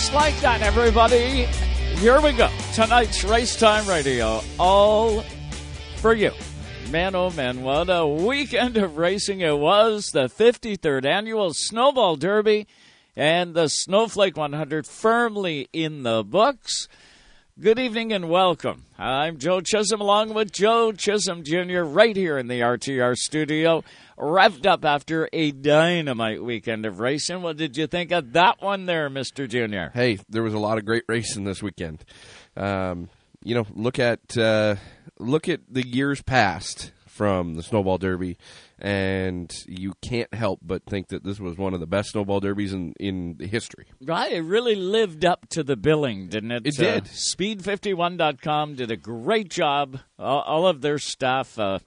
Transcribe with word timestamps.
just 0.00 0.14
like 0.14 0.40
that, 0.40 0.62
everybody. 0.62 1.44
Here 1.98 2.22
we 2.22 2.32
go. 2.32 2.48
Tonight's 2.72 3.22
Race 3.22 3.54
Time 3.54 3.86
Radio, 3.86 4.40
all 4.58 5.20
for 5.96 6.14
you. 6.14 6.30
Man, 6.90 7.14
oh 7.14 7.28
man, 7.28 7.60
what 7.60 7.90
a 7.90 8.06
weekend 8.06 8.78
of 8.78 8.96
racing 8.96 9.40
it 9.40 9.58
was. 9.58 10.06
The 10.06 10.30
53rd 10.30 11.04
annual 11.04 11.52
Snowball 11.52 12.16
Derby 12.16 12.66
and 13.14 13.52
the 13.52 13.68
Snowflake 13.68 14.38
100 14.38 14.86
firmly 14.86 15.68
in 15.70 16.02
the 16.02 16.24
books. 16.24 16.88
Good 17.60 17.78
evening 17.78 18.10
and 18.10 18.30
welcome. 18.30 18.84
I'm 18.98 19.36
Joe 19.36 19.60
Chisholm 19.60 20.00
along 20.00 20.32
with 20.32 20.50
Joe 20.50 20.92
Chisholm 20.92 21.44
Jr. 21.44 21.82
right 21.82 22.16
here 22.16 22.38
in 22.38 22.48
the 22.48 22.60
RTR 22.60 23.16
studio, 23.16 23.84
revved 24.20 24.66
up 24.66 24.84
after 24.84 25.28
a 25.32 25.50
dynamite 25.50 26.44
weekend 26.44 26.84
of 26.84 27.00
racing. 27.00 27.42
What 27.42 27.56
did 27.56 27.76
you 27.76 27.86
think 27.86 28.12
of 28.12 28.34
that 28.34 28.60
one 28.60 28.86
there, 28.86 29.08
Mr. 29.08 29.48
Jr.? 29.48 29.96
Hey, 29.96 30.18
there 30.28 30.42
was 30.42 30.54
a 30.54 30.58
lot 30.58 30.78
of 30.78 30.84
great 30.84 31.04
racing 31.08 31.44
this 31.44 31.62
weekend. 31.62 32.04
Um, 32.56 33.08
you 33.42 33.54
know, 33.54 33.66
look 33.74 33.98
at 33.98 34.36
uh, 34.36 34.76
look 35.18 35.48
at 35.48 35.60
the 35.68 35.86
years 35.86 36.20
past 36.22 36.92
from 37.06 37.54
the 37.54 37.62
Snowball 37.62 37.98
Derby, 37.98 38.36
and 38.78 39.52
you 39.66 39.94
can't 40.02 40.32
help 40.34 40.60
but 40.62 40.84
think 40.84 41.08
that 41.08 41.24
this 41.24 41.40
was 41.40 41.56
one 41.56 41.72
of 41.72 41.80
the 41.80 41.86
best 41.86 42.10
Snowball 42.10 42.40
Derbies 42.40 42.74
in 42.74 42.92
in 43.00 43.36
history. 43.40 43.86
Right, 44.04 44.32
it 44.32 44.42
really 44.42 44.74
lived 44.74 45.24
up 45.24 45.48
to 45.50 45.62
the 45.62 45.76
billing, 45.76 46.28
didn't 46.28 46.50
it? 46.52 46.66
It 46.66 46.76
did. 46.76 47.04
Uh, 47.04 47.06
Speed51.com 47.06 48.74
did 48.74 48.90
a 48.90 48.96
great 48.96 49.48
job. 49.48 49.98
All, 50.18 50.40
all 50.40 50.66
of 50.66 50.82
their 50.82 50.98
staff, 50.98 51.58
uh, 51.58 51.78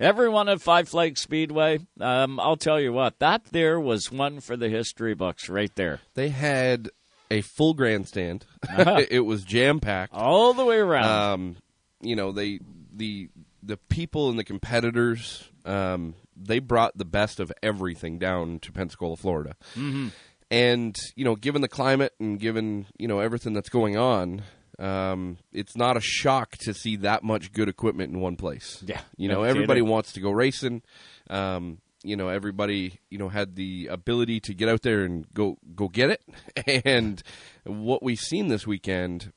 everyone 0.00 0.48
at 0.48 0.60
Five 0.60 0.88
Flag 0.88 1.18
Speedway. 1.18 1.80
Um, 2.00 2.40
I'll 2.40 2.56
tell 2.56 2.80
you 2.80 2.92
what, 2.92 3.18
that 3.18 3.44
there 3.52 3.78
was 3.78 4.10
one 4.10 4.40
for 4.40 4.56
the 4.56 4.68
history 4.68 5.14
books 5.14 5.48
right 5.48 5.74
there, 5.76 6.00
They 6.14 6.30
had 6.30 6.90
a 7.30 7.42
full 7.42 7.74
grandstand. 7.74 8.44
Uh-huh. 8.68 9.02
it 9.10 9.20
was 9.20 9.44
jam 9.44 9.78
packed. 9.80 10.12
all 10.14 10.52
the 10.54 10.64
way 10.64 10.78
around. 10.78 11.04
Um, 11.06 11.56
you 12.00 12.16
know, 12.16 12.32
they 12.32 12.60
the 12.92 13.28
the 13.62 13.76
people 13.76 14.30
and 14.30 14.38
the 14.38 14.44
competitors. 14.44 15.48
Um, 15.64 16.14
they 16.34 16.58
brought 16.58 16.96
the 16.96 17.04
best 17.04 17.38
of 17.38 17.52
everything 17.62 18.18
down 18.18 18.60
to 18.60 18.72
Pensacola, 18.72 19.16
Florida. 19.16 19.54
Mm-hmm. 19.76 20.08
And 20.50 20.96
you 21.14 21.24
know, 21.24 21.36
given 21.36 21.60
the 21.62 21.68
climate 21.68 22.14
and 22.18 22.40
given 22.40 22.86
you 22.98 23.06
know 23.06 23.20
everything 23.20 23.52
that's 23.52 23.68
going 23.68 23.96
on, 23.96 24.42
um, 24.80 25.36
it's 25.52 25.76
not 25.76 25.96
a 25.96 26.00
shock 26.00 26.56
to 26.58 26.72
see 26.74 26.96
that 26.96 27.22
much 27.22 27.52
good 27.52 27.68
equipment 27.68 28.12
in 28.12 28.20
one 28.20 28.36
place. 28.36 28.82
Yeah, 28.86 29.00
you 29.16 29.28
know, 29.28 29.42
everybody 29.42 29.82
wants 29.82 30.12
to 30.12 30.20
go 30.20 30.30
racing. 30.30 30.82
Um, 31.28 31.78
you 32.02 32.16
know, 32.16 32.28
everybody 32.28 32.98
you 33.10 33.18
know 33.18 33.28
had 33.28 33.56
the 33.56 33.88
ability 33.88 34.40
to 34.40 34.54
get 34.54 34.68
out 34.68 34.82
there 34.82 35.02
and 35.02 35.26
go 35.34 35.58
go 35.74 35.88
get 35.88 36.10
it. 36.10 36.22
And 36.84 37.22
what 37.64 38.02
we've 38.02 38.18
seen 38.18 38.48
this 38.48 38.66
weekend, 38.66 39.32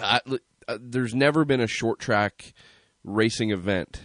uh, 0.00 0.20
uh, 0.68 0.78
there's 0.80 1.14
never 1.14 1.44
been 1.44 1.60
a 1.60 1.66
short 1.66 1.98
track 1.98 2.54
racing 3.04 3.50
event 3.50 4.00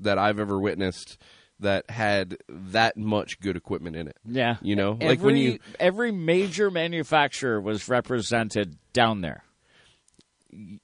that 0.00 0.18
I've 0.18 0.38
ever 0.38 0.58
witnessed 0.58 1.18
that 1.60 1.88
had 1.90 2.36
that 2.48 2.96
much 2.96 3.38
good 3.40 3.56
equipment 3.56 3.94
in 3.94 4.08
it. 4.08 4.16
yeah, 4.24 4.56
You 4.62 4.76
know, 4.76 4.92
every, 4.92 5.08
like 5.08 5.20
when 5.20 5.36
you 5.36 5.58
every 5.78 6.10
major 6.10 6.70
manufacturer 6.70 7.60
was 7.60 7.88
represented 7.88 8.76
down 8.92 9.20
there. 9.20 9.44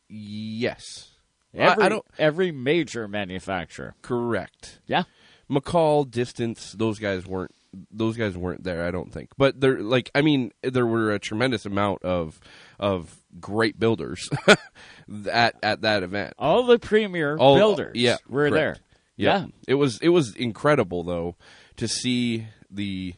Yes, 0.09 1.11
Every, 1.55 1.85
I, 1.85 1.89
don't 1.89 2.05
every 2.19 2.53
major 2.53 3.09
manufacturer. 3.09 3.95
correct. 4.03 4.81
Yeah. 4.87 5.05
McCall, 5.51 6.11
distance, 6.11 6.73
those 6.73 6.99
guys 6.99 7.27
weren't 7.27 7.53
those 7.91 8.17
guys 8.17 8.37
weren't 8.37 8.65
there, 8.65 8.87
I 8.87 8.91
don't 8.91 9.13
think. 9.13 9.31
But 9.37 9.61
there 9.61 9.79
like 9.81 10.11
I 10.15 10.23
mean, 10.23 10.53
there 10.63 10.87
were 10.87 11.13
a 11.13 11.19
tremendous 11.19 11.67
amount 11.67 12.03
of 12.05 12.41
of 12.79 13.17
great 13.41 13.79
builders 13.79 14.29
at 15.31 15.55
at 15.63 15.83
that 15.83 16.03
event. 16.03 16.35
All 16.39 16.65
the 16.65 16.79
premier 16.79 17.37
All- 17.37 17.57
builders 17.57 17.93
yeah, 17.95 18.17
were 18.29 18.49
correct. 18.51 18.55
there. 18.55 18.77
Yeah. 19.17 19.47
It 19.69 19.75
was 19.75 19.99
it 20.03 20.09
was 20.11 20.35
incredible 20.37 21.03
though 21.05 21.37
to 21.77 21.87
see 21.89 22.47
the 22.71 23.15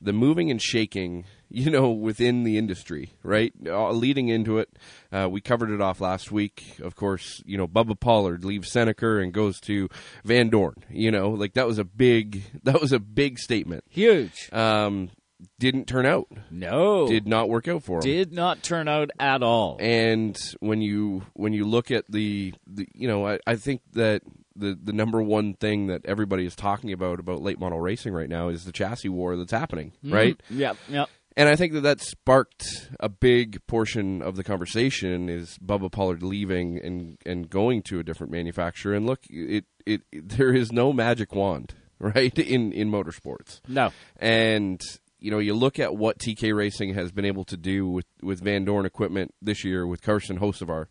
the 0.00 0.12
moving 0.12 0.50
and 0.50 0.60
shaking, 0.62 1.24
you 1.50 1.70
know, 1.70 1.90
within 1.90 2.42
the 2.44 2.58
industry, 2.58 3.12
right? 3.22 3.52
Uh, 3.64 3.90
leading 3.90 4.28
into 4.28 4.58
it, 4.58 4.68
uh, 5.12 5.28
we 5.30 5.40
covered 5.40 5.70
it 5.70 5.80
off 5.80 6.00
last 6.00 6.32
week. 6.32 6.78
Of 6.82 6.96
course, 6.96 7.42
you 7.46 7.56
know, 7.56 7.68
Bubba 7.68 7.98
Pollard 7.98 8.44
leaves 8.44 8.70
Seneca 8.70 9.18
and 9.18 9.32
goes 9.32 9.60
to 9.60 9.88
Van 10.24 10.48
Dorn. 10.48 10.74
You 10.90 11.10
know, 11.10 11.30
like 11.30 11.54
that 11.54 11.66
was 11.66 11.78
a 11.78 11.84
big 11.84 12.42
that 12.64 12.80
was 12.80 12.92
a 12.92 12.98
big 12.98 13.38
statement. 13.38 13.84
Huge. 13.88 14.52
Um, 14.52 15.10
didn't 15.58 15.86
turn 15.86 16.06
out. 16.06 16.28
No. 16.50 17.06
Did 17.06 17.26
not 17.26 17.48
work 17.48 17.68
out 17.68 17.82
for 17.82 17.96
him. 17.96 18.02
did 18.02 18.32
not 18.32 18.62
turn 18.62 18.88
out 18.88 19.10
at 19.18 19.42
all. 19.42 19.76
And 19.80 20.36
when 20.60 20.80
you 20.80 21.22
when 21.34 21.52
you 21.52 21.66
look 21.66 21.90
at 21.90 22.10
the, 22.10 22.54
the 22.66 22.88
you 22.94 23.06
know, 23.06 23.26
I, 23.26 23.38
I 23.46 23.56
think 23.56 23.82
that 23.92 24.22
the 24.54 24.78
the 24.82 24.92
number 24.92 25.22
one 25.22 25.54
thing 25.54 25.88
that 25.88 26.04
everybody 26.06 26.46
is 26.46 26.56
talking 26.56 26.92
about 26.92 27.20
about 27.20 27.42
late 27.42 27.60
model 27.60 27.80
racing 27.80 28.14
right 28.14 28.28
now 28.28 28.48
is 28.48 28.64
the 28.64 28.72
chassis 28.72 29.08
war 29.10 29.36
that's 29.36 29.52
happening, 29.52 29.92
right? 30.02 30.40
Yep, 30.50 30.76
yep. 30.88 31.08
And 31.36 31.50
I 31.50 31.56
think 31.56 31.74
that 31.74 31.82
that 31.82 32.00
sparked 32.00 32.88
a 32.98 33.10
big 33.10 33.64
portion 33.66 34.22
of 34.22 34.36
the 34.36 34.44
conversation 34.44 35.28
is 35.28 35.58
Bubba 35.58 35.92
Pollard 35.92 36.22
leaving 36.22 36.78
and 36.78 37.18
and 37.26 37.50
going 37.50 37.82
to 37.84 37.98
a 37.98 38.02
different 38.02 38.32
manufacturer. 38.32 38.94
And 38.94 39.06
look, 39.06 39.20
it 39.28 39.66
it, 39.84 40.00
it 40.10 40.28
there 40.30 40.54
is 40.54 40.72
no 40.72 40.92
magic 40.94 41.34
wand, 41.34 41.74
right? 41.98 42.36
In 42.38 42.72
in 42.72 42.90
motorsports. 42.90 43.60
No. 43.68 43.92
And 44.16 44.80
you 45.18 45.30
know, 45.30 45.38
you 45.38 45.54
look 45.54 45.78
at 45.78 45.94
what 45.94 46.18
TK 46.18 46.54
Racing 46.54 46.94
has 46.94 47.12
been 47.12 47.24
able 47.26 47.44
to 47.44 47.56
do 47.56 47.86
with 47.86 48.06
with 48.22 48.40
Van 48.40 48.64
Dorn 48.64 48.86
equipment 48.86 49.34
this 49.42 49.62
year 49.62 49.86
with 49.86 50.00
Carson 50.00 50.38
Hocevar. 50.38 50.86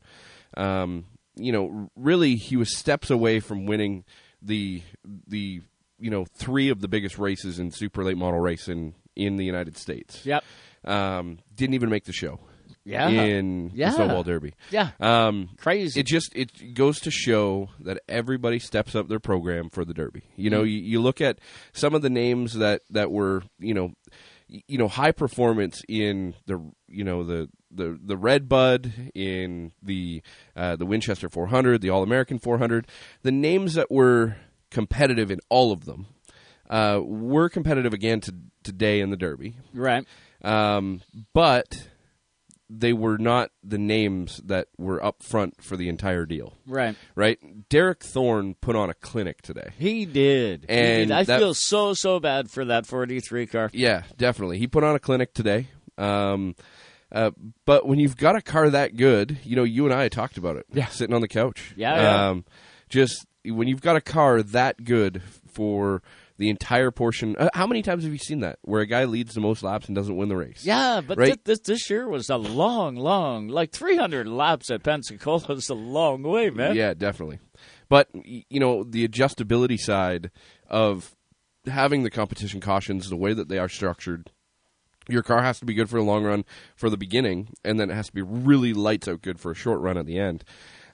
Um, 0.56 1.06
you 1.36 1.52
know, 1.52 1.90
really, 1.96 2.36
he 2.36 2.56
was 2.56 2.78
steps 2.78 3.10
away 3.10 3.40
from 3.40 3.66
winning 3.66 4.04
the 4.44 4.84
the 5.28 5.62
you 6.00 6.12
know 6.12 6.26
three 6.36 6.70
of 6.70 6.82
the 6.82 6.88
biggest 6.88 7.18
races 7.18 7.58
in 7.58 7.72
super 7.72 8.04
late 8.04 8.18
model 8.18 8.40
racing 8.40 8.94
in 9.16 9.36
the 9.38 9.46
United 9.46 9.78
States. 9.78 10.26
Yep. 10.26 10.44
Um, 10.84 11.40
didn't 11.56 11.74
even 11.74 11.90
make 11.90 12.06
the 12.06 12.14
show 12.14 12.40
Yeah. 12.84 13.10
in 13.10 13.72
Yeah. 13.74 13.90
the 13.90 13.96
Snowball 13.96 14.24
Derby. 14.24 14.54
Yeah. 14.70 14.92
Um, 15.00 15.50
Crazy. 15.58 16.00
it 16.00 16.06
just 16.06 16.32
it 16.36 16.74
goes 16.76 17.00
to 17.02 17.12
show 17.12 17.70
that 17.80 18.00
everybody 18.08 18.60
steps 18.60 18.94
up 18.96 19.08
their 19.08 19.20
program 19.20 19.70
for 19.70 19.84
the 19.84 19.94
Derby. 19.94 20.22
You 20.36 20.50
know, 20.52 20.64
you, 20.64 20.78
you 20.80 21.02
look 21.02 21.22
at 21.22 21.40
some 21.74 21.96
of 21.96 22.02
the 22.04 22.10
names 22.10 22.54
that 22.54 22.82
that 22.92 23.12
were 23.12 23.44
you 23.60 23.74
know 23.74 23.94
you 24.48 24.78
know 24.78 24.88
high 24.88 25.12
performance 25.12 25.82
in 25.90 26.36
the 26.46 26.62
you 26.88 27.04
know 27.04 27.24
the 27.24 27.50
the 27.72 28.00
the 28.02 28.16
Red 28.16 28.48
Bud 28.48 28.92
in 29.16 29.72
the 29.82 30.22
uh, 30.56 30.76
the 30.76 30.86
Winchester 30.86 31.28
400, 31.30 31.82
the 31.82 31.90
All 31.90 32.04
American 32.04 32.38
400, 32.38 32.88
the 33.24 33.32
names 33.32 33.74
that 33.74 33.90
were 33.90 34.38
competitive 34.70 35.32
in 35.32 35.40
all 35.50 35.72
of 35.72 35.86
them 35.86 36.06
uh, 36.70 37.00
were 37.04 37.50
competitive 37.50 37.94
again 37.94 38.20
to, 38.22 38.36
today 38.66 39.00
in 39.00 39.10
the 39.12 39.16
Derby, 39.18 39.56
right. 39.74 40.06
um, 40.44 41.02
but 41.34 41.88
they 42.70 42.92
were 42.94 43.18
not 43.20 43.52
the 43.64 43.78
names 43.78 44.42
that 44.44 44.68
were 44.78 45.04
up 45.06 45.22
front 45.22 45.64
for 45.64 45.78
the 45.78 45.88
entire 45.88 46.26
deal 46.26 46.58
Right. 46.66 46.96
right? 47.14 47.38
Derek 47.70 48.04
Thorn 48.04 48.56
put 48.60 48.76
on 48.76 48.90
a 48.90 48.96
clinic 48.96 49.44
today. 49.44 49.70
He 49.78 50.06
did. 50.06 50.62
He 50.68 50.76
And 50.76 51.10
did. 51.10 51.12
I 51.12 51.24
that- 51.26 51.40
feel 51.40 51.54
so 51.54 51.94
so 51.94 52.20
bad 52.20 52.50
for 52.50 52.66
that 52.66 52.88
43 52.88 53.46
car. 53.46 53.70
Yeah, 53.72 54.02
definitely. 54.18 54.58
He 54.58 54.66
put 54.68 54.84
on 54.84 54.96
a 54.96 55.00
clinic 55.00 55.34
today. 55.36 55.68
Um, 56.00 56.56
uh, 57.12 57.32
but 57.66 57.86
when 57.88 58.00
you've 58.00 58.18
got 58.18 58.36
a 58.36 58.42
car 58.42 58.68
that 58.72 58.98
good, 58.98 59.38
you 59.44 59.56
know, 59.56 59.64
you 59.64 59.86
and 59.86 59.94
I 59.94 60.10
talked 60.10 60.38
about 60.40 60.58
it. 60.58 60.66
Yeah. 60.74 60.88
sitting 60.88 61.14
on 61.16 61.22
the 61.22 61.28
couch. 61.28 61.72
Yeah, 61.78 61.96
yeah. 62.02 62.30
Um, 62.30 62.46
just 62.90 63.28
when 63.46 63.68
you've 63.68 63.82
got 63.82 63.96
a 63.96 64.02
car 64.02 64.42
that 64.42 64.84
good 64.84 65.22
for 65.48 66.02
the 66.38 66.50
entire 66.50 66.92
portion. 66.92 67.36
Uh, 67.38 67.50
how 67.54 67.66
many 67.66 67.82
times 67.82 68.04
have 68.04 68.12
you 68.12 68.18
seen 68.20 68.42
that 68.42 68.60
where 68.64 68.82
a 68.82 68.86
guy 68.86 69.06
leads 69.06 69.34
the 69.34 69.42
most 69.42 69.64
laps 69.64 69.88
and 69.88 69.96
doesn't 69.96 70.16
win 70.18 70.30
the 70.30 70.36
race? 70.36 70.64
Yeah, 70.66 71.02
but 71.06 71.18
Right. 71.18 71.34
thi- 71.36 71.42
this 71.46 71.60
this 71.62 71.90
year 71.90 72.08
was 72.10 72.30
a 72.30 72.38
long, 72.38 72.96
long, 72.96 73.48
like 73.48 73.72
300 73.72 74.28
laps 74.28 74.70
at 74.70 74.84
Pensacola 74.84 75.54
is 75.54 75.70
a 75.70 75.74
long 75.76 76.24
way, 76.24 76.50
man. 76.50 76.76
Yeah, 76.76 76.94
definitely. 76.94 77.40
But 77.90 78.10
you 78.14 78.60
know, 78.60 78.84
the 78.84 79.08
adjustability 79.08 79.80
side 79.80 80.32
of 80.70 81.16
having 81.68 82.04
the 82.04 82.10
competition 82.12 82.60
cautions 82.62 83.10
the 83.10 83.16
way 83.16 83.34
that 83.34 83.48
they 83.48 83.58
are 83.58 83.70
structured. 83.70 84.32
Your 85.08 85.22
car 85.24 85.44
has 85.44 85.60
to 85.60 85.66
be 85.66 85.76
good 85.76 85.88
for 85.90 85.98
the 86.00 86.04
long 86.06 86.24
run 86.24 86.46
for 86.76 86.90
the 86.90 86.98
beginning, 86.98 87.50
and 87.64 87.80
then 87.80 87.92
it 87.92 87.94
has 87.94 88.08
to 88.08 88.14
be 88.14 88.24
really 88.24 88.74
lights 88.74 89.08
out 89.08 89.22
good 89.22 89.40
for 89.40 89.52
a 89.52 89.56
short 89.56 89.80
run 89.80 89.98
at 90.00 90.08
the 90.08 90.18
end. 90.18 90.44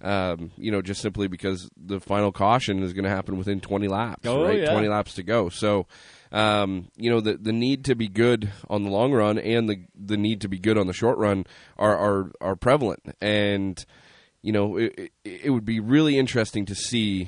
Um, 0.04 0.52
you 0.58 0.72
know, 0.72 0.82
just 0.82 1.02
simply 1.02 1.28
because 1.28 1.70
the 1.78 2.00
final 2.00 2.32
caution 2.32 2.82
is 2.82 2.94
going 2.94 3.04
to 3.04 3.10
happen 3.10 3.38
within 3.38 3.62
20 3.62 3.88
laps, 3.88 4.26
Oh, 4.26 4.44
right? 4.44 4.60
yeah. 4.62 4.72
20 4.72 4.88
laps 4.88 5.14
to 5.16 5.24
go. 5.24 5.50
So, 5.50 5.86
um, 6.32 6.88
you 6.98 7.10
know, 7.12 7.22
the 7.22 7.38
the 7.38 7.52
need 7.52 7.86
to 7.86 7.96
be 7.96 8.08
good 8.08 8.52
on 8.70 8.84
the 8.84 8.90
long 8.90 9.12
run 9.14 9.38
and 9.38 9.70
the 9.70 9.86
the 9.96 10.18
need 10.18 10.42
to 10.42 10.48
be 10.48 10.58
good 10.58 10.78
on 10.78 10.88
the 10.88 10.94
short 10.94 11.18
run 11.18 11.46
are 11.78 11.96
are, 11.98 12.32
are 12.42 12.56
prevalent. 12.56 13.04
And 13.22 13.84
you 14.42 14.52
know, 14.52 14.78
it, 14.78 15.12
it, 15.24 15.42
it 15.46 15.50
would 15.52 15.66
be 15.66 15.80
really 15.80 16.18
interesting 16.18 16.66
to 16.66 16.74
see 16.76 17.28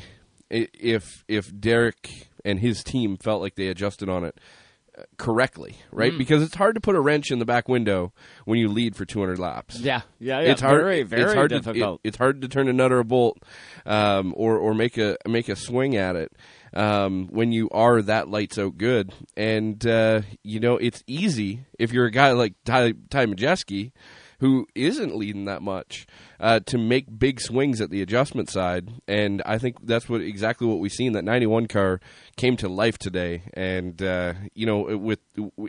if 0.49 1.23
if 1.27 1.51
Derek 1.59 2.29
and 2.45 2.59
his 2.59 2.83
team 2.83 3.17
felt 3.17 3.41
like 3.41 3.55
they 3.55 3.67
adjusted 3.67 4.09
on 4.09 4.23
it 4.23 4.37
correctly, 5.17 5.75
right? 5.91 6.11
Because 6.17 6.41
it's 6.43 6.55
hard 6.55 6.75
to 6.75 6.81
put 6.81 6.95
a 6.95 7.01
wrench 7.01 7.31
in 7.31 7.39
the 7.39 7.45
back 7.45 7.67
window 7.67 8.13
when 8.45 8.59
you 8.59 8.67
lead 8.69 8.95
for 8.95 9.05
200 9.05 9.39
laps. 9.39 9.79
Yeah, 9.79 10.01
yeah, 10.19 10.39
yeah. 10.41 10.51
It's 10.51 10.61
hard. 10.61 10.81
Very, 10.81 11.03
very 11.03 11.23
it's 11.23 11.33
hard 11.33 11.49
difficult. 11.49 12.01
To, 12.03 12.05
it- 12.05 12.07
it's 12.09 12.17
hard 12.17 12.41
to 12.41 12.47
turn 12.47 12.67
a 12.67 12.73
nut 12.73 12.91
or 12.91 12.99
a 12.99 13.03
bolt, 13.05 13.37
um, 13.85 14.33
or 14.37 14.57
or 14.57 14.73
make 14.73 14.97
a 14.97 15.17
make 15.27 15.49
a 15.49 15.55
swing 15.55 15.95
at 15.95 16.15
it 16.15 16.31
um, 16.73 17.27
when 17.31 17.51
you 17.51 17.69
are 17.71 18.01
that 18.01 18.29
lights 18.29 18.57
out 18.57 18.77
good. 18.77 19.11
And 19.35 19.85
uh, 19.85 20.21
you 20.43 20.59
know, 20.59 20.77
it's 20.77 21.03
easy 21.07 21.65
if 21.79 21.91
you're 21.91 22.05
a 22.05 22.11
guy 22.11 22.31
like 22.31 22.53
Ty, 22.65 22.93
Ty 23.09 23.25
Majeski, 23.27 23.91
who 24.43 24.67
isn't 24.75 25.15
leading 25.15 25.45
that 25.45 25.61
much, 25.61 26.05
uh, 26.37 26.59
to 26.59 26.77
make 26.77 27.17
big 27.17 27.39
swings 27.39 27.79
at 27.79 27.89
the 27.89 28.01
adjustment 28.01 28.49
side. 28.49 28.89
And 29.07 29.41
I 29.45 29.57
think 29.57 29.77
that's 29.85 30.09
what 30.09 30.19
exactly 30.19 30.67
what 30.67 30.79
we've 30.79 30.91
seen. 30.91 31.13
That 31.13 31.23
91 31.23 31.67
car 31.67 32.01
came 32.35 32.57
to 32.57 32.67
life 32.67 32.97
today, 32.97 33.43
and 33.53 34.01
uh, 34.01 34.33
you 34.53 34.65
know, 34.65 34.97
with 34.97 35.19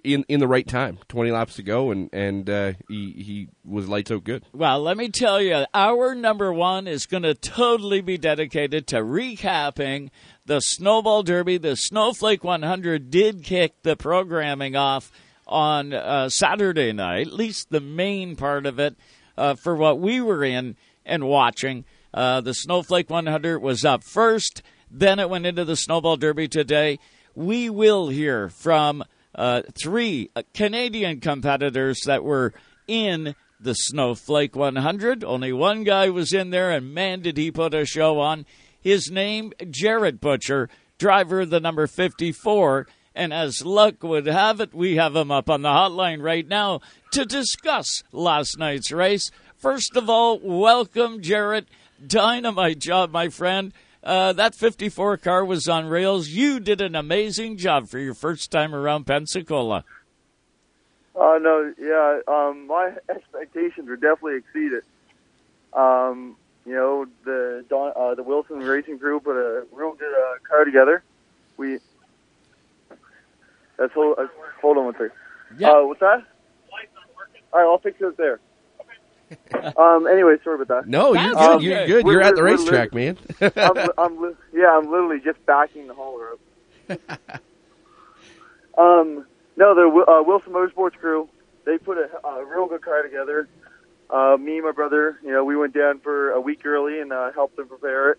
in 0.02 0.24
in 0.26 0.40
the 0.40 0.48
right 0.48 0.66
time, 0.66 0.98
20 1.06 1.30
laps 1.30 1.54
to 1.54 1.62
go, 1.62 1.92
and 1.92 2.10
and 2.12 2.50
uh, 2.50 2.72
he 2.88 3.12
he 3.12 3.48
was 3.64 3.88
lights 3.88 4.10
out 4.10 4.24
good. 4.24 4.44
Well, 4.52 4.82
let 4.82 4.96
me 4.96 5.08
tell 5.08 5.40
you, 5.40 5.66
our 5.72 6.16
number 6.16 6.52
one 6.52 6.88
is 6.88 7.06
going 7.06 7.22
to 7.22 7.34
totally 7.34 8.00
be 8.00 8.18
dedicated 8.18 8.88
to 8.88 8.96
recapping 8.96 10.10
the 10.46 10.58
Snowball 10.58 11.22
Derby. 11.22 11.58
The 11.58 11.76
Snowflake 11.76 12.42
100 12.42 13.08
did 13.08 13.44
kick 13.44 13.82
the 13.84 13.94
programming 13.94 14.74
off 14.74 15.12
on 15.46 15.92
uh, 15.92 16.28
Saturday 16.28 16.92
night, 16.92 17.26
at 17.28 17.32
least 17.32 17.70
the 17.70 17.80
main 17.80 18.36
part 18.36 18.66
of 18.66 18.78
it, 18.78 18.96
uh, 19.36 19.54
for 19.54 19.76
what 19.76 19.98
we 19.98 20.20
were 20.20 20.44
in 20.44 20.76
and 21.04 21.28
watching. 21.28 21.84
Uh, 22.12 22.40
the 22.40 22.54
Snowflake 22.54 23.10
100 23.10 23.60
was 23.60 23.84
up 23.84 24.04
first, 24.04 24.62
then 24.90 25.18
it 25.18 25.28
went 25.28 25.46
into 25.46 25.64
the 25.64 25.76
Snowball 25.76 26.16
Derby 26.16 26.48
today. 26.48 26.98
We 27.34 27.68
will 27.68 28.08
hear 28.08 28.48
from 28.48 29.04
uh, 29.34 29.62
three 29.74 30.30
Canadian 30.54 31.20
competitors 31.20 32.02
that 32.06 32.22
were 32.22 32.54
in 32.86 33.34
the 33.60 33.74
Snowflake 33.74 34.54
100. 34.54 35.24
Only 35.24 35.52
one 35.52 35.84
guy 35.84 36.10
was 36.10 36.32
in 36.32 36.50
there, 36.50 36.70
and 36.70 36.94
man, 36.94 37.20
did 37.20 37.36
he 37.36 37.50
put 37.50 37.74
a 37.74 37.84
show 37.84 38.20
on. 38.20 38.46
His 38.80 39.10
name, 39.10 39.52
Jared 39.70 40.20
Butcher, 40.20 40.68
driver 40.98 41.40
of 41.40 41.50
the 41.50 41.60
number 41.60 41.86
54. 41.86 42.86
And 43.14 43.32
as 43.32 43.64
luck 43.64 44.02
would 44.02 44.26
have 44.26 44.60
it, 44.60 44.74
we 44.74 44.96
have 44.96 45.14
him 45.14 45.30
up 45.30 45.48
on 45.48 45.62
the 45.62 45.68
hotline 45.68 46.20
right 46.20 46.46
now 46.46 46.80
to 47.12 47.24
discuss 47.24 48.02
last 48.10 48.58
night's 48.58 48.90
race. 48.90 49.30
First 49.56 49.96
of 49.96 50.10
all, 50.10 50.40
welcome, 50.42 51.22
Jared. 51.22 51.66
Dynamite 52.04 52.80
job, 52.80 53.12
my 53.12 53.28
friend. 53.28 53.72
Uh, 54.02 54.32
that 54.34 54.54
54 54.54 55.16
car 55.18 55.44
was 55.44 55.68
on 55.68 55.86
rails. 55.86 56.28
You 56.28 56.60
did 56.60 56.80
an 56.80 56.94
amazing 56.94 57.56
job 57.56 57.88
for 57.88 57.98
your 57.98 58.14
first 58.14 58.50
time 58.50 58.74
around 58.74 59.06
Pensacola. 59.06 59.84
Uh, 61.14 61.38
no, 61.40 61.72
yeah, 61.78 62.20
um, 62.26 62.66
my 62.66 62.92
expectations 63.08 63.88
were 63.88 63.96
definitely 63.96 64.38
exceeded. 64.38 64.82
Um, 65.72 66.36
you 66.66 66.74
know, 66.74 67.06
the 67.24 67.64
Don, 67.68 67.92
uh, 67.94 68.14
the 68.14 68.22
Wilson 68.22 68.58
Racing 68.58 68.98
Group 68.98 69.24
put 69.24 69.36
a 69.36 69.64
real 69.72 69.92
good 69.92 70.12
uh, 70.12 70.38
car 70.48 70.64
together. 70.64 71.02
We 71.56 71.78
let's 73.78 73.92
hold, 73.94 74.18
uh, 74.18 74.26
hold 74.60 74.76
on 74.78 74.84
one 74.86 74.94
second. 74.94 75.10
Yeah. 75.58 75.70
Uh, 75.70 75.86
what's 75.86 76.00
that? 76.00 76.22
All 77.52 77.60
right, 77.60 77.66
I'll 77.70 77.78
fix 77.78 78.00
it 78.00 78.16
there. 78.16 78.40
um. 79.78 80.06
Anyway, 80.06 80.36
sorry 80.44 80.60
about 80.60 80.68
that. 80.82 80.88
No, 80.88 81.14
you're 81.14 81.32
good. 81.34 81.38
okay. 81.56 81.64
You're 81.64 81.86
good. 81.86 82.06
You're 82.06 82.22
at 82.22 82.34
the 82.36 82.42
we're- 82.42 82.52
we're 82.56 82.58
racetrack, 82.58 82.94
man. 82.94 83.16
I'm, 83.56 83.88
I'm 83.96 84.20
li- 84.22 84.34
yeah, 84.52 84.76
I'm 84.76 84.90
literally 84.90 85.20
just 85.20 85.44
backing 85.46 85.86
the 85.86 85.94
hauler 85.94 86.32
up. 86.32 87.00
um, 88.78 89.24
no, 89.56 89.74
the 89.74 90.04
uh, 90.10 90.22
Wilson 90.22 90.52
Motorsports 90.52 90.94
crew, 90.94 91.28
they 91.64 91.78
put 91.78 91.96
a, 91.98 92.26
a 92.26 92.44
real 92.44 92.66
good 92.66 92.82
car 92.82 93.02
together. 93.02 93.48
Uh, 94.10 94.36
me 94.38 94.56
and 94.56 94.64
my 94.66 94.72
brother, 94.72 95.18
you 95.24 95.30
know, 95.32 95.44
we 95.44 95.56
went 95.56 95.72
down 95.74 96.00
for 96.00 96.30
a 96.32 96.40
week 96.40 96.64
early 96.66 97.00
and 97.00 97.12
uh, 97.12 97.32
helped 97.32 97.56
them 97.56 97.68
prepare 97.68 98.12
it. 98.12 98.18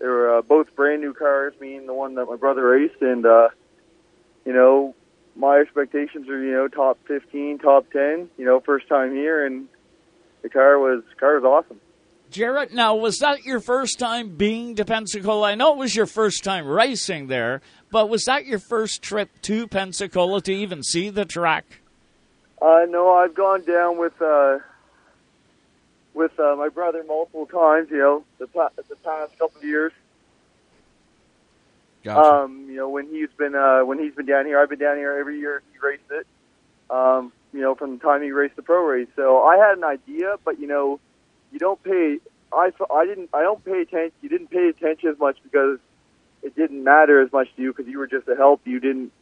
They 0.00 0.06
were 0.06 0.38
uh, 0.38 0.42
both 0.42 0.74
brand 0.74 1.00
new 1.00 1.14
cars, 1.14 1.54
me 1.60 1.76
and 1.76 1.88
the 1.88 1.94
one 1.94 2.16
that 2.16 2.26
my 2.26 2.36
brother 2.36 2.66
raced, 2.66 3.00
and 3.00 3.24
uh, 3.24 3.48
you 4.44 4.52
know, 4.52 4.94
my 5.36 5.58
expectations 5.58 6.28
are 6.28 6.42
you 6.42 6.52
know 6.52 6.68
top 6.68 6.98
15, 7.06 7.58
top 7.58 7.90
10, 7.92 8.30
you 8.36 8.44
know, 8.44 8.60
first 8.60 8.88
time 8.88 9.12
here, 9.12 9.46
and 9.46 9.68
the 10.42 10.48
car 10.48 10.78
was 10.78 11.02
car 11.18 11.38
was 11.38 11.44
awesome. 11.44 11.80
Jarrett, 12.30 12.72
now 12.72 12.94
was 12.94 13.18
that 13.18 13.44
your 13.44 13.60
first 13.60 13.98
time 13.98 14.36
being 14.36 14.74
to 14.76 14.86
Pensacola? 14.86 15.50
I 15.50 15.54
know 15.54 15.74
it 15.74 15.78
was 15.78 15.94
your 15.94 16.06
first 16.06 16.42
time 16.42 16.66
racing 16.66 17.26
there, 17.26 17.60
but 17.90 18.08
was 18.08 18.24
that 18.24 18.46
your 18.46 18.58
first 18.58 19.02
trip 19.02 19.28
to 19.42 19.68
Pensacola 19.68 20.40
to 20.42 20.52
even 20.52 20.82
see 20.82 21.10
the 21.10 21.26
track? 21.26 21.82
Uh, 22.60 22.86
no, 22.88 23.12
I've 23.12 23.34
gone 23.34 23.64
down 23.64 23.98
with 23.98 24.20
uh, 24.22 24.58
with 26.14 26.38
uh, 26.40 26.56
my 26.56 26.68
brother 26.68 27.04
multiple 27.06 27.46
times. 27.46 27.90
You 27.90 27.98
know, 27.98 28.24
the 28.38 28.46
pa- 28.46 28.70
the 28.76 28.96
past 28.96 29.38
couple 29.38 29.58
of 29.58 29.64
years. 29.64 29.92
Gotcha. 32.02 32.44
Um, 32.44 32.66
you 32.68 32.76
know, 32.76 32.88
when 32.88 33.08
he's 33.08 33.28
been 33.36 33.54
uh, 33.54 33.80
when 33.84 33.98
he's 33.98 34.14
been 34.14 34.26
down 34.26 34.46
here, 34.46 34.60
I've 34.60 34.68
been 34.68 34.78
down 34.78 34.96
here 34.96 35.16
every 35.18 35.38
year. 35.38 35.62
He 35.72 35.78
raced 35.78 36.10
it. 36.10 36.26
Um, 36.90 37.32
you 37.52 37.60
know, 37.60 37.74
from 37.74 37.98
the 37.98 38.02
time 38.02 38.22
he 38.22 38.32
raced 38.32 38.56
the 38.56 38.62
pro 38.62 38.84
race. 38.84 39.08
So 39.14 39.42
I 39.42 39.56
had 39.56 39.78
an 39.78 39.84
idea, 39.84 40.36
but 40.44 40.58
you 40.58 40.66
know, 40.66 41.00
you 41.52 41.58
don't 41.58 41.82
pay. 41.82 42.18
I 42.52 42.72
I 42.92 43.06
didn't. 43.06 43.30
I 43.32 43.42
don't 43.42 43.64
pay 43.64 43.82
attention. 43.82 44.12
You 44.20 44.28
didn't 44.28 44.50
pay 44.50 44.68
attention 44.68 45.10
as 45.10 45.18
much 45.18 45.38
because 45.42 45.78
it 46.42 46.56
didn't 46.56 46.82
matter 46.82 47.20
as 47.20 47.32
much 47.32 47.48
to 47.56 47.62
you 47.62 47.72
because 47.72 47.86
you 47.86 47.98
were 47.98 48.06
just 48.06 48.26
a 48.28 48.34
help. 48.34 48.62
You 48.64 48.80
didn't. 48.80 49.12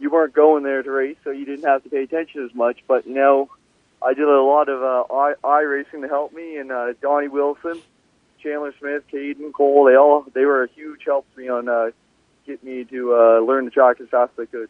You 0.00 0.10
weren't 0.10 0.32
going 0.32 0.64
there 0.64 0.82
to 0.82 0.90
race, 0.90 1.16
so 1.22 1.30
you 1.30 1.44
didn't 1.44 1.64
have 1.64 1.84
to 1.84 1.90
pay 1.90 2.02
attention 2.02 2.44
as 2.44 2.54
much. 2.54 2.78
But 2.88 3.06
you 3.06 3.14
know, 3.14 3.50
I 4.02 4.14
did 4.14 4.24
a 4.24 4.42
lot 4.42 4.68
of 4.68 4.82
uh, 4.82 5.14
i 5.14 5.34
i 5.44 5.60
racing 5.60 6.02
to 6.02 6.08
help 6.08 6.32
me, 6.32 6.56
and 6.56 6.72
uh, 6.72 6.94
Donnie 7.00 7.28
Wilson, 7.28 7.80
Chandler 8.42 8.74
Smith, 8.78 9.04
Caden 9.12 9.52
Cole. 9.52 9.84
They 9.84 9.96
all 9.96 10.24
they 10.32 10.44
were 10.44 10.64
a 10.64 10.68
huge 10.68 11.02
help 11.04 11.26
to 11.34 11.40
me 11.40 11.48
on 11.48 11.68
uh, 11.68 11.90
get 12.46 12.62
me 12.62 12.84
to 12.84 13.14
uh, 13.14 13.40
learn 13.40 13.64
the 13.64 13.70
track 13.70 14.00
as 14.00 14.08
fast 14.08 14.32
as 14.38 14.44
I 14.44 14.46
could. 14.46 14.68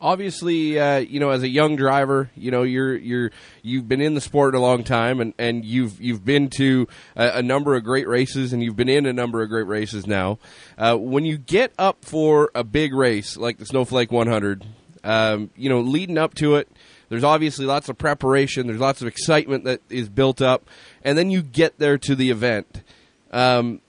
Obviously, 0.00 0.80
uh, 0.80 0.98
you 0.98 1.20
know, 1.20 1.30
as 1.30 1.44
a 1.44 1.48
young 1.48 1.76
driver, 1.76 2.28
you 2.34 2.50
know, 2.50 2.64
you're 2.64 2.96
you're 2.96 3.30
you've 3.62 3.86
been 3.86 4.00
in 4.00 4.14
the 4.14 4.20
sport 4.20 4.56
a 4.56 4.58
long 4.58 4.82
time, 4.82 5.20
and, 5.20 5.32
and 5.38 5.64
you've 5.64 6.00
you've 6.00 6.24
been 6.24 6.50
to 6.50 6.88
a, 7.14 7.38
a 7.38 7.42
number 7.42 7.76
of 7.76 7.84
great 7.84 8.08
races, 8.08 8.52
and 8.52 8.64
you've 8.64 8.74
been 8.74 8.88
in 8.88 9.06
a 9.06 9.12
number 9.12 9.42
of 9.42 9.48
great 9.48 9.68
races 9.68 10.04
now. 10.04 10.40
Uh, 10.76 10.96
when 10.96 11.24
you 11.24 11.38
get 11.38 11.72
up 11.78 12.04
for 12.04 12.50
a 12.52 12.64
big 12.64 12.92
race 12.92 13.36
like 13.36 13.58
the 13.58 13.66
Snowflake 13.66 14.10
100, 14.10 14.64
um, 15.04 15.50
you 15.56 15.68
know, 15.68 15.80
leading 15.80 16.18
up 16.18 16.34
to 16.34 16.56
it, 16.56 16.68
there's 17.08 17.22
obviously 17.24 17.66
lots 17.66 17.88
of 17.88 17.96
preparation. 17.96 18.66
There's 18.66 18.80
lots 18.80 19.02
of 19.02 19.06
excitement 19.06 19.64
that 19.64 19.82
is 19.88 20.08
built 20.08 20.42
up, 20.42 20.66
and 21.04 21.16
then 21.16 21.30
you 21.30 21.42
get 21.42 21.78
there 21.78 21.98
to 21.98 22.16
the 22.16 22.30
event. 22.30 22.82
Um, 23.30 23.81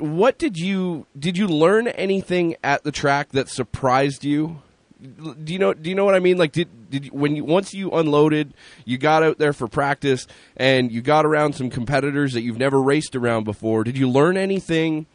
what 0.00 0.38
did 0.38 0.56
you 0.56 1.06
did 1.18 1.36
you 1.36 1.46
learn 1.46 1.88
anything 1.88 2.56
at 2.62 2.84
the 2.84 2.92
track 2.92 3.30
that 3.32 3.48
surprised 3.48 4.24
you? 4.24 4.62
Do 5.00 5.52
you 5.52 5.58
know 5.58 5.74
do 5.74 5.88
you 5.88 5.94
know 5.94 6.04
what 6.04 6.14
I 6.14 6.18
mean? 6.20 6.38
Like 6.38 6.52
did 6.52 6.90
did 6.90 7.10
when 7.12 7.36
you 7.36 7.44
once 7.44 7.72
you 7.72 7.90
unloaded, 7.90 8.54
you 8.84 8.98
got 8.98 9.22
out 9.22 9.38
there 9.38 9.52
for 9.52 9.68
practice 9.68 10.26
and 10.56 10.90
you 10.90 11.02
got 11.02 11.24
around 11.24 11.54
some 11.54 11.70
competitors 11.70 12.32
that 12.32 12.42
you've 12.42 12.58
never 12.58 12.80
raced 12.82 13.14
around 13.14 13.44
before. 13.44 13.84
Did 13.84 13.96
you 13.96 14.08
learn 14.08 14.36
anything 14.36 15.06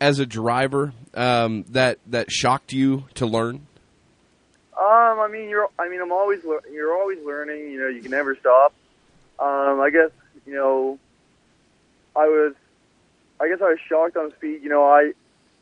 as 0.00 0.18
a 0.18 0.26
driver 0.26 0.92
um, 1.14 1.64
that 1.70 1.98
that 2.06 2.30
shocked 2.30 2.72
you 2.72 3.04
to 3.14 3.26
learn? 3.26 3.66
Um, 4.76 5.20
I 5.20 5.28
mean, 5.30 5.48
you're. 5.48 5.68
I 5.78 5.88
mean, 5.88 6.00
I'm 6.00 6.12
always. 6.12 6.42
lear- 6.44 6.62
You're 6.72 6.94
always 6.98 7.18
learning. 7.24 7.70
You 7.70 7.80
know, 7.80 7.88
you 7.88 8.00
can 8.00 8.10
never 8.10 8.34
stop. 8.36 8.72
Um, 9.38 9.80
I 9.80 9.90
guess 9.92 10.10
you 10.46 10.54
know. 10.54 10.98
I 12.16 12.26
was. 12.26 12.54
I 13.40 13.48
guess 13.48 13.58
I 13.60 13.70
was 13.70 13.78
shocked 13.88 14.16
on 14.16 14.32
speed. 14.36 14.62
You 14.62 14.68
know, 14.68 14.84
I. 14.84 15.12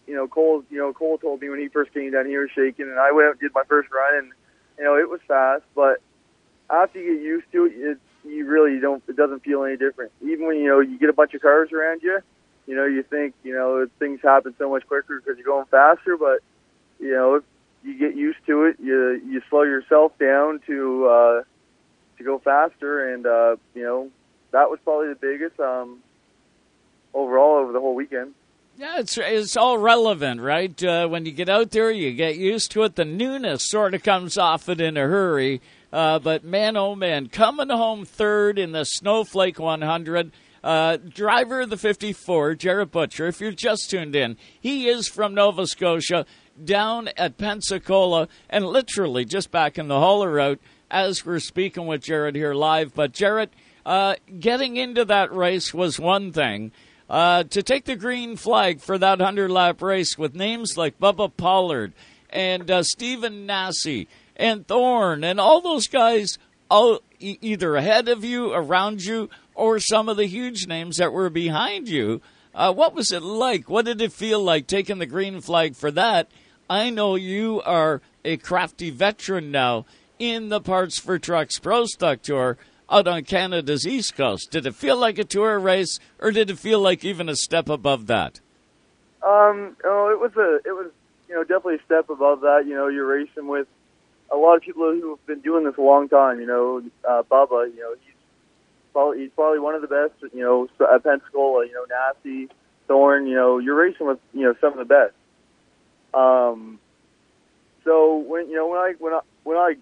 You 0.06 0.16
know, 0.16 0.26
Cole. 0.26 0.64
You 0.70 0.78
know, 0.78 0.92
Cole 0.92 1.18
told 1.18 1.40
me 1.40 1.50
when 1.50 1.60
he 1.60 1.68
first 1.68 1.92
came 1.92 2.10
down, 2.10 2.26
he 2.26 2.36
was 2.36 2.50
shaking, 2.54 2.86
and 2.86 2.98
I 2.98 3.12
went 3.12 3.28
out 3.28 3.32
and 3.32 3.40
did 3.40 3.52
my 3.54 3.62
first 3.68 3.88
run, 3.92 4.18
and 4.18 4.32
you 4.76 4.84
know, 4.84 4.96
it 4.96 5.08
was 5.08 5.20
fast. 5.28 5.62
But 5.74 5.98
after 6.68 6.98
you 6.98 7.14
get 7.14 7.22
used 7.22 7.52
to 7.52 7.66
it, 7.66 7.72
it 7.76 7.98
you 8.24 8.46
really 8.46 8.80
don't. 8.80 9.02
It 9.08 9.16
doesn't 9.16 9.44
feel 9.44 9.62
any 9.62 9.76
different. 9.76 10.10
Even 10.22 10.46
when 10.46 10.56
you 10.56 10.68
know 10.68 10.80
you 10.80 10.98
get 10.98 11.10
a 11.10 11.12
bunch 11.12 11.34
of 11.34 11.42
cars 11.42 11.70
around 11.70 12.02
you, 12.02 12.18
you 12.66 12.74
know, 12.74 12.86
you 12.86 13.04
think 13.04 13.34
you 13.44 13.54
know 13.54 13.86
things 14.00 14.20
happen 14.22 14.54
so 14.58 14.68
much 14.68 14.84
quicker 14.88 15.20
because 15.20 15.38
you're 15.38 15.46
going 15.46 15.66
faster. 15.66 16.16
But 16.16 16.40
you 16.98 17.12
know, 17.12 17.36
if 17.36 17.44
you 17.82 17.98
get 17.98 18.16
used 18.16 18.38
to 18.46 18.64
it. 18.64 18.76
You 18.80 19.20
you 19.26 19.42
slow 19.48 19.62
yourself 19.62 20.16
down 20.18 20.60
to 20.66 21.06
uh, 21.06 21.42
to 22.18 22.24
go 22.24 22.38
faster, 22.38 23.12
and 23.12 23.26
uh, 23.26 23.56
you 23.74 23.82
know 23.82 24.10
that 24.52 24.70
was 24.70 24.78
probably 24.84 25.08
the 25.08 25.14
biggest 25.14 25.58
um, 25.60 26.00
overall 27.14 27.56
over 27.62 27.72
the 27.72 27.80
whole 27.80 27.94
weekend. 27.94 28.34
Yeah, 28.76 28.98
it's 28.98 29.18
it's 29.18 29.56
all 29.56 29.76
relevant, 29.76 30.40
right? 30.40 30.82
Uh, 30.82 31.06
when 31.06 31.26
you 31.26 31.32
get 31.32 31.48
out 31.50 31.70
there, 31.70 31.90
you 31.90 32.12
get 32.12 32.36
used 32.36 32.70
to 32.72 32.82
it. 32.84 32.94
The 32.96 33.04
newness 33.04 33.68
sort 33.68 33.92
of 33.92 34.02
comes 34.02 34.38
off 34.38 34.68
it 34.70 34.80
in 34.80 34.96
a 34.96 35.02
hurry. 35.02 35.60
Uh, 35.92 36.18
but 36.18 36.44
man, 36.44 36.76
oh 36.76 36.94
man, 36.94 37.28
coming 37.28 37.68
home 37.68 38.04
third 38.06 38.58
in 38.58 38.72
the 38.72 38.84
Snowflake 38.84 39.58
100. 39.58 40.32
Uh, 40.62 40.98
driver 40.98 41.62
of 41.62 41.70
the 41.70 41.76
54, 41.78 42.54
Jared 42.54 42.90
Butcher. 42.90 43.26
If 43.26 43.40
you're 43.40 43.50
just 43.50 43.88
tuned 43.88 44.14
in, 44.14 44.36
he 44.60 44.88
is 44.88 45.08
from 45.08 45.34
Nova 45.34 45.66
Scotia. 45.66 46.26
down 46.62 47.08
at 47.16 47.38
Pensacola 47.38 48.28
and 48.50 48.66
literally 48.66 49.24
just 49.24 49.50
back 49.50 49.78
in 49.78 49.88
the 49.88 49.98
hauler 49.98 50.30
route 50.30 50.60
as 50.90 51.24
we're 51.24 51.38
speaking 51.38 51.86
with 51.86 52.02
Jared 52.02 52.34
here 52.34 52.52
live. 52.54 52.94
But 52.94 53.12
Jared, 53.12 53.48
uh, 53.86 54.16
getting 54.38 54.76
into 54.76 55.04
that 55.06 55.34
race 55.34 55.72
was 55.72 55.98
one 55.98 56.32
thing. 56.32 56.72
Uh, 57.10 57.42
to 57.42 57.60
take 57.60 57.86
the 57.86 57.96
green 57.96 58.36
flag 58.36 58.80
for 58.80 58.96
that 58.96 59.18
100 59.18 59.50
lap 59.50 59.82
race 59.82 60.16
with 60.16 60.32
names 60.32 60.76
like 60.76 61.00
Bubba 61.00 61.36
Pollard 61.36 61.92
and 62.30 62.70
uh, 62.70 62.84
Stephen 62.84 63.46
Nasse 63.46 64.06
and 64.36 64.64
Thorn 64.64 65.24
and 65.24 65.40
all 65.40 65.60
those 65.60 65.88
guys 65.88 66.38
all, 66.70 67.00
e- 67.18 67.36
either 67.40 67.74
ahead 67.74 68.08
of 68.08 68.24
you, 68.24 68.52
around 68.52 69.04
you, 69.04 69.28
or 69.56 69.80
some 69.80 70.08
of 70.08 70.16
the 70.16 70.26
huge 70.26 70.68
names 70.68 70.98
that 70.98 71.12
were 71.12 71.28
behind 71.30 71.88
you. 71.88 72.20
Uh, 72.54 72.72
what 72.72 72.94
was 72.94 73.10
it 73.10 73.24
like? 73.24 73.68
What 73.68 73.86
did 73.86 74.00
it 74.00 74.12
feel 74.12 74.40
like 74.40 74.68
taking 74.68 74.98
the 74.98 75.06
green 75.06 75.40
flag 75.40 75.74
for 75.74 75.90
that? 75.90 76.30
I 76.68 76.90
know 76.90 77.16
you 77.16 77.60
are 77.62 78.02
a 78.24 78.36
crafty 78.36 78.90
veteran 78.90 79.50
now 79.50 79.84
in 80.20 80.48
the 80.48 80.60
Parts 80.60 81.00
for 81.00 81.18
Trucks 81.18 81.58
Pro 81.58 81.86
Stock 81.86 82.22
Tour 82.22 82.56
out 82.90 83.06
on 83.06 83.24
Canada's 83.24 83.86
East 83.86 84.16
Coast. 84.16 84.50
Did 84.50 84.66
it 84.66 84.74
feel 84.74 84.96
like 84.96 85.18
a 85.18 85.24
tour 85.24 85.58
race, 85.58 85.98
or 86.18 86.30
did 86.30 86.50
it 86.50 86.58
feel 86.58 86.80
like 86.80 87.04
even 87.04 87.28
a 87.28 87.36
step 87.36 87.68
above 87.68 88.06
that? 88.08 88.40
Um, 89.22 89.76
oh, 89.84 90.10
it 90.10 90.18
was 90.18 90.32
a, 90.36 90.56
it 90.68 90.72
was, 90.72 90.90
you 91.28 91.34
know, 91.34 91.42
definitely 91.42 91.76
a 91.76 91.84
step 91.84 92.10
above 92.10 92.40
that. 92.40 92.64
You 92.66 92.74
know, 92.74 92.88
you're 92.88 93.06
racing 93.06 93.46
with 93.46 93.68
a 94.32 94.36
lot 94.36 94.56
of 94.56 94.62
people 94.62 94.82
who 94.92 95.10
have 95.10 95.26
been 95.26 95.40
doing 95.40 95.64
this 95.64 95.76
a 95.76 95.82
long 95.82 96.08
time. 96.08 96.40
You 96.40 96.46
know, 96.46 96.82
uh, 97.08 97.22
you 97.30 97.80
know, 97.80 97.94
he's 98.04 98.14
probably 98.92 99.20
he's 99.20 99.30
probably 99.34 99.60
one 99.60 99.74
of 99.74 99.82
the 99.82 99.88
best. 99.88 100.32
You 100.34 100.42
know, 100.42 100.68
at 100.92 101.02
Pensacola, 101.04 101.66
you 101.66 101.72
know, 101.72 101.84
Nasse, 101.88 102.48
Thorn. 102.88 103.26
You 103.26 103.36
know, 103.36 103.58
you're 103.58 103.76
racing 103.76 104.06
with 104.06 104.18
you 104.32 104.42
know 104.42 104.54
some 104.60 104.72
of 104.72 104.78
the 104.78 104.84
best. 104.84 105.14
Um, 106.12 106.80
so 107.84 108.16
when 108.16 108.48
you 108.48 108.56
know 108.56 108.68
when 108.68 108.78
I 108.78 108.94
when 108.98 109.12
I 109.12 109.20
when 109.44 109.56
I 109.56 109.74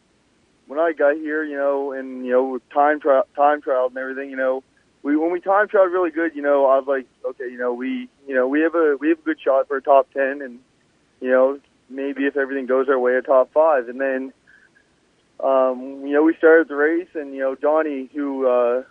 when 0.68 0.78
I 0.78 0.92
got 0.92 1.16
here, 1.16 1.42
you 1.42 1.56
know, 1.56 1.92
and 1.92 2.24
you 2.24 2.30
know 2.30 2.58
time 2.72 3.00
trial 3.00 3.24
time 3.34 3.60
trial 3.62 3.86
and 3.86 3.96
everything, 3.96 4.30
you 4.30 4.36
know, 4.36 4.62
we 5.02 5.16
when 5.16 5.32
we 5.32 5.40
time 5.40 5.66
trialed 5.66 5.92
really 5.92 6.10
good, 6.10 6.36
you 6.36 6.42
know, 6.42 6.66
I 6.66 6.78
was 6.78 6.86
like, 6.86 7.06
okay, 7.30 7.50
you 7.50 7.58
know, 7.58 7.72
we 7.72 8.08
you 8.26 8.34
know 8.34 8.46
we 8.46 8.60
have 8.60 8.74
a 8.74 8.96
we 9.00 9.08
have 9.08 9.18
a 9.18 9.22
good 9.22 9.40
shot 9.40 9.66
for 9.66 9.78
a 9.78 9.82
top 9.82 10.12
ten, 10.12 10.42
and 10.42 10.60
you 11.20 11.30
know 11.30 11.58
maybe 11.88 12.26
if 12.26 12.36
everything 12.36 12.66
goes 12.66 12.88
our 12.88 12.98
way, 12.98 13.14
a 13.14 13.22
top 13.22 13.50
five, 13.52 13.88
and 13.88 13.98
then 13.98 14.32
um, 15.42 16.06
you 16.06 16.12
know 16.12 16.22
we 16.22 16.36
started 16.36 16.68
the 16.68 16.76
race, 16.76 17.08
and 17.14 17.34
you 17.34 17.40
know 17.40 17.54
Donnie 17.54 18.10
who 18.14 18.46
uh, 18.46 18.82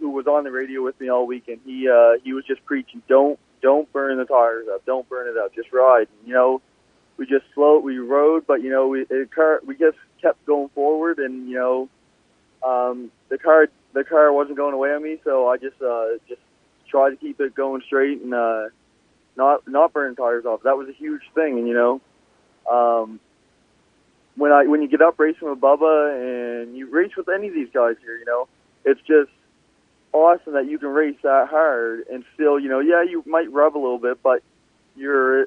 who 0.00 0.10
was 0.10 0.26
on 0.26 0.44
the 0.44 0.50
radio 0.50 0.82
with 0.82 0.98
me 0.98 1.10
all 1.10 1.26
weekend, 1.26 1.60
he 1.66 1.86
uh, 1.88 2.18
he 2.24 2.32
was 2.32 2.46
just 2.46 2.64
preaching, 2.64 3.02
don't 3.08 3.38
don't 3.60 3.92
burn 3.92 4.16
the 4.16 4.24
tires 4.24 4.66
up, 4.72 4.86
don't 4.86 5.06
burn 5.08 5.28
it 5.28 5.36
up, 5.36 5.54
just 5.54 5.72
ride, 5.72 6.08
and, 6.18 6.28
you 6.28 6.34
know. 6.34 6.62
We 7.18 7.24
just 7.24 7.46
slow, 7.54 7.78
we 7.78 7.96
rode, 7.96 8.46
but 8.46 8.60
you 8.60 8.68
know, 8.68 8.88
we 8.88 9.06
it 9.08 9.30
we 9.64 9.74
just 9.74 9.96
kept 10.20 10.44
going 10.46 10.68
forward, 10.70 11.18
and 11.18 11.48
you 11.48 11.54
know, 11.54 11.88
um, 12.66 13.10
the 13.28 13.38
car 13.38 13.68
the 13.92 14.04
car 14.04 14.32
wasn't 14.32 14.56
going 14.56 14.74
away 14.74 14.92
on 14.92 15.02
me, 15.02 15.18
so 15.24 15.48
I 15.48 15.56
just 15.56 15.80
uh, 15.82 16.08
just 16.28 16.40
tried 16.88 17.10
to 17.10 17.16
keep 17.16 17.40
it 17.40 17.54
going 17.54 17.82
straight 17.86 18.20
and 18.20 18.34
uh, 18.34 18.68
not 19.36 19.66
not 19.68 19.92
burn 19.92 20.16
tires 20.16 20.44
off. 20.44 20.62
That 20.64 20.76
was 20.76 20.88
a 20.88 20.92
huge 20.92 21.22
thing, 21.34 21.58
and 21.58 21.68
you 21.68 21.74
know, 21.74 22.00
um, 22.70 23.20
when 24.36 24.52
I 24.52 24.66
when 24.66 24.82
you 24.82 24.88
get 24.88 25.02
up 25.02 25.18
racing 25.18 25.48
with 25.48 25.60
Bubba 25.60 26.62
and 26.62 26.76
you 26.76 26.88
race 26.90 27.12
with 27.16 27.28
any 27.28 27.48
of 27.48 27.54
these 27.54 27.70
guys 27.72 27.96
here, 28.02 28.16
you 28.18 28.24
know, 28.24 28.48
it's 28.84 29.00
just 29.00 29.30
awesome 30.12 30.54
that 30.54 30.66
you 30.66 30.78
can 30.78 30.88
race 30.88 31.16
that 31.22 31.48
hard 31.48 32.04
and 32.10 32.24
still, 32.34 32.58
you 32.58 32.68
know, 32.68 32.80
yeah, 32.80 33.02
you 33.02 33.22
might 33.26 33.52
rub 33.52 33.76
a 33.76 33.78
little 33.78 33.98
bit, 33.98 34.22
but 34.22 34.42
you're 34.96 35.46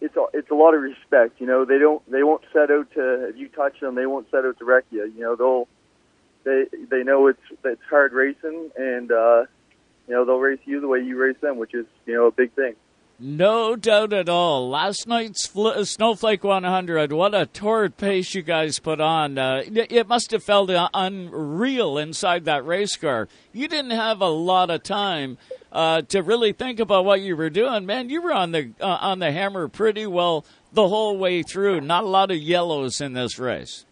it's 0.00 0.16
a, 0.16 0.24
it's 0.34 0.50
a 0.50 0.54
lot 0.54 0.74
of 0.74 0.82
respect. 0.82 1.40
You 1.40 1.46
know, 1.46 1.64
they 1.64 1.78
don't 1.78 2.08
they 2.10 2.22
won't 2.22 2.42
set 2.52 2.70
out 2.70 2.90
to 2.94 3.28
if 3.28 3.36
you 3.36 3.48
touch 3.48 3.80
them, 3.80 3.94
they 3.94 4.06
won't 4.06 4.30
set 4.30 4.44
out 4.44 4.58
to 4.58 4.64
wreck 4.64 4.84
you. 4.90 5.10
You 5.14 5.20
know, 5.20 5.36
they'll 5.36 5.68
they 6.44 6.64
they 6.90 7.02
know 7.02 7.26
it's 7.26 7.40
it's 7.64 7.82
hard 7.88 8.12
racing, 8.12 8.70
and 8.76 9.10
uh, 9.10 9.44
you 10.06 10.14
know 10.14 10.24
they'll 10.24 10.38
race 10.38 10.60
you 10.64 10.80
the 10.80 10.88
way 10.88 11.00
you 11.00 11.18
race 11.18 11.36
them, 11.40 11.58
which 11.58 11.74
is 11.74 11.86
you 12.06 12.14
know 12.14 12.26
a 12.26 12.32
big 12.32 12.52
thing. 12.52 12.74
No 13.18 13.76
doubt 13.76 14.12
at 14.12 14.28
all. 14.28 14.68
Last 14.68 15.06
night's 15.06 15.46
fl- 15.46 15.82
Snowflake 15.84 16.44
100, 16.44 17.12
what 17.12 17.34
a 17.34 17.46
torrid 17.46 17.96
pace 17.96 18.34
you 18.34 18.42
guys 18.42 18.78
put 18.78 19.00
on. 19.00 19.38
Uh, 19.38 19.62
it 19.64 20.06
must 20.06 20.32
have 20.32 20.42
felt 20.42 20.70
unreal 20.92 21.96
inside 21.96 22.44
that 22.44 22.66
race 22.66 22.94
car. 22.96 23.26
You 23.54 23.68
didn't 23.68 23.92
have 23.92 24.20
a 24.20 24.28
lot 24.28 24.68
of 24.68 24.82
time 24.82 25.38
uh, 25.72 26.02
to 26.02 26.22
really 26.22 26.52
think 26.52 26.78
about 26.78 27.06
what 27.06 27.22
you 27.22 27.36
were 27.36 27.48
doing. 27.48 27.86
Man, 27.86 28.10
you 28.10 28.20
were 28.20 28.34
on 28.34 28.52
the 28.52 28.72
uh, 28.80 28.86
on 29.00 29.18
the 29.20 29.32
hammer 29.32 29.66
pretty 29.68 30.06
well 30.06 30.44
the 30.74 30.88
whole 30.88 31.16
way 31.16 31.42
through. 31.42 31.80
Not 31.80 32.04
a 32.04 32.08
lot 32.08 32.30
of 32.30 32.36
yellows 32.36 33.00
in 33.00 33.14
this 33.14 33.38
race. 33.38 33.86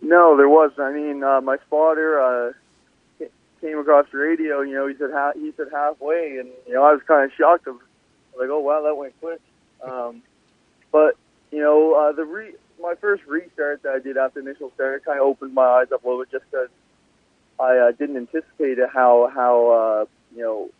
No, 0.00 0.36
there 0.36 0.48
wasn't. 0.48 0.80
I 0.80 0.92
mean, 0.92 1.24
uh, 1.24 1.40
my 1.40 1.56
spotter 1.66 2.20
uh, 2.20 3.24
came 3.60 3.78
across 3.78 4.06
the 4.12 4.18
radio. 4.18 4.60
You 4.60 4.74
know, 4.74 4.86
he 4.86 4.94
said 4.96 5.10
ha- 5.12 5.32
he 5.34 5.52
said 5.56 5.66
halfway, 5.72 6.36
and 6.38 6.48
you 6.68 6.74
know 6.74 6.84
I 6.84 6.92
was 6.92 7.02
kind 7.08 7.24
of 7.24 7.32
shocked 7.36 7.66
like, 8.38 8.48
oh 8.50 8.60
wow, 8.60 8.82
that 8.82 8.96
went 8.96 9.18
quick. 9.20 9.40
Um, 9.82 10.22
but 10.92 11.16
you 11.50 11.60
know, 11.60 11.94
uh, 11.94 12.12
the 12.12 12.24
re- 12.24 12.54
my 12.80 12.94
first 13.00 13.24
restart 13.26 13.82
that 13.82 13.92
I 13.94 13.98
did 13.98 14.16
after 14.16 14.40
initial 14.40 14.70
start 14.74 15.04
kind 15.04 15.18
of 15.18 15.26
opened 15.26 15.54
my 15.54 15.64
eyes 15.64 15.92
up 15.92 16.04
a 16.04 16.08
little 16.08 16.22
bit, 16.22 16.30
just 16.30 16.44
because 16.50 16.68
I 17.58 17.78
uh, 17.78 17.92
didn't 17.92 18.16
anticipate 18.16 18.78
how 18.92 19.30
how 19.32 19.70
uh, 19.70 20.04
you 20.34 20.42
know 20.42 20.70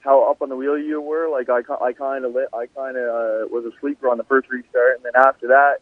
how 0.00 0.30
up 0.30 0.40
on 0.42 0.48
the 0.48 0.56
wheel 0.56 0.78
you 0.78 1.00
were. 1.00 1.28
Like 1.28 1.48
I 1.48 1.60
I 1.82 1.92
kind 1.92 2.24
of 2.24 2.34
lit, 2.34 2.48
I 2.52 2.66
kind 2.66 2.96
of 2.96 3.04
uh, 3.04 3.48
was 3.48 3.64
a 3.64 3.78
sleeper 3.80 4.08
on 4.08 4.18
the 4.18 4.24
first 4.24 4.48
restart, 4.48 4.96
and 4.96 5.04
then 5.04 5.12
after 5.16 5.48
that, 5.48 5.76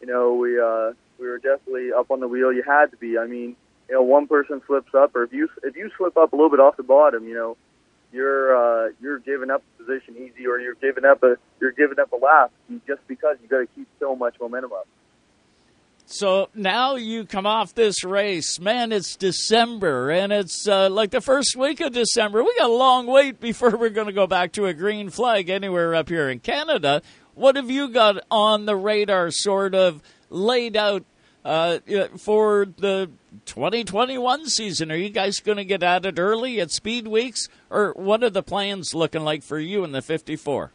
you 0.00 0.06
know, 0.06 0.34
we 0.34 0.60
uh, 0.60 0.92
we 1.18 1.28
were 1.28 1.38
definitely 1.38 1.92
up 1.92 2.10
on 2.10 2.20
the 2.20 2.28
wheel. 2.28 2.52
You 2.52 2.62
had 2.62 2.90
to 2.90 2.96
be. 2.96 3.18
I 3.18 3.26
mean, 3.26 3.56
you 3.88 3.94
know, 3.94 4.02
one 4.02 4.26
person 4.26 4.62
slips 4.66 4.94
up, 4.94 5.14
or 5.14 5.22
if 5.24 5.32
you 5.32 5.48
if 5.62 5.76
you 5.76 5.90
slip 5.96 6.16
up 6.16 6.32
a 6.32 6.36
little 6.36 6.50
bit 6.50 6.60
off 6.60 6.76
the 6.76 6.82
bottom, 6.82 7.26
you 7.28 7.34
know 7.34 7.56
you're 8.12 8.56
uh, 8.56 8.90
you're 9.00 9.18
giving 9.18 9.50
up 9.50 9.62
a 9.62 9.82
position 9.82 10.16
easy, 10.16 10.46
or 10.46 10.58
you're 10.60 10.74
giving 10.74 11.04
up 11.04 11.22
a 11.22 11.36
you're 11.60 11.72
giving 11.72 11.98
up 11.98 12.12
a 12.12 12.16
lap 12.16 12.52
just 12.86 13.06
because 13.06 13.36
you 13.42 13.48
got 13.48 13.58
to 13.58 13.66
keep 13.74 13.88
so 13.98 14.16
much 14.16 14.36
momentum 14.40 14.72
up. 14.72 14.86
So 16.10 16.48
now 16.54 16.94
you 16.94 17.26
come 17.26 17.44
off 17.44 17.74
this 17.74 18.02
race, 18.02 18.58
man. 18.58 18.92
It's 18.92 19.14
December, 19.14 20.10
and 20.10 20.32
it's 20.32 20.66
uh, 20.66 20.88
like 20.88 21.10
the 21.10 21.20
first 21.20 21.54
week 21.54 21.80
of 21.80 21.92
December. 21.92 22.42
We 22.42 22.54
got 22.58 22.70
a 22.70 22.72
long 22.72 23.06
wait 23.06 23.40
before 23.40 23.76
we're 23.76 23.90
going 23.90 24.06
to 24.06 24.14
go 24.14 24.26
back 24.26 24.52
to 24.52 24.64
a 24.64 24.72
green 24.72 25.10
flag 25.10 25.50
anywhere 25.50 25.94
up 25.94 26.08
here 26.08 26.30
in 26.30 26.40
Canada. 26.40 27.02
What 27.34 27.56
have 27.56 27.70
you 27.70 27.88
got 27.88 28.24
on 28.30 28.64
the 28.64 28.74
radar, 28.74 29.30
sort 29.30 29.74
of 29.74 30.02
laid 30.30 30.78
out 30.78 31.04
uh, 31.44 31.78
for 32.16 32.64
the 32.64 33.10
2021 33.44 34.48
season? 34.48 34.90
Are 34.92 34.96
you 34.96 35.10
guys 35.10 35.40
going 35.40 35.58
to 35.58 35.64
get 35.64 35.82
at 35.82 36.06
it 36.06 36.18
early 36.18 36.60
at 36.60 36.70
speed 36.70 37.06
weeks, 37.06 37.48
or 37.70 37.92
what 37.94 38.22
are 38.22 38.30
the 38.30 38.42
plans 38.42 38.94
looking 38.94 39.22
like 39.22 39.42
for 39.42 39.58
you 39.58 39.84
in 39.84 39.92
the 39.92 40.02
54? 40.02 40.72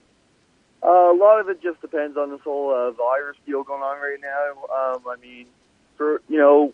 Uh, 0.84 0.88
a 0.88 1.18
lot 1.18 1.40
of 1.40 1.50
it 1.50 1.62
just 1.62 1.80
depends 1.82 2.18
on 2.18 2.30
this 2.30 2.42
whole 2.42 2.74
uh, 2.74 2.92
virus 2.92 3.38
deal 3.46 3.64
going 3.64 3.82
on 3.82 3.98
right 4.02 4.20
now. 4.22 4.96
Um, 4.96 5.04
I 5.08 5.16
mean, 5.22 5.46
for 5.96 6.22
you 6.28 6.38
know, 6.38 6.74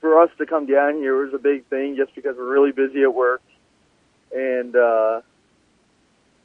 for 0.00 0.20
us 0.20 0.30
to 0.38 0.46
come 0.46 0.66
down 0.66 0.94
here 0.94 1.16
was 1.16 1.34
a 1.34 1.38
big 1.38 1.64
thing, 1.66 1.96
just 1.96 2.14
because 2.14 2.36
we're 2.36 2.52
really 2.52 2.72
busy 2.72 3.02
at 3.02 3.12
work, 3.12 3.42
and 4.32 4.76
uh, 4.76 5.22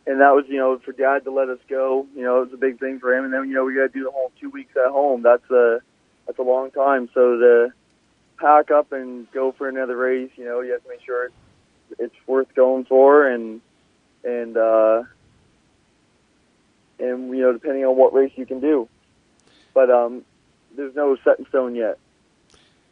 and 0.07 0.21
that 0.21 0.31
was 0.33 0.45
you 0.47 0.57
know 0.57 0.79
for 0.79 0.91
Dad 0.91 1.25
to 1.25 1.31
let 1.31 1.49
us 1.49 1.59
go. 1.69 2.07
You 2.15 2.23
know, 2.23 2.37
it 2.41 2.45
was 2.45 2.53
a 2.53 2.57
big 2.57 2.79
thing 2.79 2.99
for 2.99 3.13
him, 3.13 3.25
and 3.25 3.33
then 3.33 3.47
you 3.47 3.53
know 3.53 3.65
we 3.65 3.75
got 3.75 3.81
to 3.81 3.89
do 3.89 4.03
the 4.03 4.11
whole 4.11 4.31
two 4.39 4.49
weeks 4.49 4.75
at 4.75 4.91
home. 4.91 5.21
That's 5.21 5.49
a 5.51 5.81
that's 6.25 6.39
a 6.39 6.43
long 6.43 6.71
time. 6.71 7.09
So 7.13 7.37
to 7.37 7.73
pack 8.39 8.71
up 8.71 8.91
and 8.91 9.29
go 9.31 9.51
for 9.51 9.67
another 9.67 9.95
race, 9.95 10.31
you 10.35 10.45
know, 10.45 10.61
you 10.61 10.71
have 10.71 10.83
to 10.83 10.89
make 10.89 11.01
sure 11.05 11.25
it's, 11.25 11.33
it's 11.99 12.15
worth 12.27 12.53
going 12.55 12.85
for, 12.85 13.27
and 13.27 13.61
and 14.23 14.57
uh, 14.57 15.03
and 16.99 17.29
you 17.29 17.41
know, 17.41 17.53
depending 17.53 17.85
on 17.85 17.97
what 17.97 18.13
race 18.13 18.31
you 18.35 18.45
can 18.45 18.59
do. 18.59 18.87
But 19.73 19.89
um, 19.89 20.23
there's 20.75 20.95
no 20.95 21.17
set 21.23 21.39
in 21.39 21.45
stone 21.47 21.75
yet. 21.75 21.97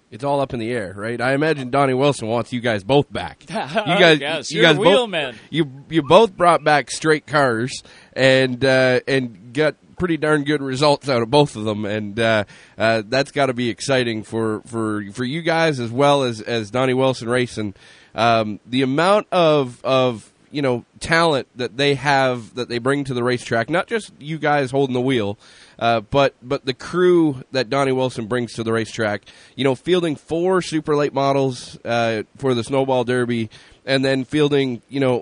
It's 0.09 0.23
all 0.23 0.39
up 0.39 0.53
in 0.53 0.59
the 0.61 0.71
air, 0.71 0.93
right? 0.95 1.19
I 1.19 1.33
imagine 1.33 1.69
Donnie 1.69 1.93
Wilson 1.93 2.29
wants 2.29 2.53
you 2.53 2.61
guys 2.61 2.83
both 2.83 3.11
back. 3.11 3.43
You 3.49 3.55
guys, 3.55 4.19
yes, 4.19 4.51
you 4.51 4.61
guys 4.61 4.77
both, 4.77 5.09
man. 5.09 5.35
You 5.49 5.69
you 5.89 6.01
both 6.01 6.35
brought 6.35 6.63
back 6.63 6.89
straight 6.91 7.27
cars 7.27 7.83
and 8.13 8.63
uh, 8.63 9.01
and 9.07 9.53
got 9.53 9.75
pretty 9.97 10.17
darn 10.17 10.43
good 10.43 10.61
results 10.61 11.09
out 11.09 11.21
of 11.21 11.29
both 11.29 11.55
of 11.55 11.65
them, 11.65 11.85
and 11.85 12.19
uh, 12.19 12.45
uh, 12.77 13.03
that's 13.05 13.31
got 13.31 13.47
to 13.47 13.53
be 13.53 13.69
exciting 13.69 14.23
for, 14.23 14.61
for 14.61 15.03
for 15.11 15.25
you 15.25 15.41
guys 15.41 15.79
as 15.79 15.91
well 15.91 16.23
as 16.23 16.41
as 16.41 16.71
Donnie 16.71 16.93
Wilson 16.93 17.27
Racing. 17.27 17.73
Um, 18.15 18.59
the 18.65 18.81
amount 18.81 19.27
of 19.31 19.83
of 19.83 20.31
you 20.51 20.61
know 20.61 20.85
talent 20.99 21.47
that 21.55 21.77
they 21.77 21.95
have 21.95 22.55
that 22.55 22.69
they 22.69 22.77
bring 22.77 23.03
to 23.05 23.13
the 23.13 23.23
racetrack. 23.23 23.69
Not 23.69 23.87
just 23.87 24.11
you 24.19 24.37
guys 24.37 24.71
holding 24.71 24.93
the 24.93 25.01
wheel, 25.01 25.37
uh, 25.79 26.01
but 26.01 26.35
but 26.41 26.65
the 26.65 26.73
crew 26.73 27.43
that 27.51 27.69
Donnie 27.69 27.91
Wilson 27.91 28.27
brings 28.27 28.53
to 28.53 28.63
the 28.63 28.71
racetrack. 28.71 29.23
You 29.55 29.63
know, 29.63 29.75
fielding 29.75 30.15
four 30.15 30.61
super 30.61 30.95
late 30.95 31.13
models 31.13 31.77
uh, 31.83 32.23
for 32.37 32.53
the 32.53 32.63
Snowball 32.63 33.03
Derby, 33.03 33.49
and 33.87 34.05
then 34.05 34.23
fielding. 34.25 34.83
You 34.87 34.99
know, 34.99 35.21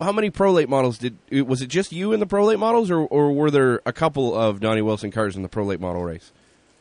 uh, 0.00 0.04
how 0.04 0.12
many 0.12 0.30
pro 0.30 0.52
late 0.52 0.68
models 0.68 0.98
did 0.98 1.16
was 1.44 1.62
it 1.62 1.66
just 1.66 1.90
you 1.90 2.12
in 2.12 2.20
the 2.20 2.26
pro 2.26 2.44
late 2.44 2.60
models, 2.60 2.90
or 2.92 2.98
or 3.00 3.32
were 3.32 3.50
there 3.50 3.80
a 3.84 3.92
couple 3.92 4.32
of 4.36 4.60
Donnie 4.60 4.82
Wilson 4.82 5.10
cars 5.10 5.34
in 5.34 5.42
the 5.42 5.48
pro 5.48 5.64
late 5.64 5.80
model 5.80 6.04
race? 6.04 6.30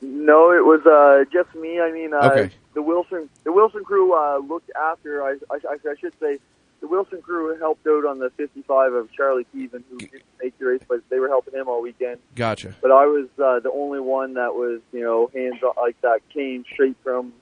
No, 0.02 0.52
it 0.52 0.64
was 0.64 0.86
uh, 0.86 1.24
just 1.34 1.56
me. 1.56 1.80
I 1.80 1.92
mean, 1.92 2.14
uh, 2.14 2.30
Okay. 2.32 2.54
the 2.76 2.82
Wilson 2.84 3.30
the 3.44 3.52
Wilson 3.52 3.84
crew 3.84 4.14
uh, 4.14 4.38
looked 4.38 4.70
after. 4.80 5.24
I, 5.24 5.38
I, 5.50 5.56
I 5.74 5.96
should 6.00 6.14
say 6.20 6.38
the 6.82 6.88
Wilson 6.88 7.22
crew 7.22 7.58
helped 7.58 7.88
out 7.88 8.06
on 8.06 8.20
the 8.20 8.30
55 8.32 8.94
of 8.94 9.12
Charlie 9.14 9.48
Keevan, 9.56 9.84
who 9.90 9.98
didn't 9.98 10.22
make 10.44 10.56
the 10.60 10.66
race, 10.66 10.82
but 10.88 11.00
they 11.10 11.20
were 11.20 11.30
helping 11.30 11.54
him 11.56 11.68
all 11.68 11.82
weekend. 11.82 12.20
Gotcha. 12.36 12.76
But 12.82 12.92
I 12.92 13.06
was 13.08 13.28
uh, 13.42 13.62
the 13.62 13.72
only 13.72 14.02
one 14.02 14.34
that 14.36 14.54
was, 14.54 14.82
you 14.92 15.02
know, 15.02 15.32
hands 15.34 15.64
on 15.64 15.74
like 15.78 16.00
that 16.02 16.20
came 16.30 16.66
straight 16.72 16.98
from, 17.02 17.34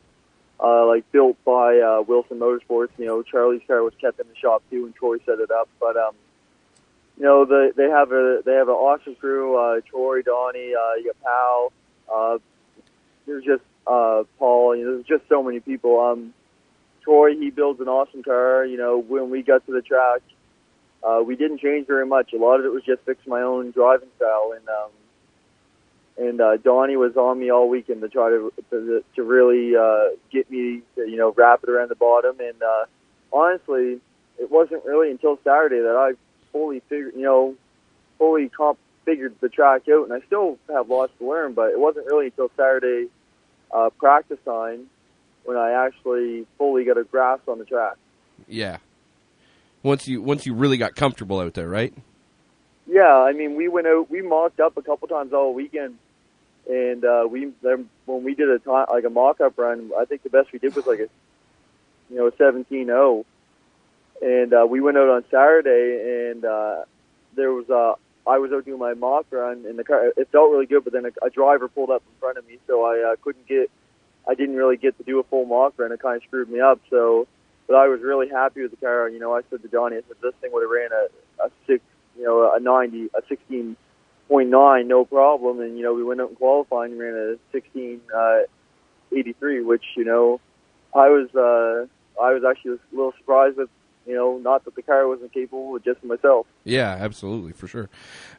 uh, 0.64 0.88
like 0.88 1.12
built 1.12 1.38
by 1.44 1.80
uh, 1.80 2.02
Wilson 2.02 2.40
Motorsports. 2.40 2.90
You 2.98 3.06
know, 3.06 3.22
Charlie's 3.22 3.62
car 3.68 3.84
was 3.84 3.94
kept 4.00 4.20
in 4.20 4.28
the 4.28 4.36
shop 4.36 4.64
too, 4.72 4.86
and 4.86 4.96
Troy 4.96 5.18
set 5.26 5.40
it 5.40 5.52
up. 5.52 5.68
But 5.80 5.98
um, 5.98 6.16
you 7.18 7.26
know, 7.26 7.46
the, 7.46 7.74
they 7.76 7.90
have 7.90 8.12
a 8.12 8.42
they 8.46 8.54
have 8.54 8.70
an 8.70 8.76
awesome 8.76 9.16
crew. 9.16 9.58
Uh, 9.58 9.82
Troy, 9.82 10.22
Donnie, 10.22 10.74
uh, 10.74 10.94
you 10.96 11.14
got 11.14 11.24
Powell. 11.24 11.74
Uh, 12.12 12.38
there's 13.26 13.44
just 13.44 13.64
uh, 13.86 14.24
Paul. 14.40 14.76
You 14.76 14.86
know, 14.86 14.94
there's 14.94 15.20
just 15.20 15.30
so 15.30 15.44
many 15.44 15.60
people. 15.60 16.00
Um, 16.00 16.34
Troy, 17.04 17.36
he 17.36 17.50
builds 17.50 17.82
an 17.82 17.90
awesome 17.90 18.24
car. 18.24 18.66
You 18.66 18.78
know, 18.78 18.98
when 18.98 19.30
we 19.30 19.44
got 19.44 19.66
to 19.66 19.74
the 19.74 19.82
track, 19.82 20.22
uh, 21.04 21.22
we 21.26 21.36
didn't 21.36 21.60
change 21.60 21.88
very 21.88 22.06
much. 22.06 22.32
A 22.34 22.38
lot 22.38 22.60
of 22.60 22.66
it 22.66 22.72
was 22.72 22.84
just 22.84 23.02
fix 23.06 23.20
my 23.28 23.42
own 23.42 23.72
driving 23.72 24.10
style, 24.16 24.54
and 24.56 24.68
um, 24.70 24.90
and 26.18 26.40
uh, 26.40 26.58
Donnie 26.58 26.98
was 26.98 27.16
on 27.18 27.40
me 27.40 27.52
all 27.52 27.70
weekend 27.70 28.02
to 28.02 28.10
try 28.10 28.30
to 28.30 28.54
to, 28.70 29.04
to 29.16 29.24
really 29.24 29.76
uh, 29.76 30.16
get 30.32 30.50
me 30.50 30.82
to 30.96 31.10
you 31.10 31.18
know 31.18 31.34
wrap 31.36 31.64
it 31.64 31.70
around 31.70 31.90
the 31.90 31.96
bottom. 31.96 32.40
And 32.40 32.62
uh, 32.62 32.86
honestly, 33.32 34.00
it 34.38 34.52
wasn't 34.52 34.86
really 34.86 35.12
until 35.12 35.40
Saturday 35.44 35.80
that 35.80 35.96
I 35.96 36.14
fully 36.52 36.82
figured, 36.90 37.14
you 37.16 37.24
know, 37.24 37.56
fully 38.18 38.50
comp- 38.50 38.80
figured 39.06 39.36
the 39.42 39.50
track 39.50 39.84
out, 39.90 40.10
and 40.10 40.14
I 40.14 40.26
still 40.28 40.58
have 40.70 40.90
lots 40.90 41.12
to 41.20 41.28
learn. 41.28 41.54
But 41.54 41.72
it 41.72 41.80
wasn't 41.80 42.06
really 42.06 42.28
until 42.28 42.52
Saturday 42.56 43.10
uh, 43.72 43.90
practice 43.98 44.40
time 44.46 44.88
when 45.46 45.58
I 45.58 45.86
actually 45.86 46.46
fully 46.58 46.86
got 46.86 46.98
a 46.98 47.04
grasp 47.04 47.50
on 47.50 47.60
the 47.60 47.66
track. 47.66 47.96
Yeah. 48.48 48.78
Once 49.82 50.08
you 50.08 50.22
once 50.22 50.46
you 50.46 50.54
really 50.54 50.78
got 50.78 50.96
comfortable 50.96 51.40
out 51.40 51.56
there, 51.56 51.68
right? 51.68 51.94
Yeah, 52.88 53.16
I 53.16 53.32
mean, 53.34 53.56
we 53.56 53.68
went 53.68 53.88
out, 53.88 54.10
we 54.10 54.22
mocked 54.22 54.60
up 54.60 54.78
a 54.78 54.82
couple 54.82 55.08
times 55.08 55.34
all 55.34 55.54
weekend, 55.54 55.98
and 56.70 57.04
uh, 57.04 57.28
we 57.30 57.52
then 57.62 57.90
when 58.06 58.24
we 58.24 58.36
did 58.36 58.50
a 58.50 58.60
time 58.60 58.86
like 58.92 59.04
a 59.04 59.10
mock 59.10 59.42
up 59.42 59.58
run, 59.58 59.92
I 59.98 60.06
think 60.06 60.24
the 60.24 60.30
best 60.30 60.52
we 60.52 60.60
did 60.60 60.76
was 60.76 60.86
like 60.86 61.00
a 61.00 61.10
you 62.10 62.18
know 62.18 62.32
seventeen 62.38 62.88
zero, 62.88 63.26
and 64.22 64.54
uh, 64.54 64.66
we 64.68 64.82
went 64.82 64.98
out 64.98 65.10
on 65.10 65.24
Saturday, 65.30 66.30
and 66.32 66.46
uh, 66.46 66.84
there 67.36 67.52
was 67.52 67.70
uh, 67.70 67.96
I 68.30 68.38
was 68.38 68.52
out 68.52 68.66
doing 68.66 68.80
my 68.80 68.94
mock 68.94 69.26
run, 69.32 69.66
and 69.68 69.78
the 69.78 69.84
car 69.84 70.08
it 70.16 70.30
felt 70.32 70.52
really 70.52 70.66
good, 70.66 70.84
but 70.84 70.94
then 70.94 71.06
a, 71.06 71.26
a 71.26 71.30
driver 71.30 71.68
pulled 71.68 71.90
up 71.90 72.04
in 72.08 72.20
front 72.20 72.38
of 72.38 72.48
me, 72.48 72.60
so 72.68 72.84
I 72.84 73.12
uh, 73.12 73.16
couldn't 73.22 73.48
get, 73.48 73.70
I 74.28 74.36
didn't 74.36 74.56
really 74.56 74.78
get 74.78 74.98
to 74.98 75.04
do 75.04 75.20
a 75.20 75.24
full 75.24 75.46
mock 75.46 75.74
run. 75.78 75.92
It 75.92 76.00
kind 76.02 76.18
of 76.18 76.24
screwed 76.24 76.50
me 76.50 76.60
up, 76.60 76.80
so. 76.90 77.28
But 77.66 77.78
I 77.78 77.88
was 77.88 78.02
really 78.02 78.28
happy 78.28 78.62
with 78.62 78.72
the 78.72 78.78
car. 78.78 79.08
You 79.08 79.20
know, 79.20 79.34
I 79.34 79.40
said 79.50 79.62
to 79.62 79.70
Johnny, 79.70 79.96
I 79.96 80.02
said 80.06 80.18
this 80.22 80.34
thing 80.42 80.52
would 80.52 80.64
have 80.64 80.70
ran 80.70 80.90
a, 80.92 81.46
a 81.46 81.50
six 81.66 81.82
you 82.18 82.24
know, 82.24 82.52
a 82.54 82.60
90, 82.60 83.10
a 83.14 83.22
16.9, 84.30 84.88
no 84.88 85.06
problem. 85.06 85.60
And, 85.60 85.78
you 85.78 85.84
know, 85.84 85.94
we 85.94 86.04
went 86.04 86.22
out 86.22 86.30
in 86.30 86.36
qualifying 86.36 86.98
ran 86.98 87.14
a 87.14 87.36
16, 87.52 88.02
uh, 88.16 88.40
83, 89.12 89.62
which, 89.64 89.84
you 89.96 90.06
know, 90.06 90.40
I 90.96 91.10
was, 91.10 91.30
uh, 91.36 92.22
I 92.22 92.34
was 92.34 92.44
actually 92.50 92.74
a 92.74 92.96
little 92.96 93.14
surprised 93.18 93.58
with, 93.58 93.70
you 94.06 94.16
know, 94.16 94.38
not 94.38 94.66
that 94.66 94.76
the 94.76 94.82
car 94.82 95.08
wasn't 95.08 95.34
capable, 95.34 95.72
but 95.74 95.84
just 95.86 96.04
myself. 96.04 96.46
Yeah, 96.66 96.98
absolutely, 97.00 97.54
for 97.54 97.68
sure. 97.68 97.90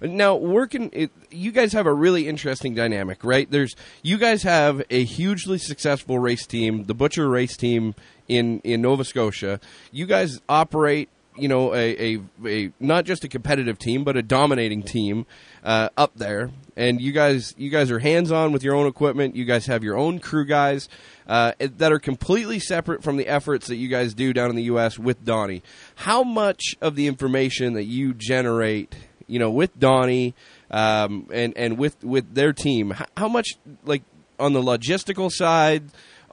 Now, 0.00 0.36
working, 0.36 0.90
it, 0.92 1.10
you 1.30 1.52
guys 1.52 1.72
have 1.72 1.86
a 1.86 1.92
really 1.92 2.28
interesting 2.28 2.74
dynamic, 2.74 3.24
right? 3.24 3.50
There's 3.50 3.74
you 4.02 4.18
guys 4.18 4.42
have 4.42 4.82
a 4.90 5.04
hugely 5.04 5.58
successful 5.58 6.18
race 6.18 6.46
team, 6.46 6.84
the 6.84 6.94
Butcher 6.94 7.28
race 7.28 7.56
team 7.56 7.94
in 8.28 8.60
in 8.60 8.82
Nova 8.82 9.04
Scotia. 9.04 9.58
You 9.90 10.04
guys 10.04 10.38
operate, 10.50 11.08
you 11.36 11.48
know, 11.48 11.74
a 11.74 12.14
a, 12.14 12.20
a 12.46 12.72
not 12.80 13.04
just 13.04 13.24
a 13.24 13.28
competitive 13.28 13.78
team, 13.78 14.04
but 14.04 14.16
a 14.16 14.22
dominating 14.22 14.82
team 14.82 15.26
uh, 15.64 15.88
up 15.96 16.12
there. 16.16 16.50
And 16.76 17.00
you 17.00 17.12
guys, 17.12 17.54
you 17.56 17.70
guys 17.70 17.90
are 17.90 18.00
hands 18.00 18.32
on 18.32 18.52
with 18.52 18.64
your 18.64 18.74
own 18.74 18.86
equipment. 18.86 19.36
You 19.36 19.44
guys 19.44 19.66
have 19.66 19.84
your 19.84 19.96
own 19.96 20.18
crew 20.18 20.44
guys 20.44 20.88
uh, 21.28 21.52
that 21.58 21.92
are 21.92 21.98
completely 21.98 22.58
separate 22.58 23.02
from 23.02 23.16
the 23.16 23.28
efforts 23.28 23.68
that 23.68 23.76
you 23.76 23.88
guys 23.88 24.14
do 24.14 24.32
down 24.32 24.50
in 24.50 24.56
the 24.56 24.64
U.S. 24.64 24.98
with 24.98 25.24
Donnie. 25.24 25.62
How 25.96 26.22
much 26.22 26.76
of 26.80 26.96
the 26.96 27.06
information 27.06 27.74
that 27.74 27.84
you 27.84 28.12
generate, 28.14 28.94
you 29.26 29.38
know, 29.38 29.50
with 29.50 29.78
Donnie 29.78 30.34
um, 30.70 31.28
and 31.32 31.56
and 31.56 31.78
with 31.78 32.02
with 32.02 32.34
their 32.34 32.52
team, 32.52 32.90
how, 32.90 33.06
how 33.16 33.28
much 33.28 33.56
like 33.84 34.02
on 34.38 34.52
the 34.52 34.62
logistical 34.62 35.30
side? 35.30 35.84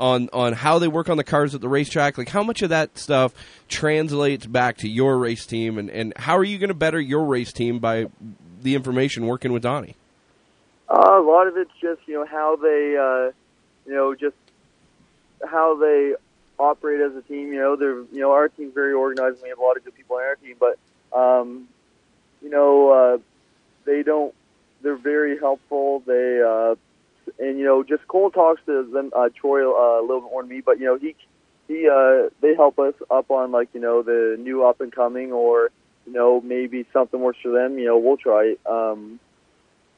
On, 0.01 0.29
on 0.33 0.53
how 0.53 0.79
they 0.79 0.87
work 0.87 1.09
on 1.09 1.17
the 1.17 1.23
cars 1.23 1.53
at 1.53 1.61
the 1.61 1.69
racetrack, 1.69 2.17
like 2.17 2.29
how 2.29 2.41
much 2.41 2.63
of 2.63 2.69
that 2.71 2.97
stuff 2.97 3.35
translates 3.67 4.47
back 4.47 4.77
to 4.77 4.89
your 4.89 5.15
race 5.19 5.45
team, 5.45 5.77
and, 5.77 5.91
and 5.91 6.11
how 6.17 6.35
are 6.37 6.43
you 6.43 6.57
going 6.57 6.69
to 6.69 6.73
better 6.73 6.99
your 6.99 7.23
race 7.23 7.53
team 7.53 7.77
by 7.77 8.07
the 8.63 8.73
information 8.73 9.27
working 9.27 9.53
with 9.53 9.61
Donnie? 9.61 9.95
Uh, 10.89 11.19
a 11.19 11.21
lot 11.21 11.45
of 11.45 11.55
it's 11.55 11.69
just, 11.79 12.01
you 12.07 12.15
know, 12.15 12.25
how 12.25 12.55
they, 12.55 12.97
uh, 12.97 13.31
you 13.85 13.93
know, 13.93 14.15
just 14.15 14.35
how 15.47 15.77
they 15.77 16.15
operate 16.57 16.99
as 16.99 17.15
a 17.15 17.21
team. 17.21 17.53
You 17.53 17.59
know, 17.59 17.75
they're, 17.75 18.01
you 18.11 18.21
know, 18.21 18.31
our 18.31 18.49
team's 18.49 18.73
very 18.73 18.93
organized 18.93 19.35
and 19.35 19.43
we 19.43 19.49
have 19.49 19.59
a 19.59 19.61
lot 19.61 19.77
of 19.77 19.85
good 19.85 19.93
people 19.93 20.15
on 20.15 20.23
our 20.23 20.35
team, 20.35 20.55
but, 20.59 20.79
um, 21.15 21.67
you 22.41 22.49
know, 22.49 22.89
uh, 22.89 23.17
they 23.85 24.01
don't, 24.01 24.33
they're 24.81 24.95
very 24.95 25.37
helpful. 25.37 26.01
They, 26.07 26.41
uh, 26.41 26.73
and, 27.41 27.59
you 27.59 27.65
know, 27.65 27.83
just 27.83 28.07
Cole 28.07 28.31
talks 28.31 28.61
to 28.67 28.83
them, 28.83 29.11
uh, 29.15 29.29
Troy, 29.35 29.67
uh, 29.67 29.99
a 29.99 30.03
little 30.03 30.21
bit 30.21 30.31
more 30.31 30.43
than 30.43 30.49
me, 30.49 30.61
but, 30.61 30.79
you 30.79 30.85
know, 30.85 30.97
he, 30.97 31.15
he, 31.67 31.89
uh, 31.89 32.29
they 32.41 32.55
help 32.55 32.79
us 32.79 32.93
up 33.09 33.29
on 33.31 33.51
like, 33.51 33.69
you 33.73 33.81
know, 33.81 34.03
the 34.03 34.37
new 34.39 34.63
up 34.65 34.79
and 34.79 34.91
coming 34.91 35.31
or, 35.33 35.69
you 36.05 36.13
know, 36.13 36.39
maybe 36.41 36.85
something 36.93 37.19
works 37.19 37.39
for 37.41 37.51
them, 37.51 37.77
you 37.77 37.85
know, 37.85 37.97
we'll 37.97 38.17
try. 38.17 38.55
Um, 38.65 39.19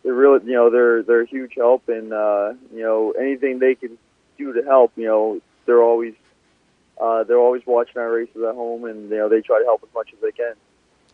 they're 0.03 0.13
really, 0.13 0.45
you 0.45 0.53
know, 0.53 0.69
they're 0.69 1.01
they're 1.01 1.21
a 1.21 1.27
huge 1.27 1.53
help, 1.56 1.88
and 1.88 2.13
uh, 2.13 2.53
you 2.73 2.82
know, 2.82 3.12
anything 3.12 3.60
they 3.60 3.75
can 3.75 3.97
do 4.38 4.53
to 4.53 4.62
help, 4.63 4.91
you 4.95 5.06
know, 5.06 5.39
they're 5.65 5.82
always 5.82 6.13
uh, 7.01 7.23
they're 7.23 7.39
always 7.39 7.63
watching 7.65 7.97
our 8.01 8.12
races 8.12 8.36
at 8.36 8.53
home, 8.53 8.84
and 8.86 9.10
you 9.10 9.17
know, 9.17 9.29
they 9.29 9.41
try 9.41 9.60
to 9.60 9.65
help 9.65 9.82
as 9.84 9.93
much 9.95 10.10
as 10.13 10.19
they 10.21 10.32
can. 10.32 10.53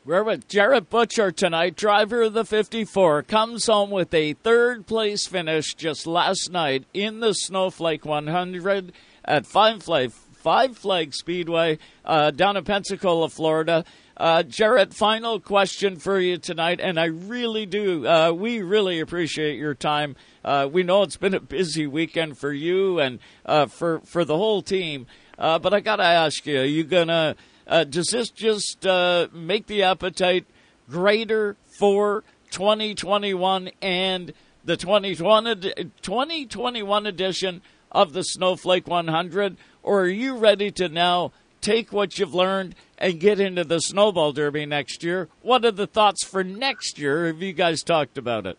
We're 0.06 0.24
with 0.24 0.48
Jarrett 0.48 0.90
Butcher 0.90 1.30
tonight, 1.30 1.76
driver 1.76 2.22
of 2.22 2.34
the 2.34 2.46
54. 2.46 3.24
Comes 3.24 3.68
home 3.68 3.92
with 3.92 4.14
a 4.14 4.32
third 4.34 4.88
place 4.88 5.28
finish 5.28 5.74
just 5.74 6.08
last 6.08 6.50
night 6.50 6.86
in 6.94 7.20
the 7.20 7.34
Snowflake 7.34 8.06
100 8.06 8.94
at 9.26 9.46
Five 9.46 9.84
Flag, 9.84 10.12
Five 10.12 10.78
Flag 10.78 11.14
Speedway 11.14 11.80
uh, 12.06 12.32
down 12.32 12.56
in 12.56 12.64
Pensacola, 12.64 13.28
Florida. 13.28 13.84
Uh, 14.16 14.42
Jarrett, 14.44 14.94
final 14.94 15.42
question 15.42 15.98
for 15.98 16.18
you 16.18 16.38
tonight, 16.38 16.80
and 16.80 16.98
I 16.98 17.06
really 17.06 17.66
do. 17.66 18.08
Uh, 18.08 18.32
we 18.32 18.62
really 18.62 19.02
appreciate 19.02 19.58
your 19.58 19.76
time. 19.76 20.16
Uh, 20.46 20.70
we 20.72 20.82
know 20.82 21.04
it's 21.04 21.18
been 21.18 21.34
a 21.34 21.42
busy 21.42 21.88
weekend 21.88 22.38
for 22.38 22.54
you 22.54 23.00
and 23.00 23.20
uh, 23.46 23.66
for 23.66 24.00
for 24.06 24.24
the 24.24 24.38
whole 24.38 24.62
team. 24.62 25.08
Uh, 25.38 25.60
but 25.60 25.74
I 25.74 25.82
gotta 25.82 26.04
ask 26.04 26.46
you: 26.46 26.62
Are 26.62 26.66
you 26.66 26.86
gonna? 26.86 27.36
Uh, 27.69 27.84
does 27.84 28.08
this 28.08 28.29
just 28.32 28.86
uh, 28.88 29.27
make 29.32 29.67
the 29.67 29.84
appetite 29.84 30.45
greater 30.89 31.55
for 31.77 32.23
2021 32.49 33.69
and 33.79 34.34
the 34.65 34.75
2021 34.75 35.91
2021 36.01 37.05
edition 37.05 37.62
of 37.91 38.13
the 38.13 38.23
Snowflake 38.23 38.88
100, 38.88 39.58
or 39.84 40.01
are 40.01 40.08
you 40.08 40.36
ready 40.38 40.71
to 40.71 40.89
now 40.89 41.32
take 41.62 41.93
what 41.93 42.17
you've 42.17 42.34
learned 42.34 42.75
and 42.97 43.19
get 43.19 43.39
into 43.39 43.63
the 43.63 43.79
Snowball 43.79 44.32
Derby 44.32 44.65
next 44.65 45.03
year? 45.03 45.27
What 45.43 45.63
are 45.63 45.71
the 45.71 45.88
thoughts 45.88 46.25
for 46.25 46.43
next 46.43 46.97
year? 46.97 47.27
Have 47.27 47.41
you 47.41 47.53
guys 47.53 47.84
talked 47.84 48.17
about 48.17 48.47
it? 48.47 48.58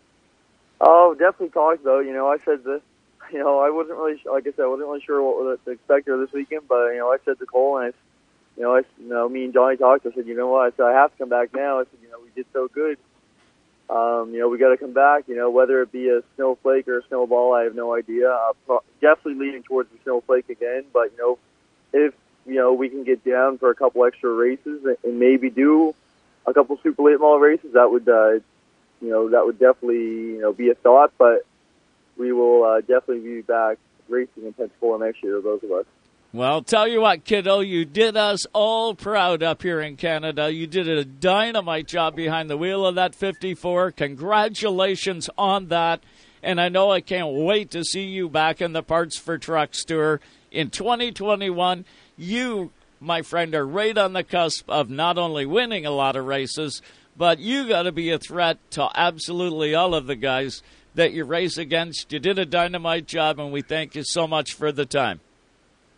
Oh, 0.80 1.14
definitely 1.14 1.50
talked 1.50 1.82
though. 1.84 2.00
You 2.00 2.12
know, 2.12 2.28
I 2.28 2.38
said 2.44 2.64
this. 2.64 2.80
You 3.32 3.38
know, 3.38 3.60
I 3.60 3.70
wasn't 3.70 3.96
really, 3.96 4.20
like 4.26 4.44
I 4.48 4.50
said, 4.50 4.64
I 4.64 4.66
wasn't 4.66 4.88
really 4.88 5.02
sure 5.02 5.22
what 5.22 5.64
to 5.64 5.70
expect 5.70 6.06
here 6.06 6.18
this 6.18 6.32
weekend. 6.32 6.62
But 6.66 6.86
you 6.86 6.98
know, 6.98 7.12
I 7.12 7.18
said 7.24 7.38
to 7.38 7.46
Cole, 7.46 7.78
and 7.78 7.94
I, 7.94 8.09
you 8.60 8.66
know, 8.66 8.76
I, 8.76 8.82
you 9.00 9.08
know, 9.08 9.26
me 9.26 9.44
and 9.44 9.54
Johnny 9.54 9.78
talked. 9.78 10.04
I 10.04 10.12
said, 10.12 10.26
you 10.26 10.36
know 10.36 10.48
what? 10.48 10.70
I 10.70 10.76
said 10.76 10.84
I 10.84 10.92
have 10.92 11.12
to 11.12 11.16
come 11.16 11.30
back 11.30 11.54
now. 11.54 11.80
I 11.80 11.84
said, 11.84 11.98
you 12.02 12.10
know, 12.10 12.18
we 12.22 12.28
did 12.34 12.44
so 12.52 12.68
good. 12.68 12.98
Um, 13.88 14.34
you 14.34 14.40
know, 14.40 14.50
we 14.50 14.58
got 14.58 14.68
to 14.68 14.76
come 14.76 14.92
back. 14.92 15.28
You 15.28 15.36
know, 15.36 15.48
whether 15.48 15.80
it 15.80 15.90
be 15.90 16.10
a 16.10 16.20
snowflake 16.36 16.86
or 16.86 16.98
a 16.98 17.06
snowball, 17.08 17.54
I 17.54 17.62
have 17.62 17.74
no 17.74 17.94
idea. 17.94 18.30
Uh, 18.30 18.52
pro- 18.66 18.82
definitely 19.00 19.46
leaning 19.46 19.62
towards 19.62 19.90
the 19.90 19.96
snowflake 20.02 20.50
again. 20.50 20.84
But 20.92 21.12
you 21.12 21.16
know, 21.16 21.38
if 21.94 22.12
you 22.44 22.56
know 22.56 22.74
we 22.74 22.90
can 22.90 23.02
get 23.02 23.24
down 23.24 23.56
for 23.56 23.70
a 23.70 23.74
couple 23.74 24.04
extra 24.04 24.30
races 24.30 24.84
and 25.04 25.18
maybe 25.18 25.48
do 25.48 25.94
a 26.46 26.52
couple 26.52 26.78
super 26.82 27.04
late 27.04 27.18
model 27.18 27.40
races, 27.40 27.72
that 27.72 27.90
would 27.90 28.10
uh, 28.10 28.32
you 29.00 29.08
know 29.08 29.30
that 29.30 29.46
would 29.46 29.58
definitely 29.58 30.34
you 30.34 30.40
know 30.42 30.52
be 30.52 30.68
a 30.68 30.74
thought. 30.74 31.14
But 31.16 31.46
we 32.18 32.30
will 32.30 32.64
uh, 32.64 32.80
definitely 32.82 33.20
be 33.20 33.40
back 33.40 33.78
racing 34.10 34.44
in 34.44 34.52
Pensacola 34.52 34.98
next 35.06 35.22
year, 35.22 35.40
those 35.40 35.64
of 35.64 35.72
us. 35.72 35.86
Well, 36.32 36.62
tell 36.62 36.86
you 36.86 37.00
what, 37.00 37.24
kiddo, 37.24 37.58
you 37.58 37.84
did 37.84 38.16
us 38.16 38.46
all 38.52 38.94
proud 38.94 39.42
up 39.42 39.62
here 39.62 39.80
in 39.80 39.96
Canada. 39.96 40.52
You 40.52 40.68
did 40.68 40.88
a 40.88 41.04
dynamite 41.04 41.88
job 41.88 42.14
behind 42.14 42.48
the 42.48 42.56
wheel 42.56 42.86
of 42.86 42.94
that 42.94 43.16
54. 43.16 43.90
Congratulations 43.90 45.28
on 45.36 45.66
that. 45.68 46.04
And 46.40 46.60
I 46.60 46.68
know 46.68 46.92
I 46.92 47.00
can't 47.00 47.32
wait 47.32 47.72
to 47.72 47.82
see 47.82 48.04
you 48.04 48.28
back 48.28 48.60
in 48.60 48.72
the 48.72 48.82
Parts 48.84 49.18
for 49.18 49.38
Trucks 49.38 49.82
tour 49.82 50.20
in 50.52 50.70
2021. 50.70 51.84
You, 52.16 52.70
my 53.00 53.22
friend, 53.22 53.52
are 53.56 53.66
right 53.66 53.98
on 53.98 54.12
the 54.12 54.22
cusp 54.22 54.70
of 54.70 54.88
not 54.88 55.18
only 55.18 55.46
winning 55.46 55.84
a 55.84 55.90
lot 55.90 56.14
of 56.14 56.26
races, 56.26 56.80
but 57.16 57.40
you 57.40 57.66
got 57.66 57.82
to 57.82 57.92
be 57.92 58.10
a 58.10 58.20
threat 58.20 58.58
to 58.70 58.88
absolutely 58.94 59.74
all 59.74 59.96
of 59.96 60.06
the 60.06 60.14
guys 60.14 60.62
that 60.94 61.12
you 61.12 61.24
race 61.24 61.58
against. 61.58 62.12
You 62.12 62.20
did 62.20 62.38
a 62.38 62.46
dynamite 62.46 63.06
job, 63.06 63.40
and 63.40 63.50
we 63.50 63.62
thank 63.62 63.96
you 63.96 64.04
so 64.04 64.28
much 64.28 64.52
for 64.52 64.70
the 64.70 64.86
time. 64.86 65.20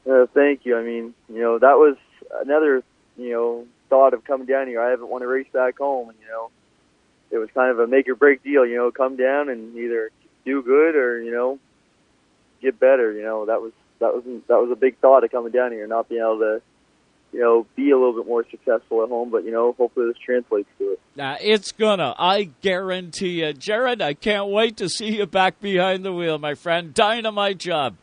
Uh, 0.09 0.27
thank 0.35 0.65
you. 0.65 0.77
I 0.77 0.83
mean, 0.83 1.15
you 1.29 1.41
know, 1.41 1.59
that 1.59 1.77
was 1.77 1.97
another, 2.41 2.83
you 3.17 3.31
know, 3.31 3.67
thought 3.89 4.15
of 4.15 4.25
coming 4.25 4.47
down 4.47 4.67
here. 4.67 4.81
I 4.81 4.91
haven't 4.91 5.09
won 5.09 5.23
a 5.23 5.27
race 5.27 5.47
back 5.53 5.79
home, 5.79 6.09
and 6.09 6.19
you 6.21 6.27
know, 6.27 6.51
it 7.31 7.39
was 7.39 7.49
kind 7.55 7.71
of 7.71 7.79
a 7.79 7.87
make 7.87 8.09
or 8.09 8.15
break 8.15 8.43
deal. 8.43 8.67
You 8.67 8.77
know, 8.77 8.91
come 8.91 9.17
down 9.17 9.49
and 9.49 9.77
either 9.77 10.11
do 10.45 10.63
good 10.63 10.97
or 10.97 11.23
you 11.23 11.31
know, 11.31 11.59
get 12.61 12.81
better. 12.81 13.13
You 13.13 13.23
know, 13.23 13.47
that 13.47 13.61
was 13.61 13.73
that 14.01 14.15
was 14.15 14.25
that 14.49 14.57
was 14.57 14.71
a 14.71 14.77
big 14.77 14.99
thought 14.99 15.25
of 15.25 15.31
coming 15.31 15.53
down 15.53 15.73
here, 15.73 15.87
not 15.87 16.09
being 16.09 16.21
able 16.21 16.39
to, 16.39 16.63
you 17.33 17.41
know, 17.41 17.67
be 17.77 17.91
a 17.91 17.97
little 17.97 18.15
bit 18.15 18.27
more 18.27 18.45
successful 18.51 19.03
at 19.03 19.09
home. 19.09 19.31
But 19.31 19.45
you 19.45 19.53
know, 19.53 19.73
hopefully 19.73 20.07
this 20.09 20.19
translates 20.19 20.69
to 20.79 20.93
it. 20.93 21.01
Nah, 21.15 21.37
it's 21.41 21.71
gonna. 21.73 22.15
I 22.19 22.51
guarantee 22.61 23.45
you, 23.45 23.53
Jared. 23.53 24.03
I 24.03 24.15
can't 24.15 24.49
wait 24.49 24.79
to 24.79 24.89
see 24.89 25.17
you 25.19 25.27
back 25.27 25.61
behind 25.61 26.05
the 26.05 26.13
wheel, 26.13 26.39
my 26.39 26.55
friend. 26.55 26.93
Dynamite 26.93 27.59
job. 27.59 27.97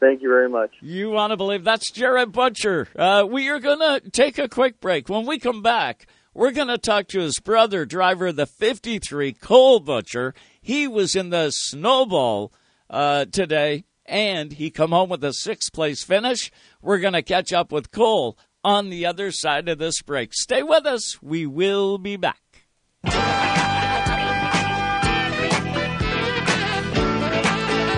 Thank 0.00 0.22
you 0.22 0.28
very 0.28 0.48
much. 0.48 0.70
You 0.80 1.10
want 1.10 1.32
to 1.32 1.36
believe 1.36 1.64
that's 1.64 1.90
Jared 1.90 2.32
Butcher. 2.32 2.88
Uh, 2.96 3.26
we 3.28 3.48
are 3.48 3.58
going 3.58 3.80
to 3.80 4.10
take 4.10 4.38
a 4.38 4.48
quick 4.48 4.80
break. 4.80 5.08
When 5.08 5.26
we 5.26 5.38
come 5.38 5.62
back, 5.62 6.06
we're 6.34 6.52
going 6.52 6.68
to 6.68 6.78
talk 6.78 7.08
to 7.08 7.20
his 7.20 7.40
brother, 7.40 7.84
driver 7.84 8.28
of 8.28 8.36
the 8.36 8.46
53, 8.46 9.32
Cole 9.32 9.80
Butcher. 9.80 10.34
He 10.60 10.86
was 10.86 11.16
in 11.16 11.30
the 11.30 11.50
snowball 11.50 12.52
uh, 12.88 13.24
today, 13.24 13.84
and 14.06 14.52
he 14.52 14.70
come 14.70 14.90
home 14.90 15.08
with 15.08 15.24
a 15.24 15.32
sixth 15.32 15.72
place 15.72 16.04
finish. 16.04 16.52
We're 16.80 17.00
going 17.00 17.14
to 17.14 17.22
catch 17.22 17.52
up 17.52 17.72
with 17.72 17.90
Cole 17.90 18.38
on 18.62 18.90
the 18.90 19.04
other 19.04 19.32
side 19.32 19.68
of 19.68 19.78
this 19.78 20.00
break. 20.02 20.32
Stay 20.32 20.62
with 20.62 20.86
us. 20.86 21.20
We 21.22 21.46
will 21.46 21.98
be 21.98 22.16
back. 22.16 22.38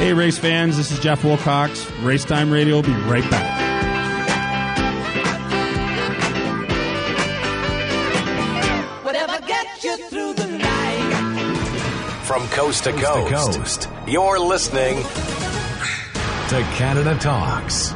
Hey, 0.00 0.14
race 0.14 0.38
fans, 0.38 0.78
this 0.78 0.90
is 0.90 0.98
Jeff 0.98 1.22
Wilcox. 1.24 1.88
Race 2.00 2.24
Time 2.24 2.50
Radio 2.50 2.76
will 2.76 2.82
be 2.82 2.94
right 3.02 3.30
back. 3.30 3.60
Whatever 9.04 9.46
gets 9.46 9.84
you 9.84 10.08
through 10.08 10.32
the 10.32 10.46
night. 10.56 12.22
From 12.24 12.48
coast 12.48 12.84
to 12.84 12.92
coast, 12.92 13.58
coast. 13.58 13.88
you're 14.08 14.40
listening 14.40 14.96
to 16.48 16.62
Canada 16.78 17.14
Talks. 17.20 17.94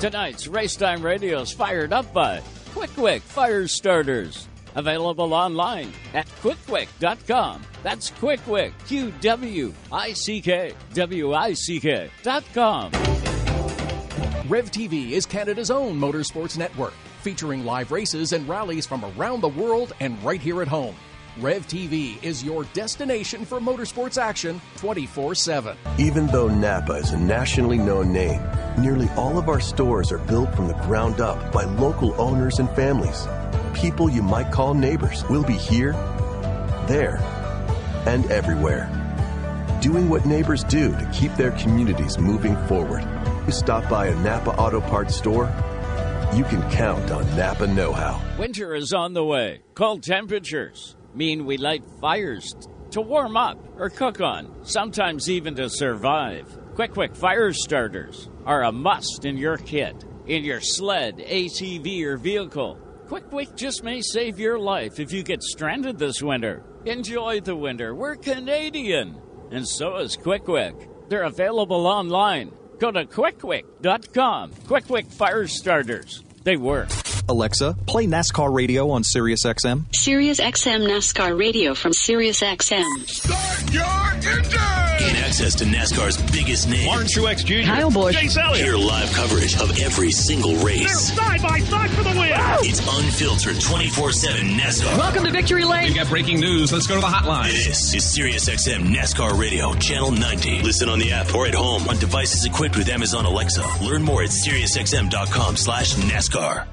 Tonight's 0.00 0.48
Race 0.48 0.74
Time 0.74 1.00
Radio 1.00 1.42
is 1.42 1.52
fired 1.52 1.92
up 1.92 2.12
by 2.12 2.40
QwickWick 2.74 3.20
Fire 3.20 3.68
Starters. 3.68 4.48
Available 4.76 5.32
online 5.34 5.92
at 6.14 6.26
qwickwick.com. 6.42 7.62
That's 7.82 8.10
quickquick, 8.10 8.72
Q 8.86 9.12
W 9.20 9.74
I 9.92 10.12
C 10.12 10.40
K 10.40 10.72
W 10.94 11.32
I 11.32 11.52
C 11.52 11.80
K 11.80 12.10
dot 12.22 12.44
com. 12.52 12.90
Rev 14.48 14.70
TV 14.70 15.12
is 15.12 15.24
Canada's 15.24 15.70
own 15.70 15.98
motorsports 15.98 16.58
network, 16.58 16.92
featuring 17.22 17.64
live 17.64 17.90
races 17.92 18.32
and 18.32 18.46
rallies 18.48 18.86
from 18.86 19.04
around 19.16 19.40
the 19.40 19.48
world 19.48 19.94
and 20.00 20.22
right 20.22 20.40
here 20.40 20.60
at 20.60 20.68
home. 20.68 20.94
Rev 21.38 21.66
TV 21.66 22.22
is 22.22 22.44
your 22.44 22.64
destination 22.74 23.44
for 23.44 23.58
motorsports 23.58 24.18
action 24.20 24.60
24 24.76 25.34
7. 25.34 25.76
Even 25.98 26.26
though 26.28 26.48
Napa 26.48 26.92
is 26.92 27.10
a 27.12 27.18
nationally 27.18 27.78
known 27.78 28.12
name, 28.12 28.40
nearly 28.78 29.08
all 29.16 29.38
of 29.38 29.48
our 29.48 29.60
stores 29.60 30.12
are 30.12 30.18
built 30.18 30.54
from 30.54 30.68
the 30.68 30.74
ground 30.74 31.20
up 31.20 31.52
by 31.52 31.64
local 31.64 32.14
owners 32.20 32.58
and 32.58 32.70
families. 32.76 33.26
People 33.74 34.08
you 34.08 34.22
might 34.22 34.50
call 34.52 34.72
neighbors 34.72 35.24
will 35.28 35.42
be 35.42 35.56
here, 35.56 35.92
there, 36.86 37.18
and 38.06 38.24
everywhere. 38.30 38.88
Doing 39.82 40.08
what 40.08 40.24
neighbors 40.24 40.64
do 40.64 40.92
to 40.92 41.10
keep 41.12 41.34
their 41.34 41.50
communities 41.52 42.16
moving 42.16 42.56
forward. 42.66 43.04
You 43.46 43.52
stop 43.52 43.88
by 43.90 44.06
a 44.06 44.14
Napa 44.20 44.50
Auto 44.52 44.80
Parts 44.80 45.16
store, 45.16 45.52
you 46.34 46.44
can 46.44 46.68
count 46.70 47.10
on 47.10 47.24
Napa 47.36 47.66
Know 47.66 47.92
How. 47.92 48.20
Winter 48.38 48.74
is 48.74 48.92
on 48.92 49.12
the 49.12 49.24
way. 49.24 49.60
Cold 49.74 50.02
temperatures 50.02 50.96
mean 51.14 51.44
we 51.44 51.58
light 51.58 51.84
fires 52.00 52.54
to 52.92 53.00
warm 53.00 53.36
up 53.36 53.58
or 53.76 53.90
cook 53.90 54.20
on, 54.20 54.64
sometimes 54.64 55.28
even 55.28 55.54
to 55.56 55.68
survive. 55.68 56.46
QwickWick 56.74 57.16
fire 57.16 57.52
starters 57.52 58.30
are 58.46 58.64
a 58.64 58.72
must 58.72 59.24
in 59.24 59.36
your 59.36 59.56
kit, 59.56 60.04
in 60.26 60.44
your 60.44 60.60
sled, 60.60 61.18
ATV, 61.18 62.02
or 62.04 62.16
vehicle. 62.16 62.78
Quick 63.08 63.54
just 63.54 63.84
may 63.84 64.00
save 64.00 64.38
your 64.38 64.58
life 64.58 64.98
if 64.98 65.12
you 65.12 65.22
get 65.22 65.42
stranded 65.42 65.98
this 65.98 66.22
winter. 66.22 66.62
Enjoy 66.86 67.40
the 67.40 67.54
winter. 67.54 67.94
We're 67.94 68.16
Canadian. 68.16 69.20
And 69.50 69.68
so 69.68 69.96
is 69.96 70.16
QwickWick. 70.16 71.08
They're 71.10 71.24
available 71.24 71.86
online. 71.86 72.52
Go 72.78 72.90
to 72.90 73.04
qwickwick.com. 73.04 74.52
Quick 74.66 74.86
Quick 74.86 75.06
Fire 75.06 75.46
Starters. 75.46 76.22
They 76.44 76.56
work. 76.56 76.88
Alexa, 77.28 77.76
play 77.86 78.06
NASCAR 78.06 78.52
radio 78.54 78.90
on 78.90 79.04
Sirius 79.04 79.44
XM. 79.44 79.84
Sirius 79.94 80.40
XM 80.40 80.86
NASCAR 80.88 81.38
radio 81.38 81.74
from 81.74 81.92
Sirius 81.92 82.40
XM. 82.40 83.08
Start 83.08 83.72
your 83.72 83.84
engine! 84.12 84.42
Gain 84.98 85.16
access 85.16 85.54
to 85.56 85.64
NASCAR's 85.64 86.16
biggest 86.30 86.68
name. 86.68 86.86
Martin 86.86 87.08
Truex 87.08 87.44
Jr. 87.44 87.66
Kyle 87.66 87.90
Busch. 87.90 88.14
Chase 88.14 88.36
Elliott. 88.36 88.64
Hear 88.64 88.76
live 88.76 89.10
coverage 89.12 89.54
of 89.60 89.76
every 89.80 90.10
single 90.12 90.54
race. 90.56 91.10
They're 91.10 91.16
side 91.16 91.42
by 91.42 91.58
side 91.60 91.90
for 91.90 92.02
the 92.04 92.10
win. 92.10 92.30
It's 92.62 92.78
unfiltered 92.80 93.56
24-7 93.56 94.56
NASCAR. 94.56 94.96
Welcome 94.98 95.24
to 95.24 95.30
Victory 95.32 95.64
Lane. 95.64 95.88
We 95.88 95.94
got 95.94 96.08
breaking 96.08 96.40
news. 96.40 96.72
Let's 96.72 96.86
go 96.86 96.94
to 96.94 97.00
the 97.00 97.06
hotline. 97.06 97.50
This 97.50 97.94
is 97.94 98.04
Sirius 98.14 98.48
XM 98.48 98.94
NASCAR 98.94 99.38
Radio, 99.38 99.74
Channel 99.74 100.12
90. 100.12 100.62
Listen 100.62 100.88
on 100.88 100.98
the 101.00 101.10
app 101.12 101.34
or 101.34 101.46
at 101.46 101.54
home 101.54 101.88
on 101.88 101.98
devices 101.98 102.44
equipped 102.44 102.76
with 102.76 102.88
Amazon 102.88 103.24
Alexa. 103.26 103.64
Learn 103.82 104.02
more 104.02 104.22
at 104.22 104.30
SiriusXM.com 104.30 105.56
slash 105.56 105.94
NASCAR. 105.94 106.66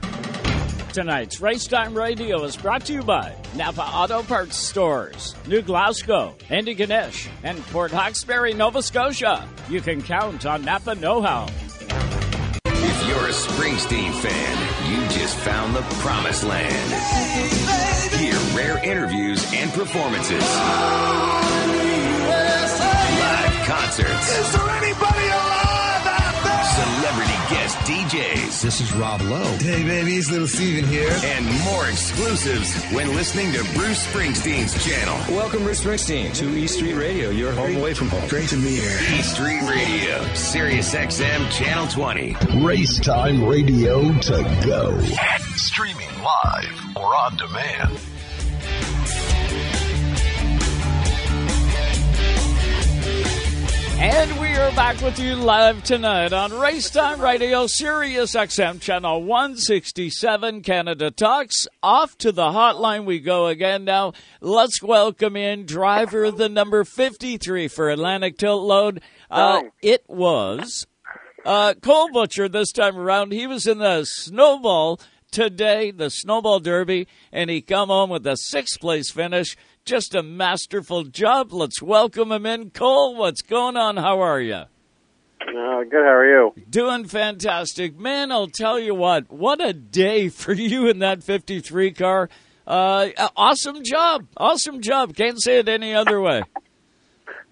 Tonight's 0.94 1.40
Race 1.40 1.68
Time 1.68 1.94
Radio 1.98 2.44
is 2.44 2.58
brought 2.58 2.84
to 2.88 2.94
you 2.94 3.02
by 3.02 3.34
Napa 3.56 3.82
Auto 3.82 4.24
Parts 4.24 4.58
Stores, 4.58 5.38
New 5.48 5.62
Glasgow, 5.62 6.36
Antigonish, 6.50 7.30
and 7.44 7.58
Port 7.68 7.92
Hawkesbury, 7.92 8.54
Nova 8.54 8.84
Scotia. 8.84 9.48
You 9.70 9.80
can 9.80 10.02
count 10.02 10.46
on 10.46 10.66
Napa 10.66 10.96
Know 10.96 11.22
How. 11.22 11.48
If 12.66 13.08
you're 13.08 13.26
a 13.26 13.32
Springsteen 13.32 14.12
fan, 14.22 14.92
you 14.92 15.08
just 15.18 15.38
found 15.38 15.74
the 15.78 15.82
promised 16.04 16.44
land. 16.44 16.92
Hear 18.16 18.36
rare 18.58 18.84
interviews 18.84 19.50
and 19.54 19.72
performances. 19.72 20.44
Live 23.22 23.66
concerts. 23.66 24.38
Is 24.40 24.52
there 24.52 24.70
anybody 24.70 25.28
alive 25.28 26.06
out 26.20 26.44
there? 26.44 26.64
Celebrity 27.00 27.31
guest 27.72 27.90
DJs. 27.90 28.62
This 28.62 28.82
is 28.82 28.94
Rob 28.94 29.22
Lowe. 29.22 29.44
Hey, 29.60 29.84
baby, 29.84 30.16
it's 30.16 30.32
Little 30.32 30.48
Steven 30.48 30.88
here. 30.90 31.12
And 31.24 31.46
more 31.64 31.88
exclusives 31.88 32.74
when 32.92 33.16
listening 33.16 33.52
to 33.54 33.64
Bruce 33.74 34.06
Springsteen's 34.08 34.84
channel. 34.84 35.16
Welcome, 35.36 35.64
Bruce 35.64 35.84
Springsteen, 35.84 36.34
to 36.36 36.58
E 36.58 36.68
Street 36.68 36.94
Radio, 36.96 37.30
your 37.30 37.52
home 37.52 37.76
away 37.78 37.94
from 37.94 38.10
home. 38.10 38.28
Great 38.28 38.50
to 38.50 38.58
be 38.58 38.78
here. 38.78 39.00
E 39.14 39.22
Street 39.22 39.62
Radio, 39.64 40.34
Sirius 40.34 40.94
XM, 40.94 41.50
Channel 41.52 41.88
20. 41.88 42.36
Race 42.64 43.00
Time 43.00 43.46
Radio 43.46 44.12
to 44.20 44.62
go. 44.66 45.00
Streaming 45.56 46.10
live 46.22 46.98
or 46.98 47.16
on 47.16 47.36
demand. 47.38 48.00
And 54.04 54.40
we 54.40 54.48
are 54.56 54.72
back 54.72 55.00
with 55.02 55.20
you 55.20 55.36
live 55.36 55.84
tonight 55.84 56.34
on 56.34 56.50
Racetime 56.50 57.20
Radio, 57.20 57.68
Sirius 57.68 58.34
XM 58.34 58.82
Channel 58.82 59.24
167, 59.24 60.64
Canada 60.64 61.12
Talks. 61.12 61.68
Off 61.84 62.18
to 62.18 62.32
the 62.32 62.46
hotline 62.46 63.06
we 63.06 63.20
go 63.20 63.46
again 63.46 63.86
now. 63.86 64.14
Let's 64.42 64.82
welcome 64.82 65.36
in 65.36 65.68
driver 65.68 66.32
the 66.32 66.50
number 66.50 66.84
53 66.84 67.68
for 67.68 67.92
Atlantic 67.92 68.40
Tilt 68.40 68.64
Load. 68.64 69.02
Uh, 69.30 69.62
it 69.84 70.04
was 70.08 70.88
Uh, 71.46 71.76
Cole 71.76 72.10
Butcher 72.12 72.50
this 72.50 72.72
time 72.72 72.98
around, 72.98 73.32
he 73.34 73.46
was 73.46 73.68
in 73.68 73.78
the 73.78 74.04
snowball 74.06 75.00
today, 75.32 75.92
the 75.92 76.10
snowball 76.10 76.60
derby, 76.60 77.08
and 77.32 77.50
he 77.52 77.62
come 77.62 77.90
home 77.90 78.10
with 78.10 78.26
a 78.26 78.36
sixth 78.36 78.80
place 78.80 79.12
finish. 79.12 79.56
Just 79.86 80.14
a 80.14 80.22
masterful 80.22 81.06
job. 81.06 81.52
Let's 81.52 81.82
welcome 81.82 82.32
him 82.32 82.46
in. 82.46 82.70
Cole, 82.70 83.16
what's 83.16 83.42
going 83.42 83.76
on? 83.76 83.98
How 83.98 84.20
are 84.22 84.40
you? 84.40 84.54
Uh, 84.54 85.84
good. 85.84 85.94
How 85.94 86.14
are 86.14 86.26
you? 86.28 86.54
Doing 86.70 87.06
fantastic. 87.06 87.98
Man, 87.98 88.32
I'll 88.32 88.48
tell 88.48 88.80
you 88.80 88.94
what, 88.94 89.32
what 89.32 89.60
a 89.60 89.74
day 89.74 90.30
for 90.30 90.54
you 90.54 90.88
in 90.88 91.00
that 91.00 91.24
53 91.24 91.92
car. 91.94 92.30
Uh, 92.68 93.10
awesome 93.36 93.84
job. 93.84 94.28
Awesome 94.38 94.82
job. 94.82 95.16
Can't 95.16 95.42
say 95.42 95.58
it 95.58 95.68
any 95.68 95.94
other 95.94 96.20
way. 96.22 96.44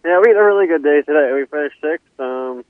Yeah, 0.01 0.17
we 0.23 0.29
had 0.29 0.37
a 0.37 0.43
really 0.43 0.65
good 0.65 0.81
day 0.81 1.01
today. 1.05 1.33
We 1.35 1.45
finished 1.45 1.75
sixth. 1.81 2.07
Um, 2.21 2.63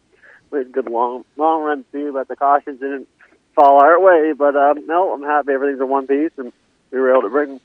we 0.50 0.58
had 0.58 0.68
a 0.68 0.70
good 0.72 0.90
long 0.90 1.26
long 1.38 1.62
run 1.62 1.86
too, 1.92 2.12
but 2.12 2.28
the 2.28 2.36
cautions 2.36 2.80
didn't 2.80 3.08
fall 3.54 3.84
our 3.84 4.00
way. 4.02 4.34
But 4.36 4.56
um, 4.56 4.88
no, 4.88 5.14
I'm 5.14 5.22
happy 5.22 5.52
everything's 5.54 5.80
in 5.80 5.88
one 5.90 6.08
piece, 6.08 6.32
and 6.38 6.52
we 6.90 7.00
were 7.00 7.12
able 7.12 7.22
to 7.22 7.30
bring 7.30 7.62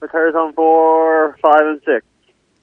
the 0.00 0.08
cars 0.08 0.34
on 0.34 0.52
four, 0.54 1.36
five, 1.42 1.62
and 1.62 1.80
six. 1.84 2.04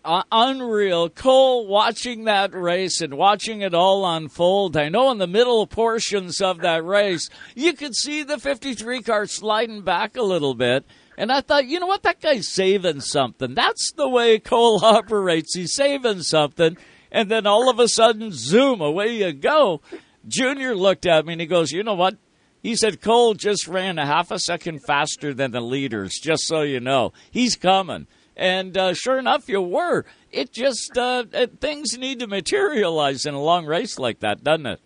Uh, 0.03 0.23
unreal. 0.31 1.09
Cole, 1.09 1.67
watching 1.67 2.23
that 2.23 2.53
race 2.53 3.01
and 3.01 3.17
watching 3.17 3.61
it 3.61 3.73
all 3.73 4.05
unfold. 4.05 4.77
I 4.77 4.87
know 4.87 5.11
in 5.11 5.17
the 5.17 5.27
middle 5.27 5.67
portions 5.67 6.39
of 6.39 6.59
that 6.59 6.85
race, 6.85 7.29
you 7.55 7.73
could 7.73 7.93
see 7.93 8.23
the 8.23 8.37
53 8.37 9.01
car 9.01 9.25
sliding 9.25 9.81
back 9.81 10.15
a 10.15 10.21
little 10.21 10.53
bit. 10.53 10.85
And 11.17 11.31
I 11.31 11.41
thought, 11.41 11.65
you 11.65 11.79
know 11.79 11.87
what? 11.87 12.03
That 12.03 12.21
guy's 12.21 12.47
saving 12.47 13.01
something. 13.01 13.53
That's 13.53 13.91
the 13.97 14.07
way 14.07 14.39
Cole 14.39 14.79
operates. 14.83 15.55
He's 15.55 15.75
saving 15.75 16.21
something. 16.21 16.77
And 17.11 17.29
then 17.29 17.45
all 17.45 17.69
of 17.69 17.79
a 17.79 17.87
sudden, 17.87 18.31
zoom, 18.31 18.79
away 18.79 19.17
you 19.17 19.33
go. 19.33 19.81
Junior 20.27 20.75
looked 20.75 21.05
at 21.05 21.25
me 21.25 21.33
and 21.33 21.41
he 21.41 21.47
goes, 21.47 21.71
you 21.71 21.83
know 21.83 21.95
what? 21.95 22.15
He 22.61 22.75
said, 22.75 23.01
Cole 23.01 23.33
just 23.33 23.67
ran 23.67 23.97
a 23.99 24.05
half 24.05 24.31
a 24.31 24.39
second 24.39 24.79
faster 24.85 25.33
than 25.33 25.51
the 25.51 25.61
leaders, 25.61 26.19
just 26.21 26.43
so 26.47 26.61
you 26.61 26.79
know. 26.79 27.13
He's 27.31 27.55
coming. 27.55 28.07
And 28.35 28.77
uh, 28.77 28.93
sure 28.93 29.17
enough, 29.17 29.47
you 29.47 29.61
were. 29.61 30.05
It 30.31 30.51
just, 30.51 30.97
uh, 30.97 31.25
it, 31.31 31.59
things 31.59 31.97
need 31.97 32.19
to 32.19 32.27
materialize 32.27 33.25
in 33.25 33.33
a 33.33 33.41
long 33.41 33.65
race 33.65 33.97
like 33.97 34.19
that, 34.19 34.43
doesn't 34.43 34.65
it? 34.65 34.81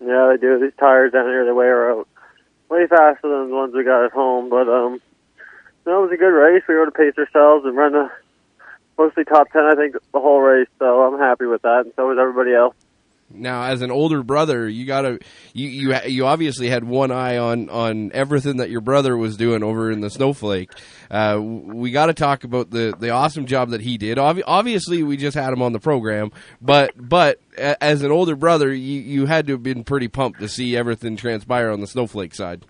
Yeah, 0.00 0.32
they 0.32 0.40
do. 0.40 0.58
These 0.58 0.76
tires 0.78 1.12
down 1.12 1.26
here, 1.26 1.44
they 1.44 1.52
wear 1.52 1.92
out 1.92 2.08
way 2.68 2.86
faster 2.86 3.28
than 3.28 3.50
the 3.50 3.54
ones 3.54 3.74
we 3.74 3.84
got 3.84 4.04
at 4.04 4.12
home. 4.12 4.48
But 4.50 4.68
um, 4.68 5.00
no, 5.86 6.00
it 6.00 6.06
was 6.06 6.12
a 6.12 6.16
good 6.16 6.34
race. 6.34 6.62
We 6.68 6.74
were 6.74 6.86
to 6.86 6.90
pace 6.90 7.16
ourselves 7.16 7.64
and 7.64 7.76
run 7.76 7.92
the 7.92 8.10
mostly 8.98 9.24
top 9.24 9.50
ten, 9.52 9.64
I 9.64 9.74
think, 9.74 9.94
the 10.12 10.20
whole 10.20 10.40
race. 10.40 10.68
So 10.78 11.02
I'm 11.02 11.18
happy 11.18 11.46
with 11.46 11.62
that, 11.62 11.82
and 11.84 11.92
so 11.96 12.08
was 12.08 12.18
everybody 12.20 12.54
else. 12.54 12.74
Now, 13.30 13.64
as 13.64 13.82
an 13.82 13.90
older 13.90 14.22
brother, 14.22 14.68
you 14.68 14.84
gotta 14.84 15.18
you 15.52 15.68
you 15.68 15.96
you 16.06 16.26
obviously 16.26 16.68
had 16.68 16.84
one 16.84 17.10
eye 17.10 17.38
on 17.38 17.68
on 17.70 18.12
everything 18.12 18.58
that 18.58 18.70
your 18.70 18.80
brother 18.80 19.16
was 19.16 19.36
doing 19.36 19.62
over 19.62 19.90
in 19.90 20.00
the 20.00 20.10
snowflake. 20.10 20.70
Uh, 21.10 21.40
we 21.42 21.90
got 21.90 22.06
to 22.06 22.14
talk 22.14 22.44
about 22.44 22.70
the 22.70 22.94
the 22.98 23.10
awesome 23.10 23.46
job 23.46 23.70
that 23.70 23.80
he 23.80 23.98
did. 23.98 24.18
Ob- 24.18 24.42
obviously, 24.46 25.02
we 25.02 25.16
just 25.16 25.36
had 25.36 25.52
him 25.52 25.62
on 25.62 25.72
the 25.72 25.80
program, 25.80 26.32
but 26.60 26.92
but 26.96 27.40
as 27.56 28.02
an 28.02 28.12
older 28.12 28.36
brother, 28.36 28.72
you 28.72 29.00
you 29.00 29.26
had 29.26 29.46
to 29.46 29.54
have 29.54 29.62
been 29.62 29.84
pretty 29.84 30.08
pumped 30.08 30.40
to 30.40 30.48
see 30.48 30.76
everything 30.76 31.16
transpire 31.16 31.70
on 31.70 31.80
the 31.80 31.86
snowflake 31.86 32.34
side. 32.34 32.64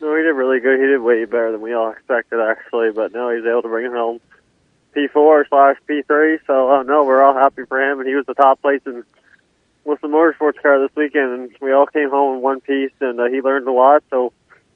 No, 0.00 0.16
he 0.16 0.22
did 0.22 0.30
really 0.30 0.60
good. 0.60 0.80
He 0.80 0.86
did 0.86 1.00
way 1.00 1.24
better 1.24 1.52
than 1.52 1.60
we 1.60 1.74
all 1.74 1.90
expected, 1.90 2.40
actually. 2.40 2.90
But 2.92 3.12
no, 3.12 3.30
he 3.30 3.36
was 3.36 3.46
able 3.46 3.62
to 3.62 3.68
bring 3.68 3.86
it 3.86 3.92
home 3.92 4.20
P4 4.96 5.48
slash 5.48 5.76
P3. 5.88 6.38
So 6.46 6.70
uh, 6.70 6.82
no, 6.82 7.04
we're 7.04 7.22
all 7.22 7.34
happy 7.34 7.64
for 7.68 7.80
him, 7.80 8.00
and 8.00 8.08
he 8.08 8.14
was 8.14 8.26
the 8.26 8.34
top 8.34 8.60
place 8.60 8.80
in 8.86 9.04
with 9.88 10.00
the 10.02 10.08
motorsports 10.08 10.60
car 10.60 10.78
this 10.80 10.94
weekend, 10.94 11.32
and 11.32 11.50
we 11.62 11.72
all 11.72 11.86
came 11.86 12.10
home 12.10 12.36
in 12.36 12.42
one 12.42 12.60
piece, 12.60 12.92
and 13.00 13.18
uh, 13.18 13.24
he 13.24 13.40
learned 13.40 13.66
a 13.66 13.72
lot. 13.72 14.04
So 14.10 14.32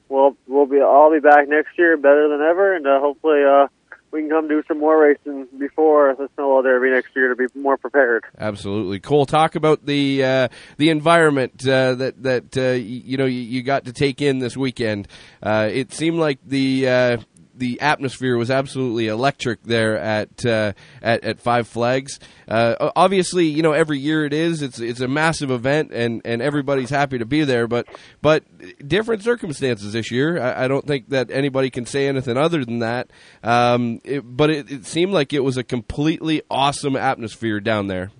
we'll 0.09 0.35
we'll 0.47 0.65
be 0.65 0.81
all 0.81 1.11
be 1.11 1.19
back 1.19 1.47
next 1.47 1.77
year 1.77 1.95
better 1.95 2.27
than 2.27 2.41
ever, 2.41 2.75
and 2.75 2.85
uh, 2.87 2.99
hopefully 2.99 3.43
uh, 3.43 3.67
we 4.11 4.21
can 4.21 4.29
come 4.29 4.47
do 4.47 4.63
some 4.67 4.79
more 4.79 5.01
racing 5.01 5.47
before 5.59 6.15
the 6.15 6.29
Snowball 6.35 6.63
Derby 6.63 6.91
next 6.91 7.15
year 7.15 7.29
to 7.29 7.35
be 7.35 7.45
more 7.59 7.77
prepared. 7.77 8.23
Absolutely, 8.37 8.99
Cole. 8.99 9.25
Talk 9.25 9.55
about 9.55 9.85
the 9.85 10.23
uh, 10.23 10.47
the 10.77 10.89
environment 10.89 11.67
uh, 11.67 11.93
that 11.95 12.23
that 12.23 12.57
uh, 12.57 12.71
you 12.71 13.17
know 13.17 13.25
you, 13.25 13.41
you, 13.41 13.63
got 13.63 13.85
to 13.85 13.93
take 13.93 14.21
in 14.21 14.39
this 14.39 14.57
weekend. 14.57 15.07
Uh, 15.41 15.69
it 15.71 15.93
seemed 15.93 16.17
like 16.17 16.39
the 16.45 16.87
uh, 16.87 17.17
the 17.55 17.79
atmosphere 17.81 18.37
was 18.37 18.49
absolutely 18.49 19.07
electric 19.07 19.63
there 19.63 19.97
at 19.97 20.45
uh, 20.45 20.73
at, 21.01 21.23
at 21.23 21.39
Five 21.39 21.67
Flags. 21.67 22.19
Uh, 22.47 22.91
obviously, 22.95 23.45
you 23.45 23.61
know 23.61 23.73
every 23.73 23.99
year 23.99 24.25
it 24.25 24.33
is. 24.33 24.61
It's 24.61 24.79
it's 24.79 24.99
a 24.99 25.07
massive 25.07 25.51
event, 25.51 25.91
and, 25.93 26.21
and 26.25 26.41
everybody's 26.41 26.89
happy 26.89 27.17
to 27.17 27.25
be 27.25 27.43
there. 27.43 27.67
But 27.67 27.87
but 28.21 28.43
different 28.87 29.23
circumstances 29.23 29.93
this 29.93 30.11
year. 30.11 30.41
I, 30.41 30.65
I 30.65 30.67
don't 30.67 30.85
think 30.85 31.09
that 31.09 31.29
anybody 31.31 31.69
can 31.69 31.85
say 31.85 32.07
anything 32.07 32.37
other 32.37 32.65
than 32.65 32.79
that. 32.79 33.09
Um, 33.43 34.01
it, 34.03 34.21
but 34.21 34.49
it, 34.49 34.71
it 34.71 34.85
seemed 34.85 35.13
like 35.13 35.33
it 35.33 35.41
was 35.41 35.57
a 35.57 35.63
completely 35.63 36.41
awesome 36.49 36.95
atmosphere 36.95 37.59
down 37.59 37.87
there. 37.87 38.11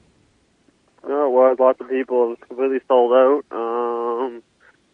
No, 1.07 1.25
it 1.27 1.31
was 1.31 1.57
lots 1.59 1.81
of 1.81 1.89
people. 1.89 2.25
It 2.25 2.29
was 2.29 2.37
completely 2.47 2.79
sold 2.87 3.11
out. 3.11 3.43
Um, 3.51 4.43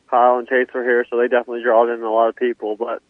Kyle 0.09 0.39
and 0.39 0.47
Chase 0.47 0.67
were 0.73 0.83
here, 0.83 1.05
so 1.09 1.17
they 1.17 1.27
definitely 1.27 1.61
drawed 1.61 1.89
in 1.89 2.01
a 2.01 2.11
lot 2.11 2.29
of 2.29 2.35
people. 2.35 2.75
But 2.75 3.03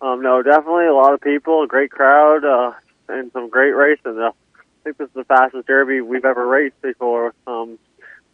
um, 0.00 0.22
no, 0.22 0.42
definitely 0.42 0.86
a 0.86 0.94
lot 0.94 1.14
of 1.14 1.20
people, 1.20 1.62
a 1.62 1.66
great 1.66 1.90
crowd, 1.90 2.44
uh, 2.44 2.72
and 3.08 3.32
some 3.32 3.48
great 3.48 3.72
racing. 3.72 4.18
Uh, 4.18 4.30
I 4.30 4.60
think 4.84 4.98
this 4.98 5.08
is 5.08 5.14
the 5.14 5.24
fastest 5.24 5.66
derby 5.66 6.00
we've 6.00 6.24
ever 6.24 6.46
raced 6.46 6.80
before. 6.82 7.34
Um, 7.46 7.78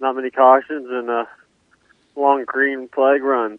not 0.01 0.17
many 0.17 0.31
cautions 0.31 0.87
and 0.91 1.09
a 1.09 1.29
long 2.17 2.45
green 2.45 2.89
flag 2.89 3.23
run. 3.23 3.59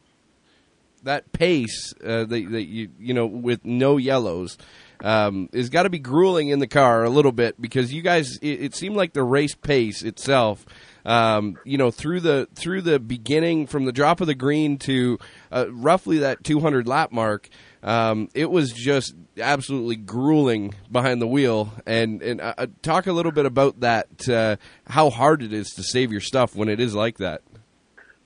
That 1.04 1.32
pace 1.32 1.94
uh, 2.04 2.26
that, 2.26 2.52
that 2.52 2.64
you 2.64 2.90
you 3.00 3.14
know 3.14 3.28
with 3.28 3.64
no 3.64 3.98
yellows 3.98 4.58
um, 5.04 5.50
has 5.54 5.70
got 5.70 5.84
to 5.84 5.90
be 5.90 6.00
grueling 6.00 6.50
in 6.50 6.60
the 6.60 6.68
car 6.68 7.04
a 7.04 7.10
little 7.10 7.32
bit 7.32 7.62
because 7.62 7.94
you 7.94 8.02
guys 8.02 8.38
it, 8.38 8.64
it 8.64 8.76
seemed 8.76 8.96
like 8.96 9.14
the 9.14 9.24
race 9.24 9.54
pace 9.54 10.02
itself 10.02 10.66
um, 11.06 11.58
you 11.64 11.78
know, 11.78 11.92
through 11.92 12.22
the 12.22 12.48
through 12.56 12.82
the 12.82 13.00
beginning 13.00 13.68
from 13.68 13.86
the 13.86 13.92
drop 13.92 14.22
of 14.22 14.28
the 14.28 14.36
green 14.36 14.78
to 14.80 15.20
uh, 15.52 15.66
roughly 15.70 16.20
that 16.20 16.44
200 16.44 16.88
lap 16.88 17.12
mark, 17.12 17.48
um, 17.86 18.30
it 18.34 18.50
was 18.50 18.74
just 18.74 19.16
absolutely 19.38 19.96
grueling 19.96 20.74
behind 20.92 21.22
the 21.22 21.28
wheel. 21.28 21.72
And 21.86 22.22
and 22.22 22.42
uh, 22.42 22.68
talk 22.82 23.06
a 23.06 23.14
little 23.14 23.32
bit 23.32 23.46
about 23.46 23.80
that, 23.82 24.28
uh, 24.28 24.58
how 24.88 25.12
hard 25.12 25.44
it 25.44 25.54
is 25.54 25.70
to 25.76 25.84
save 25.84 26.12
your 26.12 26.20
stuff 26.20 26.56
when 26.56 26.68
it 26.68 26.80
is 26.80 26.96
like 26.96 27.20
that. 27.20 27.42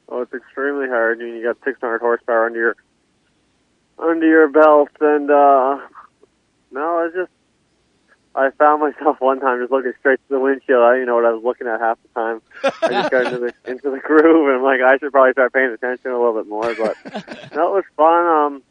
Oh, 0.08 0.22
it's 0.22 0.34
extremely 0.34 0.88
hard. 0.88 1.19
I 1.19 1.24
mean, 1.24 1.36
you 1.36 1.43
got 1.43 1.58
600 1.63 2.00
horsepower 2.00 2.45
under 2.45 2.60
your 2.60 2.76
under 4.00 4.26
your 4.26 4.48
belt, 4.48 4.89
and 5.02 5.30
uh, 5.30 5.78
no, 6.72 7.06
it's 7.06 7.15
just 7.15 7.32
I 8.34 8.52
found 8.52 8.82
myself 8.82 9.17
one 9.19 9.41
time 9.41 9.60
just 9.60 9.74
looking 9.74 9.91
straight 10.00 10.19
to 10.30 10.36
the 10.36 10.39
windshield. 10.39 10.82
I 10.82 10.93
didn't 10.93 11.08
know 11.08 11.15
what 11.15 11.26
I 11.26 11.34
was 11.34 11.43
looking 11.43 11.67
at 11.67 11.82
half 11.82 11.98
the 12.02 12.19
time. 12.19 12.41
I 12.63 12.89
just 12.89 13.12
got 13.12 13.26
into 13.26 13.39
the 13.39 13.54
into 13.69 13.91
the 13.91 14.00
groove, 14.00 14.48
and 14.48 14.58
I'm 14.58 14.63
like, 14.63 14.80
I 14.80 14.98
should 15.00 15.12
probably 15.12 15.34
start 15.34 15.52
paying 15.52 15.72
attention 15.72 16.12
a 16.12 16.17
little 16.17 16.41
bit 16.41 16.48
more. 16.48 16.74
But 16.74 17.54
no, 17.54 17.76
it 17.76 17.76
was 17.76 17.84
fun. 17.98 18.26
Um, 18.26 18.63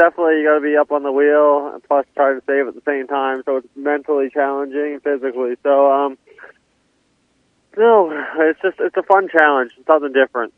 definitely, 0.00 0.40
you 0.40 0.48
got 0.48 0.56
to 0.56 0.60
be 0.60 0.76
up 0.76 0.90
on 0.90 1.02
the 1.02 1.12
wheel, 1.12 1.78
plus 1.86 2.06
try 2.14 2.32
to 2.34 2.42
save 2.46 2.68
at 2.68 2.74
the 2.74 2.82
same 2.86 3.06
time. 3.06 3.42
So 3.44 3.58
it's 3.58 3.68
mentally 3.76 4.30
challenging, 4.32 5.00
physically. 5.04 5.56
So 5.62 5.90
um, 5.90 6.18
no, 7.76 8.10
it's 8.38 8.60
just 8.62 8.76
it's 8.80 8.96
a 8.96 9.02
fun 9.02 9.28
challenge. 9.28 9.72
It's 9.76 9.86
something 9.86 10.12
different 10.12 10.54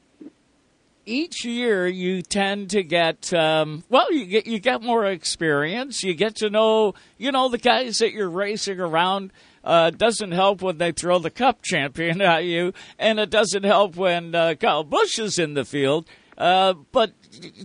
each 1.05 1.45
year 1.45 1.87
you 1.87 2.23
tend 2.23 2.71
to 2.71 2.83
get 2.83 3.33
um, 3.33 3.83
well 3.89 4.13
you 4.13 4.25
get 4.25 4.47
you 4.47 4.59
get 4.59 4.83
more 4.83 5.05
experience 5.05 6.03
you 6.03 6.15
get 6.15 6.37
to 6.37 6.49
know 6.49 6.95
you 7.19 7.33
know 7.33 7.49
the 7.49 7.59
guys 7.59 7.99
that 7.99 8.13
you're 8.13 8.31
racing 8.31 8.79
around 8.79 9.33
uh, 9.65 9.91
doesn't 9.91 10.33
help 10.33 10.63
when 10.63 10.79
they 10.79 10.93
throw 10.93 11.19
the 11.19 11.31
cup 11.31 11.61
champion 11.63 12.21
at 12.21 12.45
you 12.45 12.73
and 12.99 13.19
it 13.19 13.31
doesn't 13.31 13.65
help 13.65 13.97
when 13.97 14.35
uh, 14.35 14.55
Kyle 14.55 14.85
Busch 14.85 15.19
is 15.19 15.39
in 15.39 15.55
the 15.55 15.65
field 15.65 16.07
uh, 16.39 16.75
but 16.93 17.13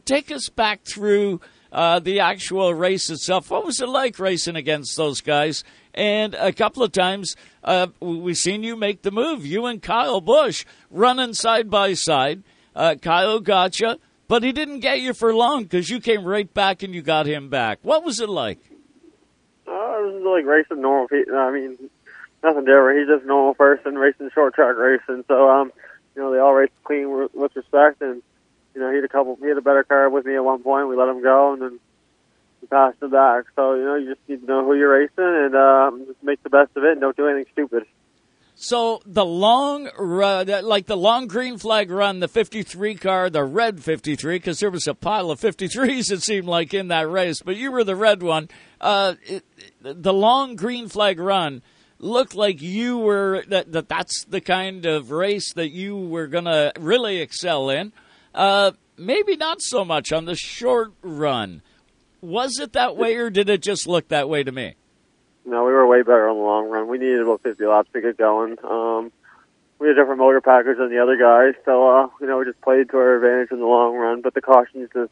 take 0.06 0.32
us 0.32 0.50
back 0.50 0.82
through 0.84 1.40
uh, 1.72 2.00
the 2.00 2.20
actual 2.20 2.74
race 2.74 3.10
itself 3.10 3.50
what 3.50 3.66
was 3.66 3.82
it 3.82 3.90
like 3.90 4.18
racing 4.20 4.56
against 4.56 4.96
those 4.98 5.22
guys 5.22 5.64
and 5.94 6.36
a 6.36 6.52
couple 6.54 6.84
of 6.84 6.92
times 6.92 7.36
uh, 7.64 7.88
we've 8.00 8.38
seen 8.38 8.64
you 8.64 8.76
make 8.76 9.02
the 9.02 9.12
move 9.12 9.46
you 9.46 9.66
and 9.66 9.82
Kyle 9.82 10.22
Busch 10.22 10.66
running 10.90 11.34
side 11.34 11.70
by 11.70 11.94
side 11.94 12.44
uh, 12.78 12.94
Kyle 12.94 13.40
got 13.40 13.80
you, 13.80 13.96
but 14.28 14.44
he 14.44 14.52
didn't 14.52 14.82
get 14.82 15.02
you 15.02 15.14
for 15.14 15.34
long 15.34 15.64
because 15.64 15.90
you 15.90 16.00
came 16.00 16.24
right 16.24 16.54
back 16.54 16.84
and 16.84 16.94
you 16.94 17.02
got 17.02 17.26
him 17.26 17.50
back. 17.50 17.80
What 17.82 18.04
was 18.04 18.20
it 18.20 18.30
like? 18.30 18.60
Uh, 19.68 19.72
it 19.72 20.14
was 20.14 20.24
like 20.24 20.46
racing 20.46 20.82
normal. 20.82 21.08
I 21.12 21.52
mean, 21.52 21.90
nothing 22.44 22.66
different. 22.66 23.00
He's 23.00 23.08
just 23.08 23.24
a 23.24 23.28
normal 23.28 23.56
person 23.56 23.96
racing 23.96 24.30
short 24.32 24.54
track 24.54 24.78
racing. 24.78 25.26
So, 25.28 25.50
um, 25.50 25.72
you 26.16 26.22
know, 26.22 26.32
they 26.32 26.38
all 26.38 26.54
race 26.54 26.70
clean 26.84 27.12
with 27.34 27.56
respect. 27.56 28.00
And, 28.04 28.22
you 28.78 28.84
know, 28.84 28.92
he 28.92 28.98
had 28.98 29.06
a 29.06 29.10
couple, 29.10 29.36
he 29.42 29.48
had 29.48 29.58
a 29.58 29.62
better 29.62 29.84
car 29.84 30.08
with 30.08 30.26
me 30.26 30.36
at 30.36 30.44
one 30.44 30.62
point. 30.62 30.88
We 30.88 30.96
let 30.96 31.10
him 31.10 31.24
go 31.24 31.54
and 31.54 31.62
then 31.64 31.80
he 32.62 32.68
passed 32.68 33.02
him 33.02 33.10
back. 33.10 33.46
So, 33.56 33.74
you 33.74 33.84
know, 33.84 33.96
you 33.96 34.14
just 34.14 34.30
need 34.30 34.42
to 34.42 34.46
know 34.46 34.64
who 34.64 34.76
you're 34.76 35.00
racing 35.00 35.14
and, 35.18 35.56
um, 35.56 36.06
just 36.06 36.22
make 36.22 36.44
the 36.44 36.52
best 36.52 36.78
of 36.78 36.84
it 36.84 36.92
and 36.92 37.02
don't 37.02 37.18
do 37.18 37.28
anything 37.28 37.52
stupid. 37.54 37.88
So 38.54 39.02
the 39.04 39.26
long 39.26 39.90
run, 39.98 40.48
like 40.64 40.86
the 40.86 40.96
long 40.96 41.28
green 41.28 41.58
flag 41.58 41.90
run, 41.90 42.20
the 42.20 42.28
53 42.28 42.94
car, 42.96 43.32
the 43.32 43.44
red 43.44 43.84
53, 43.84 44.36
because 44.36 44.60
there 44.60 44.70
was 44.70 44.88
a 44.88 44.94
pile 44.94 45.32
of 45.32 45.40
53s, 45.40 46.12
it 46.12 46.22
seemed 46.22 46.48
like, 46.48 46.72
in 46.74 46.90
that 46.90 47.10
race, 47.10 47.42
but 47.42 47.56
you 47.56 47.72
were 47.72 47.84
the 47.84 47.96
red 47.96 48.22
one. 48.22 48.48
Uh, 48.80 49.16
it, 49.24 49.44
the 49.82 50.14
long 50.14 50.56
green 50.56 50.88
flag 50.88 51.20
run 51.20 51.64
looked 52.00 52.36
like 52.36 52.62
you 52.62 53.00
were, 53.00 53.44
that, 53.48 53.72
that 53.72 53.90
that's 53.90 54.24
the 54.26 54.42
kind 54.42 54.86
of 54.86 55.10
race 55.10 55.54
that 55.54 55.70
you 55.70 55.96
were 55.96 56.28
going 56.28 56.46
to 56.46 56.72
really 56.80 57.22
excel 57.22 57.72
in. 57.72 57.92
Uh, 58.34 58.72
maybe 58.98 59.36
not 59.36 59.62
so 59.62 59.86
much 59.86 60.12
on 60.12 60.26
the 60.26 60.36
short 60.36 60.94
run. 61.02 61.62
Was 62.22 62.60
it 62.60 62.74
that 62.74 62.98
way, 62.98 63.16
or 63.16 63.30
did 63.30 63.50
it 63.50 63.62
just 63.62 63.88
look 63.88 64.08
that 64.10 64.28
way 64.28 64.44
to 64.44 64.52
me? 64.52 64.76
No, 65.46 65.66
we 65.66 65.72
were 65.72 65.88
way 65.88 66.02
better 66.02 66.28
on 66.28 66.36
the 66.36 66.44
long 66.44 66.70
run. 66.70 66.88
We 66.88 66.98
needed 66.98 67.22
about 67.22 67.42
50 67.42 67.64
laps 67.66 67.90
to 67.94 68.02
get 68.02 68.18
going. 68.18 68.58
Um, 68.64 69.12
we 69.80 69.88
had 69.88 69.96
different 69.96 70.20
motor 70.20 70.42
package 70.42 70.78
than 70.78 70.90
the 70.90 71.02
other 71.02 71.18
guys, 71.18 71.54
so 71.64 71.88
uh, 71.88 72.08
you 72.20 72.28
know 72.28 72.40
we 72.40 72.46
just 72.46 72.62
played 72.62 72.90
to 72.90 72.98
our 72.98 73.16
advantage 73.16 73.52
in 73.52 73.60
the 73.60 73.66
long 73.66 73.96
run. 73.96 74.22
But 74.22 74.34
the 74.34 74.42
cautions 74.42 74.90
just 74.94 75.12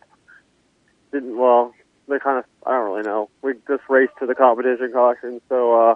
didn't. 1.11 1.37
Well, 1.37 1.73
they 2.07 2.19
kind 2.19 2.39
of. 2.39 2.45
I 2.65 2.71
don't 2.71 2.91
really 2.91 3.03
know. 3.03 3.29
We 3.41 3.53
just 3.67 3.83
raced 3.87 4.13
to 4.19 4.25
the 4.25 4.35
competition 4.35 4.91
caution, 4.91 5.39
so 5.49 5.91
uh, 5.91 5.95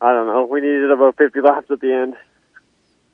I 0.00 0.12
don't 0.12 0.26
know. 0.26 0.46
We 0.50 0.60
needed 0.60 0.90
about 0.90 1.16
50 1.18 1.40
laps 1.40 1.70
at 1.70 1.80
the 1.80 1.92
end. 1.92 2.14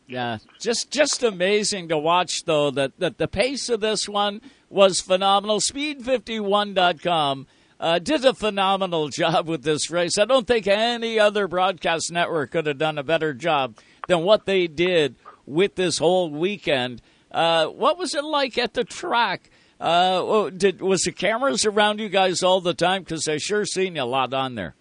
Yeah, 0.06 0.38
just 0.60 0.90
just 0.90 1.22
amazing 1.22 1.88
to 1.88 1.96
watch 1.96 2.44
though 2.44 2.70
that, 2.72 2.98
that 2.98 3.18
the 3.18 3.28
pace 3.28 3.68
of 3.70 3.80
this 3.80 4.08
one 4.08 4.42
was 4.68 5.00
phenomenal. 5.00 5.60
Speed51.com 5.60 7.46
uh, 7.80 7.98
did 7.98 8.24
a 8.24 8.34
phenomenal 8.34 9.08
job 9.10 9.48
with 9.48 9.62
this 9.62 9.90
race. 9.90 10.18
I 10.18 10.24
don't 10.24 10.46
think 10.46 10.66
any 10.66 11.18
other 11.18 11.48
broadcast 11.48 12.12
network 12.12 12.52
could 12.52 12.66
have 12.66 12.78
done 12.78 12.98
a 12.98 13.02
better 13.02 13.32
job 13.32 13.76
than 14.08 14.22
what 14.22 14.46
they 14.46 14.66
did 14.66 15.16
with 15.46 15.74
this 15.74 15.98
whole 15.98 16.30
weekend. 16.30 17.02
Uh, 17.30 17.66
what 17.66 17.98
was 17.98 18.14
it 18.14 18.24
like 18.24 18.58
at 18.58 18.74
the 18.74 18.84
track? 18.84 19.50
Uh, 19.80 20.20
oh, 20.22 20.50
did 20.50 20.80
was 20.80 21.02
the 21.02 21.12
cameras 21.12 21.66
around 21.66 21.98
you 21.98 22.08
guys 22.08 22.42
all 22.42 22.60
the 22.60 22.74
time? 22.74 23.02
Because 23.02 23.26
I 23.28 23.38
sure 23.38 23.64
seen 23.64 23.96
you 23.96 24.02
a 24.02 24.04
lot 24.04 24.32
on 24.32 24.54
there. 24.54 24.74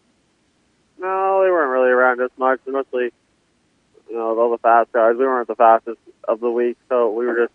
No, 1.00 1.44
they 1.44 1.50
weren't 1.50 1.72
really 1.72 1.90
around 1.90 2.22
us 2.22 2.30
much. 2.38 2.60
They're 2.64 2.74
mostly, 2.74 3.12
you 4.14 4.20
know, 4.20 4.40
all 4.40 4.52
the 4.52 4.60
fast 4.60 4.92
guys. 4.92 5.16
We 5.18 5.26
weren't 5.26 5.48
the 5.48 5.56
fastest 5.56 5.98
of 6.28 6.40
the 6.40 6.52
week, 6.52 6.78
so 6.88 7.12
we 7.12 7.26
were 7.26 7.48
just 7.48 7.54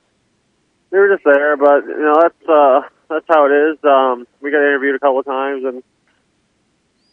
we 0.90 0.98
were 0.98 1.08
just 1.08 1.24
there. 1.24 1.56
But 1.56 1.86
you 1.86 2.02
know, 2.02 2.14
that's 2.20 2.48
uh, 2.48 2.80
that's 3.08 3.26
how 3.28 3.46
it 3.46 3.54
is. 3.54 3.78
Um, 3.84 4.26
we 4.40 4.50
got 4.50 4.58
interviewed 4.58 4.96
a 4.96 4.98
couple 4.98 5.20
of 5.20 5.24
times, 5.24 5.64
and 5.64 5.84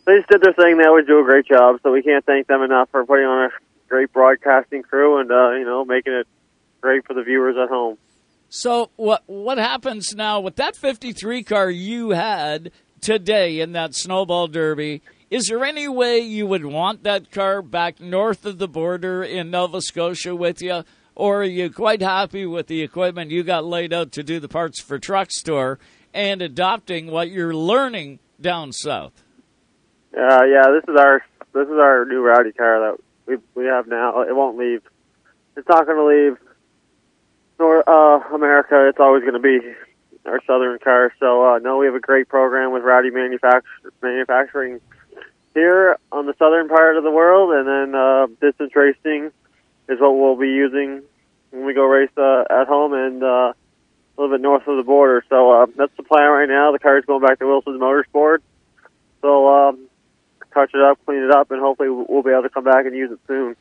they 0.08 0.18
just 0.18 0.30
did 0.30 0.42
their 0.42 0.54
thing. 0.54 0.78
They 0.78 0.88
always 0.88 1.06
do 1.06 1.20
a 1.20 1.24
great 1.24 1.46
job, 1.46 1.80
so 1.84 1.92
we 1.92 2.02
can't 2.02 2.26
thank 2.26 2.48
them 2.48 2.64
enough 2.64 2.90
for 2.90 3.06
putting 3.06 3.26
on 3.26 3.46
a 3.46 3.50
great 3.88 4.12
broadcasting 4.12 4.82
crew 4.82 5.20
and 5.20 5.32
uh, 5.32 5.52
you 5.52 5.66
know 5.66 5.86
making 5.86 6.14
it 6.14 6.28
great 6.82 7.06
for 7.06 7.14
the 7.14 7.22
viewers 7.22 7.56
at 7.56 7.70
home. 7.70 8.00
So 8.50 8.90
what 8.96 9.22
what 9.28 9.60
happens 9.60 10.16
now 10.16 10.40
with 10.40 10.56
that 10.56 10.76
53 10.76 11.44
car 11.44 11.70
you 11.70 12.12
had 12.12 12.72
today 13.00 13.60
in 13.60 13.74
that 13.74 13.94
snowball 13.94 14.48
derby? 14.48 15.04
Is 15.32 15.48
there 15.48 15.66
any 15.66 15.88
way 15.88 16.20
you 16.20 16.46
would 16.46 16.66
want 16.66 17.04
that 17.04 17.32
car 17.32 17.64
back 17.64 18.00
north 18.00 18.46
of 18.46 18.60
the 18.60 18.68
border 18.68 19.24
in 19.24 19.50
Nova 19.50 19.82
Scotia 19.82 20.36
with 20.36 20.62
you? 20.62 20.84
Or 21.16 21.42
are 21.42 21.44
you 21.44 21.72
quite 21.72 22.02
happy 22.02 22.46
with 22.46 22.68
the 22.68 22.84
equipment 22.84 23.32
you 23.32 23.44
got 23.44 23.66
laid 23.66 23.92
out 23.92 24.12
to 24.14 24.24
do 24.24 24.40
the 24.40 24.48
parts 24.48 24.80
for 24.80 25.00
truck 25.00 25.32
store 25.32 25.80
and 26.14 26.42
adopting 26.44 27.08
what 27.08 27.32
you're 27.32 27.56
learning 27.56 28.20
down 28.40 28.72
south? 28.72 29.24
Uh, 30.16 30.44
yeah, 30.46 30.68
this 30.72 30.84
is 30.88 30.96
our 30.98 31.24
this 31.54 31.68
is 31.68 31.80
our 31.80 32.06
new 32.06 32.22
rowdy 32.22 32.52
car 32.52 32.92
that 32.92 33.04
we 33.26 33.38
we 33.56 33.66
have 33.66 33.88
now. 33.88 34.22
It 34.22 34.36
won't 34.36 34.58
leave. 34.58 34.84
It's 35.58 35.68
not 35.68 35.88
going 35.88 35.98
to 35.98 36.06
leave 36.06 36.38
nor 37.58 37.90
uh, 37.90 38.36
America. 38.36 38.88
It's 38.90 39.00
always 39.00 39.22
going 39.22 39.34
to 39.34 39.40
be 39.40 39.60
our 40.26 40.40
southern 40.46 40.78
car. 40.80 41.14
So 41.20 41.56
uh, 41.56 41.60
no, 41.60 41.78
we 41.78 41.88
have 41.88 41.96
a 41.96 42.00
great 42.00 42.28
program 42.28 42.72
with 42.72 42.84
Rowdy 42.84 43.10
manufacturing 43.10 44.82
here 45.56 45.98
on 46.12 46.28
the 46.28 46.36
southern 46.38 46.68
part 46.68 46.98
of 46.98 47.04
the 47.04 47.10
world, 47.10 47.52
and 47.52 47.68
then 47.68 47.96
uh, 48.00 48.28
distance 48.40 48.76
racing 48.76 49.32
is 49.90 50.00
what 50.00 50.12
we'll 50.12 50.36
be 50.36 50.50
using 50.50 51.02
when 51.50 51.66
we 51.66 51.74
go 51.74 51.86
race 51.86 52.12
uh, 52.18 52.44
at 52.50 52.68
home 52.68 52.94
and 52.94 53.24
uh, 53.24 53.26
a 53.28 53.56
little 54.18 54.36
bit 54.36 54.42
north 54.42 54.68
of 54.68 54.78
the 54.78 54.84
border. 54.84 55.24
So 55.30 55.52
uh, 55.52 55.66
that's 55.76 55.96
the 55.98 56.04
plan 56.04 56.30
right 56.30 56.50
now. 56.50 56.72
The 56.72 56.80
car's 56.80 57.06
going 57.06 57.22
back 57.22 57.40
to 57.40 57.48
Wilson's 57.48 57.82
Motorsport. 57.82 58.40
So 59.22 59.50
um, 59.50 59.88
touch 60.54 60.72
it 60.74 60.82
up, 60.82 61.00
clean 61.06 61.24
it 61.24 61.32
up, 61.32 61.50
and 61.52 61.60
hopefully 61.60 61.90
we'll 61.90 62.22
be 62.22 62.32
able 62.32 62.44
to 62.44 62.50
come 62.50 62.66
back 62.66 62.86
and 62.86 62.96
use 62.96 63.12
it 63.12 63.20
soon. 63.28 63.56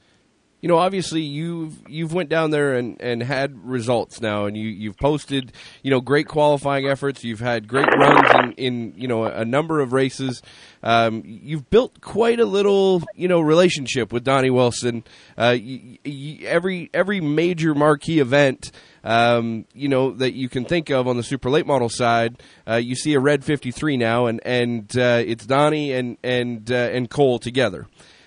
You 0.65 0.69
know, 0.69 0.79
obviously 0.79 1.21
you've 1.21 1.77
you've 1.87 2.15
went 2.15 2.31
down 2.31 2.51
there 2.51 2.73
and, 2.73 2.99
and 2.99 3.23
had 3.23 3.55
results 3.67 4.23
now, 4.23 4.47
and 4.47 4.57
you 4.57 4.67
you've 4.67 4.97
posted 4.97 5.53
you 5.83 5.91
know 5.91 6.01
great 6.01 6.27
qualifying 6.27 6.89
efforts. 6.89 7.23
You've 7.23 7.41
had 7.41 7.69
great 7.69 7.87
runs 7.95 8.31
in, 8.33 8.53
in 8.53 8.95
you 8.97 9.07
know 9.07 9.27
a 9.27 9.45
number 9.45 9.81
of 9.81 9.93
races. 9.93 10.41
Um, 10.83 11.23
you've 11.27 11.69
built 11.69 12.01
quite 12.01 12.41
a 12.41 12.47
little 12.47 13.03
you 13.15 13.29
know 13.29 13.43
relationship 13.43 14.11
with 14.11 14.25
Donnie 14.25 14.49
Wilson. 14.49 15.05
Uh, 15.37 15.55
y 15.55 15.99
y 16.03 16.39
every 16.47 16.89
every 16.95 17.21
major 17.21 17.75
marquee 17.75 18.21
event. 18.21 18.73
Um, 19.05 19.67
you 19.75 19.91
know 19.91 20.13
that 20.13 20.33
you 20.33 20.49
can 20.49 20.65
think 20.65 20.89
of 20.89 21.07
on 21.07 21.19
the 21.19 21.23
super 21.23 21.51
late 21.51 21.67
model 21.67 21.91
side, 21.91 22.43
uh, 22.67 22.77
you 22.77 22.97
see 22.97 23.13
a 23.13 23.21
red 23.21 23.45
fifty 23.45 23.71
three 23.71 23.99
now, 23.99 24.25
and 24.25 24.41
and 24.47 24.97
uh, 24.97 25.23
it's 25.27 25.45
Donnie 25.45 25.93
and 25.93 26.17
and 26.25 26.73
uh, 26.73 26.89
and 26.91 27.11
Cole 27.11 27.39
together. 27.39 27.87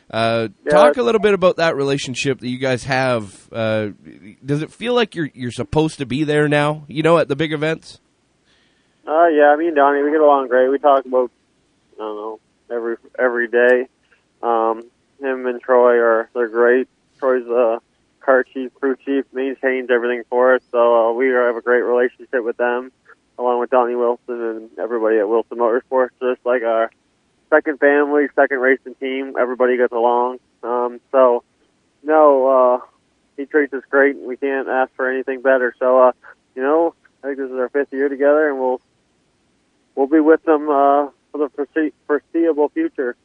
Uh, 0.10 0.48
Yeah, 0.66 0.72
talk 0.72 0.98
a 0.98 1.04
little 1.04 1.20
bit 1.20 1.34
about 1.34 1.58
that 1.58 1.76
relationship 1.76 2.40
that 2.40 2.48
you 2.48 2.58
guys 2.58 2.86
have. 2.86 3.50
Uh, 3.52 3.90
does 4.46 4.62
it 4.62 4.72
feel 4.72 4.94
like 4.94 5.16
you're 5.16 5.30
you're 5.34 5.52
supposed 5.52 5.98
to 6.00 6.06
be 6.06 6.24
there 6.24 6.48
now? 6.48 6.86
You 6.88 7.04
know, 7.04 7.18
at 7.18 7.28
the 7.28 7.36
big 7.36 7.52
events. 7.52 8.00
Uh, 9.06 9.28
yeah, 9.28 9.56
me 9.58 9.68
and 9.68 9.76
Donnie, 9.76 10.04
we 10.04 10.12
get 10.12 10.20
along 10.20 10.50
great. 10.50 10.68
We 10.70 10.80
talk 10.80 11.06
about, 11.06 11.32
I 11.96 11.98
don't 12.00 12.16
know, 12.16 12.40
every 12.70 12.98
every 13.18 13.48
day. 13.48 13.88
Um, 14.44 14.86
him 15.20 15.46
and 15.46 15.62
Troy 15.62 15.98
are 16.00 16.30
they're 16.34 16.50
great. 16.50 16.88
Troy's 17.20 17.46
the 17.46 17.80
car 18.22 18.44
chief, 18.44 18.74
crew 18.76 18.96
chief, 19.06 19.26
maintains 19.34 19.90
everything 19.90 20.24
for 20.30 20.56
us. 20.56 20.62
So 20.72 21.10
uh, 21.10 21.14
we 21.14 21.30
have 21.30 21.56
a 21.56 21.62
great 21.62 21.82
relationship 21.82 22.44
with 22.44 22.58
them, 22.58 22.92
along 23.40 23.60
with 23.60 23.70
Donnie 23.70 23.96
Wilson 23.96 24.42
and 24.42 24.70
everybody 24.78 25.18
at 25.18 25.28
Wilson 25.28 25.58
Motorsports. 25.58 26.10
Just 26.22 26.46
like 26.46 26.64
our 26.64 26.92
second 27.50 27.80
family, 27.80 28.28
second 28.36 28.60
racing 28.60 28.96
team. 28.96 29.36
Everybody 29.40 29.78
gets 29.78 29.94
along. 29.94 30.40
Um, 30.64 31.00
so 31.12 31.44
no, 32.04 32.48
uh, 32.48 32.86
he 33.36 33.46
treats 33.46 33.74
us 33.74 33.84
great. 33.90 34.18
We 34.18 34.38
can't 34.38 34.68
ask 34.68 34.92
for 34.96 35.10
anything 35.10 35.42
better. 35.42 35.74
So 35.80 36.08
uh, 36.08 36.12
you 36.56 36.62
know, 36.62 36.94
I 37.24 37.28
think 37.28 37.40
this 37.40 37.50
is 37.50 37.58
our 37.58 37.70
fifth 37.70 37.94
year 37.94 38.10
together, 38.10 38.50
and 38.50 38.60
we'll 38.60 38.82
we'll 39.96 40.08
be 40.08 40.20
with 40.20 40.44
them 40.44 40.70
uh, 40.70 41.10
for 41.32 41.50
the 41.50 41.88
foreseeable 42.08 42.70
future. 42.70 43.16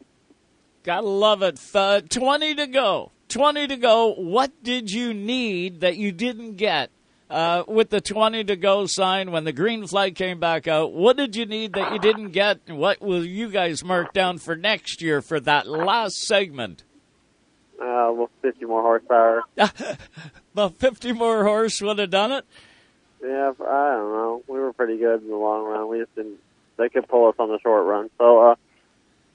Gotta 0.83 1.07
love 1.07 1.43
it. 1.43 1.61
Uh, 1.73 2.01
20 2.01 2.57
to 2.57 2.67
go. 2.67 3.13
20 3.29 3.69
to 3.69 3.77
go. 3.77 4.15
What 4.15 4.51
did 4.65 4.91
you 4.91 5.15
need 5.15 5.81
that 5.81 5.97
you 5.97 6.11
didn't 6.11 6.57
get 6.57 6.91
uh, 7.33 7.65
with 7.67 7.89
the 7.89 8.01
20 8.01 8.45
to 8.45 8.57
go 8.57 8.85
sign 8.87 9.31
when 9.31 9.45
the 9.45 9.53
green 9.53 9.87
flag 9.87 10.15
came 10.15 10.39
back 10.39 10.69
out? 10.69 10.93
What 10.93 11.17
did 11.17 11.35
you 11.35 11.47
need 11.47 11.73
that 11.73 11.93
you 11.93 11.99
didn't 11.99 12.31
get? 12.31 12.61
And 12.67 12.79
What 12.79 13.01
will 13.01 13.25
you 13.25 13.49
guys 13.51 13.83
mark 13.83 14.13
down 14.13 14.39
for 14.39 14.55
next 14.55 15.01
year 15.01 15.23
for 15.23 15.41
that 15.41 15.67
last 15.67 16.19
segment? 16.19 16.85
Uh, 17.81 18.13
well, 18.13 18.31
50 18.43 18.67
more 18.67 18.83
horsepower. 18.83 19.43
About 20.53 20.77
50 20.77 21.13
more 21.13 21.43
horse 21.45 21.81
would 21.81 21.99
have 21.99 22.11
done 22.11 22.33
it. 22.33 22.45
Yeah, 23.23 23.53
I 23.61 23.93
don't 23.93 24.13
know. 24.13 24.43
We 24.47 24.59
were 24.61 24.73
pretty 24.75 24.99
good 24.99 25.23
in 25.23 25.29
the 25.29 25.37
long 25.37 25.65
run. 25.65 25.89
We 25.89 26.01
just 26.01 26.15
didn't. 26.15 26.39
They 26.77 26.91
could 26.91 27.09
pull 27.09 27.29
us 27.29 27.35
on 27.39 27.49
the 27.49 27.59
short 27.61 27.87
run. 27.87 28.11
So, 28.19 28.51
uh, 28.51 28.55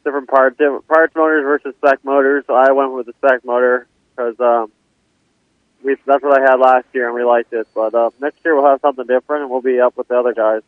different 0.04 0.30
parts, 0.30 0.58
different 0.58 0.88
parts 0.88 1.16
motors 1.16 1.44
versus 1.44 1.76
spec 1.78 2.04
motors. 2.04 2.44
So 2.48 2.54
I 2.54 2.72
went 2.72 2.94
with 2.94 3.08
the 3.08 3.14
spec 3.14 3.44
motor 3.44 3.88
because 4.16 4.40
um, 4.40 4.72
we 5.88 5.96
that's 6.06 6.22
what 6.22 6.40
I 6.40 6.42
had 6.42 6.60
last 6.60 6.86
year 6.94 7.08
and 7.08 7.16
we 7.16 7.24
liked 7.24 7.54
it. 7.54 7.68
But 7.74 7.96
uh, 7.96 8.12
next 8.22 8.40
year 8.44 8.56
we'll 8.56 8.70
have 8.70 8.82
something 8.82 9.08
different 9.08 9.44
and 9.44 9.52
we'll 9.52 9.62
be 9.62 9.80
up 9.80 9.98
with 9.98 10.10
the 10.10 10.20
other 10.20 10.34
guys. 10.34 10.62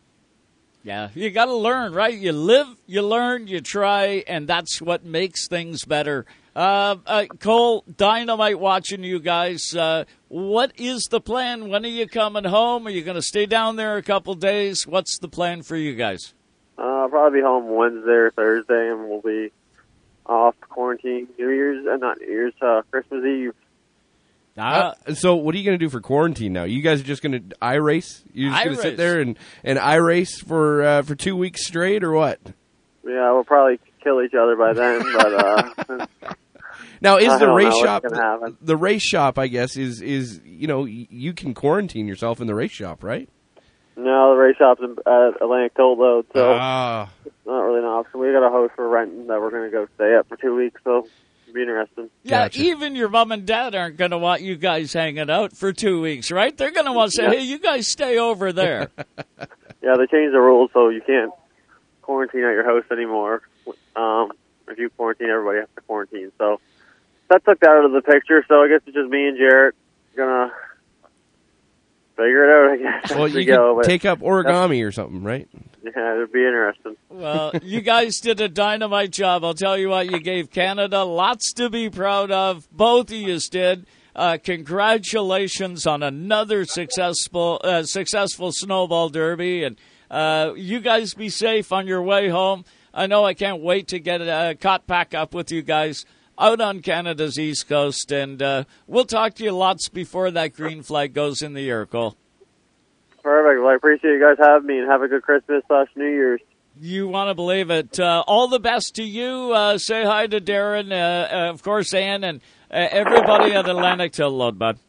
Yeah, 0.81 1.09
you 1.13 1.29
got 1.29 1.45
to 1.45 1.55
learn, 1.55 1.93
right? 1.93 2.17
You 2.17 2.31
live, 2.31 2.67
you 2.87 3.01
learn, 3.01 3.47
you 3.47 3.59
try, 3.59 4.23
and 4.27 4.47
that's 4.47 4.81
what 4.81 5.03
makes 5.03 5.45
things 5.49 5.83
better. 5.83 6.25
Uh, 6.55 6.95
uh, 7.05 7.25
Cole, 7.41 7.83
dynamite 7.97 8.59
watching 8.59 9.03
you 9.03 9.19
guys. 9.19 9.75
Uh, 9.75 10.05
what 10.29 10.71
is 10.77 11.03
the 11.11 11.19
plan? 11.19 11.67
When 11.67 11.83
are 11.83 11.89
you 11.89 12.07
coming 12.07 12.45
home? 12.45 12.87
Are 12.87 12.91
you 12.91 13.03
going 13.03 13.15
to 13.15 13.21
stay 13.21 13.45
down 13.45 13.75
there 13.75 13.97
a 13.97 14.01
couple 14.01 14.33
days? 14.35 14.87
What's 14.87 15.19
the 15.19 15.27
plan 15.27 15.63
for 15.63 15.75
you 15.75 15.95
guys? 15.95 16.33
Uh, 16.77 16.83
I'll 16.83 17.09
probably 17.09 17.41
be 17.41 17.43
home 17.43 17.69
Wednesday 17.75 18.11
or 18.11 18.31
Thursday, 18.31 18.89
and 18.89 19.09
we'll 19.09 19.21
be 19.21 19.51
off 20.25 20.55
quarantine 20.61 21.27
New 21.37 21.49
Year's, 21.49 21.85
uh, 21.85 21.97
not 21.97 22.21
New 22.21 22.27
Year's, 22.27 22.53
uh, 22.61 22.83
Christmas 22.89 23.25
Eve. 23.25 23.53
Uh, 24.59 24.93
so, 25.13 25.35
what 25.35 25.55
are 25.55 25.57
you 25.57 25.63
going 25.63 25.77
to 25.79 25.83
do 25.83 25.89
for 25.89 26.01
quarantine 26.01 26.53
now? 26.53 26.65
You 26.65 26.81
guys 26.81 27.01
are 27.01 27.05
just 27.05 27.21
going 27.21 27.49
to 27.49 27.55
i 27.61 27.75
race? 27.75 28.23
You're 28.33 28.51
just 28.51 28.63
going 28.63 28.75
to 28.75 28.81
sit 28.81 28.97
there 28.97 29.21
and 29.21 29.37
and 29.63 29.79
i 29.79 29.95
race 29.95 30.39
for 30.41 30.83
uh, 30.83 31.01
for 31.03 31.15
two 31.15 31.35
weeks 31.35 31.65
straight, 31.65 32.03
or 32.03 32.11
what? 32.11 32.39
Yeah, 33.05 33.31
we'll 33.31 33.43
probably 33.45 33.79
kill 34.03 34.21
each 34.21 34.33
other 34.33 34.55
by 34.55 34.73
then, 34.73 35.01
but 35.13 35.33
uh, 35.33 36.05
Now, 37.01 37.17
is 37.17 37.29
I 37.29 37.37
the 37.37 37.51
race 37.51 37.73
shop 37.77 38.03
gonna 38.03 38.55
the 38.61 38.75
race 38.77 39.03
shop? 39.03 39.39
I 39.39 39.47
guess 39.47 39.77
is 39.77 40.01
is 40.01 40.41
you 40.43 40.67
know 40.67 40.85
you 40.85 41.33
can 41.33 41.53
quarantine 41.53 42.07
yourself 42.07 42.41
in 42.41 42.47
the 42.47 42.55
race 42.55 42.71
shop, 42.71 43.03
right? 43.03 43.29
No, 43.95 44.33
the 44.33 44.39
race 44.39 44.55
shop's 44.57 44.81
in, 44.81 44.95
at 45.05 45.41
Atlantic 45.41 45.75
Toll 45.75 45.97
Road, 45.97 46.25
so 46.33 46.55
Ah. 46.57 47.09
it's 47.25 47.35
not 47.45 47.59
really 47.59 47.79
an 47.79 47.85
option. 47.85 48.19
We 48.21 48.31
got 48.31 48.47
a 48.47 48.49
house 48.49 48.71
for 48.75 48.87
renting 48.87 49.27
that 49.27 49.41
we're 49.41 49.51
going 49.51 49.69
to 49.69 49.71
go 49.71 49.87
stay 49.95 50.15
at 50.15 50.27
for 50.29 50.37
two 50.37 50.55
weeks, 50.55 50.79
so 50.85 51.05
it'll 51.49 51.55
be 51.55 51.61
interesting. 51.61 52.09
Yeah, 52.23 52.49
even 52.53 52.95
your 52.95 53.09
mom 53.09 53.31
and 53.31 53.45
dad 53.45 53.75
aren't 53.75 53.97
going 53.97 54.11
to 54.11 54.17
want 54.17 54.41
you 54.41 54.55
guys 54.55 54.93
hanging 54.93 55.29
out 55.29 55.55
for 55.55 55.73
two 55.73 56.01
weeks, 56.01 56.31
right? 56.31 56.55
They're 56.55 56.71
going 56.71 56.85
to 56.85 56.91
want 56.93 57.11
to 57.11 57.15
say, 57.17 57.23
Yeah. 57.23 57.31
"Hey, 57.31 57.41
you 57.41 57.59
guys 57.59 57.87
stay 57.89 58.17
over 58.17 58.51
there." 58.51 58.89
Yeah, 59.81 59.95
they 59.97 60.07
changed 60.07 60.33
the 60.33 60.41
rules 60.41 60.71
so 60.73 60.89
you 60.89 60.99
can't 60.99 61.31
quarantine 62.01 62.41
at 62.41 62.51
your 62.51 62.65
house 62.65 62.83
anymore. 62.91 63.41
Um, 63.95 64.33
if 64.67 64.77
you 64.77 64.89
quarantine, 64.89 65.29
everybody 65.29 65.59
has 65.59 65.69
to 65.75 65.81
quarantine. 65.83 66.33
So 66.37 66.59
that 67.29 67.45
took 67.45 67.61
that 67.61 67.69
out 67.69 67.85
of 67.85 67.93
the 67.93 68.01
picture. 68.01 68.43
So 68.49 68.61
I 68.61 68.67
guess 68.67 68.81
it's 68.85 68.93
just 68.93 69.09
me 69.09 69.29
and 69.29 69.37
Jarrett 69.37 69.75
gonna 70.17 70.51
figure 72.19 72.43
it 72.43 72.51
out. 72.51 72.71
I 72.71 72.99
guess 73.01 73.11
Well, 73.15 73.25
as 73.25 73.33
we 73.33 73.41
you 73.41 73.47
go. 73.47 73.73
could 73.75 73.81
but 73.81 73.87
take 73.89 74.05
up 74.05 74.19
origami 74.19 74.85
or 74.85 74.91
something, 74.91 75.23
right? 75.23 75.47
yeah, 75.83 76.15
it'd 76.15 76.31
be 76.31 76.39
interesting. 76.45 76.95
well, 77.09 77.51
you 77.63 77.81
guys 77.81 78.17
did 78.19 78.41
a 78.41 78.49
dynamite 78.49 79.11
job. 79.11 79.43
I'll 79.43 79.53
tell 79.53 79.77
you 79.77 79.89
what, 79.89 80.11
you 80.11 80.19
gave 80.19 80.51
Canada 80.51 81.03
lots 81.03 81.53
to 81.53 81.69
be 81.69 81.89
proud 81.89 82.29
of. 82.31 82.67
Both 82.71 83.11
of 83.11 83.17
you 83.17 83.39
did. 83.49 83.85
Uh, 84.15 84.37
congratulations 84.43 85.87
on 85.87 86.03
another 86.03 86.65
successful 86.65 87.61
uh, 87.63 87.83
successful 87.83 88.51
snowball 88.51 89.09
derby, 89.09 89.63
and 89.63 89.77
uh, 90.11 90.51
you 90.55 90.79
guys 90.81 91.13
be 91.13 91.29
safe 91.29 91.71
on 91.71 91.87
your 91.87 92.01
way 92.01 92.27
home. 92.27 92.65
I 92.93 93.07
know 93.07 93.23
I 93.23 93.33
can't 93.33 93.61
wait 93.61 93.87
to 93.89 93.99
get 93.99 94.21
uh, 94.21 94.55
caught 94.55 94.87
back 94.87 95.13
up 95.13 95.33
with 95.33 95.51
you 95.51 95.61
guys 95.61 96.05
out 96.39 96.61
on 96.61 96.81
Canada's 96.81 97.37
east 97.37 97.67
coast, 97.67 98.11
and 98.11 98.41
uh, 98.41 98.63
we'll 98.87 99.05
talk 99.05 99.35
to 99.35 99.43
you 99.43 99.51
lots 99.51 99.89
before 99.89 100.31
that 100.31 100.53
green 100.53 100.81
flag 100.81 101.13
goes 101.13 101.41
in 101.41 101.53
the 101.53 101.69
air, 101.69 101.85
Cole. 101.85 102.15
Perfect. 103.21 103.61
Well, 103.61 103.71
I 103.71 103.75
appreciate 103.75 104.13
you 104.13 104.19
guys 104.19 104.37
having 104.39 104.67
me, 104.67 104.79
and 104.79 104.89
have 104.89 105.01
a 105.01 105.07
good 105.07 105.23
Christmas 105.23 105.63
slash 105.67 105.87
New 105.95 106.07
Year's. 106.07 106.41
You 106.79 107.09
want 107.09 107.29
to 107.29 107.35
believe 107.35 107.69
it. 107.69 107.99
Uh, 107.99 108.23
all 108.25 108.47
the 108.47 108.59
best 108.59 108.95
to 108.95 109.03
you. 109.03 109.51
Uh, 109.53 109.77
say 109.77 110.05
hi 110.05 110.27
to 110.27 110.39
Darren, 110.39 110.91
uh, 110.91 110.95
uh, 111.35 111.49
of 111.49 111.61
course, 111.61 111.93
Ann, 111.93 112.23
and 112.23 112.39
uh, 112.71 112.87
everybody 112.89 113.53
at 113.53 113.67
Atlantic 113.67 114.13
Till 114.13 114.29
Load, 114.29 114.57
bud. 114.57 114.79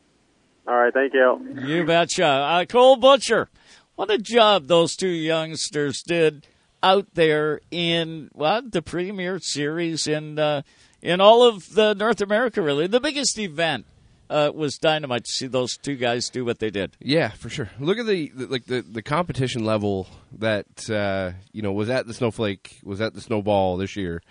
All 0.69 0.77
right, 0.77 0.95
thank 0.95 1.13
you. 1.13 1.57
You 1.67 1.85
betcha. 1.85 2.25
Uh, 2.25 2.65
Cole 2.65 2.97
Butcher, 2.97 3.49
what 3.97 4.09
a 4.09 4.19
job 4.19 4.69
those 4.69 4.95
two 4.95 5.09
youngsters 5.09 6.03
did 6.03 6.47
out 6.83 7.09
there 7.15 7.61
in 7.73 8.31
what 8.33 8.71
the 8.71 8.83
premier 8.83 9.41
series 9.41 10.07
in 10.07 10.39
uh, 10.39 10.63
in 11.03 11.21
all 11.21 11.43
of 11.43 11.75
the 11.75 11.95
North 11.95 12.21
America. 12.21 12.63
Really, 12.63 12.87
the 12.87 13.01
biggest 13.01 13.39
event 13.39 13.87
uh, 14.31 14.53
was 14.55 14.79
dynamite 14.79 15.25
to 15.25 15.33
see 15.33 15.47
those 15.49 15.77
two 15.77 15.97
guys 15.97 16.31
do 16.31 16.45
what 16.45 16.61
they 16.61 16.71
did. 16.71 16.97
Yeah, 17.01 17.31
for 17.31 17.51
sure. 17.51 17.69
Look 17.81 17.99
at 17.99 18.07
the, 18.07 18.31
the 18.35 18.47
like 18.47 18.65
the, 18.67 18.83
the 18.83 19.03
competition 19.03 19.65
level 19.65 20.07
that 20.39 20.89
uh, 20.89 21.33
you 21.53 21.63
know 21.63 21.73
was 21.73 21.91
at 21.91 22.07
the 22.07 22.15
Snowflake, 22.15 22.79
was 22.85 23.01
at 23.01 23.15
the 23.15 23.21
Snowball 23.21 23.77
this 23.77 23.97
year. 23.97 24.23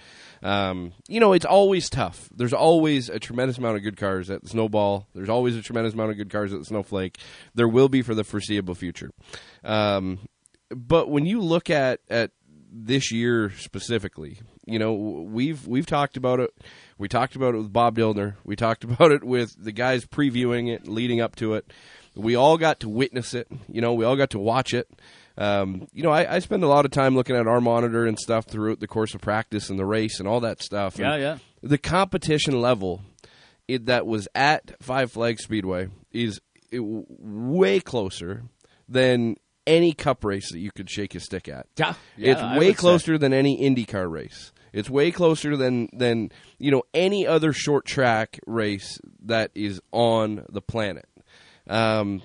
Um, 0.42 0.94
you 1.10 1.20
know, 1.20 1.34
it's 1.34 1.46
always 1.46 1.90
tough. 1.90 2.30
There's 2.34 2.54
always 2.54 3.10
a 3.10 3.20
tremendous 3.20 3.58
amount 3.58 3.76
of 3.76 3.84
good 3.84 3.98
cars 3.98 4.30
at 4.30 4.42
the 4.42 4.50
Snowball. 4.50 5.08
There's 5.14 5.30
always 5.30 5.58
a 5.58 5.62
tremendous 5.62 5.94
amount 5.94 6.12
of 6.12 6.18
good 6.18 6.30
cars 6.30 6.54
at 6.54 6.60
the 6.60 6.66
Snowflake. 6.66 7.18
There 7.54 7.68
will 7.68 7.90
be 7.90 8.02
for 8.02 8.16
the 8.16 8.24
foreseeable 8.24 8.76
future. 8.76 9.12
Um, 9.66 10.20
but 10.70 11.10
when 11.10 11.26
you 11.26 11.42
look 11.42 11.70
at 11.70 12.00
at 12.10 12.32
this 12.72 13.12
year 13.12 13.52
specifically, 13.58 14.40
you 14.72 14.80
know, 14.80 14.94
we've 14.94 15.68
we've 15.68 15.86
talked 15.86 16.18
about 16.18 16.40
it. 16.40 16.52
We 16.98 17.08
talked 17.08 17.36
about 17.36 17.56
it 17.56 17.60
with 17.60 17.74
Bob 17.74 17.98
Dillner. 17.98 18.36
We 18.44 18.56
talked 18.56 18.84
about 18.86 19.12
it 19.12 19.24
with 19.24 19.56
the 19.58 19.72
guys 19.72 20.06
previewing 20.06 20.74
it, 20.74 20.88
leading 20.88 21.22
up 21.22 21.36
to 21.38 21.56
it. 21.56 21.72
We 22.16 22.36
all 22.36 22.58
got 22.58 22.82
to 22.82 22.90
witness 22.90 23.34
it. 23.34 23.48
You 23.68 23.82
know, 23.82 23.94
we 23.94 24.06
all 24.06 24.16
got 24.16 24.32
to 24.32 24.40
watch 24.40 24.74
it. 24.74 24.90
Um, 25.38 25.88
you 25.94 26.04
know, 26.04 26.12
I, 26.12 26.36
I 26.36 26.40
spend 26.40 26.64
a 26.64 26.68
lot 26.68 26.84
of 26.84 26.92
time 26.92 27.16
looking 27.16 27.36
at 27.38 27.48
our 27.48 27.62
monitor 27.62 28.06
and 28.06 28.20
stuff 28.20 28.46
throughout 28.46 28.82
the 28.82 28.88
course 28.88 29.14
of 29.14 29.22
practice 29.22 29.70
and 29.70 29.80
the 29.80 29.86
race 29.86 30.20
and 30.20 30.28
all 30.28 30.42
that 30.42 30.62
stuff. 30.62 31.00
Yeah, 31.00 31.14
And 31.14 31.22
yeah. 31.22 31.38
The 31.64 31.78
competition 31.78 32.60
level 32.60 33.02
it, 33.68 33.86
that 33.86 34.06
was 34.06 34.28
at 34.36 34.82
Five 34.82 35.14
Flag 35.14 35.40
Speedway 35.40 35.88
is 36.12 36.42
it, 36.72 36.82
way 36.82 37.80
closer 37.80 38.44
than 38.90 39.38
any 39.66 39.94
cup 39.94 40.26
race 40.26 40.52
that 40.52 40.60
you 40.60 40.72
could 40.72 40.90
shake 40.90 41.16
a 41.16 41.20
stick 41.20 41.48
at. 41.48 41.68
Yeah, 41.78 41.94
yeah, 42.18 42.32
it's 42.32 42.42
way 42.42 42.68
would 42.68 42.76
say. 42.76 42.82
closer 42.82 43.18
than 43.18 43.34
any 43.34 43.58
IndyCar 43.62 44.10
race. 44.12 44.52
It's 44.74 44.90
way 44.90 45.12
closer 45.12 45.58
than 45.58 45.90
than 45.94 46.32
you 46.58 46.72
know 46.72 46.84
any 46.94 47.26
other 47.26 47.54
short 47.54 47.86
track 47.86 48.40
race 48.46 49.00
that 49.24 49.52
is 49.56 49.82
on 49.92 50.46
the 50.50 50.62
planet. 50.62 51.08
Um, 51.68 52.22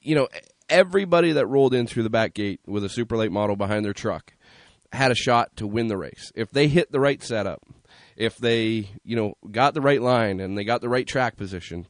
you 0.00 0.14
know, 0.14 0.28
everybody 0.68 1.32
that 1.32 1.46
rolled 1.46 1.74
in 1.74 1.86
through 1.86 2.04
the 2.04 2.10
back 2.10 2.34
gate 2.34 2.60
with 2.66 2.84
a 2.84 2.88
super 2.88 3.16
late 3.16 3.32
model 3.32 3.56
behind 3.56 3.84
their 3.84 3.92
truck 3.92 4.34
had 4.92 5.10
a 5.10 5.14
shot 5.14 5.56
to 5.56 5.66
win 5.66 5.88
the 5.88 5.96
race 5.96 6.30
if 6.34 6.50
they 6.50 6.68
hit 6.68 6.92
the 6.92 7.00
right 7.00 7.22
setup, 7.22 7.62
if 8.16 8.36
they 8.38 8.90
you 9.04 9.16
know 9.16 9.34
got 9.50 9.74
the 9.74 9.80
right 9.80 10.02
line 10.02 10.40
and 10.40 10.56
they 10.56 10.64
got 10.64 10.80
the 10.80 10.88
right 10.88 11.06
track 11.06 11.36
position. 11.36 11.86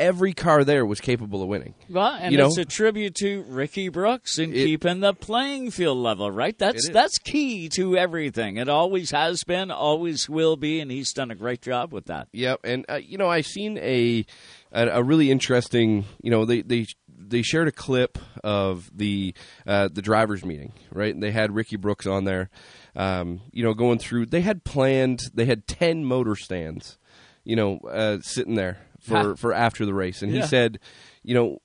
Every 0.00 0.32
car 0.32 0.64
there 0.64 0.86
was 0.86 0.98
capable 0.98 1.42
of 1.42 1.48
winning. 1.48 1.74
Well, 1.90 2.14
and 2.18 2.32
you 2.32 2.38
know, 2.38 2.46
it's 2.46 2.56
a 2.56 2.64
tribute 2.64 3.14
to 3.16 3.42
Ricky 3.42 3.90
Brooks 3.90 4.38
in 4.38 4.50
keeping 4.52 5.00
the 5.00 5.12
playing 5.12 5.72
field 5.72 5.98
level, 5.98 6.30
right? 6.30 6.58
That's 6.58 6.88
that's 6.88 7.18
key 7.18 7.68
to 7.74 7.98
everything. 7.98 8.56
It 8.56 8.70
always 8.70 9.10
has 9.10 9.44
been, 9.44 9.70
always 9.70 10.26
will 10.26 10.56
be, 10.56 10.80
and 10.80 10.90
he's 10.90 11.12
done 11.12 11.30
a 11.30 11.34
great 11.34 11.60
job 11.60 11.92
with 11.92 12.06
that. 12.06 12.28
Yep, 12.32 12.60
and 12.64 12.86
uh, 12.88 12.94
you 12.96 13.18
know 13.18 13.28
I 13.28 13.42
seen 13.42 13.76
a, 13.76 14.24
a 14.72 14.88
a 14.88 15.02
really 15.02 15.30
interesting. 15.30 16.06
You 16.22 16.30
know 16.30 16.46
they 16.46 16.62
they 16.62 16.86
they 17.06 17.42
shared 17.42 17.68
a 17.68 17.72
clip 17.72 18.18
of 18.42 18.90
the 18.96 19.34
uh, 19.66 19.88
the 19.92 20.02
drivers 20.02 20.44
meeting, 20.46 20.72
right? 20.90 21.12
And 21.12 21.22
they 21.22 21.30
had 21.30 21.54
Ricky 21.54 21.76
Brooks 21.76 22.06
on 22.06 22.24
there. 22.24 22.48
Um, 22.96 23.42
you 23.52 23.62
know, 23.62 23.74
going 23.74 23.98
through. 23.98 24.26
They 24.26 24.40
had 24.40 24.64
planned. 24.64 25.30
They 25.34 25.44
had 25.44 25.66
ten 25.66 26.04
motor 26.06 26.36
stands. 26.36 26.98
You 27.44 27.56
know, 27.56 27.78
uh, 27.78 28.18
sitting 28.20 28.54
there 28.54 28.78
for 29.10 29.36
for 29.36 29.52
after 29.52 29.84
the 29.84 29.94
race, 29.94 30.22
and 30.22 30.32
he 30.32 30.42
said, 30.42 30.78
you 31.22 31.34
know, 31.34 31.60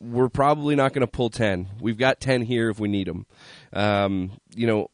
we're 0.00 0.28
probably 0.28 0.74
not 0.74 0.92
going 0.92 1.06
to 1.06 1.10
pull 1.10 1.30
ten. 1.30 1.68
We've 1.80 1.96
got 1.96 2.20
ten 2.20 2.42
here 2.42 2.68
if 2.68 2.78
we 2.78 2.88
need 2.88 3.06
them. 3.06 3.26
Um, 3.72 4.32
you 4.54 4.66
know, 4.66 4.90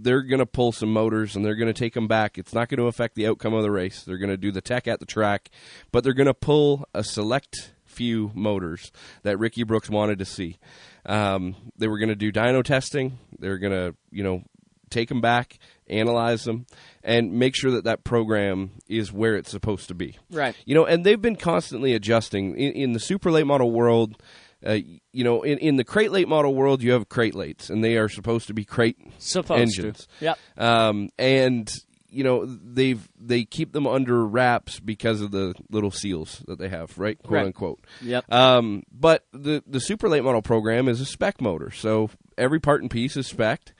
they're 0.00 0.22
going 0.22 0.38
to 0.38 0.46
pull 0.46 0.72
some 0.72 0.92
motors 0.92 1.36
and 1.36 1.44
they're 1.44 1.56
going 1.56 1.72
to 1.72 1.78
take 1.78 1.94
them 1.94 2.08
back. 2.08 2.38
It's 2.38 2.54
not 2.54 2.68
going 2.68 2.78
to 2.78 2.86
affect 2.86 3.14
the 3.14 3.26
outcome 3.26 3.52
of 3.52 3.62
the 3.62 3.70
race. 3.70 4.02
They're 4.02 4.18
going 4.18 4.30
to 4.30 4.36
do 4.38 4.52
the 4.52 4.62
tech 4.62 4.88
at 4.88 5.00
the 5.00 5.06
track, 5.06 5.50
but 5.90 6.02
they're 6.02 6.14
going 6.14 6.26
to 6.26 6.34
pull 6.34 6.86
a 6.94 7.04
select 7.04 7.74
few 7.84 8.30
motors 8.34 8.90
that 9.22 9.38
Ricky 9.38 9.64
Brooks 9.64 9.90
wanted 9.90 10.18
to 10.18 10.24
see. 10.24 10.58
Um, 11.04 11.56
they 11.76 11.88
were 11.88 11.98
going 11.98 12.08
to 12.08 12.16
do 12.16 12.32
dyno 12.32 12.64
testing. 12.64 13.18
They're 13.38 13.58
going 13.58 13.72
to, 13.72 13.94
you 14.10 14.22
know, 14.22 14.42
take 14.92 15.08
them 15.08 15.20
back, 15.20 15.58
analyze 15.88 16.44
them, 16.44 16.66
and 17.02 17.32
make 17.32 17.56
sure 17.56 17.72
that 17.72 17.84
that 17.84 18.04
program 18.04 18.70
is 18.88 19.12
where 19.12 19.34
it's 19.36 19.50
supposed 19.50 19.88
to 19.88 19.94
be. 19.94 20.16
Right. 20.30 20.54
You 20.64 20.74
know, 20.74 20.84
and 20.86 21.04
they've 21.04 21.20
been 21.20 21.36
constantly 21.36 21.94
adjusting 21.94 22.56
in, 22.56 22.72
in 22.72 22.92
the 22.92 23.00
super 23.00 23.30
late 23.32 23.46
model 23.46 23.72
world. 23.72 24.20
Uh, 24.64 24.78
you 25.12 25.24
know, 25.24 25.42
in, 25.42 25.58
in 25.58 25.74
the 25.74 25.82
crate 25.82 26.12
late 26.12 26.28
model 26.28 26.54
world, 26.54 26.82
you 26.84 26.92
have 26.92 27.08
crate 27.08 27.34
lates, 27.34 27.68
and 27.68 27.82
they 27.82 27.96
are 27.96 28.08
supposed 28.08 28.46
to 28.46 28.54
be 28.54 28.64
crate 28.64 28.96
Supposed 29.18 29.48
to. 29.48 29.54
engines. 29.54 30.06
Yep. 30.20 30.38
Um, 30.56 31.08
and 31.18 31.74
you 32.08 32.22
know 32.22 32.44
they've 32.46 33.08
they 33.18 33.44
keep 33.44 33.72
them 33.72 33.86
under 33.88 34.24
wraps 34.24 34.78
because 34.78 35.20
of 35.20 35.32
the 35.32 35.54
little 35.70 35.90
seals 35.90 36.44
that 36.46 36.58
they 36.60 36.68
have, 36.68 36.96
right? 36.96 37.18
Quote 37.20 37.32
Right. 37.32 37.46
unquote. 37.46 37.80
Yep. 38.02 38.30
Um, 38.32 38.84
but 38.92 39.24
the 39.32 39.64
the 39.66 39.80
super 39.80 40.08
late 40.08 40.22
model 40.22 40.42
program 40.42 40.86
is 40.88 41.00
a 41.00 41.06
spec 41.06 41.40
motor, 41.40 41.72
so 41.72 42.10
every 42.38 42.60
part 42.60 42.82
and 42.82 42.90
piece 42.90 43.16
is 43.16 43.26
spec, 43.26 43.72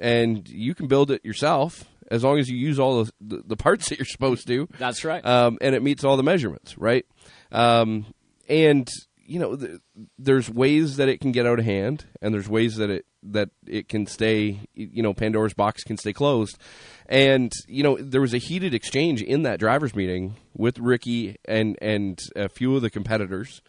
and 0.00 0.48
you 0.48 0.74
can 0.74 0.88
build 0.88 1.10
it 1.10 1.24
yourself 1.24 1.84
as 2.10 2.24
long 2.24 2.38
as 2.38 2.48
you 2.48 2.56
use 2.56 2.80
all 2.80 3.04
the, 3.04 3.42
the, 3.46 3.56
parts 3.56 3.88
that 3.90 3.98
you're 3.98 4.06
supposed 4.06 4.48
to. 4.48 4.66
That's 4.78 5.04
right. 5.04 5.24
Um, 5.24 5.58
and 5.60 5.76
it 5.76 5.82
meets 5.82 6.02
all 6.02 6.16
the 6.16 6.24
measurements, 6.24 6.76
right? 6.76 7.06
Um, 7.52 8.06
and 8.48 8.90
you 9.16 9.38
know, 9.38 9.54
th- 9.54 9.78
there's 10.18 10.50
ways 10.50 10.96
that 10.96 11.08
it 11.08 11.20
can 11.20 11.30
get 11.30 11.46
out 11.46 11.60
of 11.60 11.64
hand, 11.64 12.04
and 12.20 12.34
there's 12.34 12.48
ways 12.48 12.76
that 12.76 12.90
it 12.90 13.06
that 13.22 13.50
it 13.64 13.88
can 13.88 14.06
stay. 14.06 14.58
You 14.74 15.04
know, 15.04 15.14
Pandora's 15.14 15.54
box 15.54 15.84
can 15.84 15.96
stay 15.96 16.12
closed. 16.12 16.58
And 17.06 17.52
you 17.68 17.84
know, 17.84 17.96
there 17.96 18.20
was 18.20 18.34
a 18.34 18.38
heated 18.38 18.74
exchange 18.74 19.22
in 19.22 19.42
that 19.42 19.60
drivers' 19.60 19.94
meeting 19.94 20.34
with 20.56 20.80
Ricky 20.80 21.36
and 21.44 21.78
and 21.80 22.18
a 22.34 22.48
few 22.48 22.74
of 22.74 22.82
the 22.82 22.90
competitors. 22.90 23.62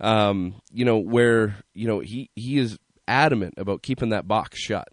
Um, 0.00 0.56
you 0.70 0.84
know, 0.84 0.98
where 0.98 1.56
you 1.72 1.86
know 1.86 2.00
he 2.00 2.28
he 2.34 2.58
is 2.58 2.78
adamant 3.08 3.54
about 3.56 3.82
keeping 3.82 4.10
that 4.10 4.28
box 4.28 4.58
shut. 4.58 4.88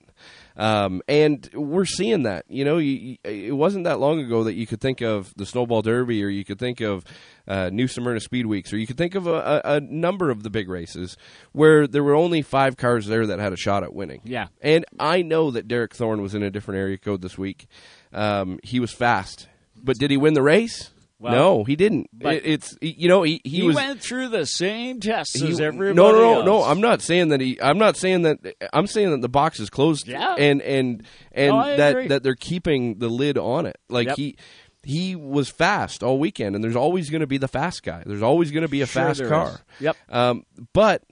Um, 0.55 1.01
and 1.07 1.49
we're 1.53 1.85
seeing 1.85 2.23
that. 2.23 2.45
You 2.47 2.65
know, 2.65 2.77
you, 2.77 3.17
it 3.23 3.55
wasn't 3.55 3.85
that 3.85 3.99
long 3.99 4.19
ago 4.19 4.43
that 4.43 4.53
you 4.53 4.67
could 4.67 4.81
think 4.81 5.01
of 5.01 5.33
the 5.35 5.45
Snowball 5.45 5.81
Derby, 5.81 6.23
or 6.23 6.27
you 6.29 6.45
could 6.45 6.59
think 6.59 6.81
of 6.81 7.03
uh, 7.47 7.69
New 7.71 7.87
Smyrna 7.87 8.19
Speed 8.19 8.45
Weeks, 8.45 8.71
or 8.71 8.77
you 8.77 8.87
could 8.87 8.97
think 8.97 9.15
of 9.15 9.27
a, 9.27 9.61
a, 9.65 9.75
a 9.75 9.79
number 9.79 10.29
of 10.29 10.43
the 10.43 10.49
big 10.49 10.69
races 10.69 11.17
where 11.51 11.87
there 11.87 12.03
were 12.03 12.15
only 12.15 12.41
five 12.41 12.77
cars 12.77 13.07
there 13.07 13.25
that 13.27 13.39
had 13.39 13.53
a 13.53 13.57
shot 13.57 13.83
at 13.83 13.93
winning. 13.93 14.21
Yeah. 14.23 14.47
And 14.61 14.85
I 14.99 15.21
know 15.21 15.51
that 15.51 15.67
Derek 15.67 15.95
Thorn 15.95 16.21
was 16.21 16.35
in 16.35 16.43
a 16.43 16.51
different 16.51 16.79
area 16.79 16.97
code 16.97 17.21
this 17.21 17.37
week. 17.37 17.67
Um, 18.13 18.59
he 18.63 18.79
was 18.79 18.93
fast, 18.93 19.47
but 19.75 19.97
did 19.97 20.11
he 20.11 20.17
win 20.17 20.33
the 20.33 20.43
race? 20.43 20.91
Well, 21.23 21.33
no, 21.33 21.63
he 21.63 21.75
didn't. 21.75 22.09
but- 22.13 22.35
It- 22.35 22.45
it's 22.45 22.77
you 22.81 23.07
know 23.07 23.23
he, 23.23 23.39
he, 23.43 23.57
He, 23.61 23.63
was 23.63 23.75
went 23.75 24.01
through 24.01 24.27
the 24.29 24.45
same 24.45 24.99
tests 24.99 25.39
he- 25.39 25.49
as 25.49 25.61
everybody 25.61 25.95
no, 25.95 26.11
no, 26.11 26.17
no, 26.19 26.33
else. 26.35 26.45
no. 26.45 26.63
I'm 26.63 26.81
not 26.81 27.01
saying 27.01 27.29
that 27.29 27.39
he. 27.41 27.59
I'm 27.61 27.77
not 27.77 27.95
saying 27.97 28.23
that. 28.23 28.39
I'm 28.73 28.87
saying 28.87 29.11
that 29.11 29.21
the 29.21 29.29
box 29.29 29.59
is 29.59 29.69
closed. 29.69 30.07
Yeah. 30.07 30.35
and 30.37 30.61
and 30.61 31.03
and 31.31 31.49
No, 31.55 31.77
that 31.77 31.91
agree. 31.91 32.07
that 32.09 32.23
they're 32.23 32.35
keeping 32.35 32.99
the 32.99 33.07
lid 33.09 33.37
on 33.37 33.65
it. 33.65 33.77
Like 33.89 34.07
Yep. 34.07 34.17
he 34.17 34.35
he 34.83 35.15
was 35.15 35.49
fast 35.49 36.03
all 36.03 36.19
weekend, 36.19 36.55
and 36.55 36.63
there's 36.63 36.75
always 36.75 37.09
going 37.09 37.21
to 37.21 37.27
be 37.27 37.37
the 37.37 37.47
fast 37.47 37.83
guy. 37.83 38.03
There's 38.05 38.21
always 38.21 38.51
going 38.51 38.63
to 38.63 38.67
be 38.67 38.81
a 38.81 38.85
Sure 38.85 39.03
fast 39.05 39.23
car. 39.23 39.47
is. 39.47 39.57
Yep. 39.79 39.95
Um, 40.09 40.43
but 40.73 41.03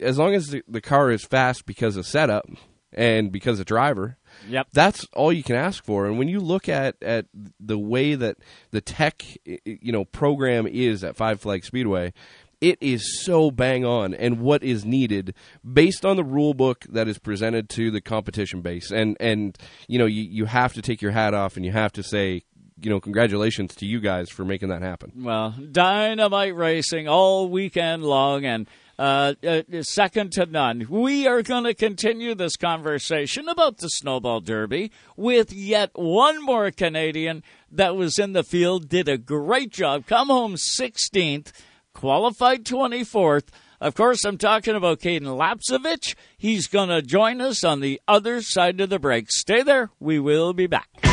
as 0.00 0.18
long 0.18 0.34
as 0.34 0.48
the, 0.48 0.62
the 0.66 0.80
car 0.80 1.12
is 1.12 1.22
fast 1.22 1.64
because 1.64 1.96
of 1.96 2.06
setup 2.06 2.46
and 2.92 3.30
because 3.30 3.60
of 3.60 3.66
driver, 3.66 4.16
Yep. 4.48 4.68
that's 4.72 5.06
all 5.12 5.32
you 5.32 5.42
can 5.42 5.56
ask 5.56 5.84
for. 5.84 6.06
And 6.06 6.18
when 6.18 6.28
you 6.28 6.40
look 6.40 6.68
at, 6.68 6.96
at 7.02 7.26
the 7.58 7.78
way 7.78 8.14
that 8.14 8.36
the 8.70 8.80
tech 8.80 9.24
you 9.44 9.92
know 9.92 10.04
program 10.04 10.66
is 10.66 11.04
at 11.04 11.16
Five 11.16 11.40
Flag 11.40 11.64
Speedway, 11.64 12.12
it 12.60 12.78
is 12.80 13.22
so 13.24 13.50
bang 13.50 13.84
on 13.84 14.14
and 14.14 14.40
what 14.40 14.62
is 14.62 14.84
needed 14.84 15.34
based 15.70 16.04
on 16.04 16.16
the 16.16 16.24
rule 16.24 16.54
book 16.54 16.84
that 16.90 17.08
is 17.08 17.18
presented 17.18 17.68
to 17.70 17.90
the 17.90 18.00
competition 18.00 18.60
base. 18.60 18.90
And 18.90 19.16
and 19.20 19.56
you 19.88 19.98
know 19.98 20.06
you, 20.06 20.22
you 20.22 20.44
have 20.46 20.72
to 20.74 20.82
take 20.82 21.00
your 21.00 21.12
hat 21.12 21.34
off 21.34 21.56
and 21.56 21.64
you 21.64 21.72
have 21.72 21.92
to 21.92 22.02
say 22.02 22.42
you 22.82 22.90
know 22.90 23.00
congratulations 23.00 23.74
to 23.76 23.86
you 23.86 24.00
guys 24.00 24.30
for 24.30 24.44
making 24.44 24.68
that 24.68 24.82
happen. 24.82 25.12
Well, 25.16 25.54
dynamite 25.70 26.54
racing 26.54 27.08
all 27.08 27.48
weekend 27.48 28.04
long 28.04 28.44
and 28.44 28.68
uh, 29.00 29.34
uh, 29.42 29.62
second 29.80 30.30
to 30.32 30.44
none. 30.44 30.86
We 30.90 31.26
are 31.26 31.40
going 31.40 31.64
to 31.64 31.72
continue 31.72 32.34
this 32.34 32.56
conversation 32.56 33.48
about 33.48 33.78
the 33.78 33.88
Snowball 33.88 34.40
Derby 34.40 34.92
with 35.16 35.54
yet 35.54 35.90
one 35.94 36.44
more 36.44 36.70
Canadian 36.70 37.42
that 37.72 37.96
was 37.96 38.18
in 38.18 38.34
the 38.34 38.44
field, 38.44 38.90
did 38.90 39.08
a 39.08 39.16
great 39.16 39.70
job, 39.70 40.04
come 40.06 40.28
home 40.28 40.56
16th, 40.56 41.50
qualified 41.94 42.64
24th. 42.64 43.46
Of 43.80 43.94
course, 43.94 44.22
I'm 44.26 44.36
talking 44.36 44.76
about 44.76 45.00
Cayden 45.00 45.28
Lapcevich. 45.28 46.14
He's 46.36 46.66
going 46.66 46.90
to 46.90 47.00
join 47.00 47.40
us 47.40 47.64
on 47.64 47.80
the 47.80 48.02
other 48.06 48.42
side 48.42 48.82
of 48.82 48.90
the 48.90 48.98
break. 48.98 49.30
Stay 49.30 49.62
there. 49.62 49.88
We 49.98 50.18
will 50.18 50.52
be 50.52 50.66
back. 50.66 51.09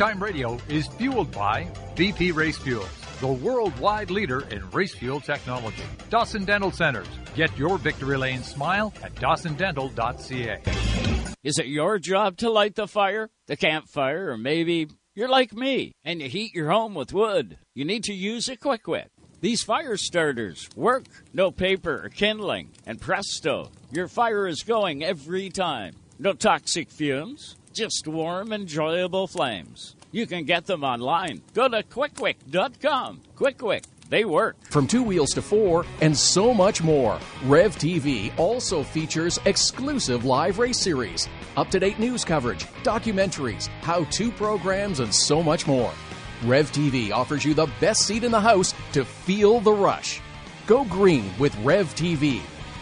Racetime 0.00 0.20
Radio 0.22 0.58
is 0.70 0.86
fueled 0.86 1.30
by 1.30 1.64
BP 1.94 2.34
Race 2.34 2.56
Fuels, 2.56 2.88
the 3.20 3.28
worldwide 3.28 4.10
leader 4.10 4.48
in 4.48 4.66
race 4.70 4.94
fuel 4.94 5.20
technology. 5.20 5.82
Dawson 6.08 6.46
Dental 6.46 6.70
Centers. 6.70 7.06
Get 7.34 7.54
your 7.58 7.76
victory 7.76 8.16
lane 8.16 8.42
smile 8.42 8.94
at 9.02 9.14
dawsondental.ca. 9.16 10.62
Is 11.44 11.58
it 11.58 11.66
your 11.66 11.98
job 11.98 12.38
to 12.38 12.48
light 12.48 12.76
the 12.76 12.88
fire, 12.88 13.28
the 13.46 13.58
campfire, 13.58 14.30
or 14.30 14.38
maybe 14.38 14.88
you're 15.14 15.28
like 15.28 15.52
me 15.52 15.92
and 16.02 16.22
you 16.22 16.30
heat 16.30 16.54
your 16.54 16.70
home 16.70 16.94
with 16.94 17.12
wood? 17.12 17.58
You 17.74 17.84
need 17.84 18.04
to 18.04 18.14
use 18.14 18.48
a 18.48 18.56
Quick. 18.56 19.08
These 19.42 19.62
fire 19.64 19.98
starters 19.98 20.66
work. 20.74 21.04
No 21.34 21.50
paper 21.50 22.00
or 22.02 22.08
kindling, 22.08 22.70
and 22.86 22.98
presto, 22.98 23.70
your 23.92 24.08
fire 24.08 24.46
is 24.46 24.62
going 24.62 25.04
every 25.04 25.50
time. 25.50 25.92
No 26.18 26.32
toxic 26.32 26.90
fumes, 26.90 27.56
just 27.72 28.06
warm, 28.06 28.52
enjoyable 28.52 29.26
flames. 29.26 29.96
You 30.12 30.26
can 30.26 30.44
get 30.44 30.66
them 30.66 30.82
online. 30.82 31.42
Go 31.54 31.68
to 31.68 31.82
qwickwick.com. 31.82 33.20
Quick 33.36 33.62
Wick, 33.62 33.84
they 34.08 34.24
work. 34.24 34.56
From 34.64 34.86
two 34.86 35.02
wheels 35.02 35.30
to 35.34 35.42
four, 35.42 35.84
and 36.00 36.16
so 36.16 36.52
much 36.52 36.82
more. 36.82 37.18
Rev 37.44 37.76
TV 37.76 38.36
also 38.38 38.82
features 38.82 39.38
exclusive 39.44 40.24
live 40.24 40.58
race 40.58 40.80
series, 40.80 41.28
up 41.56 41.70
to 41.70 41.78
date 41.78 41.98
news 41.98 42.24
coverage, 42.24 42.64
documentaries, 42.82 43.68
how 43.82 44.04
to 44.04 44.32
programs, 44.32 45.00
and 45.00 45.14
so 45.14 45.42
much 45.42 45.66
more. 45.66 45.92
Rev 46.44 46.70
TV 46.72 47.12
offers 47.12 47.44
you 47.44 47.54
the 47.54 47.68
best 47.80 48.02
seat 48.06 48.24
in 48.24 48.32
the 48.32 48.40
house 48.40 48.74
to 48.92 49.04
feel 49.04 49.60
the 49.60 49.72
rush. 49.72 50.20
Go 50.66 50.84
green 50.84 51.30
with 51.38 51.56
Rev 51.58 51.86
TV. 51.94 52.40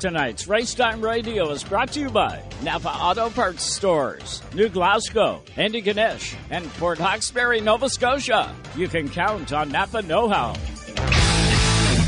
Tonight's 0.00 0.44
Racetime 0.44 1.02
Radio 1.02 1.50
is 1.50 1.64
brought 1.64 1.90
to 1.92 2.00
you 2.00 2.10
by 2.10 2.42
Napa 2.62 2.88
Auto 2.88 3.30
Parts 3.30 3.64
Stores, 3.64 4.42
New 4.54 4.68
Glasgow, 4.68 5.42
Antigonish, 5.56 6.36
and 6.50 6.66
Port 6.74 6.98
Hawkesbury, 6.98 7.62
Nova 7.62 7.88
Scotia. 7.88 8.54
You 8.76 8.88
can 8.88 9.08
count 9.08 9.54
on 9.54 9.70
Napa 9.70 10.02
Know 10.02 10.28
How. 10.28 10.54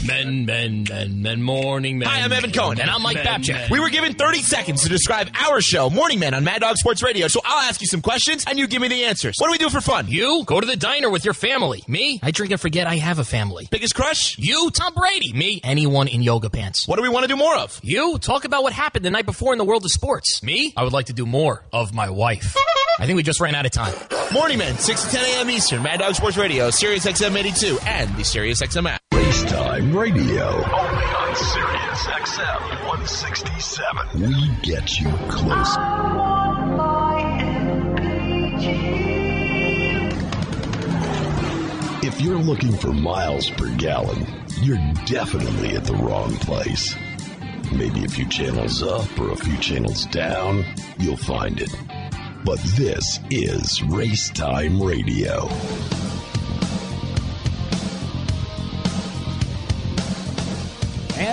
Men, 0.08 0.46
men, 0.46 0.84
men, 0.88 1.20
men, 1.20 1.42
morning 1.42 1.98
men. 1.98 2.08
Hi, 2.08 2.22
I'm 2.22 2.32
Evan 2.32 2.50
Cohen. 2.50 2.80
And 2.80 2.90
I'm 2.90 3.02
Mike 3.02 3.16
Men, 3.16 3.26
Babchik. 3.42 3.68
We 3.68 3.78
were 3.78 3.90
given 3.90 4.14
30 4.14 4.38
seconds 4.38 4.82
to 4.84 4.88
describe 4.88 5.28
our 5.34 5.60
show, 5.60 5.90
Morning 5.90 6.18
Men, 6.18 6.32
on 6.32 6.44
Mad 6.44 6.62
Dog 6.62 6.78
Sports 6.78 7.02
Radio. 7.02 7.28
So 7.28 7.42
I'll 7.44 7.68
ask 7.68 7.82
you 7.82 7.86
some 7.86 8.00
questions, 8.00 8.42
and 8.48 8.58
you 8.58 8.66
give 8.66 8.80
me 8.80 8.88
the 8.88 9.04
answers. 9.04 9.34
What 9.36 9.48
do 9.48 9.52
we 9.52 9.58
do 9.58 9.68
for 9.68 9.82
fun? 9.82 10.06
You 10.08 10.44
go 10.46 10.60
to 10.62 10.66
the 10.66 10.76
diner 10.76 11.10
with 11.10 11.26
your 11.26 11.34
family. 11.34 11.84
Me, 11.86 12.20
I 12.22 12.30
drink 12.30 12.52
and 12.52 12.60
forget 12.60 12.86
I 12.86 12.96
have 12.96 13.18
a 13.18 13.24
family. 13.24 13.68
Biggest 13.70 13.94
crush? 13.94 14.38
You, 14.38 14.70
Tom 14.70 14.94
Brady. 14.94 15.34
Me, 15.34 15.60
anyone 15.62 16.08
in 16.08 16.22
yoga 16.22 16.48
pants. 16.48 16.88
What 16.88 16.96
do 16.96 17.02
we 17.02 17.10
want 17.10 17.24
to 17.24 17.28
do 17.28 17.36
more 17.36 17.56
of? 17.58 17.78
You, 17.82 18.16
talk 18.16 18.46
about 18.46 18.62
what 18.62 18.72
happened 18.72 19.04
the 19.04 19.10
night 19.10 19.26
before 19.26 19.52
in 19.52 19.58
the 19.58 19.66
world 19.66 19.84
of 19.84 19.90
sports. 19.90 20.42
Me, 20.42 20.72
I 20.74 20.84
would 20.84 20.94
like 20.94 21.06
to 21.06 21.12
do 21.12 21.26
more 21.26 21.64
of 21.70 21.92
my 21.92 22.08
wife. 22.08 22.56
I 22.98 23.04
think 23.04 23.16
we 23.16 23.22
just 23.22 23.42
ran 23.42 23.54
out 23.54 23.66
of 23.66 23.72
time. 23.72 23.94
Morning 24.32 24.56
Men, 24.56 24.78
6 24.78 25.04
to 25.04 25.10
10 25.10 25.24
a.m. 25.24 25.50
Eastern, 25.50 25.82
Mad 25.82 26.00
Dog 26.00 26.14
Sports 26.14 26.38
Radio, 26.38 26.70
Sirius 26.70 27.04
XM 27.04 27.36
82, 27.36 27.78
and 27.84 28.16
the 28.16 28.24
Sirius 28.24 28.62
XM 28.62 28.88
app. 28.88 29.17
Racetime 29.28 29.94
Radio. 29.94 30.46
Only 30.46 30.64
on 30.64 31.36
Sirius 31.36 32.06
XM 32.06 32.60
167. 32.88 34.22
We 34.22 34.56
get 34.62 34.98
you 34.98 35.10
close. 35.28 35.76
If 42.02 42.22
you're 42.22 42.38
looking 42.38 42.72
for 42.72 42.94
miles 42.94 43.50
per 43.50 43.68
gallon, 43.76 44.26
you're 44.62 44.78
definitely 45.04 45.76
at 45.76 45.84
the 45.84 45.96
wrong 45.96 46.34
place. 46.36 46.96
Maybe 47.70 48.06
a 48.06 48.08
few 48.08 48.26
channels 48.30 48.82
up 48.82 49.20
or 49.20 49.32
a 49.32 49.36
few 49.36 49.58
channels 49.58 50.06
down, 50.06 50.64
you'll 50.98 51.18
find 51.18 51.60
it. 51.60 51.74
But 52.46 52.60
this 52.78 53.20
is 53.28 53.82
Race 53.82 54.30
Time 54.30 54.82
Radio. 54.82 55.50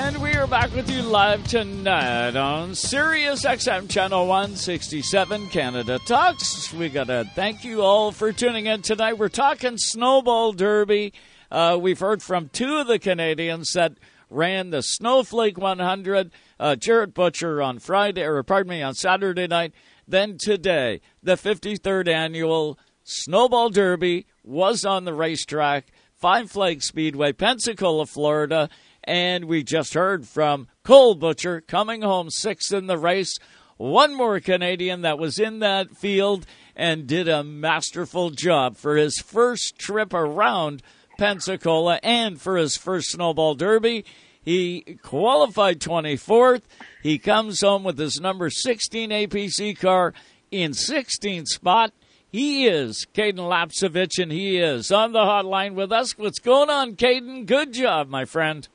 And 0.05 0.21
we 0.21 0.35
are 0.35 0.45
back 0.45 0.71
with 0.75 0.87
you 0.87 1.01
live 1.01 1.47
tonight 1.47 2.35
on 2.35 2.75
Sirius 2.75 3.43
XM 3.43 3.89
Channel 3.89 4.27
167 4.27 5.47
Canada 5.47 5.97
Talks. 6.05 6.71
We 6.71 6.89
got 6.89 7.07
to 7.07 7.27
thank 7.33 7.63
you 7.63 7.81
all 7.81 8.11
for 8.11 8.31
tuning 8.31 8.67
in 8.67 8.83
tonight. 8.83 9.17
We're 9.17 9.29
talking 9.29 9.79
Snowball 9.79 10.51
Derby. 10.51 11.11
Uh, 11.49 11.79
we've 11.81 11.99
heard 11.99 12.21
from 12.21 12.49
two 12.49 12.75
of 12.75 12.85
the 12.85 12.99
Canadians 12.99 13.73
that 13.73 13.93
ran 14.29 14.69
the 14.69 14.83
Snowflake 14.83 15.57
100, 15.57 16.31
uh, 16.59 16.75
Jarrett 16.75 17.15
Butcher 17.15 17.59
on 17.59 17.79
Friday, 17.79 18.21
or 18.21 18.43
pardon 18.43 18.69
me, 18.69 18.83
on 18.83 18.93
Saturday 18.93 19.47
night. 19.47 19.73
Then 20.07 20.37
today, 20.37 21.01
the 21.23 21.33
53rd 21.33 22.09
annual 22.09 22.77
Snowball 23.03 23.71
Derby 23.71 24.27
was 24.43 24.85
on 24.85 25.05
the 25.05 25.15
racetrack, 25.15 25.87
Five 26.13 26.51
Flag 26.51 26.83
Speedway, 26.83 27.33
Pensacola, 27.33 28.05
Florida. 28.05 28.69
And 29.05 29.45
we 29.45 29.63
just 29.63 29.93
heard 29.93 30.27
from 30.27 30.67
Cole 30.83 31.15
Butcher 31.15 31.61
coming 31.61 32.01
home 32.01 32.29
sixth 32.29 32.73
in 32.73 32.87
the 32.87 32.97
race. 32.97 33.37
One 33.77 34.15
more 34.15 34.39
Canadian 34.39 35.01
that 35.01 35.19
was 35.19 35.37
in 35.37 35.59
that 35.59 35.95
field 35.95 36.45
and 36.75 37.07
did 37.07 37.27
a 37.27 37.43
masterful 37.43 38.31
job 38.31 38.77
for 38.77 38.95
his 38.95 39.19
first 39.19 39.77
trip 39.77 40.13
around 40.13 40.81
Pensacola 41.17 41.99
and 42.01 42.41
for 42.41 42.57
his 42.57 42.77
first 42.77 43.11
Snowball 43.11 43.55
Derby. 43.55 44.05
He 44.41 44.97
qualified 45.01 45.79
24th. 45.79 46.61
He 47.01 47.17
comes 47.17 47.61
home 47.61 47.83
with 47.83 47.97
his 47.97 48.19
number 48.19 48.49
16 48.49 49.09
APC 49.09 49.77
car 49.77 50.13
in 50.51 50.71
16th 50.71 51.47
spot. 51.47 51.93
He 52.31 52.67
is 52.67 53.05
Cayden 53.13 53.45
Lapcevich, 53.45 54.21
and 54.21 54.31
he 54.31 54.57
is 54.57 54.91
on 54.91 55.13
the 55.13 55.19
hotline 55.19 55.73
with 55.73 55.91
us. 55.91 56.17
What's 56.17 56.39
going 56.39 56.69
on, 56.69 56.95
Cayden? 56.95 57.45
Good 57.45 57.73
job, 57.73 58.09
my 58.09 58.25
friend. 58.25 58.67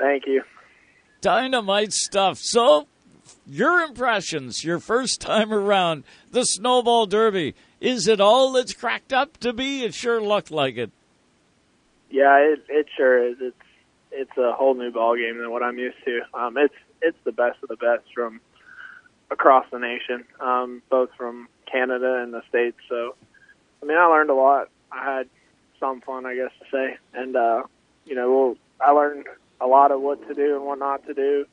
Thank 0.00 0.26
you. 0.26 0.42
Dynamite 1.20 1.92
stuff. 1.92 2.38
So, 2.38 2.88
your 3.46 3.80
impressions, 3.80 4.64
your 4.64 4.78
first 4.78 5.20
time 5.20 5.52
around 5.52 6.04
the 6.30 6.44
Snowball 6.44 7.06
Derby. 7.06 7.54
Is 7.80 8.08
it 8.08 8.20
all 8.20 8.56
it's 8.56 8.72
cracked 8.72 9.12
up 9.12 9.36
to 9.38 9.52
be? 9.52 9.84
It 9.84 9.94
sure 9.94 10.20
looked 10.20 10.50
like 10.50 10.76
it. 10.76 10.90
Yeah, 12.10 12.36
it 12.38 12.64
it 12.68 12.86
sure 12.96 13.28
is. 13.28 13.36
It's 13.40 13.56
it's 14.10 14.36
a 14.38 14.52
whole 14.52 14.74
new 14.74 14.90
ball 14.90 15.16
game 15.16 15.38
than 15.38 15.50
what 15.50 15.62
I'm 15.62 15.78
used 15.78 16.02
to. 16.04 16.20
Um, 16.34 16.56
it's 16.56 16.74
it's 17.02 17.18
the 17.24 17.32
best 17.32 17.58
of 17.62 17.68
the 17.68 17.76
best 17.76 18.04
from 18.14 18.40
across 19.30 19.66
the 19.70 19.78
nation, 19.78 20.24
um, 20.40 20.82
both 20.90 21.10
from 21.16 21.48
Canada 21.70 22.20
and 22.22 22.34
the 22.34 22.42
states. 22.48 22.78
So, 22.88 23.14
I 23.82 23.86
mean, 23.86 23.96
I 23.96 24.06
learned 24.06 24.30
a 24.30 24.34
lot. 24.34 24.68
I 24.90 25.04
had 25.04 25.28
some 25.78 26.00
fun, 26.00 26.26
I 26.26 26.34
guess 26.34 26.50
to 26.58 26.64
say, 26.70 26.98
and 27.14 27.36
uh, 27.36 27.62
you 28.04 28.14
know, 28.14 28.32
well, 28.32 28.56
I 28.80 28.90
learned 28.92 29.26
a 29.60 29.66
lot 29.66 29.90
of 29.90 30.00
what 30.00 30.26
to 30.28 30.34
do 30.34 30.56
and 30.56 30.64
what 30.64 30.78
not 30.78 31.06
to 31.06 31.14
do. 31.14 31.46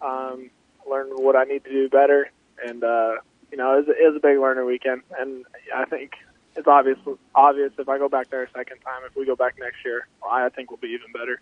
Um, 0.00 0.50
learned 0.88 1.12
what 1.16 1.36
I 1.36 1.44
need 1.44 1.64
to 1.64 1.70
do 1.70 1.88
better, 1.88 2.30
and 2.64 2.82
uh, 2.84 3.12
you 3.50 3.58
know, 3.58 3.78
it 3.78 3.86
was, 3.86 3.96
it 4.00 4.12
was 4.12 4.16
a 4.16 4.20
big 4.20 4.38
learner 4.38 4.64
weekend, 4.64 5.02
and 5.18 5.44
I 5.74 5.84
think 5.84 6.12
it's 6.56 6.66
obvious 6.66 6.98
obvious 7.34 7.72
if 7.78 7.88
I 7.88 7.98
go 7.98 8.08
back 8.08 8.30
there 8.30 8.42
a 8.42 8.50
second 8.50 8.78
time, 8.80 9.02
if 9.06 9.16
we 9.16 9.26
go 9.26 9.36
back 9.36 9.56
next 9.58 9.84
year, 9.84 10.06
I 10.28 10.48
think 10.48 10.70
we'll 10.70 10.78
be 10.78 10.88
even 10.88 11.12
better. 11.12 11.40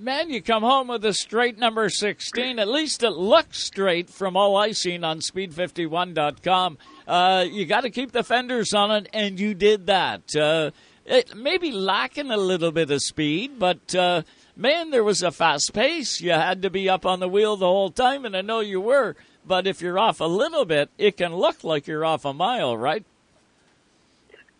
Man, 0.00 0.30
you 0.30 0.40
come 0.40 0.62
home 0.62 0.86
with 0.86 1.04
a 1.04 1.12
straight 1.12 1.58
number 1.58 1.88
16. 1.88 2.60
At 2.60 2.68
least 2.68 3.02
it 3.02 3.10
looks 3.10 3.64
straight 3.64 4.08
from 4.08 4.36
all 4.36 4.56
I've 4.56 4.76
seen 4.76 5.02
on 5.02 5.18
speed51.com. 5.18 6.78
Uh, 7.08 7.44
you 7.50 7.66
got 7.66 7.80
to 7.80 7.90
keep 7.90 8.12
the 8.12 8.22
fenders 8.22 8.74
on 8.74 8.92
it, 8.92 9.08
and 9.12 9.40
you 9.40 9.54
did 9.54 9.86
that. 9.86 10.36
Uh, 10.36 10.70
it 11.04 11.34
lacking 11.34 12.30
a 12.30 12.36
little 12.36 12.70
bit 12.70 12.92
of 12.92 13.02
speed, 13.02 13.58
but 13.58 13.92
uh, 13.94 14.22
man, 14.58 14.90
there 14.90 15.04
was 15.04 15.22
a 15.22 15.30
fast 15.30 15.72
pace. 15.72 16.20
You 16.20 16.32
had 16.32 16.62
to 16.62 16.70
be 16.70 16.90
up 16.90 17.06
on 17.06 17.20
the 17.20 17.28
wheel 17.28 17.56
the 17.56 17.66
whole 17.66 17.90
time, 17.90 18.26
and 18.26 18.36
I 18.36 18.42
know 18.42 18.60
you 18.60 18.80
were. 18.80 19.16
But 19.46 19.66
if 19.66 19.80
you're 19.80 19.98
off 19.98 20.20
a 20.20 20.24
little 20.24 20.66
bit, 20.66 20.90
it 20.98 21.16
can 21.16 21.34
look 21.34 21.64
like 21.64 21.86
you're 21.86 22.04
off 22.04 22.26
a 22.26 22.34
mile, 22.34 22.76
right? 22.76 23.04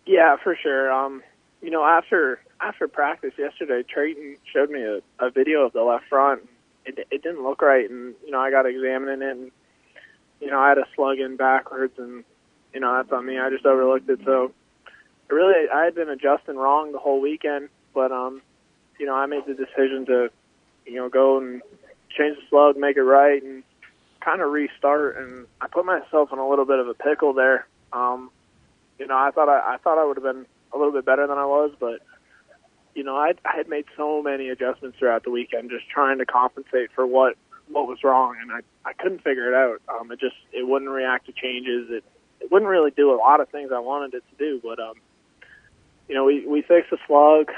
Yeah, 0.06 0.36
for 0.42 0.56
sure. 0.56 0.90
Um, 0.90 1.22
you 1.60 1.70
know, 1.70 1.84
after 1.84 2.40
after 2.60 2.88
practice 2.88 3.34
yesterday, 3.36 3.82
Treyten 3.82 4.38
showed 4.50 4.70
me 4.70 4.82
a, 4.82 5.00
a 5.18 5.30
video 5.30 5.66
of 5.66 5.72
the 5.72 5.82
left 5.82 6.06
front. 6.08 6.48
It, 6.86 7.06
it 7.10 7.22
didn't 7.22 7.42
look 7.42 7.60
right, 7.60 7.88
and 7.90 8.14
you 8.24 8.30
know, 8.30 8.40
I 8.40 8.50
got 8.50 8.64
examining 8.64 9.20
it, 9.20 9.36
and 9.36 9.50
you 10.40 10.50
know, 10.50 10.58
I 10.58 10.70
had 10.70 10.78
a 10.78 10.86
slug 10.94 11.18
in 11.18 11.36
backwards, 11.36 11.98
and 11.98 12.24
you 12.72 12.80
know, 12.80 12.96
that's 12.96 13.12
on 13.12 13.26
me. 13.26 13.38
I 13.38 13.50
just 13.50 13.66
overlooked 13.66 14.08
it. 14.08 14.20
So, 14.24 14.52
really, 15.28 15.68
I 15.68 15.84
had 15.84 15.94
been 15.94 16.08
adjusting 16.08 16.56
wrong 16.56 16.92
the 16.92 16.98
whole 16.98 17.20
weekend, 17.20 17.68
but 17.92 18.10
um, 18.10 18.40
you 18.98 19.06
know, 19.06 19.14
I 19.14 19.26
made 19.26 19.44
the 19.46 19.54
decision 19.54 20.06
to, 20.06 20.30
you 20.86 20.96
know, 20.96 21.08
go 21.08 21.38
and 21.38 21.62
change 22.16 22.36
the 22.36 22.42
slug, 22.50 22.76
make 22.76 22.96
it 22.96 23.02
right, 23.02 23.42
and 23.42 23.62
kind 24.20 24.40
of 24.40 24.50
restart. 24.50 25.16
And 25.18 25.46
I 25.60 25.68
put 25.68 25.84
myself 25.84 26.32
in 26.32 26.38
a 26.38 26.48
little 26.48 26.64
bit 26.64 26.78
of 26.78 26.88
a 26.88 26.94
pickle 26.94 27.32
there. 27.32 27.66
Um, 27.92 28.30
you 28.98 29.06
know, 29.06 29.16
I 29.16 29.30
thought 29.30 29.48
I, 29.48 29.74
I 29.74 29.76
thought 29.78 29.98
I 29.98 30.04
would 30.04 30.16
have 30.16 30.24
been 30.24 30.46
a 30.72 30.78
little 30.78 30.92
bit 30.92 31.04
better 31.04 31.26
than 31.26 31.38
I 31.38 31.46
was, 31.46 31.72
but 31.78 32.00
you 32.94 33.04
know, 33.04 33.16
I, 33.16 33.32
I 33.44 33.56
had 33.56 33.68
made 33.68 33.84
so 33.96 34.22
many 34.22 34.48
adjustments 34.48 34.98
throughout 34.98 35.22
the 35.22 35.30
weekend, 35.30 35.70
just 35.70 35.88
trying 35.88 36.18
to 36.18 36.26
compensate 36.26 36.90
for 36.94 37.06
what 37.06 37.36
what 37.68 37.86
was 37.86 38.02
wrong, 38.02 38.36
and 38.40 38.50
I 38.50 38.60
I 38.84 38.92
couldn't 38.94 39.22
figure 39.22 39.48
it 39.48 39.54
out. 39.54 39.80
Um, 39.88 40.10
it 40.10 40.18
just 40.18 40.36
it 40.52 40.66
wouldn't 40.66 40.90
react 40.90 41.26
to 41.26 41.32
changes. 41.32 41.88
It 41.90 42.04
it 42.40 42.50
wouldn't 42.50 42.68
really 42.68 42.90
do 42.90 43.12
a 43.12 43.16
lot 43.16 43.40
of 43.40 43.48
things 43.50 43.70
I 43.72 43.78
wanted 43.78 44.14
it 44.14 44.24
to 44.30 44.36
do, 44.36 44.60
but 44.62 44.80
um, 44.80 44.94
you 46.08 46.14
know, 46.14 46.24
we 46.24 46.46
we 46.46 46.62
fixed 46.62 46.90
the 46.90 46.98
slug, 47.06 47.52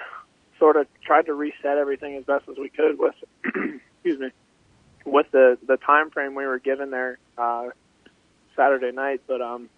sort 0.61 0.76
of 0.76 0.86
tried 1.04 1.26
to 1.26 1.34
reset 1.34 1.78
everything 1.78 2.14
as 2.16 2.24
best 2.24 2.48
as 2.48 2.56
we 2.56 2.68
could 2.68 2.98
with 2.98 3.14
excuse 3.44 4.20
me 4.20 4.30
with 5.04 5.30
the 5.32 5.58
the 5.66 5.76
time 5.78 6.11
frame 6.11 6.34
we 6.34 6.46
were 6.46 6.58
given 6.58 6.90
there 6.90 7.18
uh, 7.36 7.70
Saturday 8.56 8.92
night, 8.92 9.22
but 9.26 9.40
um, 9.40 9.68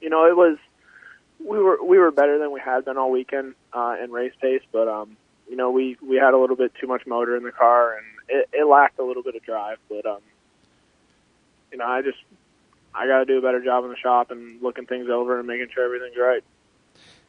you 0.00 0.10
know, 0.10 0.26
it 0.26 0.36
was 0.36 0.58
we 1.44 1.58
were 1.58 1.82
we 1.82 1.98
were 1.98 2.10
better 2.10 2.38
than 2.38 2.52
we 2.52 2.60
had 2.60 2.84
been 2.84 2.96
all 2.96 3.10
weekend 3.10 3.54
uh, 3.72 3.96
in 4.02 4.10
race 4.10 4.32
pace, 4.40 4.62
but 4.72 4.88
um, 4.88 5.16
you 5.48 5.56
know 5.56 5.70
we 5.70 5.96
we 6.06 6.16
had 6.16 6.34
a 6.34 6.38
little 6.38 6.56
bit 6.56 6.72
too 6.80 6.86
much 6.86 7.06
motor 7.06 7.36
in 7.36 7.42
the 7.42 7.52
car 7.52 7.96
and 7.96 8.06
it, 8.28 8.48
it 8.52 8.66
lacked 8.66 8.98
a 8.98 9.04
little 9.04 9.22
bit 9.22 9.36
of 9.36 9.42
drive. 9.42 9.78
But 9.88 10.06
um, 10.06 10.20
you 11.72 11.78
know 11.78 11.86
I 11.86 12.02
just 12.02 12.18
I 12.94 13.06
got 13.06 13.20
to 13.20 13.24
do 13.24 13.38
a 13.38 13.42
better 13.42 13.62
job 13.62 13.84
in 13.84 13.90
the 13.90 13.96
shop 13.96 14.30
and 14.30 14.60
looking 14.62 14.86
things 14.86 15.08
over 15.08 15.38
and 15.38 15.46
making 15.46 15.68
sure 15.74 15.84
everything's 15.84 16.16
right. 16.18 16.44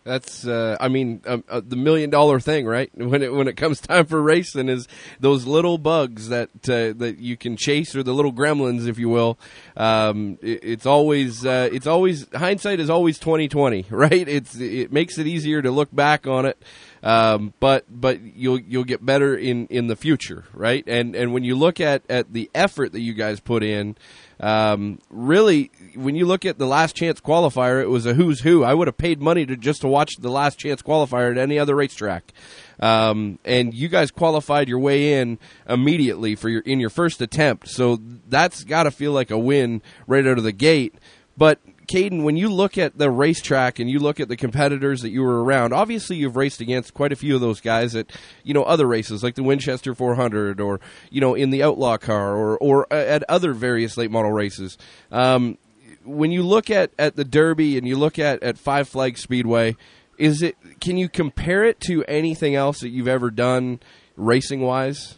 That's, 0.08 0.48
uh, 0.48 0.78
I 0.80 0.88
mean, 0.88 1.22
um, 1.28 1.44
uh, 1.50 1.60
the 1.60 1.76
million 1.76 2.10
dollar 2.10 2.40
thing, 2.40 2.66
right? 2.66 2.90
When 3.08 3.22
it 3.22 3.34
when 3.34 3.48
it 3.50 3.58
comes 3.58 3.82
time 3.82 4.06
for 4.06 4.22
racing, 4.22 4.70
is 4.70 4.88
those 5.20 5.46
little 5.46 5.78
bugs 5.78 6.30
that 6.30 6.50
uh, 6.70 6.94
that 6.98 7.18
you 7.20 7.36
can 7.36 7.58
chase, 7.58 7.94
or 7.94 8.04
the 8.04 8.14
little 8.14 8.32
gremlins, 8.32 8.88
if 8.88 8.98
you 8.98 9.10
will. 9.10 9.38
Um, 9.76 10.38
it, 10.42 10.60
it's 10.64 10.86
always 10.86 11.46
uh, 11.46 11.70
it's 11.72 11.88
always 11.88 12.26
hindsight 12.34 12.80
is 12.80 12.90
always 12.90 13.20
twenty 13.20 13.50
twenty, 13.50 13.86
right? 13.90 14.28
It's 14.28 14.56
it 14.56 14.94
makes 14.94 15.18
it 15.18 15.28
easier 15.28 15.62
to 15.62 15.72
look 15.72 15.94
back 15.94 16.26
on 16.26 16.46
it, 16.46 16.62
um, 17.08 17.54
but 17.62 17.86
but 17.90 18.20
you'll 18.22 18.60
you'll 18.60 18.84
get 18.84 19.06
better 19.06 19.34
in 19.34 19.68
in 19.68 19.88
the 19.88 19.96
future, 19.96 20.44
right? 20.54 20.84
And 20.88 21.16
and 21.16 21.32
when 21.32 21.46
you 21.46 21.56
look 21.56 21.80
at 21.80 22.04
at 22.10 22.34
the 22.34 22.52
effort 22.54 22.92
that 22.92 23.00
you 23.00 23.14
guys 23.14 23.40
put 23.40 23.64
in. 23.64 23.96
Um, 24.40 25.00
really, 25.10 25.72
when 25.96 26.16
you 26.16 26.28
look 26.28 26.46
at 26.46 26.60
the 26.60 26.68
last 26.68 26.96
chance 26.96 27.20
qualifier, 27.20 27.82
it 27.82 27.90
was 27.90 28.06
a 28.06 28.14
who's 28.14 28.42
who. 28.42 28.64
I 28.64 28.76
would 28.76 28.88
have 28.88 28.98
paid 28.98 29.20
money 29.20 29.48
to 29.48 29.58
just 29.58 29.82
to 29.82 29.88
watch 29.88 30.18
the 30.20 30.30
last 30.30 30.60
chance 30.60 30.84
qualifier 30.84 31.32
at 31.32 31.40
any 31.40 31.58
other 31.58 31.74
racetrack. 31.74 32.34
Um, 32.80 33.40
and 33.44 33.74
you 33.74 33.88
guys 33.88 34.12
qualified 34.12 34.70
your 34.70 34.78
way 34.78 35.14
in 35.14 35.40
immediately 35.68 36.36
for 36.36 36.50
your 36.50 36.62
in 36.62 36.80
your 36.80 36.92
first 36.92 37.20
attempt, 37.20 37.70
so 37.70 37.98
that's 38.30 38.64
got 38.64 38.84
to 38.84 38.92
feel 38.92 39.12
like 39.12 39.32
a 39.32 39.40
win 39.40 39.82
right 40.06 40.28
out 40.28 40.38
of 40.38 40.44
the 40.44 40.52
gate. 40.52 40.94
But 41.36 41.60
Cayden, 41.88 42.24
when 42.24 42.36
you 42.36 42.50
look 42.50 42.78
at 42.78 42.98
the 42.98 43.10
racetrack 43.10 43.80
and 43.80 43.90
you 43.90 44.00
look 44.00 44.20
at 44.20 44.28
the 44.28 44.36
competitors 44.36 45.02
that 45.02 45.10
you 45.10 45.22
were 45.22 45.44
around, 45.44 45.74
obviously 45.74 46.18
you've 46.18 46.36
raced 46.36 46.60
against 46.60 46.94
quite 46.94 47.14
a 47.14 47.16
few 47.16 47.34
of 47.34 47.42
those 47.42 47.62
guys 47.62 47.96
at 47.96 48.12
you 48.44 48.54
know 48.54 48.64
other 48.64 48.86
races 48.86 49.24
like 49.24 49.36
the 49.36 49.44
Winchester 49.44 49.96
400 49.96 50.60
or 50.60 50.80
you 51.10 51.22
know 51.22 51.34
in 51.34 51.50
the 51.50 51.64
Outlaw 51.64 51.98
car 51.98 52.36
or 52.36 52.58
or 52.58 52.92
at 52.94 53.24
other 53.30 53.54
various 53.54 53.98
late 53.98 54.12
model 54.12 54.32
races. 54.32 54.78
Um, 55.12 55.58
when 56.04 56.32
you 56.32 56.44
look 56.44 56.70
at, 56.70 56.92
at 56.98 57.16
the 57.16 57.26
Derby 57.26 57.78
and 57.78 57.88
you 57.88 57.98
look 57.98 58.18
at, 58.20 58.42
at 58.44 58.58
Five 58.58 58.88
Flag 58.88 59.18
Speedway, 59.18 59.76
is 60.18 60.42
it 60.42 60.58
can 60.80 60.98
you 60.98 61.10
compare 61.10 61.64
it 61.64 61.80
to 61.82 62.04
anything 62.06 62.56
else 62.56 62.80
that 62.82 62.90
you've 62.90 63.08
ever 63.08 63.32
done 63.32 63.80
racing 64.16 64.62
wise? 64.62 65.18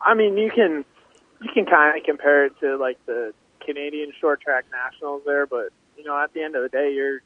I 0.00 0.14
mean, 0.14 0.36
you 0.36 0.50
can 0.54 0.84
you 1.42 1.50
can 1.52 1.66
kind 1.66 1.96
of 1.96 2.04
compare 2.04 2.46
it 2.46 2.58
to 2.60 2.76
like 2.76 2.98
the 3.06 3.32
Canadian 3.66 4.12
short 4.20 4.40
track 4.40 4.64
nationals 4.70 5.22
there, 5.26 5.46
but 5.46 5.68
you 5.96 6.04
know, 6.04 6.18
at 6.18 6.32
the 6.32 6.42
end 6.42 6.56
of 6.56 6.62
the 6.62 6.68
day, 6.68 6.92
you're 6.94 7.20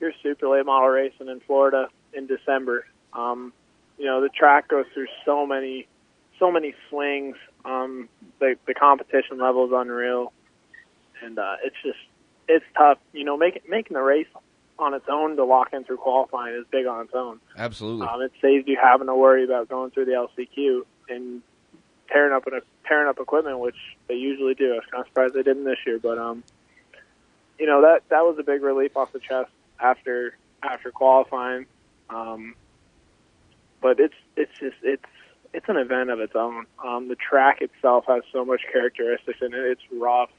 you're 0.00 0.12
super 0.22 0.48
late 0.48 0.66
model 0.66 0.88
racing 0.88 1.28
in 1.28 1.40
Florida 1.40 1.88
in 2.12 2.26
December. 2.26 2.86
Um, 3.12 3.52
you 3.98 4.04
know, 4.04 4.20
the 4.20 4.28
track 4.28 4.68
goes 4.68 4.86
through 4.94 5.08
so 5.24 5.46
many 5.46 5.88
so 6.38 6.52
many 6.52 6.74
swings. 6.88 7.36
Um, 7.64 8.08
the 8.38 8.56
the 8.66 8.74
competition 8.74 9.38
level 9.38 9.66
is 9.66 9.72
unreal, 9.74 10.32
and 11.22 11.38
uh, 11.38 11.56
it's 11.64 11.76
just 11.82 11.98
it's 12.48 12.64
tough. 12.76 12.98
You 13.12 13.24
know, 13.24 13.36
making 13.36 13.62
making 13.68 13.94
the 13.94 14.02
race 14.02 14.28
on 14.78 14.94
its 14.94 15.06
own 15.08 15.36
to 15.36 15.44
lock 15.44 15.72
in 15.72 15.84
through 15.84 15.96
qualifying 15.96 16.54
is 16.54 16.64
big 16.70 16.86
on 16.86 17.06
its 17.06 17.14
own. 17.14 17.40
Absolutely. 17.56 18.06
Um, 18.06 18.22
it 18.22 18.32
saves 18.40 18.66
you 18.68 18.78
having 18.80 19.08
to 19.08 19.14
worry 19.14 19.44
about 19.44 19.68
going 19.68 19.90
through 19.90 20.04
the 20.04 20.12
LCQ 20.12 20.82
and 21.08 21.42
tearing 22.12 22.32
up 22.32 22.46
an, 22.46 22.60
tearing 22.88 23.08
up 23.08 23.20
equipment, 23.20 23.58
which 23.58 23.76
they 24.08 24.14
usually 24.14 24.54
do. 24.54 24.72
I 24.72 24.76
was 24.76 24.84
kind 24.90 25.02
of 25.02 25.08
surprised 25.08 25.34
they 25.34 25.42
didn't 25.42 25.64
this 25.64 25.78
year, 25.86 25.98
but 25.98 26.18
um, 26.18 26.42
you 27.58 27.66
know 27.66 27.82
that 27.82 28.02
that 28.08 28.24
was 28.24 28.36
a 28.38 28.42
big 28.42 28.62
relief 28.62 28.96
off 28.96 29.12
the 29.12 29.20
chest 29.20 29.50
after 29.78 30.34
after 30.62 30.90
qualifying. 30.90 31.66
Um, 32.10 32.54
but 33.80 34.00
it's 34.00 34.14
it's 34.36 34.52
just 34.58 34.76
it's 34.82 35.04
it's 35.52 35.68
an 35.68 35.76
event 35.76 36.10
of 36.10 36.20
its 36.20 36.34
own. 36.34 36.66
Um, 36.84 37.08
the 37.08 37.16
track 37.16 37.60
itself 37.60 38.04
has 38.08 38.22
so 38.32 38.44
much 38.44 38.62
characteristics 38.72 39.38
in 39.40 39.54
it. 39.54 39.60
It's 39.60 39.82
rough. 39.92 40.30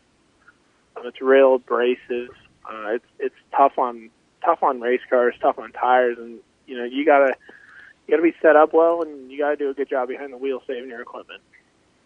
Um, 0.98 1.06
it's 1.06 1.22
real 1.22 1.56
abrasive. 1.56 2.30
Uh, 2.66 2.94
it's 2.94 3.06
it's 3.20 3.36
tough 3.56 3.78
on 3.78 4.10
tough 4.44 4.64
on 4.64 4.80
race 4.82 5.02
cars, 5.10 5.36
tough 5.42 5.60
on 5.60 5.72
tires, 5.72 6.18
and 6.18 6.40
you 6.68 6.78
know 6.78 6.84
you 6.84 7.06
gotta 7.06 7.36
you 8.08 8.12
gotta 8.12 8.24
be 8.24 8.36
set 8.42 8.56
up 8.56 8.74
well, 8.74 9.02
and 9.02 9.32
you 9.32 9.38
gotta 9.38 9.56
do 9.56 9.70
a 9.70 9.74
good 9.74 9.90
job 9.90 10.08
behind 10.08 10.34
the 10.34 10.38
wheel 10.38 10.62
saving 10.68 10.90
your 10.90 11.02
equipment. 11.02 11.42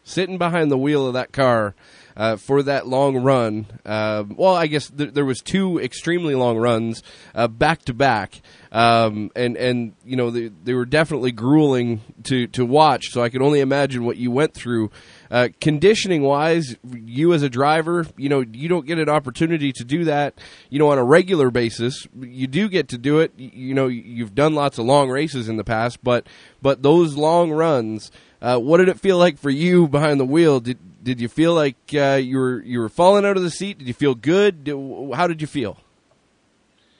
Sitting 0.03 0.37
behind 0.37 0.71
the 0.71 0.77
wheel 0.77 1.07
of 1.07 1.13
that 1.13 1.31
car 1.31 1.75
uh, 2.15 2.35
for 2.35 2.63
that 2.63 2.87
long 2.87 3.17
run. 3.17 3.65
Uh, 3.85 4.23
well, 4.29 4.55
I 4.55 4.67
guess 4.67 4.89
th- 4.89 5.13
there 5.13 5.25
was 5.25 5.41
two 5.41 5.79
extremely 5.79 6.35
long 6.35 6.57
runs 6.57 7.03
uh, 7.33 7.47
back 7.47 7.83
to 7.85 7.93
back, 7.93 8.41
um, 8.71 9.31
and 9.35 9.57
and 9.57 9.93
you 10.05 10.15
know 10.15 10.29
they, 10.29 10.49
they 10.63 10.73
were 10.73 10.85
definitely 10.85 11.31
grueling 11.31 12.01
to 12.23 12.47
to 12.47 12.65
watch. 12.65 13.11
So 13.11 13.21
I 13.21 13.29
can 13.29 13.41
only 13.41 13.59
imagine 13.59 14.05
what 14.05 14.17
you 14.17 14.31
went 14.31 14.53
through. 14.53 14.91
Uh, 15.31 15.49
conditioning 15.59 16.21
wise, 16.21 16.75
you 16.93 17.33
as 17.33 17.41
a 17.41 17.49
driver, 17.49 18.05
you 18.17 18.29
know, 18.29 18.41
you 18.41 18.69
don't 18.69 18.85
get 18.85 18.99
an 18.99 19.09
opportunity 19.09 19.71
to 19.71 19.83
do 19.83 20.03
that, 20.03 20.37
you 20.69 20.77
know, 20.77 20.91
on 20.91 20.99
a 20.99 21.03
regular 21.03 21.49
basis. 21.49 22.05
You 22.19 22.45
do 22.45 22.69
get 22.69 22.89
to 22.89 22.99
do 22.99 23.17
it. 23.19 23.33
You, 23.35 23.49
you 23.51 23.73
know, 23.73 23.87
you've 23.87 24.35
done 24.35 24.53
lots 24.53 24.77
of 24.77 24.85
long 24.85 25.09
races 25.09 25.49
in 25.49 25.57
the 25.57 25.63
past, 25.63 26.03
but 26.03 26.27
but 26.61 26.83
those 26.83 27.17
long 27.17 27.51
runs, 27.51 28.11
uh, 28.43 28.57
what 28.57 28.77
did 28.77 28.89
it 28.89 28.99
feel 28.99 29.17
like 29.17 29.37
for 29.37 29.49
you 29.49 29.87
behind 29.87 30.19
the 30.19 30.25
wheel? 30.25 30.59
Did 30.59 30.77
did 31.01 31.21
you 31.21 31.29
feel 31.29 31.53
like 31.53 31.77
uh, 31.93 32.19
you 32.21 32.37
were 32.37 32.61
you 32.61 32.79
were 32.79 32.89
falling 32.89 33.25
out 33.25 33.37
of 33.37 33.43
the 33.43 33.49
seat? 33.49 33.77
Did 33.77 33.87
you 33.87 33.93
feel 33.93 34.15
good? 34.15 34.65
Did, 34.65 34.75
how 35.13 35.27
did 35.27 35.39
you 35.39 35.47
feel? 35.47 35.77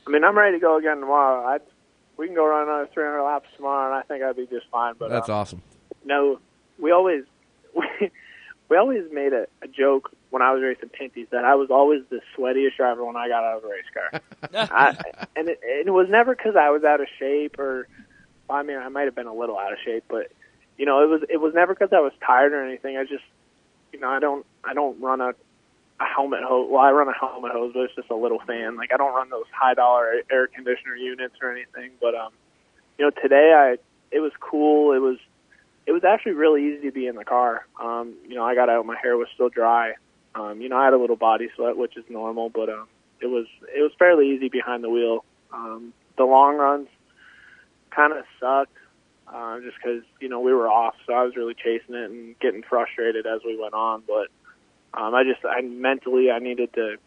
I 0.08 0.12
mean, 0.12 0.24
I'm 0.24 0.38
ready 0.38 0.58
to 0.58 0.62
go 0.62 0.78
again 0.78 1.02
tomorrow. 1.02 1.46
I 1.46 1.60
we 2.16 2.28
can 2.28 2.36
go 2.36 2.48
run 2.48 2.68
another 2.70 2.90
300 2.94 3.24
laps 3.24 3.48
tomorrow, 3.58 3.94
and 3.94 3.96
I 3.96 4.04
think 4.04 4.24
I'd 4.24 4.38
be 4.38 4.48
just 4.48 4.68
fine. 4.72 4.96
But 4.98 5.10
That's 5.10 5.28
um, 5.28 5.36
awesome. 5.36 5.62
No, 6.06 6.40
we 6.80 6.92
always 6.92 7.26
we, 7.76 8.10
we 8.70 8.78
always 8.78 9.04
made 9.12 9.34
a, 9.34 9.48
a 9.62 9.68
joke 9.68 10.12
when 10.30 10.42
I 10.42 10.54
was 10.54 10.64
racing 10.64 10.90
Pinty's 10.90 11.28
that 11.32 11.44
I 11.44 11.56
was 11.56 11.70
always 11.70 12.04
the 12.10 12.22
sweatiest 12.38 12.78
driver 12.78 13.04
when 13.04 13.18
I 13.18 13.28
got 13.28 13.44
out 13.44 13.58
of 13.58 13.64
a 13.66 13.68
race 13.68 13.84
car. 13.94 14.22
I, 14.72 15.26
and 15.36 15.50
it, 15.50 15.60
it 15.62 15.92
was 15.92 16.08
never 16.10 16.34
because 16.36 16.56
I 16.56 16.70
was 16.70 16.86
out 16.86 17.02
of 17.02 17.08
shape 17.20 17.60
or 17.60 17.90
I 18.50 18.64
mean 18.64 18.78
I 18.78 18.88
might 18.88 19.04
have 19.04 19.16
been 19.16 19.28
a 19.28 19.34
little 19.34 19.60
out 19.60 19.74
of 19.74 19.80
shape, 19.84 20.06
but 20.08 20.32
you 20.78 20.86
know 20.86 21.04
it 21.04 21.10
was 21.10 21.22
it 21.30 21.38
was 21.38 21.54
never 21.54 21.74
because 21.74 21.94
I 21.94 22.00
was 22.00 22.14
tired 22.26 22.54
or 22.54 22.64
anything. 22.64 22.98
I 22.98 23.04
just 23.04 23.24
you 23.92 24.00
know 24.00 24.10
I 24.10 24.20
don't 24.20 24.46
I 24.64 24.74
don't 24.74 25.00
run 25.02 25.22
a 25.22 25.34
a 26.00 26.06
helmet 26.06 26.42
hose. 26.44 26.68
Well, 26.70 26.82
I 26.82 26.92
run 26.92 27.08
a 27.08 27.14
helmet 27.14 27.52
hose, 27.52 27.72
but 27.74 27.84
it's 27.84 27.96
just 27.96 28.10
a 28.10 28.16
little 28.16 28.40
fan. 28.40 28.76
Like 28.76 28.92
I 28.94 28.98
don't 28.98 29.14
run 29.14 29.30
those 29.30 29.46
high 29.52 29.74
dollar 29.74 30.22
air 30.32 30.48
conditioner 30.48 30.96
units 30.96 31.36
or 31.42 31.52
anything. 31.52 31.92
But 32.02 32.16
um, 32.16 32.32
you 32.98 33.06
know, 33.06 33.12
today 33.22 33.54
I 33.56 33.78
it 34.12 34.20
was 34.20 34.32
cool. 34.40 34.94
It 34.94 35.00
was 35.00 35.18
it 35.86 35.92
was 35.92 36.04
actually 36.04 36.34
really 36.34 36.74
easy 36.74 36.88
to 36.88 36.92
be 36.92 37.08
in 37.08 37.16
the 37.16 37.26
car. 37.26 37.66
Um, 37.82 38.14
you 38.28 38.36
know, 38.36 38.44
I 38.44 38.56
got 38.56 38.70
out, 38.70 38.86
my 38.86 38.98
hair 39.02 39.18
was 39.18 39.28
still 39.34 39.50
dry. 39.50 39.94
Um, 40.36 40.62
you 40.62 40.70
know, 40.70 40.78
I 40.78 40.86
had 40.86 40.94
a 40.94 40.98
little 40.98 41.16
body 41.16 41.50
sweat, 41.56 41.78
which 41.78 41.98
is 41.98 42.06
normal, 42.10 42.50
but 42.50 42.70
um, 42.70 42.88
it 43.22 43.28
was 43.28 43.46
it 43.76 43.82
was 43.82 43.92
fairly 44.00 44.32
easy 44.32 44.50
behind 44.50 44.84
the 44.84 44.90
wheel. 44.90 45.26
Um, 45.52 45.94
the 46.18 46.24
long 46.24 46.58
runs 46.58 46.88
kind 47.92 48.14
of 48.14 48.24
sucked, 48.40 48.76
uh, 49.28 49.60
just 49.60 49.78
because 49.78 50.04
you 50.20 50.30
know 50.30 50.40
we 50.40 50.54
were 50.54 50.70
off, 50.70 50.96
so 51.06 51.14
I 51.14 51.24
was 51.24 51.36
really 51.36 51.54
chasing 51.54 51.96
it 51.96 52.10
and 52.10 52.40
getting 52.40 52.64
frustrated 52.64 53.26
as 53.26 53.42
we 53.46 53.60
went 53.60 53.74
on. 53.74 54.04
But 54.08 54.28
um, 55.00 55.14
I 55.14 55.24
just 55.24 55.46
I 55.46 55.62
mentally 55.62 56.32
I 56.32 56.40
needed 56.40 56.74
to 56.74 56.98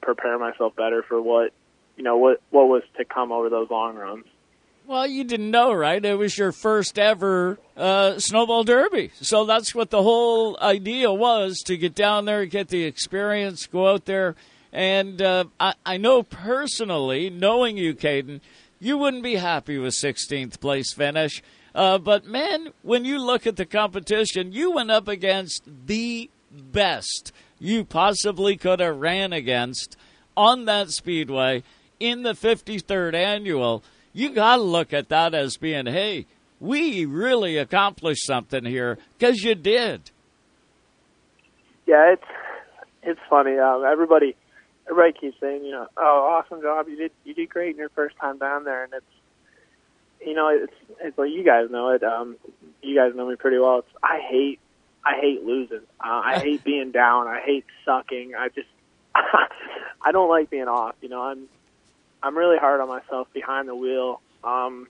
prepare 0.00 0.38
myself 0.38 0.76
better 0.76 1.02
for 1.02 1.20
what 1.20 1.52
you 1.96 2.04
know 2.04 2.16
what 2.16 2.40
what 2.50 2.68
was 2.68 2.82
to 2.98 3.04
come 3.04 3.32
over 3.32 3.48
those 3.48 3.70
long 3.70 3.96
runs. 3.96 4.26
Well, 4.84 5.06
you 5.06 5.22
didn't 5.22 5.52
know, 5.52 5.72
right? 5.72 6.04
It 6.04 6.18
was 6.18 6.36
your 6.36 6.50
first 6.50 6.98
ever 6.98 7.56
uh, 7.76 8.18
snowball 8.18 8.64
derby, 8.64 9.12
so 9.20 9.44
that's 9.44 9.74
what 9.74 9.90
the 9.90 10.02
whole 10.02 10.58
idea 10.60 11.12
was 11.12 11.58
to 11.66 11.76
get 11.76 11.94
down 11.94 12.24
there, 12.24 12.44
get 12.46 12.68
the 12.68 12.82
experience, 12.82 13.66
go 13.66 13.88
out 13.88 14.06
there, 14.06 14.34
and 14.72 15.22
uh, 15.22 15.44
I, 15.60 15.74
I 15.86 15.96
know 15.98 16.24
personally, 16.24 17.30
knowing 17.30 17.76
you, 17.76 17.94
Cayden, 17.94 18.40
you 18.80 18.98
wouldn't 18.98 19.22
be 19.22 19.36
happy 19.36 19.78
with 19.78 19.94
16th 19.94 20.58
place 20.58 20.92
finish. 20.92 21.42
Uh, 21.74 21.98
but 21.98 22.26
man, 22.26 22.68
when 22.82 23.04
you 23.04 23.18
look 23.18 23.46
at 23.46 23.56
the 23.56 23.66
competition, 23.66 24.52
you 24.52 24.72
went 24.72 24.90
up 24.90 25.08
against 25.08 25.62
the 25.86 26.30
best 26.50 27.32
you 27.62 27.84
possibly 27.84 28.56
could 28.56 28.80
have 28.80 28.98
ran 28.98 29.32
against 29.32 29.96
on 30.36 30.64
that 30.64 30.90
speedway 30.90 31.62
in 32.00 32.24
the 32.24 32.32
53rd 32.32 33.14
annual. 33.14 33.84
You 34.12 34.30
got 34.30 34.56
to 34.56 34.62
look 34.62 34.92
at 34.92 35.08
that 35.10 35.32
as 35.32 35.56
being, 35.56 35.86
hey, 35.86 36.26
we 36.60 37.04
really 37.04 37.56
accomplished 37.56 38.26
something 38.26 38.64
here 38.64 38.98
because 39.16 39.42
you 39.42 39.54
did. 39.54 40.10
Yeah, 41.86 42.12
it's 42.12 42.24
it's 43.02 43.20
funny. 43.28 43.58
Um, 43.58 43.84
everybody 43.84 44.36
everybody 44.88 45.12
keeps 45.18 45.40
saying, 45.40 45.64
you 45.64 45.72
know, 45.72 45.86
oh, 45.96 46.42
awesome 46.42 46.62
job, 46.62 46.88
you 46.88 46.96
did 46.96 47.12
you 47.24 47.34
did 47.34 47.48
great 47.48 47.70
in 47.70 47.78
your 47.78 47.88
first 47.90 48.16
time 48.16 48.38
down 48.38 48.64
there, 48.64 48.84
and 48.84 48.92
it's 48.92 49.04
you 50.24 50.34
know, 50.34 50.48
it's 50.48 50.72
it's 51.00 51.18
like 51.18 51.30
you 51.30 51.44
guys 51.44 51.70
know 51.70 51.90
it. 51.90 52.02
Um, 52.02 52.36
you 52.82 52.96
guys 52.96 53.14
know 53.14 53.28
me 53.28 53.36
pretty 53.36 53.58
well. 53.58 53.80
It's 53.80 53.88
I 54.02 54.20
hate 54.20 54.60
I 55.04 55.16
hate 55.20 55.44
losing. 55.44 55.82
Uh, 56.00 56.22
I 56.24 56.38
hate 56.38 56.64
being 56.64 56.92
down. 56.92 57.26
I 57.26 57.40
hate 57.40 57.64
sucking. 57.84 58.34
I 58.36 58.48
just 58.48 58.68
I 59.14 60.12
don't 60.12 60.28
like 60.28 60.50
being 60.50 60.68
off. 60.68 60.94
You 61.00 61.08
know, 61.08 61.22
I'm 61.22 61.48
I'm 62.22 62.36
really 62.36 62.58
hard 62.58 62.80
on 62.80 62.88
myself 62.88 63.28
behind 63.32 63.68
the 63.68 63.74
wheel. 63.74 64.20
Um, 64.44 64.88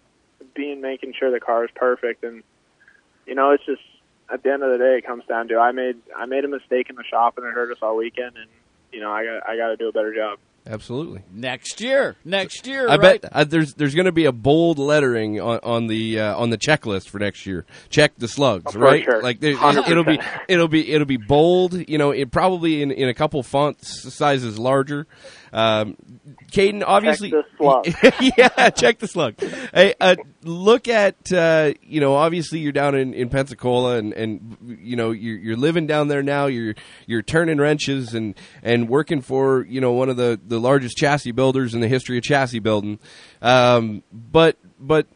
being 0.55 0.81
making 0.81 1.15
sure 1.19 1.31
the 1.31 1.41
car 1.41 1.65
is 1.65 1.71
perfect, 1.75 2.25
and 2.25 2.43
you 3.27 3.35
know, 3.35 3.51
it's 3.51 3.65
just 3.65 3.83
at 4.31 4.43
the 4.43 4.53
end 4.53 4.63
of 4.63 4.73
the 4.73 4.79
day, 4.79 4.99
it 4.99 5.07
comes 5.07 5.25
down 5.27 5.49
to 5.49 5.59
I 5.59 5.73
made 5.73 5.97
I 6.17 6.27
made 6.27 6.45
a 6.45 6.49
mistake 6.49 6.91
in 6.91 6.97
the 6.97 7.05
shop, 7.05 7.39
and 7.39 7.47
it 7.47 7.53
hurt 7.53 7.71
us 7.71 7.79
all 7.83 7.97
weekend, 7.97 8.37
and 8.37 8.49
you 8.93 9.01
know, 9.01 9.11
I 9.11 9.25
got 9.25 9.49
I 9.49 9.57
got 9.57 9.69
to 9.69 9.77
do 9.77 9.89
a 9.89 9.93
better 9.93 10.15
job. 10.15 10.39
Absolutely. 10.65 11.23
Next 11.33 11.81
year, 11.81 12.17
next 12.25 12.69
year, 12.69 12.89
I 12.89 12.97
right? 12.97 13.21
bet 13.21 13.33
uh, 13.33 13.43
there's 13.45 13.75
there's 13.75 13.97
going 13.97 14.07
to 14.07 14.13
be 14.13 14.27
a 14.27 14.33
bold 14.33 14.79
lettering 14.79 15.41
on, 15.41 15.59
on 15.65 15.87
the 15.89 16.21
uh, 16.21 16.37
on 16.39 16.51
the 16.51 16.57
checklist 16.59 17.09
for 17.09 17.19
next 17.19 17.47
year. 17.47 17.67
Check 17.91 18.13
the 18.17 18.29
slugs, 18.29 18.77
Oh, 18.77 18.79
right? 18.79 19.03
sure. 19.03 19.21
Like 19.23 19.41
there, 19.41 19.53
it'll 19.53 20.05
be 20.05 20.21
it'll 20.49 20.69
be 20.69 20.93
it'll 20.93 21.07
be 21.07 21.17
bold. 21.17 21.89
You 21.89 21.99
know, 21.99 22.13
it 22.13 22.31
probably 22.31 22.81
in, 22.81 22.93
in 22.93 23.09
a 23.09 23.15
couple 23.15 23.43
font 23.43 23.85
sizes 23.85 24.57
larger. 24.57 25.09
Um, 25.53 25.97
Cayden, 26.51 26.83
obviously, 26.83 27.31
the 27.31 27.45
slug. 27.57 27.87
yeah, 28.39 28.71
check 28.71 28.99
the 28.99 29.09
slug. 29.09 29.35
Hey, 29.75 29.95
uh, 30.01 30.17
look 30.43 30.89
at 30.89 31.33
uh, 31.33 31.73
you 31.83 32.01
know, 32.01 32.15
obviously 32.15 32.59
you're 32.61 32.73
down 32.73 32.95
in, 32.95 33.13
in 33.15 33.29
Pensacola, 33.29 33.97
and, 33.97 34.13
and 34.15 34.57
you 34.81 34.97
know 34.97 35.11
you're, 35.11 35.39
you're 35.39 35.57
living 35.57 35.87
down 35.87 36.09
there 36.09 36.23
now. 36.23 36.47
You're 36.47 36.75
you're 37.07 37.23
turning 37.23 37.59
wrenches 37.59 38.15
and, 38.15 38.35
and 38.63 38.89
working 38.89 39.21
for 39.21 39.65
you 39.65 39.81
know 39.81 39.93
one 39.93 40.09
of 40.09 40.17
the, 40.17 40.41
the 40.47 40.59
largest 40.59 40.97
chassis 40.97 41.33
builders 41.33 41.75
in 41.75 41.81
the 41.81 41.89
history 41.89 42.17
of 42.17 42.25
chassis 42.25 42.61
building. 42.61 42.99
Um, 43.41 44.03
but 44.13 44.57
but 44.79 45.07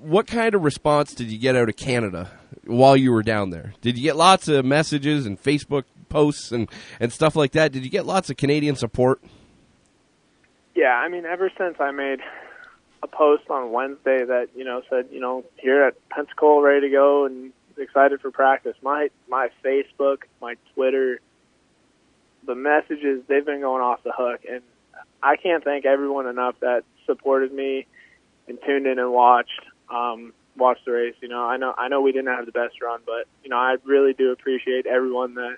what 0.00 0.26
kind 0.26 0.54
of 0.54 0.62
response 0.62 1.14
did 1.14 1.30
you 1.30 1.38
get 1.38 1.56
out 1.56 1.68
of 1.68 1.76
Canada 1.76 2.30
while 2.64 2.96
you 2.96 3.12
were 3.12 3.22
down 3.22 3.50
there? 3.50 3.74
Did 3.80 3.96
you 3.96 4.04
get 4.04 4.16
lots 4.16 4.48
of 4.48 4.64
messages 4.64 5.26
and 5.26 5.42
Facebook 5.42 5.84
posts 6.08 6.52
and, 6.52 6.68
and 7.00 7.12
stuff 7.12 7.36
like 7.36 7.52
that? 7.52 7.72
Did 7.72 7.84
you 7.84 7.90
get 7.90 8.06
lots 8.06 8.30
of 8.30 8.36
Canadian 8.36 8.76
support? 8.76 9.20
Yeah, 10.78 10.94
I 10.94 11.08
mean, 11.08 11.26
ever 11.26 11.50
since 11.58 11.74
I 11.80 11.90
made 11.90 12.20
a 13.02 13.08
post 13.08 13.50
on 13.50 13.72
Wednesday 13.72 14.24
that 14.24 14.50
you 14.54 14.62
know 14.62 14.80
said 14.88 15.08
you 15.10 15.18
know 15.18 15.44
here 15.56 15.82
at 15.82 16.08
Pensacola 16.08 16.62
ready 16.62 16.82
to 16.82 16.88
go 16.88 17.24
and 17.24 17.52
excited 17.76 18.20
for 18.20 18.30
practice, 18.30 18.76
my 18.80 19.10
my 19.28 19.48
Facebook, 19.64 20.18
my 20.40 20.54
Twitter, 20.74 21.18
the 22.46 22.54
messages 22.54 23.24
they've 23.26 23.44
been 23.44 23.60
going 23.60 23.82
off 23.82 24.04
the 24.04 24.12
hook, 24.16 24.42
and 24.48 24.62
I 25.20 25.34
can't 25.34 25.64
thank 25.64 25.84
everyone 25.84 26.28
enough 26.28 26.54
that 26.60 26.84
supported 27.06 27.52
me 27.52 27.88
and 28.46 28.56
tuned 28.64 28.86
in 28.86 29.00
and 29.00 29.12
watched 29.12 29.60
um, 29.90 30.32
watched 30.56 30.84
the 30.84 30.92
race. 30.92 31.16
You 31.20 31.26
know, 31.26 31.42
I 31.42 31.56
know 31.56 31.74
I 31.76 31.88
know 31.88 32.02
we 32.02 32.12
didn't 32.12 32.28
have 32.28 32.46
the 32.46 32.52
best 32.52 32.80
run, 32.80 33.00
but 33.04 33.26
you 33.42 33.50
know 33.50 33.58
I 33.58 33.78
really 33.82 34.12
do 34.12 34.30
appreciate 34.30 34.86
everyone 34.86 35.34
that 35.34 35.56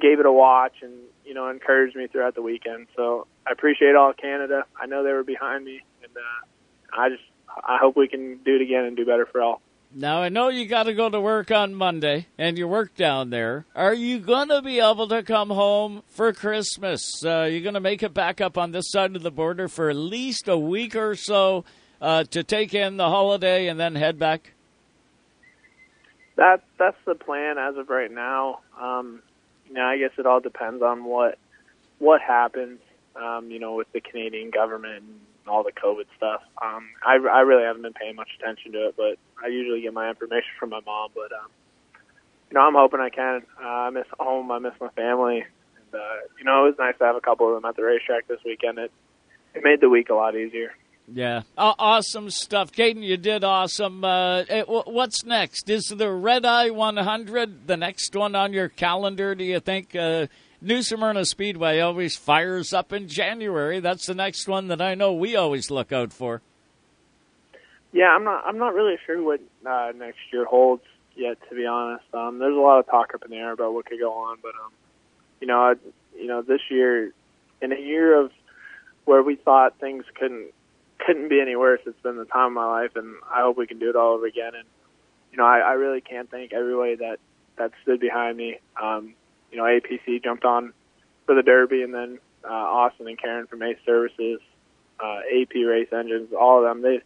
gave 0.00 0.18
it 0.18 0.24
a 0.24 0.32
watch 0.32 0.76
and 0.80 0.94
you 1.26 1.34
know 1.34 1.50
encouraged 1.50 1.94
me 1.94 2.06
throughout 2.06 2.34
the 2.34 2.42
weekend. 2.42 2.86
So 2.96 3.26
I 3.46 3.52
appreciate 3.52 3.94
all 3.94 4.10
of 4.10 4.16
Canada. 4.16 4.64
I 4.80 4.86
know 4.86 5.04
they 5.04 5.12
were 5.12 5.22
behind 5.24 5.64
me, 5.64 5.82
and 6.02 6.12
uh, 6.16 7.00
I 7.00 7.10
just 7.10 7.22
I 7.48 7.78
hope 7.80 7.96
we 7.96 8.08
can 8.08 8.38
do 8.44 8.56
it 8.56 8.62
again 8.62 8.84
and 8.84 8.96
do 8.96 9.04
better 9.04 9.26
for 9.26 9.42
all. 9.42 9.60
Now 9.94 10.20
I 10.20 10.28
know 10.28 10.48
you 10.48 10.66
got 10.66 10.84
to 10.84 10.94
go 10.94 11.08
to 11.08 11.20
work 11.20 11.50
on 11.50 11.74
Monday, 11.74 12.26
and 12.36 12.58
you 12.58 12.66
work 12.66 12.94
down 12.96 13.30
there. 13.30 13.66
Are 13.74 13.94
you 13.94 14.18
going 14.18 14.48
to 14.48 14.60
be 14.60 14.80
able 14.80 15.08
to 15.08 15.22
come 15.22 15.50
home 15.50 16.02
for 16.08 16.32
Christmas? 16.32 17.00
Uh, 17.24 17.42
you 17.44 17.62
going 17.62 17.74
to 17.74 17.80
make 17.80 18.02
it 18.02 18.12
back 18.12 18.40
up 18.40 18.58
on 18.58 18.72
this 18.72 18.90
side 18.90 19.14
of 19.14 19.22
the 19.22 19.30
border 19.30 19.68
for 19.68 19.88
at 19.88 19.96
least 19.96 20.48
a 20.48 20.58
week 20.58 20.96
or 20.96 21.14
so 21.14 21.64
uh, 22.00 22.24
to 22.24 22.42
take 22.42 22.74
in 22.74 22.96
the 22.96 23.08
holiday 23.08 23.68
and 23.68 23.78
then 23.78 23.94
head 23.94 24.18
back? 24.18 24.52
That 26.34 26.62
that's 26.78 26.98
the 27.06 27.14
plan 27.14 27.56
as 27.56 27.76
of 27.76 27.88
right 27.88 28.10
now. 28.10 28.60
Um, 28.78 29.22
you 29.68 29.74
know, 29.74 29.84
I 29.84 29.98
guess 29.98 30.10
it 30.18 30.26
all 30.26 30.40
depends 30.40 30.82
on 30.82 31.04
what 31.04 31.38
what 31.98 32.20
happens. 32.20 32.80
Um, 33.20 33.50
you 33.50 33.58
know, 33.58 33.74
with 33.74 33.90
the 33.92 34.00
Canadian 34.00 34.50
government 34.50 35.02
and 35.02 35.20
all 35.48 35.62
the 35.62 35.72
COVID 35.72 36.04
stuff. 36.16 36.42
Um, 36.60 36.88
I 37.04 37.14
I 37.14 37.40
really 37.40 37.64
haven't 37.64 37.82
been 37.82 37.92
paying 37.92 38.16
much 38.16 38.28
attention 38.38 38.72
to 38.72 38.88
it, 38.88 38.94
but 38.96 39.18
I 39.42 39.48
usually 39.48 39.80
get 39.80 39.94
my 39.94 40.08
information 40.08 40.50
from 40.58 40.70
my 40.70 40.80
mom. 40.84 41.10
But 41.14 41.32
um, 41.32 41.48
you 42.50 42.54
know, 42.54 42.60
I'm 42.60 42.74
hoping 42.74 43.00
I 43.00 43.10
can. 43.10 43.42
Uh, 43.62 43.66
I 43.66 43.90
miss 43.90 44.06
home. 44.18 44.50
I 44.50 44.58
miss 44.58 44.74
my 44.80 44.88
family. 44.90 45.44
And 45.44 45.94
uh, 45.94 45.98
you 46.38 46.44
know, 46.44 46.64
it 46.64 46.70
was 46.70 46.74
nice 46.78 46.98
to 46.98 47.04
have 47.04 47.16
a 47.16 47.20
couple 47.20 47.48
of 47.48 47.54
them 47.60 47.68
at 47.68 47.76
the 47.76 47.82
racetrack 47.82 48.28
this 48.28 48.40
weekend. 48.44 48.78
It 48.78 48.92
it 49.54 49.64
made 49.64 49.80
the 49.80 49.88
week 49.88 50.10
a 50.10 50.14
lot 50.14 50.36
easier. 50.36 50.74
Yeah, 51.12 51.42
Aw 51.56 51.74
awesome 51.78 52.30
stuff, 52.30 52.72
Cayden. 52.72 53.04
You 53.04 53.16
did 53.16 53.44
awesome. 53.44 54.04
Uh, 54.04 54.38
eh, 54.48 54.64
wh- 54.64 54.88
what's 54.88 55.24
next? 55.24 55.70
Is 55.70 55.84
the 55.84 56.10
Red 56.10 56.44
Eye 56.44 56.70
100 56.70 57.68
the 57.68 57.76
next 57.76 58.16
one 58.16 58.34
on 58.34 58.52
your 58.52 58.68
calendar? 58.68 59.36
Do 59.36 59.44
you 59.44 59.60
think? 59.60 59.94
Uh, 59.94 60.26
New 60.60 60.82
Smyrna 60.82 61.24
Speedway 61.24 61.80
always 61.80 62.16
fires 62.16 62.72
up 62.72 62.92
in 62.92 63.08
January. 63.08 63.80
That's 63.80 64.06
the 64.06 64.14
next 64.14 64.48
one 64.48 64.68
that 64.68 64.80
I 64.80 64.94
know 64.94 65.12
we 65.12 65.36
always 65.36 65.70
look 65.70 65.92
out 65.92 66.12
for. 66.12 66.40
Yeah, 67.92 68.08
I'm 68.08 68.24
not. 68.24 68.44
I'm 68.46 68.58
not 68.58 68.74
really 68.74 68.96
sure 69.06 69.22
what 69.22 69.40
uh, 69.64 69.92
next 69.96 70.18
year 70.32 70.44
holds 70.44 70.82
yet. 71.14 71.38
To 71.48 71.54
be 71.54 71.66
honest, 71.66 72.04
um, 72.12 72.38
there's 72.38 72.56
a 72.56 72.60
lot 72.60 72.78
of 72.78 72.86
talk 72.86 73.14
up 73.14 73.24
in 73.24 73.30
the 73.30 73.36
air 73.36 73.52
about 73.52 73.72
what 73.72 73.86
could 73.86 73.98
go 73.98 74.12
on, 74.12 74.38
but 74.42 74.52
um, 74.62 74.72
you 75.40 75.46
know, 75.46 75.58
I, 75.58 75.74
you 76.14 76.26
know, 76.26 76.42
this 76.42 76.60
year, 76.70 77.12
in 77.62 77.72
a 77.72 77.78
year 77.78 78.20
of 78.20 78.32
where 79.04 79.22
we 79.22 79.36
thought 79.36 79.78
things 79.78 80.04
couldn't 80.14 80.52
couldn't 80.98 81.28
be 81.28 81.40
any 81.40 81.56
worse, 81.56 81.80
it's 81.86 82.00
been 82.02 82.16
the 82.16 82.24
time 82.24 82.48
of 82.48 82.52
my 82.52 82.66
life, 82.66 82.96
and 82.96 83.14
I 83.32 83.42
hope 83.42 83.56
we 83.56 83.66
can 83.66 83.78
do 83.78 83.90
it 83.90 83.96
all 83.96 84.14
over 84.14 84.26
again. 84.26 84.54
And 84.54 84.64
you 85.32 85.38
know, 85.38 85.44
I, 85.44 85.58
I 85.58 85.72
really 85.72 86.00
can't 86.00 86.30
thank 86.30 86.52
everybody 86.52 86.96
that 86.96 87.18
that 87.56 87.72
stood 87.82 88.00
behind 88.00 88.36
me. 88.36 88.58
Um, 88.82 89.14
you 89.50 89.58
know, 89.58 89.64
APC 89.64 90.22
jumped 90.22 90.44
on 90.44 90.72
for 91.26 91.34
the 91.34 91.42
Derby, 91.42 91.82
and 91.82 91.92
then 91.92 92.18
uh, 92.44 92.52
Austin 92.52 93.08
and 93.08 93.20
Karen 93.20 93.46
from 93.46 93.62
Ace 93.62 93.78
Services, 93.84 94.40
uh, 95.02 95.18
AP 95.40 95.54
Race 95.66 95.88
Engines, 95.92 96.32
all 96.32 96.58
of 96.58 96.64
them. 96.64 96.82
They 96.82 97.00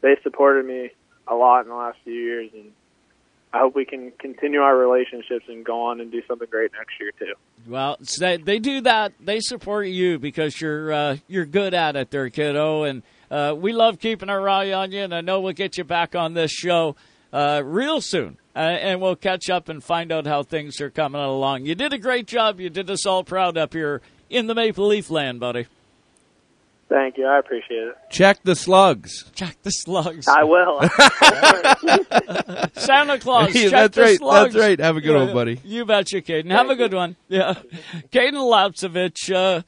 they 0.00 0.20
supported 0.22 0.66
me 0.66 0.90
a 1.26 1.34
lot 1.34 1.62
in 1.62 1.68
the 1.68 1.74
last 1.74 1.98
few 2.04 2.12
years, 2.12 2.50
and 2.52 2.72
I 3.54 3.58
hope 3.58 3.74
we 3.74 3.84
can 3.84 4.12
continue 4.18 4.60
our 4.60 4.76
relationships 4.76 5.44
and 5.48 5.64
go 5.64 5.82
on 5.82 6.00
and 6.00 6.10
do 6.10 6.22
something 6.26 6.48
great 6.50 6.72
next 6.72 6.98
year 6.98 7.12
too. 7.18 7.34
Well, 7.68 7.98
they, 8.18 8.38
they 8.38 8.58
do 8.58 8.80
that. 8.82 9.12
They 9.20 9.40
support 9.40 9.86
you 9.86 10.18
because 10.18 10.60
you're 10.60 10.92
uh, 10.92 11.16
you're 11.28 11.44
good 11.44 11.74
at 11.74 11.94
it, 11.96 12.10
there, 12.10 12.30
kiddo. 12.30 12.84
And 12.84 13.02
uh, 13.30 13.54
we 13.56 13.72
love 13.72 13.98
keeping 13.98 14.30
our 14.30 14.48
eye 14.48 14.72
on 14.72 14.90
you. 14.92 15.02
And 15.02 15.14
I 15.14 15.20
know 15.20 15.40
we'll 15.40 15.52
get 15.52 15.76
you 15.76 15.84
back 15.84 16.14
on 16.14 16.34
this 16.34 16.50
show 16.50 16.96
uh, 17.32 17.62
real 17.64 18.00
soon, 18.00 18.36
uh, 18.54 18.58
and 18.58 19.00
we'll 19.00 19.16
catch 19.16 19.48
up 19.48 19.68
and 19.68 19.82
find 19.82 20.12
out 20.12 20.26
how 20.26 20.42
things 20.42 20.80
are 20.80 20.90
coming 20.90 21.20
along. 21.20 21.66
You 21.66 21.74
did 21.74 21.92
a 21.92 21.98
great 21.98 22.26
job. 22.26 22.60
You 22.60 22.70
did 22.70 22.90
us 22.90 23.06
all 23.06 23.24
proud 23.24 23.56
up 23.56 23.72
here 23.72 24.00
in 24.28 24.46
the 24.46 24.54
Maple 24.54 24.86
Leaf 24.86 25.10
land, 25.10 25.40
buddy. 25.40 25.66
Thank 26.88 27.16
you. 27.16 27.26
I 27.26 27.38
appreciate 27.38 27.88
it. 27.88 27.96
Check 28.10 28.42
the 28.42 28.54
slugs. 28.54 29.24
Check 29.34 29.56
the 29.62 29.70
slugs. 29.70 30.28
I 30.28 30.44
will. 30.44 30.80
Santa 32.74 33.18
Claus. 33.18 33.54
Yeah, 33.54 33.62
check 33.62 33.70
that's 33.70 33.96
the 33.96 34.02
right. 34.02 34.18
slugs. 34.18 34.52
That's 34.52 34.62
right. 34.62 34.78
Have 34.78 34.98
a 34.98 35.00
good 35.00 35.16
one, 35.16 35.32
buddy. 35.32 35.58
You 35.64 35.86
betcha, 35.86 36.20
Cayden. 36.20 36.50
Have 36.50 36.68
a 36.68 36.76
good 36.76 36.92
one. 36.92 37.16
Yeah. 37.28 37.54
Cayden 38.10 38.38
Lapcevich, 38.38 39.34
uh, 39.34 39.62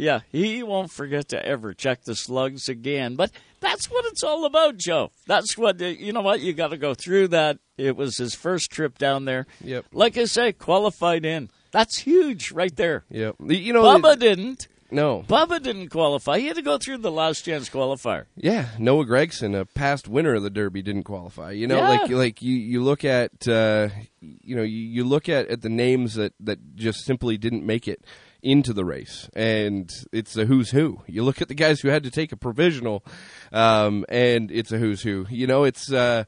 yeah, 0.00 0.20
he 0.30 0.62
won't 0.62 0.90
forget 0.90 1.28
to 1.28 1.44
ever 1.46 1.74
check 1.74 2.04
the 2.04 2.14
slugs 2.14 2.68
again. 2.68 3.14
But 3.16 3.30
that's 3.60 3.90
what 3.90 4.04
it's 4.06 4.22
all 4.24 4.44
about, 4.44 4.76
Joe. 4.78 5.12
That's 5.26 5.56
what, 5.58 5.80
you 5.80 6.12
know 6.12 6.22
what? 6.22 6.40
You 6.40 6.52
got 6.52 6.68
to 6.68 6.76
go 6.78 6.94
through 6.94 7.28
that. 7.28 7.58
It 7.76 7.96
was 7.96 8.16
his 8.16 8.34
first 8.34 8.70
trip 8.70 8.98
down 8.98 9.26
there. 9.26 9.46
Yep. 9.62 9.86
Like 9.92 10.16
I 10.16 10.24
say, 10.24 10.52
qualified 10.52 11.24
in. 11.24 11.50
That's 11.70 11.98
huge 11.98 12.50
right 12.52 12.74
there. 12.74 13.04
Yep. 13.10 13.36
You 13.46 13.72
know, 13.72 13.82
Bubba 13.82 14.14
it- 14.14 14.20
didn't. 14.20 14.68
No. 14.92 15.24
Bubba 15.28 15.62
didn't 15.62 15.90
qualify. 15.90 16.40
He 16.40 16.48
had 16.48 16.56
to 16.56 16.62
go 16.62 16.76
through 16.76 16.98
the 16.98 17.12
last 17.12 17.44
chance 17.44 17.70
qualifier. 17.70 18.24
Yeah, 18.34 18.70
Noah 18.76 19.04
Gragson, 19.06 19.56
a 19.56 19.64
past 19.64 20.08
winner 20.08 20.34
of 20.34 20.42
the 20.42 20.50
Derby, 20.50 20.82
didn't 20.82 21.04
qualify. 21.04 21.52
You 21.52 21.68
know, 21.68 21.76
Yeah. 21.76 21.88
like 21.90 22.10
like 22.10 22.42
you, 22.42 22.56
you 22.56 22.82
look 22.82 23.04
at 23.04 23.46
uh, 23.46 23.90
you 24.20 24.56
know 24.56 24.62
you, 24.64 24.78
you 24.78 25.04
look 25.04 25.28
at, 25.28 25.46
at 25.46 25.62
the 25.62 25.68
names 25.68 26.14
that, 26.14 26.32
that 26.40 26.74
just 26.74 27.04
simply 27.04 27.38
didn't 27.38 27.64
make 27.64 27.86
it 27.86 28.02
into 28.42 28.72
the 28.72 28.84
race, 28.84 29.28
and 29.34 29.92
it's 30.12 30.36
a 30.36 30.46
who's 30.46 30.70
who. 30.70 31.02
You 31.06 31.22
look 31.22 31.42
at 31.42 31.48
the 31.48 31.54
guys 31.54 31.80
who 31.80 31.88
had 31.88 32.04
to 32.04 32.10
take 32.10 32.32
a 32.32 32.36
provisional, 32.36 33.04
um, 33.52 34.04
and 34.08 34.50
it's 34.50 34.72
a 34.72 34.78
who's 34.78 35.02
who. 35.02 35.26
You 35.30 35.46
know, 35.46 35.64
it's 35.64 35.92
uh, 35.92 36.24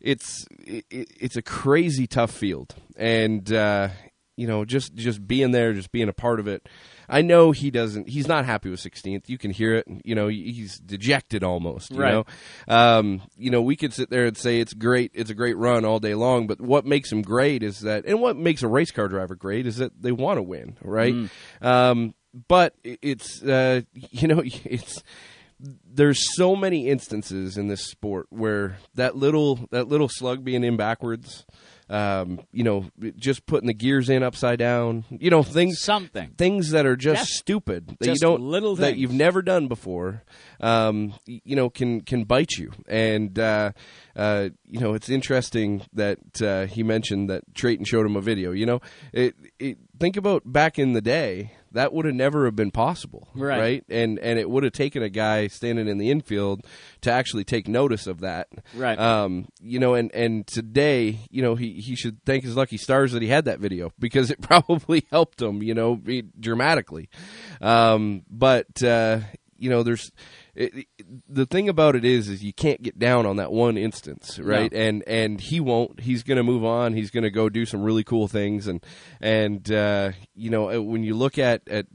it's 0.00 0.46
it, 0.58 0.84
it's 0.90 1.36
a 1.36 1.42
crazy 1.42 2.06
tough 2.06 2.30
field, 2.30 2.74
and 2.96 3.52
uh, 3.52 3.88
you 4.36 4.46
know 4.46 4.64
just 4.64 4.94
just 4.94 5.26
being 5.26 5.52
there, 5.52 5.72
just 5.72 5.92
being 5.92 6.08
a 6.08 6.14
part 6.14 6.40
of 6.40 6.48
it. 6.48 6.68
I 7.08 7.22
know 7.22 7.52
he 7.52 7.70
doesn't. 7.70 8.08
He's 8.08 8.26
not 8.28 8.44
happy 8.44 8.70
with 8.70 8.80
16th. 8.80 9.28
You 9.28 9.38
can 9.38 9.50
hear 9.50 9.74
it. 9.74 9.86
You 10.04 10.14
know, 10.14 10.28
he's 10.28 10.78
dejected 10.78 11.42
almost. 11.44 11.90
You 11.92 12.00
Right. 12.00 12.12
know, 12.12 12.24
um, 12.68 13.22
you 13.36 13.50
know, 13.50 13.62
we 13.62 13.76
could 13.76 13.92
sit 13.92 14.10
there 14.10 14.26
and 14.26 14.36
say 14.36 14.60
it's 14.60 14.74
great. 14.74 15.10
It's 15.14 15.30
a 15.30 15.34
great 15.34 15.56
run 15.56 15.84
all 15.84 15.98
day 16.00 16.14
long. 16.14 16.46
But 16.46 16.60
what 16.60 16.84
makes 16.86 17.10
him 17.12 17.22
great 17.22 17.62
is 17.62 17.80
that, 17.80 18.04
and 18.06 18.20
what 18.20 18.36
makes 18.36 18.62
a 18.62 18.68
race 18.68 18.90
car 18.90 19.08
driver 19.08 19.34
great 19.34 19.66
is 19.66 19.76
that 19.76 20.02
they 20.02 20.12
want 20.12 20.38
to 20.38 20.42
win, 20.42 20.76
right? 20.82 21.14
Mm. 21.14 21.30
Um, 21.62 22.14
but 22.48 22.74
it's 22.84 23.42
uh, 23.42 23.82
you 23.94 24.28
know 24.28 24.42
it's 24.44 25.02
there's 25.58 26.34
so 26.36 26.54
many 26.54 26.88
instances 26.88 27.56
in 27.56 27.68
this 27.68 27.86
sport 27.86 28.26
where 28.28 28.76
that 28.94 29.16
little 29.16 29.66
that 29.70 29.88
little 29.88 30.08
slug 30.08 30.44
being 30.44 30.62
in 30.64 30.76
backwards, 30.76 31.46
um, 31.88 32.40
you 32.52 32.64
know, 32.64 32.90
just 33.16 33.46
putting 33.46 33.68
the 33.68 33.74
gears 33.74 34.10
in 34.10 34.22
upside 34.22 34.58
down, 34.58 35.04
you 35.10 35.30
know, 35.30 35.42
things 35.42 35.80
something 35.80 36.30
things 36.36 36.70
that 36.70 36.84
are 36.84 36.96
just 36.96 37.30
stupid 37.30 37.96
that 38.00 38.06
Just 38.06 38.22
you 38.22 38.28
don't 38.28 38.40
little 38.40 38.76
that 38.76 38.96
you've 38.96 39.12
never 39.12 39.40
done 39.40 39.68
before, 39.68 40.24
um, 40.60 41.14
you 41.26 41.54
know, 41.54 41.70
can 41.70 42.00
can 42.00 42.24
bite 42.24 42.52
you. 42.52 42.72
And 42.88 43.38
uh, 43.38 43.72
uh, 44.16 44.48
you 44.68 44.80
know, 44.80 44.94
it's 44.94 45.08
interesting 45.08 45.82
that 45.92 46.42
uh, 46.42 46.66
he 46.66 46.82
mentioned 46.82 47.30
that 47.30 47.42
Treyten 47.54 47.86
showed 47.86 48.06
him 48.06 48.16
a 48.16 48.20
video. 48.20 48.50
You 48.50 48.66
know, 48.66 48.80
it, 49.12 49.34
it 49.58 49.78
think 49.98 50.16
about 50.16 50.42
back 50.50 50.78
in 50.78 50.92
the 50.92 51.00
day. 51.02 51.52
That 51.76 51.92
would 51.92 52.04
have 52.06 52.14
never 52.14 52.44
have 52.46 52.56
been 52.56 52.70
possible, 52.70 53.28
Right. 53.34 53.58
right? 53.60 53.84
And 53.88 54.18
and 54.18 54.38
it 54.38 54.50
would 54.50 54.64
have 54.64 54.72
taken 54.72 55.02
a 55.02 55.08
guy 55.08 55.46
standing 55.46 55.86
in 55.88 55.98
the 55.98 56.10
infield 56.10 56.64
to 57.02 57.10
actually 57.12 57.44
take 57.44 57.68
notice 57.68 58.06
of 58.06 58.20
that, 58.20 58.48
Right. 58.74 58.98
Um, 58.98 59.46
you 59.62 59.78
know, 59.78 59.94
and 59.94 60.12
and 60.14 60.46
today, 60.46 61.18
you 61.30 61.42
know, 61.42 61.54
he 61.54 61.74
he 61.74 61.94
should 61.94 62.22
thank 62.24 62.44
his 62.44 62.56
lucky 62.56 62.76
stars 62.76 63.12
that 63.12 63.22
he 63.22 63.28
had 63.28 63.44
that 63.44 63.60
video 63.60 63.92
because 63.98 64.30
it 64.30 64.40
probably 64.42 65.06
helped 65.10 65.40
him, 65.40 65.62
you 65.62 65.74
know, 65.74 65.94
be- 65.96 66.24
dramatically. 66.40 67.08
Um, 67.60 68.22
but 68.30 68.82
uh, 68.82 69.20
you 69.58 69.70
know, 69.70 69.82
there's 69.82 70.10
it, 70.56 70.86
the 71.28 71.44
thing 71.44 71.68
about 71.68 71.96
it 71.96 72.04
is, 72.04 72.28
is 72.28 72.42
you 72.42 72.52
can't 72.52 72.82
get 72.82 72.98
down 72.98 73.26
on 73.26 73.36
that 73.36 73.52
one 73.52 73.76
instance, 73.76 74.38
right? 74.38 74.72
No. 74.72 74.78
And 74.78 75.04
and 75.06 75.40
he 75.40 75.60
won't. 75.60 76.00
He's 76.00 76.22
going 76.22 76.38
to 76.38 76.42
move 76.42 76.64
on. 76.64 76.94
He's 76.94 77.10
going 77.10 77.24
to 77.24 77.30
go 77.30 77.48
do 77.48 77.66
some 77.66 77.82
really 77.82 78.04
cool 78.04 78.26
things, 78.26 78.66
and 78.66 78.84
and 79.20 79.70
uh, 79.70 80.12
you 80.34 80.50
know, 80.50 80.70
uh, 80.70 80.80
when 80.80 81.02
you 81.02 81.14
look 81.14 81.38
at 81.38 81.68
at 81.68 81.86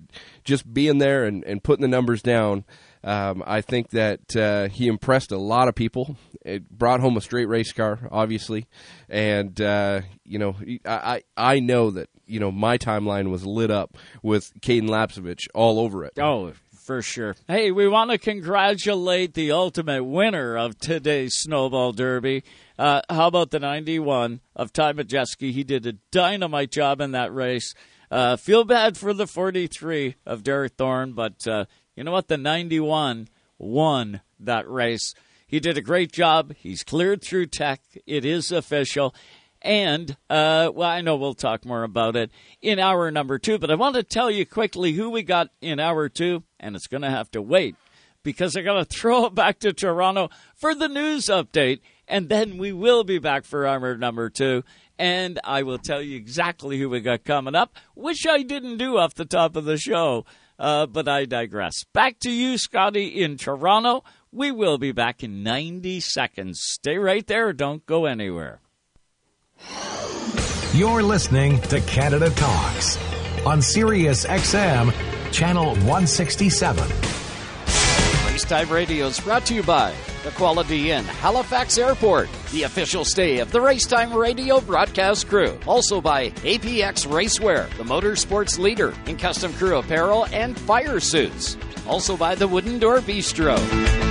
just 0.44 0.72
being 0.72 1.00
there 1.00 1.26
and 1.26 1.44
and 1.44 1.64
putting 1.64 1.82
the 1.82 1.88
numbers 1.88 2.22
down. 2.22 2.64
Um, 3.04 3.42
I 3.48 3.62
think 3.62 3.90
that 3.90 4.36
uh, 4.36 4.68
he 4.68 4.86
impressed 4.86 5.32
a 5.32 5.38
lot 5.40 5.68
of 5.68 5.74
people. 5.74 6.18
It 6.46 6.70
brought 6.70 7.00
home 7.00 7.18
a 7.18 7.22
straight 7.22 7.48
race 7.48 7.72
car, 7.74 8.08
obviously, 8.12 8.68
and 9.10 9.60
uh, 9.60 10.02
you 10.24 10.38
know, 10.38 10.56
I, 10.86 11.24
I 11.36 11.56
I 11.56 11.60
know 11.62 11.90
that 11.90 12.10
you 12.28 12.40
know 12.40 12.52
my 12.52 12.78
timeline 12.78 13.32
was 13.32 13.44
lit 13.44 13.72
up 13.72 13.98
with 14.22 14.52
Cayden 14.62 14.88
Lapcevich 14.88 15.48
all 15.56 15.80
over 15.80 16.06
it. 16.06 16.14
Oh, 16.20 16.54
for 16.92 17.02
sure. 17.02 17.36
Hey, 17.48 17.72
we 17.72 17.88
want 17.88 18.12
to 18.12 18.18
congratulate 18.18 19.34
the 19.34 19.54
ultimate 19.54 20.04
winner 20.04 20.58
of 20.58 20.78
today's 20.78 21.36
Snowball 21.36 21.94
Derby. 21.94 22.44
Uh, 22.78 23.00
how 23.10 23.28
about 23.28 23.52
the 23.52 23.62
91 23.62 24.42
of 24.58 24.74
Ty 24.74 24.92
Majeski? 24.92 25.54
He 25.54 25.64
did 25.64 25.86
a 25.86 25.94
dynamite 26.12 26.70
job 26.70 27.00
in 27.00 27.14
that 27.14 27.34
race. 27.34 27.74
Uh, 28.12 28.36
feel 28.36 28.66
bad 28.66 28.98
for 28.98 29.14
the 29.14 29.26
43 29.26 30.16
of 30.26 30.44
Derek 30.44 30.74
Thorn, 30.74 31.14
but 31.14 31.48
uh, 31.48 31.64
you 31.96 32.04
know 32.04 32.12
what? 32.12 32.28
The 32.28 32.36
91 32.36 33.30
won 33.58 34.20
that 34.38 34.70
race. 34.70 35.14
He 35.48 35.62
did 35.62 35.78
a 35.78 35.82
great 35.82 36.12
job. 36.12 36.54
He's 36.58 36.84
cleared 36.84 37.22
through 37.22 37.46
tech. 37.46 37.80
It 38.06 38.26
is 38.26 38.52
official. 38.52 39.16
And, 39.62 40.18
uh, 40.30 40.72
well, 40.74 40.90
I 40.90 41.02
know 41.02 41.18
we'll 41.18 41.36
talk 41.36 41.66
more 41.66 41.84
about 41.84 42.16
it 42.16 42.32
in 42.62 42.80
hour 42.80 43.12
number 43.12 43.38
two, 43.38 43.60
but 43.60 43.70
I 43.70 43.76
want 43.76 43.96
to 43.96 44.04
tell 44.04 44.32
you 44.32 44.46
quickly 44.46 44.94
who 44.94 45.10
we 45.10 45.22
got 45.22 45.50
in 45.62 45.80
hour 45.80 46.10
two, 46.10 46.44
and 46.60 46.76
it's 46.76 46.88
going 46.88 47.04
to 47.04 47.10
have 47.12 47.30
to 47.32 47.42
wait 47.42 47.76
because 48.24 48.56
I 48.56 48.62
got 48.62 48.74
to 48.74 48.86
throw 49.00 49.26
it 49.26 49.36
back 49.36 49.60
to 49.60 49.74
Toronto 49.74 50.30
for 50.56 50.74
the 50.74 50.88
news 50.88 51.26
update, 51.26 51.82
and 52.08 52.28
then 52.28 52.58
we 52.58 52.72
will 52.72 53.04
be 53.04 53.20
back 53.20 53.46
for 53.46 53.68
hour 53.68 53.96
number 53.98 54.30
two. 54.30 54.64
And 54.98 55.40
I 55.44 55.64
will 55.64 55.80
tell 55.80 56.02
you 56.02 56.16
exactly 56.16 56.78
who 56.78 56.90
we 56.90 57.00
got 57.00 57.24
coming 57.24 57.56
up, 57.56 57.76
which 57.96 58.28
I 58.28 58.44
didn't 58.44 58.78
do 58.78 58.98
off 58.98 59.16
the 59.16 59.26
top 59.26 59.56
of 59.56 59.66
the 59.66 59.78
show, 59.78 60.26
uh, 60.60 60.86
but 60.86 61.08
I 61.08 61.26
digress. 61.26 61.84
Back 61.92 62.20
to 62.20 62.32
you, 62.32 62.58
Scotty, 62.58 63.08
in 63.24 63.38
Toronto. 63.38 64.04
We 64.32 64.52
will 64.52 64.78
be 64.78 64.92
back 64.92 65.24
in 65.24 65.44
90 65.44 66.00
seconds. 66.02 66.62
Stay 66.62 66.98
right 66.98 67.26
there. 67.26 67.52
Don't 67.52 67.86
go 67.86 68.06
anywhere. 68.06 68.62
You're 70.74 71.04
listening 71.04 71.60
to 71.64 71.82
Canada 71.82 72.30
Talks 72.30 72.98
on 73.46 73.62
Sirius 73.62 74.26
XM, 74.26 74.94
Channel 75.32 75.76
167. 75.76 76.88
Racetime 78.28 78.70
Radio 78.70 79.08
is 79.08 79.20
brought 79.20 79.46
to 79.48 79.54
you 79.54 79.64
by 79.64 79.94
the 80.24 80.32
Quality 80.32 80.92
Inn, 80.92 81.04
Halifax 81.04 81.78
Airport, 81.78 82.30
the 82.52 82.64
official 82.64 83.04
stay 83.04 83.40
of 83.40 83.52
the 83.52 83.60
Racetime 83.60 84.14
Radio 84.14 84.62
broadcast 84.62 85.28
crew. 85.28 85.58
Also 85.68 86.00
by 86.00 86.30
APX 86.30 87.08
Racewear, 87.08 87.70
the 87.78 87.84
motorsports 87.84 88.60
leader 88.60 88.94
in 89.08 89.18
custom 89.18 89.52
crew 89.54 89.78
apparel 89.78 90.26
and 90.32 90.58
fire 90.60 91.00
suits. 91.00 91.58
Also 91.88 92.16
by 92.16 92.36
the 92.36 92.48
Wooden 92.48 92.80
Door 92.80 93.00
Bistro. 93.02 94.11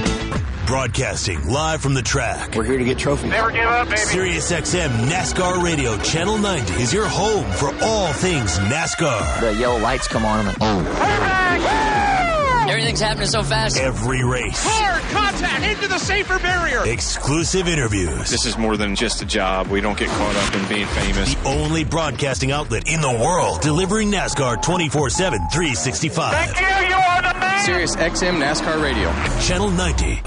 Broadcasting 0.71 1.49
live 1.49 1.81
from 1.81 1.95
the 1.95 2.03
track. 2.03 2.55
We're 2.55 2.63
here 2.63 2.79
to 2.79 2.85
get 2.85 2.97
trophies. 2.97 3.29
Never 3.29 3.51
give 3.51 3.67
up, 3.67 3.89
baby. 3.89 3.99
Sirius 3.99 4.53
XM 4.53 5.09
NASCAR 5.09 5.61
Radio 5.65 5.99
Channel 5.99 6.39
90 6.39 6.75
is 6.75 6.93
your 6.93 7.09
home 7.09 7.51
for 7.55 7.75
all 7.83 8.13
things 8.13 8.57
NASCAR. 8.61 9.41
The 9.41 9.57
yellow 9.57 9.81
lights 9.81 10.07
come 10.07 10.25
on 10.25 10.47
and 10.47 10.57
oh. 10.61 12.67
Everything's 12.71 13.01
happening 13.01 13.27
so 13.27 13.43
fast. 13.43 13.79
Every 13.79 14.25
race. 14.25 14.63
Hard 14.65 15.03
contact 15.11 15.65
into 15.65 15.89
the 15.89 15.99
safer 15.99 16.39
barrier. 16.39 16.87
Exclusive 16.87 17.67
interviews. 17.67 18.31
This 18.31 18.47
is 18.47 18.57
more 18.57 18.77
than 18.77 18.95
just 18.95 19.23
a 19.23 19.27
job. 19.27 19.67
We 19.67 19.81
don't 19.81 19.99
get 19.99 20.09
caught 20.11 20.37
up 20.37 20.55
in 20.55 20.69
being 20.69 20.87
famous. 20.87 21.35
The 21.35 21.49
only 21.49 21.83
broadcasting 21.83 22.53
outlet 22.53 22.85
in 22.87 23.01
the 23.01 23.11
world 23.11 23.61
delivering 23.61 24.13
NASCAR 24.13 24.63
24 24.63 25.11
7, 25.11 25.41
365. 25.53 26.33
Thank 26.33 26.61
you. 26.61 26.89
You 26.91 26.95
are 26.95 27.17
the 27.17 27.23
man. 27.23 27.30
Sirius 27.65 27.95
XM 27.97 28.41
NASCAR 28.41 28.83
Radio. 28.83 29.11
Channel 29.43 29.71
90. 29.71 30.23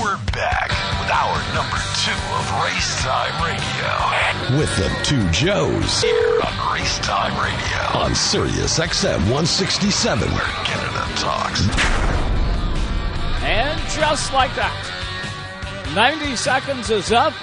We're 0.00 0.16
back 0.32 0.70
with 1.00 1.10
our 1.12 1.36
number 1.52 1.76
two 2.00 2.16
of 2.32 2.44
Race 2.64 2.96
Time 3.02 3.36
Radio. 3.44 4.58
With 4.58 4.74
the 4.78 4.88
two 5.04 5.28
Joes. 5.32 6.00
Here 6.00 6.40
on 6.40 6.74
Race 6.74 6.98
Time 7.00 7.36
Radio. 7.38 8.00
On 8.00 8.14
Sirius 8.14 8.78
XM 8.78 9.18
167. 9.24 10.30
Where 10.30 10.40
Canada 10.64 11.04
talks. 11.20 11.68
And 13.42 13.78
just 13.90 14.32
like 14.32 14.54
that, 14.54 14.72
90 15.94 16.36
seconds 16.36 16.88
is 16.88 17.12
up. 17.12 17.34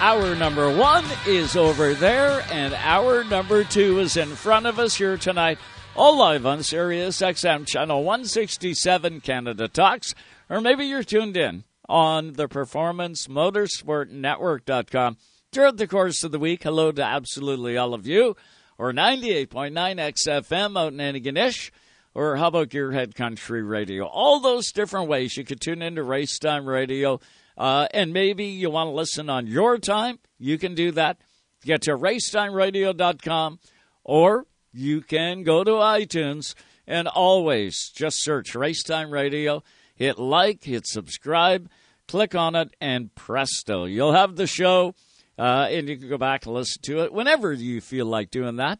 Hour 0.00 0.34
number 0.34 0.74
one 0.76 1.04
is 1.26 1.56
over 1.56 1.94
there, 1.94 2.44
and 2.50 2.74
hour 2.74 3.24
number 3.24 3.64
two 3.64 4.00
is 4.00 4.16
in 4.16 4.28
front 4.28 4.66
of 4.66 4.78
us 4.78 4.96
here 4.96 5.16
tonight, 5.16 5.58
all 5.96 6.18
live 6.18 6.44
on 6.44 6.62
Sirius 6.62 7.20
XM 7.20 7.66
Channel 7.66 8.02
167 8.04 9.20
Canada 9.22 9.66
Talks, 9.66 10.14
or 10.50 10.60
maybe 10.60 10.84
you're 10.84 11.02
tuned 11.02 11.36
in 11.36 11.64
on 11.88 12.34
the 12.34 12.48
Performance 12.48 13.28
Motorsport 13.28 14.10
Network.com. 14.10 15.16
Throughout 15.52 15.76
the 15.76 15.86
course 15.86 16.22
of 16.22 16.32
the 16.32 16.38
week, 16.38 16.64
hello 16.64 16.92
to 16.92 17.02
absolutely 17.02 17.76
all 17.76 17.94
of 17.94 18.06
you, 18.06 18.36
or 18.76 18.92
98.9 18.92 19.72
XFM 19.72 20.78
out 20.78 20.92
in 20.92 20.98
Antigonish, 20.98 21.70
or 22.14 22.36
how 22.36 22.48
about 22.48 22.68
Gearhead 22.68 23.14
Country 23.14 23.62
Radio? 23.62 24.04
All 24.04 24.40
those 24.40 24.70
different 24.70 25.08
ways 25.08 25.36
you 25.36 25.44
could 25.44 25.60
tune 25.60 25.80
into 25.80 26.02
Race 26.02 26.38
Time 26.38 26.66
Radio. 26.66 27.20
Uh, 27.56 27.86
and 27.92 28.12
maybe 28.12 28.44
you 28.46 28.70
want 28.70 28.88
to 28.88 28.92
listen 28.92 29.30
on 29.30 29.46
your 29.46 29.78
time, 29.78 30.18
you 30.38 30.58
can 30.58 30.74
do 30.74 30.90
that. 30.92 31.18
Get 31.64 31.82
to 31.82 31.96
racetimeradio.com 31.96 33.58
or 34.02 34.46
you 34.72 35.00
can 35.00 35.44
go 35.44 35.64
to 35.64 35.70
iTunes 35.70 36.54
and 36.86 37.08
always 37.08 37.90
just 37.94 38.22
search 38.22 38.54
Racetime 38.54 39.10
Radio, 39.10 39.62
hit 39.94 40.18
like, 40.18 40.64
hit 40.64 40.86
subscribe, 40.86 41.70
click 42.08 42.34
on 42.34 42.54
it, 42.54 42.74
and 42.80 43.14
presto. 43.14 43.84
You'll 43.84 44.12
have 44.12 44.36
the 44.36 44.46
show, 44.46 44.94
uh, 45.38 45.68
and 45.70 45.88
you 45.88 45.96
can 45.96 46.08
go 46.08 46.18
back 46.18 46.44
and 46.44 46.54
listen 46.54 46.82
to 46.82 47.04
it 47.04 47.12
whenever 47.12 47.52
you 47.52 47.80
feel 47.80 48.06
like 48.06 48.30
doing 48.30 48.56
that. 48.56 48.78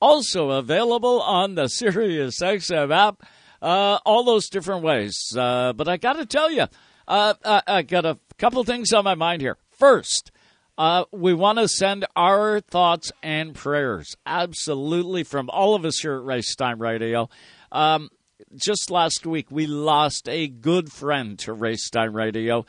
Also 0.00 0.50
available 0.50 1.20
on 1.22 1.54
the 1.54 1.68
Sirius 1.68 2.40
XM 2.40 2.94
app, 2.94 3.22
uh, 3.60 3.98
all 4.04 4.24
those 4.24 4.48
different 4.48 4.82
ways. 4.82 5.16
Uh, 5.36 5.72
but 5.72 5.88
I 5.88 5.96
got 5.96 6.14
to 6.14 6.26
tell 6.26 6.50
you, 6.50 6.66
uh, 7.12 7.34
I, 7.44 7.62
I 7.66 7.82
got 7.82 8.06
a 8.06 8.18
couple 8.38 8.64
things 8.64 8.92
on 8.92 9.04
my 9.04 9.14
mind 9.14 9.42
here. 9.42 9.58
First, 9.70 10.32
uh, 10.78 11.04
we 11.12 11.34
want 11.34 11.58
to 11.58 11.68
send 11.68 12.06
our 12.16 12.60
thoughts 12.60 13.12
and 13.22 13.54
prayers, 13.54 14.16
absolutely, 14.24 15.22
from 15.22 15.50
all 15.50 15.74
of 15.74 15.84
us 15.84 15.98
here 16.00 16.14
at 16.14 16.24
Race 16.24 16.54
Time 16.54 16.80
Radio. 16.80 17.28
Um, 17.70 18.08
just 18.56 18.90
last 18.90 19.26
week, 19.26 19.50
we 19.50 19.66
lost 19.66 20.26
a 20.26 20.48
good 20.48 20.90
friend 20.90 21.38
to 21.40 21.52
Race 21.52 21.90
Time 21.90 22.16
Radio, 22.16 22.64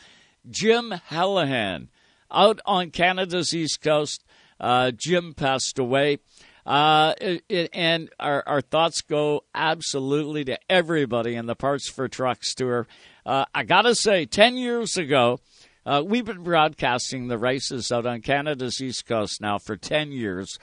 Jim 0.50 0.94
Hallahan, 1.10 1.88
out 2.30 2.60
on 2.66 2.92
Canada's 2.92 3.56
East 3.56 3.82
Coast. 3.82 4.26
Uh, 4.60 4.92
Jim 4.92 5.34
passed 5.34 5.80
away. 5.80 6.20
Uh, 6.66 7.14
it, 7.20 7.44
it, 7.48 7.70
and 7.74 8.10
our, 8.20 8.44
our 8.46 8.62
thoughts 8.62 9.02
go 9.02 9.44
absolutely 9.56 10.44
to 10.46 10.60
everybody 10.70 11.36
in 11.36 11.46
the 11.46 11.56
Parts 11.56 11.90
for 11.90 12.10
Trucks 12.10 12.54
tour. 12.54 12.88
Uh, 13.26 13.46
I 13.56 13.64
got 13.64 13.84
to 13.84 13.96
say, 13.96 14.26
10 14.26 14.58
years 14.58 14.98
ago, 14.98 15.40
uh, 15.86 16.04
we've 16.06 16.26
been 16.26 16.44
broadcasting 16.44 17.28
the 17.28 17.38
races 17.38 17.92
out 17.92 18.06
on 18.06 18.22
Canada's 18.22 18.82
East 18.82 19.06
Coast 19.06 19.42
now 19.42 19.58
for 19.58 19.78
10 19.78 20.12
years. 20.12 20.58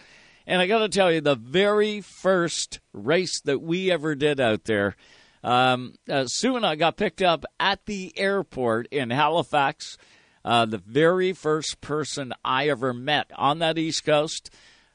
And 0.46 0.60
I 0.60 0.66
got 0.66 0.80
to 0.80 0.88
tell 0.88 1.10
you, 1.12 1.20
the 1.20 1.36
very 1.36 2.00
first 2.00 2.80
race 2.92 3.40
that 3.42 3.60
we 3.60 3.90
ever 3.90 4.14
did 4.14 4.40
out 4.40 4.64
there, 4.64 4.96
um, 5.42 5.94
uh, 6.08 6.26
Sue 6.26 6.56
and 6.56 6.66
I 6.66 6.76
got 6.76 6.96
picked 6.96 7.22
up 7.22 7.44
at 7.58 7.86
the 7.86 8.12
airport 8.18 8.88
in 8.88 9.10
Halifax. 9.10 9.96
Uh, 10.44 10.66
the 10.66 10.78
very 10.78 11.32
first 11.32 11.80
person 11.80 12.32
I 12.44 12.68
ever 12.68 12.92
met 12.92 13.30
on 13.36 13.58
that 13.60 13.78
East 13.78 14.04
Coast 14.04 14.50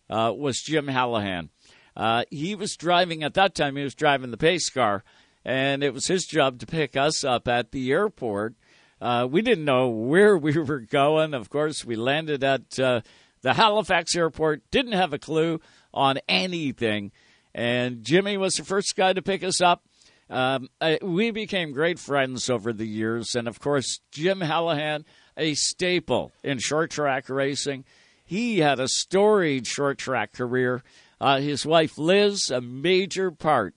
uh, 0.10 0.34
was 0.36 0.62
Jim 0.62 0.88
Hallahan. 0.88 1.50
Uh, 1.96 2.26
he 2.30 2.56
was 2.56 2.76
driving, 2.76 3.24
at 3.24 3.36
that 3.36 3.56
time, 3.56 3.76
he 3.76 3.84
was 3.84 3.96
driving 3.96 4.32
the 4.32 4.38
pace 4.38 4.70
car, 4.70 5.04
and 5.46 5.84
it 5.84 5.94
was 5.94 6.08
his 6.08 6.26
job 6.26 6.60
to 6.60 6.66
pick 6.66 6.98
us 6.98 7.24
up 7.24 7.48
at 7.48 7.72
the 7.72 7.92
airport. 7.92 8.56
Uh, 9.00 9.28
we 9.30 9.42
didn't 9.42 9.66
know 9.66 9.88
where 9.88 10.36
we 10.38 10.58
were 10.58 10.80
going. 10.80 11.34
Of 11.34 11.50
course, 11.50 11.86
we 11.86 11.96
landed 11.96 12.44
at 12.44 12.80
uh, 12.80 13.02
the 13.42 13.54
Halifax 13.54 14.16
airport, 14.16 14.64
didn't 14.72 14.94
have 14.94 15.14
a 15.14 15.20
clue 15.20 15.62
on 15.94 16.18
anything. 16.28 17.12
And 17.54 18.04
Jimmy 18.04 18.36
was 18.38 18.56
the 18.56 18.66
first 18.66 18.96
guy 18.96 19.14
to 19.14 19.22
pick 19.22 19.44
us 19.44 19.62
up. 19.62 19.84
Um, 20.30 20.70
I, 20.82 20.98
we 21.04 21.30
became 21.30 21.72
great 21.72 22.00
friends 22.00 22.50
over 22.50 22.74
the 22.74 22.88
years. 22.88 23.36
And 23.36 23.48
of 23.48 23.60
course, 23.60 24.00
Jim 24.12 24.40
Hallahan, 24.40 25.06
a 25.38 25.54
staple 25.54 26.34
in 26.44 26.58
short 26.58 26.90
track 26.90 27.30
racing. 27.30 27.86
He 28.26 28.60
had 28.60 28.80
a 28.80 28.88
storied 28.88 29.68
short 29.68 30.00
track 30.00 30.34
career. 30.34 30.82
Uh, 31.22 31.40
his 31.40 31.66
wife, 31.66 31.98
Liz, 31.98 32.50
a 32.50 32.60
major 32.60 33.30
part 33.30 33.76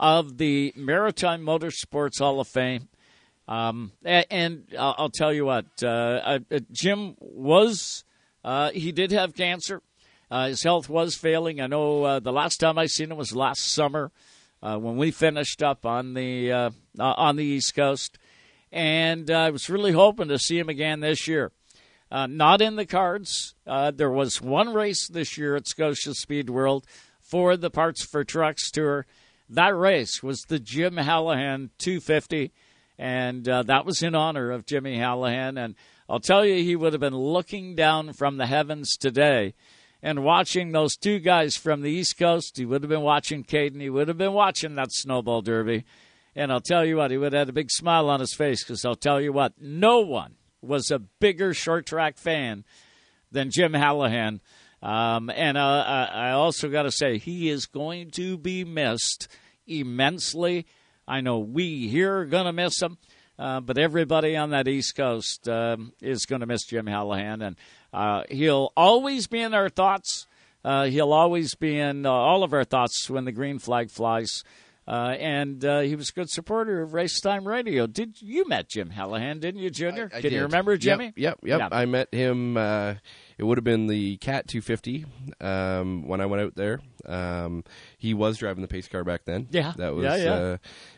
of 0.00 0.38
the 0.38 0.72
Maritime 0.76 1.42
Motorsports 1.42 2.20
Hall 2.20 2.40
of 2.40 2.48
Fame. 2.48 2.88
Um, 3.46 3.92
and, 4.02 4.64
I'll, 4.78 5.10
tell 5.10 5.32
you 5.32 5.44
what, 5.44 5.66
uh, 5.82 5.86
uh, 6.50 6.58
Jim 6.72 7.16
was, 7.20 8.04
uh, 8.42 8.70
he 8.70 8.92
did 8.92 9.12
have 9.12 9.34
cancer. 9.34 9.82
Uh, 10.30 10.48
his 10.48 10.62
health 10.62 10.88
was 10.88 11.16
failing. 11.16 11.60
I 11.60 11.66
know 11.66 12.04
uh, 12.04 12.20
the 12.20 12.32
last 12.32 12.58
time 12.58 12.78
I 12.78 12.86
seen 12.86 13.10
him 13.10 13.18
was 13.18 13.36
last 13.36 13.74
summer 13.74 14.10
uh, 14.62 14.78
when 14.78 14.96
we 14.96 15.10
finished 15.10 15.62
up 15.62 15.84
on 15.84 16.14
the 16.14 16.72
on 16.98 17.36
the 17.36 17.44
East 17.44 17.74
Coast, 17.74 18.16
and 18.70 19.28
I 19.30 19.50
was 19.50 19.68
really 19.68 19.92
hoping 19.92 20.28
to 20.28 20.38
see 20.38 20.58
him 20.58 20.68
again 20.68 21.00
this 21.00 21.26
year. 21.26 21.50
not 22.12 22.62
in 22.62 22.76
the 22.76 22.86
cards. 22.86 23.56
there 23.66 24.10
was 24.10 24.40
one 24.40 24.72
race 24.72 25.08
this 25.08 25.36
year 25.36 25.56
at 25.56 25.66
Scotia 25.66 26.14
Speed 26.14 26.48
World 26.48 26.86
for 27.20 27.56
the 27.56 27.70
Parts 27.70 28.04
for 28.04 28.22
Trucks 28.22 28.70
Tour. 28.70 29.06
That 29.50 29.76
race 29.76 30.22
was 30.22 30.42
the 30.42 30.60
Jim 30.60 30.94
Hallahan 30.94 31.70
250 31.78 32.52
and 33.00 33.48
uh, 33.48 33.62
that 33.62 33.86
was 33.86 34.02
in 34.02 34.14
honor 34.14 34.50
of 34.50 34.66
Jimmy 34.66 34.98
Hallahan. 34.98 35.58
And 35.58 35.74
I'll 36.06 36.20
tell 36.20 36.44
you, 36.44 36.62
he 36.62 36.76
would 36.76 36.92
have 36.92 37.00
been 37.00 37.16
looking 37.16 37.74
down 37.74 38.12
from 38.12 38.36
the 38.36 38.46
heavens 38.46 38.94
today 38.94 39.54
and 40.02 40.22
watching 40.22 40.72
those 40.72 40.96
two 40.96 41.18
guys 41.18 41.56
from 41.56 41.80
the 41.80 41.90
East 41.90 42.18
Coast. 42.18 42.58
He 42.58 42.66
would 42.66 42.82
have 42.82 42.90
been 42.90 43.00
watching 43.00 43.42
Cayden. 43.42 43.80
He 43.80 43.88
would 43.88 44.08
have 44.08 44.18
been 44.18 44.34
watching 44.34 44.74
that 44.74 44.92
snowball 44.92 45.40
derby. 45.40 45.86
And 46.36 46.52
I'll 46.52 46.60
tell 46.60 46.84
you 46.84 46.98
what, 46.98 47.10
he 47.10 47.16
would 47.16 47.32
have 47.32 47.40
had 47.40 47.48
a 47.48 47.54
big 47.54 47.70
smile 47.70 48.10
on 48.10 48.20
his 48.20 48.34
face 48.34 48.62
because 48.62 48.84
I'll 48.84 48.94
tell 48.94 49.18
you 49.18 49.32
what, 49.32 49.54
no 49.58 50.00
one 50.00 50.34
was 50.60 50.90
a 50.90 50.98
bigger 50.98 51.54
short 51.54 51.86
track 51.86 52.18
fan 52.18 52.64
than 53.32 53.50
Jim 53.50 53.72
Hallahan. 53.72 54.40
Um, 54.82 55.30
and 55.30 55.58
uh, 55.58 56.08
I 56.12 56.30
also 56.30 56.68
got 56.68 56.84
to 56.84 56.90
say, 56.90 57.18
he 57.18 57.50
is 57.50 57.66
going 57.66 58.10
to 58.12 58.38
be 58.38 58.64
missed 58.64 59.28
immensely. 59.66 60.66
I 61.06 61.20
know 61.20 61.38
we 61.38 61.88
here 61.88 62.18
are 62.18 62.24
going 62.24 62.46
to 62.46 62.52
miss 62.52 62.80
him, 62.80 62.96
uh, 63.38 63.60
but 63.60 63.78
everybody 63.78 64.36
on 64.36 64.50
that 64.50 64.68
East 64.68 64.96
Coast 64.96 65.48
um, 65.48 65.92
is 66.00 66.24
going 66.24 66.40
to 66.40 66.46
miss 66.46 66.64
Jim 66.64 66.86
Hallahan, 66.86 67.46
and 67.46 67.56
uh, 67.92 68.22
he'll 68.30 68.72
always 68.76 69.26
be 69.26 69.40
in 69.40 69.54
our 69.54 69.68
thoughts. 69.68 70.26
Uh, 70.64 70.84
he'll 70.84 71.12
always 71.12 71.54
be 71.54 71.78
in 71.78 72.06
uh, 72.06 72.10
all 72.10 72.42
of 72.42 72.52
our 72.52 72.64
thoughts 72.64 73.08
when 73.08 73.24
the 73.24 73.32
green 73.32 73.58
flag 73.58 73.90
flies. 73.90 74.44
Uh, 74.90 75.14
and 75.20 75.64
uh, 75.64 75.80
he 75.80 75.94
was 75.94 76.08
a 76.08 76.12
good 76.12 76.28
supporter 76.28 76.82
of 76.82 76.94
Race 76.94 77.20
Time 77.20 77.46
Radio. 77.46 77.86
Did 77.86 78.20
you 78.20 78.48
met 78.48 78.68
Jim 78.68 78.90
Hallahan? 78.90 79.38
Didn't 79.38 79.60
you, 79.60 79.70
Junior? 79.70 80.10
I, 80.12 80.16
I 80.16 80.20
Can 80.20 80.30
did. 80.30 80.32
you 80.32 80.42
remember 80.42 80.76
Jimmy? 80.76 81.12
Yep, 81.14 81.38
yep. 81.44 81.60
yep. 81.60 81.68
I 81.70 81.84
met 81.84 82.12
him. 82.12 82.56
Uh, 82.56 82.94
it 83.38 83.44
would 83.44 83.56
have 83.56 83.64
been 83.64 83.86
the 83.86 84.16
Cat 84.16 84.48
250 84.48 85.06
um, 85.40 86.08
when 86.08 86.20
I 86.20 86.26
went 86.26 86.42
out 86.42 86.56
there. 86.56 86.80
Um, 87.06 87.62
he 87.98 88.14
was 88.14 88.38
driving 88.38 88.62
the 88.62 88.68
pace 88.68 88.88
car 88.88 89.04
back 89.04 89.26
then. 89.26 89.46
Yeah, 89.52 89.74
that 89.76 89.94
was. 89.94 90.02
Yeah, 90.02 90.16
yeah. 90.16 90.56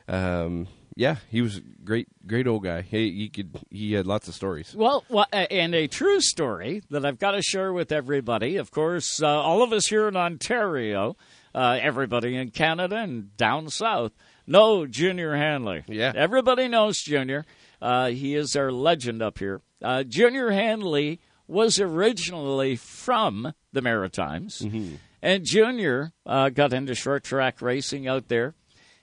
Uh, 0.08 0.16
um, 0.16 0.68
yeah, 0.96 1.16
he 1.28 1.42
was 1.42 1.60
great, 1.84 2.08
great 2.26 2.46
old 2.46 2.64
guy. 2.64 2.80
He, 2.80 3.12
he 3.12 3.28
could, 3.28 3.58
he 3.70 3.92
had 3.92 4.06
lots 4.06 4.26
of 4.26 4.34
stories. 4.34 4.74
Well, 4.74 5.04
well, 5.10 5.26
and 5.32 5.74
a 5.74 5.86
true 5.86 6.22
story 6.22 6.82
that 6.88 7.04
I've 7.04 7.18
got 7.18 7.32
to 7.32 7.42
share 7.42 7.74
with 7.74 7.92
everybody. 7.92 8.56
Of 8.56 8.70
course, 8.70 9.22
uh, 9.22 9.28
all 9.28 9.62
of 9.62 9.72
us 9.74 9.86
here 9.86 10.08
in 10.08 10.16
Ontario, 10.16 11.16
uh, 11.54 11.78
everybody 11.80 12.36
in 12.36 12.50
Canada 12.50 12.96
and 12.96 13.36
down 13.36 13.68
south 13.68 14.12
know 14.46 14.86
Junior 14.86 15.36
Hanley. 15.36 15.84
Yeah, 15.86 16.12
everybody 16.14 16.68
knows 16.68 17.00
Junior. 17.00 17.44
Uh, 17.80 18.08
he 18.08 18.34
is 18.34 18.56
our 18.56 18.70
legend 18.72 19.22
up 19.22 19.38
here. 19.38 19.60
Uh, 19.82 20.02
Junior 20.04 20.50
Hanley 20.50 21.20
was 21.46 21.80
originally 21.80 22.76
from 22.76 23.52
the 23.72 23.82
Maritimes, 23.82 24.60
mm-hmm. 24.60 24.94
and 25.20 25.44
Junior 25.44 26.12
uh, 26.24 26.48
got 26.48 26.72
into 26.72 26.94
short 26.94 27.24
track 27.24 27.60
racing 27.60 28.06
out 28.06 28.28
there. 28.28 28.54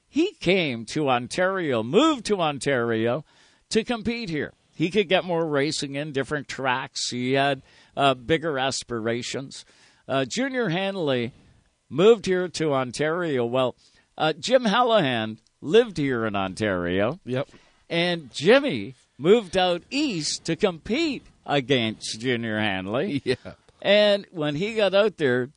He 0.08 0.34
came 0.34 0.86
to 0.86 1.10
Ontario, 1.10 1.84
moved 1.84 2.26
to 2.26 2.42
Ontario 2.42 3.26
to 3.70 3.84
compete 3.84 4.30
here. 4.30 4.54
He 4.74 4.90
could 4.90 5.10
get 5.10 5.26
more 5.26 5.46
racing 5.46 5.96
in 5.96 6.14
different 6.14 6.48
tracks. 6.48 7.10
He 7.10 7.34
had 7.34 7.62
uh, 7.96 8.14
bigger 8.14 8.58
aspirations. 8.58 9.66
Uh, 10.08 10.26
Junior 10.26 10.70
Hanley 10.70 11.34
moved 11.90 12.26
here 12.26 12.48
to 12.48 12.74
Ontario. 12.74 13.46
Well, 13.46 13.76
uh, 14.18 14.34
Jim 14.34 14.64
Hallahan 14.64 15.38
lived 15.62 15.98
here 15.98 16.26
in 16.26 16.36
Ontario. 16.36 17.20
Yep. 17.26 17.50
And 17.90 18.32
Jimmy 18.32 18.96
moved 19.18 19.58
out 19.58 19.84
east 19.90 20.46
to 20.46 20.56
compete 20.56 21.26
against 21.46 22.20
Junior 22.20 22.60
Hanley. 22.60 23.22
Yeah. 23.26 23.54
And 23.82 24.28
when 24.32 24.56
he 24.56 24.76
got 24.76 24.94
out 24.94 25.16
there, 25.16 25.52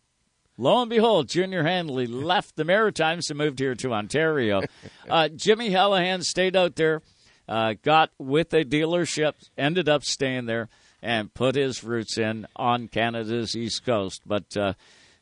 lo 0.56 0.80
and 0.82 0.88
behold, 0.88 1.28
Junior 1.28 1.64
Hanley 1.64 2.06
left 2.08 2.54
the 2.54 2.64
Maritimes 2.64 3.30
and 3.30 3.38
moved 3.38 3.58
here 3.58 3.74
to 3.74 3.92
Ontario. 3.92 4.62
Uh, 5.10 5.28
Jimmy 5.28 5.70
Hallahan 5.70 6.22
stayed 6.22 6.54
out 6.54 6.76
there, 6.76 7.02
uh, 7.48 7.74
got 7.82 8.10
with 8.18 8.54
a 8.54 8.64
dealership, 8.64 9.32
ended 9.58 9.88
up 9.88 10.04
staying 10.04 10.46
there, 10.46 10.68
and 11.02 11.34
put 11.34 11.56
his 11.56 11.82
roots 11.82 12.16
in 12.16 12.46
on 12.54 12.86
Canada's 12.86 13.56
East 13.56 13.84
Coast. 13.84 14.22
But 14.24 14.56
uh, 14.56 14.74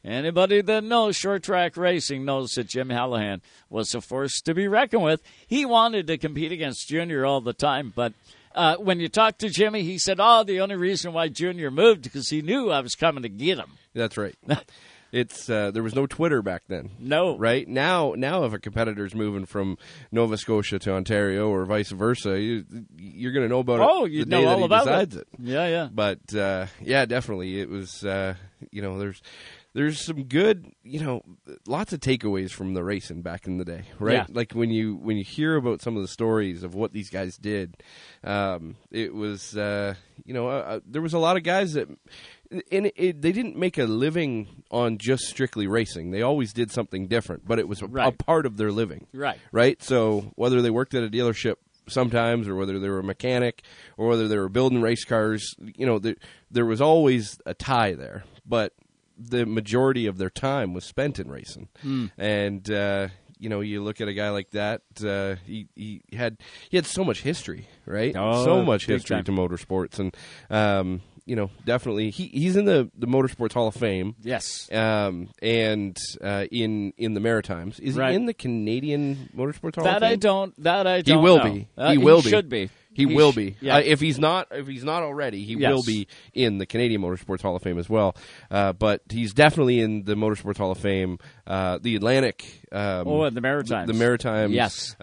anybody 0.04 0.60
that 0.60 0.84
knows 0.84 1.16
short 1.16 1.42
track 1.42 1.76
racing 1.76 2.24
knows 2.24 2.52
that 2.52 2.68
Jim 2.68 2.88
Hallahan 2.88 3.40
was 3.68 3.94
a 3.94 4.00
force 4.00 4.40
to 4.42 4.54
be 4.54 4.68
reckoned 4.68 5.02
with. 5.02 5.22
He 5.46 5.64
wanted 5.64 6.06
to 6.08 6.18
compete 6.18 6.52
against 6.52 6.88
Junior 6.88 7.24
all 7.24 7.40
the 7.40 7.52
time, 7.52 7.92
but 7.94 8.12
uh, 8.54 8.76
when 8.76 9.00
you 9.00 9.08
talk 9.08 9.38
to 9.38 9.48
Jimmy, 9.48 9.82
he 9.82 9.98
said, 9.98 10.18
"Oh, 10.20 10.42
the 10.42 10.60
only 10.60 10.76
reason 10.76 11.12
why 11.12 11.28
Junior 11.28 11.70
moved 11.70 12.02
because 12.02 12.28
he 12.28 12.42
knew 12.42 12.70
I 12.70 12.80
was 12.80 12.94
coming 12.94 13.22
to 13.22 13.28
get 13.28 13.58
him." 13.58 13.70
That's 13.94 14.16
right. 14.16 14.36
It's 15.12 15.50
uh, 15.50 15.72
there 15.72 15.82
was 15.82 15.94
no 15.94 16.06
Twitter 16.06 16.40
back 16.40 16.62
then. 16.68 16.90
No, 16.98 17.36
right 17.36 17.66
now 17.66 18.14
now 18.16 18.44
if 18.44 18.52
a 18.52 18.58
competitor's 18.58 19.14
moving 19.14 19.44
from 19.44 19.76
Nova 20.12 20.36
Scotia 20.36 20.78
to 20.78 20.92
Ontario 20.92 21.48
or 21.48 21.64
vice 21.64 21.90
versa, 21.90 22.40
you, 22.40 22.64
you're 22.96 23.32
going 23.32 23.44
to 23.44 23.48
know 23.48 23.58
about 23.58 23.80
it. 23.80 23.88
Oh, 23.90 24.04
you 24.04 24.24
know 24.24 24.46
all 24.46 24.62
about 24.62 24.84
decides 24.84 25.16
it. 25.16 25.26
Yeah, 25.38 25.66
yeah. 25.66 25.88
But 25.92 26.32
uh, 26.32 26.66
yeah, 26.80 27.06
definitely, 27.06 27.60
it 27.60 27.68
was. 27.68 28.04
Uh, 28.04 28.34
you 28.70 28.82
know, 28.82 28.98
there's 28.98 29.20
there's 29.72 30.04
some 30.04 30.24
good, 30.24 30.72
you 30.82 31.00
know, 31.00 31.22
lots 31.66 31.92
of 31.92 32.00
takeaways 32.00 32.50
from 32.50 32.74
the 32.74 32.82
racing 32.82 33.22
back 33.22 33.46
in 33.46 33.58
the 33.58 33.64
day, 33.64 33.84
right? 33.98 34.14
Yeah. 34.14 34.26
Like 34.28 34.52
when 34.52 34.70
you 34.70 34.96
when 34.96 35.16
you 35.16 35.24
hear 35.24 35.56
about 35.56 35.80
some 35.80 35.96
of 35.96 36.02
the 36.02 36.08
stories 36.08 36.62
of 36.62 36.74
what 36.74 36.92
these 36.92 37.10
guys 37.10 37.36
did, 37.36 37.82
um, 38.24 38.76
it 38.90 39.14
was, 39.14 39.56
uh, 39.56 39.94
you 40.24 40.34
know, 40.34 40.48
uh, 40.48 40.52
uh, 40.52 40.80
there 40.86 41.02
was 41.02 41.14
a 41.14 41.18
lot 41.18 41.36
of 41.36 41.42
guys 41.42 41.74
that. 41.74 41.88
And 42.72 42.86
it, 42.86 42.94
it, 42.96 43.22
they 43.22 43.30
didn't 43.30 43.56
make 43.56 43.78
a 43.78 43.84
living 43.84 44.64
on 44.72 44.98
just 44.98 45.26
strictly 45.26 45.68
racing. 45.68 46.10
They 46.10 46.22
always 46.22 46.52
did 46.52 46.72
something 46.72 47.06
different, 47.06 47.46
but 47.46 47.60
it 47.60 47.68
was 47.68 47.80
a, 47.80 47.86
a 47.86 48.10
part 48.10 48.44
of 48.44 48.56
their 48.56 48.72
living. 48.72 49.06
Right. 49.12 49.38
Right. 49.52 49.80
So 49.80 50.32
whether 50.34 50.60
they 50.60 50.70
worked 50.70 50.94
at 50.94 51.04
a 51.04 51.08
dealership 51.08 51.58
sometimes, 51.86 52.48
or 52.48 52.56
whether 52.56 52.80
they 52.80 52.88
were 52.88 52.98
a 52.98 53.04
mechanic, 53.04 53.62
or 53.96 54.08
whether 54.08 54.26
they 54.26 54.36
were 54.36 54.48
building 54.48 54.82
race 54.82 55.04
cars, 55.04 55.54
you 55.60 55.86
know, 55.86 56.00
there, 56.00 56.16
there 56.50 56.66
was 56.66 56.80
always 56.80 57.38
a 57.46 57.54
tie 57.54 57.94
there. 57.94 58.24
But 58.44 58.72
the 59.20 59.44
majority 59.46 60.06
of 60.06 60.18
their 60.18 60.30
time 60.30 60.72
was 60.72 60.84
spent 60.84 61.18
in 61.18 61.30
racing, 61.30 61.68
Hmm. 61.82 62.06
and 62.18 62.70
uh, 62.70 63.08
you 63.38 63.48
know, 63.48 63.60
you 63.60 63.82
look 63.82 64.00
at 64.00 64.08
a 64.08 64.12
guy 64.14 64.30
like 64.30 64.50
that. 64.50 64.82
Uh, 65.04 65.36
he 65.46 65.66
he 65.76 66.02
had 66.12 66.38
he 66.70 66.76
had 66.76 66.86
so 66.86 67.04
much 67.04 67.22
history, 67.22 67.68
right? 67.86 68.14
Oh, 68.16 68.44
so 68.44 68.62
much 68.62 68.86
history 68.86 69.16
time. 69.16 69.24
to 69.24 69.32
motorsports, 69.32 69.98
and 69.98 70.14
um, 70.50 71.00
you 71.26 71.36
know, 71.36 71.50
definitely 71.64 72.10
he 72.10 72.26
he's 72.28 72.56
in 72.56 72.64
the 72.64 72.90
the 72.98 73.06
Motorsports 73.06 73.52
Hall 73.52 73.68
of 73.68 73.74
Fame. 73.74 74.14
Yes. 74.22 74.70
Um, 74.72 75.28
and 75.40 75.96
uh, 76.22 76.46
in 76.50 76.92
in 76.98 77.14
the 77.14 77.20
Maritimes, 77.20 77.78
is 77.80 77.96
Right. 77.96 78.10
he 78.10 78.16
in 78.16 78.26
the 78.26 78.34
Canadian 78.34 79.30
Motorsports 79.36 79.76
Hall 79.76 79.86
of 79.86 79.92
That 79.92 80.02
I 80.02 80.16
don't. 80.16 80.54
That 80.62 80.86
I 80.86 80.96
He 80.98 81.02
don't. 81.04 81.18
He 81.18 81.22
will 81.24 81.38
know. 81.38 81.44
be. 81.52 81.68
Uh, 81.78 81.92
he 81.92 81.98
will 81.98 82.22
be. 82.22 82.28
Should 82.30 82.48
be. 82.48 82.68
He, 82.92 83.06
He 83.06 83.14
will 83.14 83.30
sh- 83.32 83.36
be. 83.36 83.56
yeah. 83.60 83.76
Uh, 83.76 83.80
if 83.84 84.00
he's 84.00 84.18
not, 84.18 84.48
if 84.50 84.66
he's 84.66 84.82
not 84.84 85.02
already, 85.04 85.44
he 85.44 85.54
Yes. 85.54 85.72
will 85.72 85.82
be 85.84 86.08
in 86.34 86.58
the 86.58 86.66
Canadian 86.66 87.00
Motorsports 87.02 87.40
Hall 87.40 87.54
of 87.54 87.62
Fame 87.62 87.78
as 87.78 87.88
well. 87.88 88.16
Uh, 88.50 88.72
but 88.72 89.02
he's 89.10 89.32
definitely 89.32 89.80
in 89.80 90.02
the 90.04 90.14
Motorsports 90.16 90.58
Hall 90.58 90.72
of 90.72 90.78
Fame, 90.78 91.18
uh, 91.46 91.78
the 91.80 91.94
Atlantic. 91.96 92.44
Um, 92.72 93.06
Oh, 93.06 93.22
and 93.22 93.36
the 93.36 93.40
Maritimes. 93.40 93.86
The, 93.86 93.94
Maritimes. 93.94 94.52
Yes. 94.52 94.96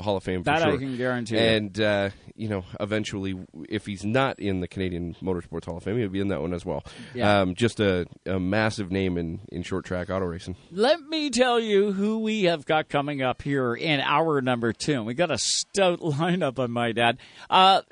Hall 0.00 0.16
of 0.16 0.24
Fame. 0.24 0.40
For 0.40 0.50
That 0.50 0.62
I 0.62 0.76
can 0.76 0.96
guarantee. 0.96 1.38
And 1.38 1.80
uh, 1.80 2.10
you 2.38 2.48
know, 2.48 2.64
eventually, 2.78 3.34
if 3.68 3.84
he's 3.84 4.04
not 4.04 4.38
in 4.38 4.60
the 4.60 4.68
Canadian 4.68 5.16
Motorsports 5.22 5.64
Hall 5.64 5.76
of 5.76 5.82
Fame, 5.82 5.98
he'll 5.98 6.08
be 6.08 6.20
in 6.20 6.28
that 6.28 6.40
one 6.40 6.54
as 6.54 6.64
well. 6.64 6.84
Yeah. 7.14 7.40
Um, 7.40 7.54
just 7.54 7.80
a, 7.80 8.06
a 8.26 8.38
massive 8.38 8.92
name 8.92 9.18
in, 9.18 9.40
in 9.50 9.62
short 9.62 9.84
track 9.84 10.08
auto 10.08 10.24
racing. 10.24 10.56
Let 10.70 11.02
me 11.02 11.30
tell 11.30 11.58
you 11.58 11.92
who 11.92 12.20
we 12.20 12.44
have 12.44 12.64
got 12.64 12.88
coming 12.88 13.22
up 13.22 13.42
here 13.42 13.74
in 13.74 14.00
hour 14.00 14.40
number 14.40 14.72
two. 14.72 15.02
We 15.02 15.14
got 15.14 15.32
a 15.32 15.38
stout 15.38 16.00
lineup, 16.00 16.62
I 16.62 16.66
might 16.66 16.96
add. 16.96 17.18
Uh, 17.50 17.82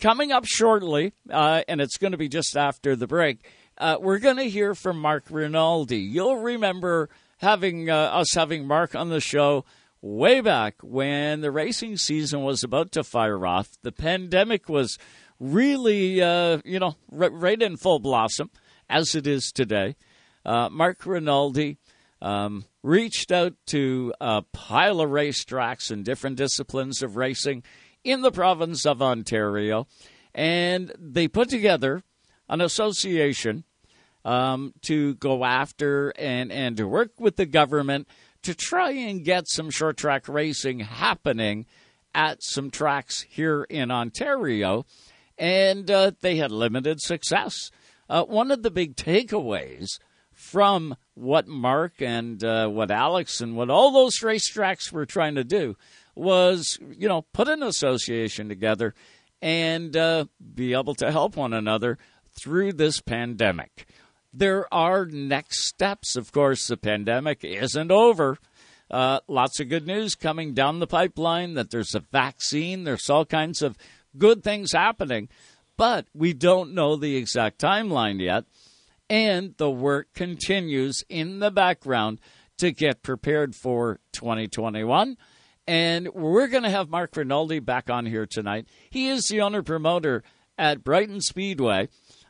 coming 0.00 0.32
up 0.32 0.44
shortly, 0.44 1.14
uh, 1.30 1.62
and 1.66 1.80
it's 1.80 1.96
going 1.96 2.12
to 2.12 2.18
be 2.18 2.28
just 2.28 2.56
after 2.56 2.94
the 2.96 3.06
break. 3.06 3.44
Uh, 3.78 3.96
we're 3.98 4.18
going 4.18 4.36
to 4.36 4.48
hear 4.48 4.74
from 4.74 5.00
Mark 5.00 5.24
Rinaldi. 5.30 5.98
You'll 5.98 6.36
remember 6.36 7.08
having 7.38 7.90
uh, 7.90 7.96
us 7.96 8.34
having 8.34 8.66
Mark 8.66 8.94
on 8.94 9.08
the 9.08 9.20
show 9.20 9.64
way 10.04 10.42
back 10.42 10.74
when 10.82 11.40
the 11.40 11.50
racing 11.50 11.96
season 11.96 12.42
was 12.42 12.62
about 12.62 12.92
to 12.92 13.02
fire 13.02 13.46
off. 13.46 13.70
The 13.82 13.90
pandemic 13.90 14.68
was 14.68 14.98
really, 15.40 16.20
uh, 16.20 16.58
you 16.62 16.78
know, 16.78 16.96
r- 17.10 17.30
right 17.30 17.60
in 17.60 17.78
full 17.78 18.00
blossom, 18.00 18.50
as 18.88 19.14
it 19.14 19.26
is 19.26 19.50
today. 19.50 19.96
Uh, 20.44 20.68
Mark 20.68 21.06
Rinaldi 21.06 21.78
um, 22.20 22.66
reached 22.82 23.32
out 23.32 23.54
to 23.68 24.12
a 24.20 24.42
pile 24.52 25.00
of 25.00 25.08
racetracks 25.08 25.90
and 25.90 26.04
different 26.04 26.36
disciplines 26.36 27.02
of 27.02 27.16
racing 27.16 27.62
in 28.04 28.20
the 28.20 28.30
province 28.30 28.84
of 28.84 29.00
Ontario, 29.00 29.86
and 30.34 30.92
they 30.98 31.28
put 31.28 31.48
together 31.48 32.02
an 32.50 32.60
association 32.60 33.64
um, 34.26 34.74
to 34.82 35.14
go 35.14 35.46
after 35.46 36.10
and, 36.18 36.52
and 36.52 36.76
to 36.76 36.86
work 36.86 37.12
with 37.18 37.36
the 37.36 37.46
government 37.46 38.06
to 38.44 38.54
try 38.54 38.90
and 38.92 39.24
get 39.24 39.48
some 39.48 39.70
short 39.70 39.96
track 39.96 40.28
racing 40.28 40.80
happening 40.80 41.66
at 42.14 42.42
some 42.42 42.70
tracks 42.70 43.22
here 43.28 43.64
in 43.64 43.90
Ontario. 43.90 44.86
And 45.36 45.90
uh, 45.90 46.12
they 46.20 46.36
had 46.36 46.52
limited 46.52 47.00
success. 47.00 47.70
Uh, 48.08 48.24
one 48.24 48.50
of 48.50 48.62
the 48.62 48.70
big 48.70 48.96
takeaways 48.96 49.98
from 50.32 50.96
what 51.14 51.48
Mark 51.48 52.00
and 52.00 52.42
uh, 52.44 52.68
what 52.68 52.90
Alex 52.90 53.40
and 53.40 53.56
what 53.56 53.70
all 53.70 53.92
those 53.92 54.20
racetracks 54.20 54.92
were 54.92 55.06
trying 55.06 55.34
to 55.36 55.44
do 55.44 55.76
was, 56.14 56.78
you 56.96 57.08
know, 57.08 57.22
put 57.32 57.48
an 57.48 57.62
association 57.62 58.48
together 58.48 58.94
and 59.42 59.96
uh, 59.96 60.26
be 60.54 60.72
able 60.74 60.94
to 60.94 61.10
help 61.10 61.36
one 61.36 61.52
another 61.52 61.98
through 62.38 62.72
this 62.72 63.00
pandemic. 63.00 63.86
There 64.36 64.66
are 64.74 65.06
next 65.06 65.68
steps. 65.68 66.16
Of 66.16 66.32
course, 66.32 66.66
the 66.66 66.76
pandemic 66.76 67.44
isn't 67.44 67.92
over. 67.92 68.36
Uh, 68.90 69.20
lots 69.28 69.60
of 69.60 69.68
good 69.68 69.86
news 69.86 70.16
coming 70.16 70.54
down 70.54 70.80
the 70.80 70.88
pipeline 70.88 71.54
that 71.54 71.70
there's 71.70 71.94
a 71.94 72.00
vaccine, 72.00 72.82
there's 72.82 73.08
all 73.08 73.24
kinds 73.24 73.62
of 73.62 73.78
good 74.18 74.42
things 74.42 74.72
happening, 74.72 75.28
but 75.76 76.06
we 76.12 76.32
don't 76.32 76.74
know 76.74 76.96
the 76.96 77.16
exact 77.16 77.60
timeline 77.60 78.20
yet. 78.20 78.44
And 79.08 79.54
the 79.56 79.70
work 79.70 80.12
continues 80.14 81.04
in 81.08 81.38
the 81.38 81.50
background 81.50 82.20
to 82.58 82.72
get 82.72 83.02
prepared 83.02 83.54
for 83.54 84.00
2021. 84.12 85.16
And 85.66 86.08
we're 86.12 86.48
going 86.48 86.62
to 86.64 86.70
have 86.70 86.90
Mark 86.90 87.16
Rinaldi 87.16 87.60
back 87.60 87.88
on 87.88 88.04
here 88.04 88.26
tonight. 88.26 88.66
He 88.90 89.08
is 89.08 89.26
the 89.28 89.40
owner 89.40 89.62
promoter 89.62 90.24
at 90.58 90.84
Brighton 90.84 91.20
Speedway, 91.20 91.88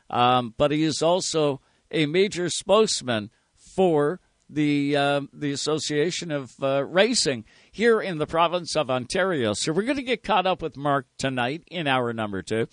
um, 0.09 0.53
but 0.57 0.71
he 0.71 0.83
is 0.83 1.01
also 1.01 1.61
a 1.95 2.05
major 2.05 2.49
spokesman 2.49 3.31
for 3.55 4.19
the 4.47 4.95
uh, 4.95 5.21
the 5.33 5.51
Association 5.51 6.29
of 6.29 6.51
uh, 6.61 6.83
Racing 6.83 7.45
here 7.71 7.99
in 8.01 8.19
the 8.19 8.27
province 8.27 8.75
of 8.75 8.91
Ontario. 8.91 9.53
So 9.53 9.71
we're 9.71 9.83
going 9.83 9.95
to 9.95 10.03
get 10.03 10.21
caught 10.21 10.45
up 10.45 10.61
with 10.61 10.77
Mark 10.77 11.07
tonight 11.17 11.63
in 11.67 11.87
hour 11.87 12.13
number 12.13 12.41
two. 12.43 12.67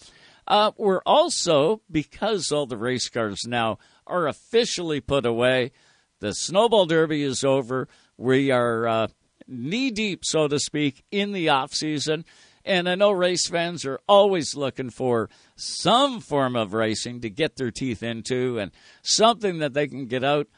Uh, 0.47 0.73
we're 0.77 1.03
also 1.07 1.81
because 1.91 2.51
all 2.51 2.67
the 2.67 2.77
race 2.77 3.09
cars 3.09 3.45
now 3.47 3.79
are 4.07 4.27
officially 4.27 5.01
put 5.01 5.25
away. 5.25 5.71
The 6.19 6.35
Snowball 6.35 6.87
Derby 6.87 7.23
is 7.23 7.45
over. 7.45 7.89
We 8.19 8.51
are 8.51 8.87
uh, 8.87 9.07
knee 9.47 9.91
deep, 9.93 10.25
so 10.25 10.49
to 10.49 10.59
speak, 10.59 11.05
in 11.11 11.33
the 11.33 11.49
off 11.49 11.73
season. 11.73 12.25
And 12.65 12.89
I 12.89 12.95
know 12.97 13.11
race 13.11 13.49
fans 13.49 13.85
are 13.85 14.01
always 14.09 14.55
looking 14.55 14.91
for 14.91 15.31
some 15.63 16.21
form 16.21 16.57
of 16.57 16.75
racing 16.75 17.21
to 17.21 17.31
get 17.31 17.57
their 17.57 17.71
teeth 17.71 18.03
into 18.03 18.59
and 18.59 18.73
something 19.03 19.59
that 19.59 19.75
they 19.75 19.87
can 19.87 20.07
get 20.07 20.25
out 20.25 20.49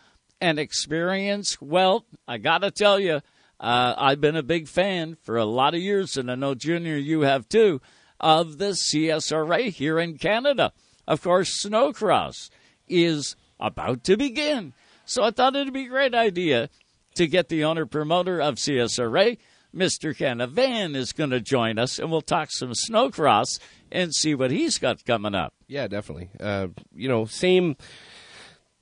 and 0.40 0.59
experience. 0.59 1.60
Well, 1.60 2.06
I 2.26 2.39
got 2.39 2.59
to 2.59 2.70
tell 2.70 2.98
you, 2.98 3.20
uh, 3.60 3.94
I've 3.97 4.20
been 4.20 4.36
a 4.36 4.43
big 4.43 4.68
fan 4.68 5.16
for 5.22 5.36
a 5.36 5.44
lot 5.44 5.74
of 5.74 5.81
years, 5.81 6.16
and 6.16 6.31
I 6.31 6.35
know, 6.35 6.55
Junior, 6.55 6.97
you 6.97 7.20
have 7.22 7.48
too, 7.48 7.81
of 8.18 8.59
the 8.59 8.70
CSRA 8.70 9.70
here 9.70 9.98
in 9.98 10.18
Canada. 10.18 10.72
Of 11.06 11.22
course, 11.22 11.62
Snowcross 11.64 12.51
is 12.89 13.36
about 13.60 14.05
to 14.05 14.16
begin. 14.16 14.72
So 15.05 15.22
I 15.22 15.31
thought 15.31 15.55
it'd 15.55 15.72
be 15.72 15.85
a 15.85 15.89
great 15.89 16.14
idea 16.14 16.70
to 17.14 17.26
get 17.26 17.48
the 17.48 17.64
owner 17.64 17.86
promoter 17.86 18.40
of 18.40 18.56
CSRA, 18.56 19.39
Mr. 19.74 20.16
Canavan, 20.16 20.94
is 20.94 21.12
going 21.12 21.30
to 21.30 21.40
join 21.40 21.78
us, 21.78 21.98
and 21.98 22.10
we'll 22.10 22.22
talk 22.22 22.51
some 22.51 22.72
snowcross 22.88 23.59
and 23.90 24.14
see 24.14 24.34
what 24.34 24.51
he's 24.51 24.78
got 24.78 25.05
coming 25.05 25.34
up. 25.34 25.55
Yeah, 25.66 25.88
definitely. 25.88 26.30
Uh, 26.38 26.68
you 26.94 27.09
know, 27.09 27.24
same 27.24 27.76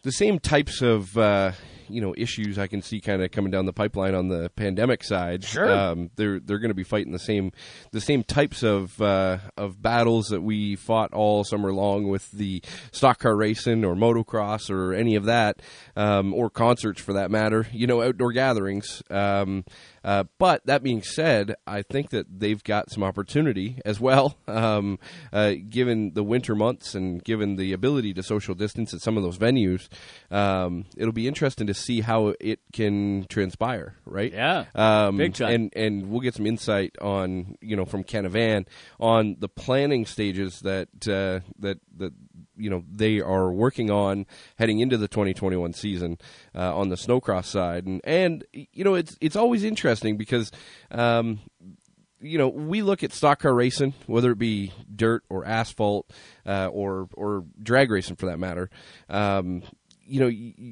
the 0.02 0.12
same 0.12 0.38
types 0.38 0.82
of 0.82 1.16
uh, 1.16 1.52
you 1.88 2.00
know 2.00 2.14
issues 2.16 2.58
I 2.58 2.66
can 2.66 2.82
see 2.82 3.00
kind 3.00 3.22
of 3.22 3.30
coming 3.30 3.50
down 3.50 3.66
the 3.66 3.72
pipeline 3.72 4.14
on 4.14 4.28
the 4.28 4.50
pandemic 4.56 5.04
side. 5.04 5.44
Sure. 5.44 5.70
um, 5.70 6.10
they're 6.16 6.40
they're 6.40 6.58
going 6.58 6.70
to 6.70 6.74
be 6.74 6.82
fighting 6.82 7.12
the 7.12 7.18
same 7.18 7.52
the 7.92 8.00
same 8.00 8.24
types 8.24 8.62
of 8.62 9.00
uh, 9.00 9.38
of 9.56 9.80
battles 9.80 10.26
that 10.28 10.42
we 10.42 10.76
fought 10.76 11.12
all 11.12 11.44
summer 11.44 11.72
long 11.72 12.08
with 12.08 12.30
the 12.32 12.62
stock 12.90 13.20
car 13.20 13.36
racing 13.36 13.84
or 13.84 13.94
motocross 13.94 14.70
or 14.70 14.92
any 14.92 15.14
of 15.14 15.24
that, 15.24 15.60
um, 15.96 16.34
or 16.34 16.50
concerts 16.50 17.00
for 17.00 17.12
that 17.12 17.30
matter. 17.30 17.66
You 17.72 17.86
know, 17.86 18.02
outdoor 18.02 18.32
gatherings. 18.32 19.02
Um, 19.10 19.64
uh, 20.04 20.24
but 20.38 20.64
that 20.66 20.82
being 20.82 21.02
said, 21.02 21.54
I 21.66 21.82
think 21.82 22.10
that 22.10 22.26
they've 22.40 22.62
got 22.62 22.90
some 22.90 23.02
opportunity 23.02 23.80
as 23.84 24.00
well, 24.00 24.36
um, 24.48 24.98
uh, 25.32 25.54
given 25.68 26.14
the 26.14 26.24
winter 26.24 26.54
months 26.54 26.94
and 26.94 27.22
given 27.22 27.56
the 27.56 27.72
ability 27.72 28.14
to 28.14 28.22
social 28.22 28.54
distance 28.54 28.92
at 28.94 29.00
some 29.00 29.16
of 29.16 29.22
those 29.22 29.38
venues. 29.38 29.88
Um, 30.30 30.86
it'll 30.96 31.12
be 31.12 31.28
interesting 31.28 31.66
to 31.66 31.74
see 31.74 32.00
how 32.00 32.34
it 32.40 32.60
can 32.72 33.26
transpire, 33.28 33.96
right? 34.04 34.32
Yeah, 34.32 34.64
um, 34.74 35.16
big 35.16 35.34
time. 35.34 35.52
And 35.52 35.72
and 35.76 36.10
we'll 36.10 36.20
get 36.20 36.34
some 36.34 36.46
insight 36.46 36.96
on 37.00 37.56
you 37.60 37.76
know 37.76 37.84
from 37.84 38.04
Canavan 38.04 38.66
on 38.98 39.36
the 39.38 39.48
planning 39.48 40.06
stages 40.06 40.60
that 40.60 40.88
uh, 41.08 41.40
that 41.58 41.78
that 41.96 42.12
you 42.56 42.70
know 42.70 42.84
they 42.90 43.20
are 43.20 43.50
working 43.50 43.90
on 43.90 44.26
heading 44.58 44.80
into 44.80 44.96
the 44.96 45.08
2021 45.08 45.72
season 45.72 46.18
uh, 46.54 46.76
on 46.76 46.88
the 46.88 46.96
snowcross 46.96 47.46
side, 47.46 47.86
and 47.86 48.00
and 48.04 48.44
you 48.52 48.84
know 48.84 48.94
it's 48.94 49.16
it's 49.20 49.36
always 49.36 49.64
interesting 49.64 50.16
because. 50.16 50.50
Um, 50.90 51.40
you 52.24 52.38
know, 52.38 52.46
we 52.46 52.82
look 52.82 53.02
at 53.02 53.12
stock 53.12 53.40
car 53.40 53.52
racing, 53.52 53.94
whether 54.06 54.30
it 54.30 54.38
be 54.38 54.72
dirt 54.94 55.24
or 55.28 55.44
asphalt, 55.44 56.08
uh, 56.46 56.68
or 56.68 57.08
or 57.14 57.44
drag 57.60 57.90
racing 57.90 58.14
for 58.14 58.26
that 58.26 58.38
matter. 58.38 58.70
Um, 59.08 59.64
you 60.06 60.20
know, 60.20 60.30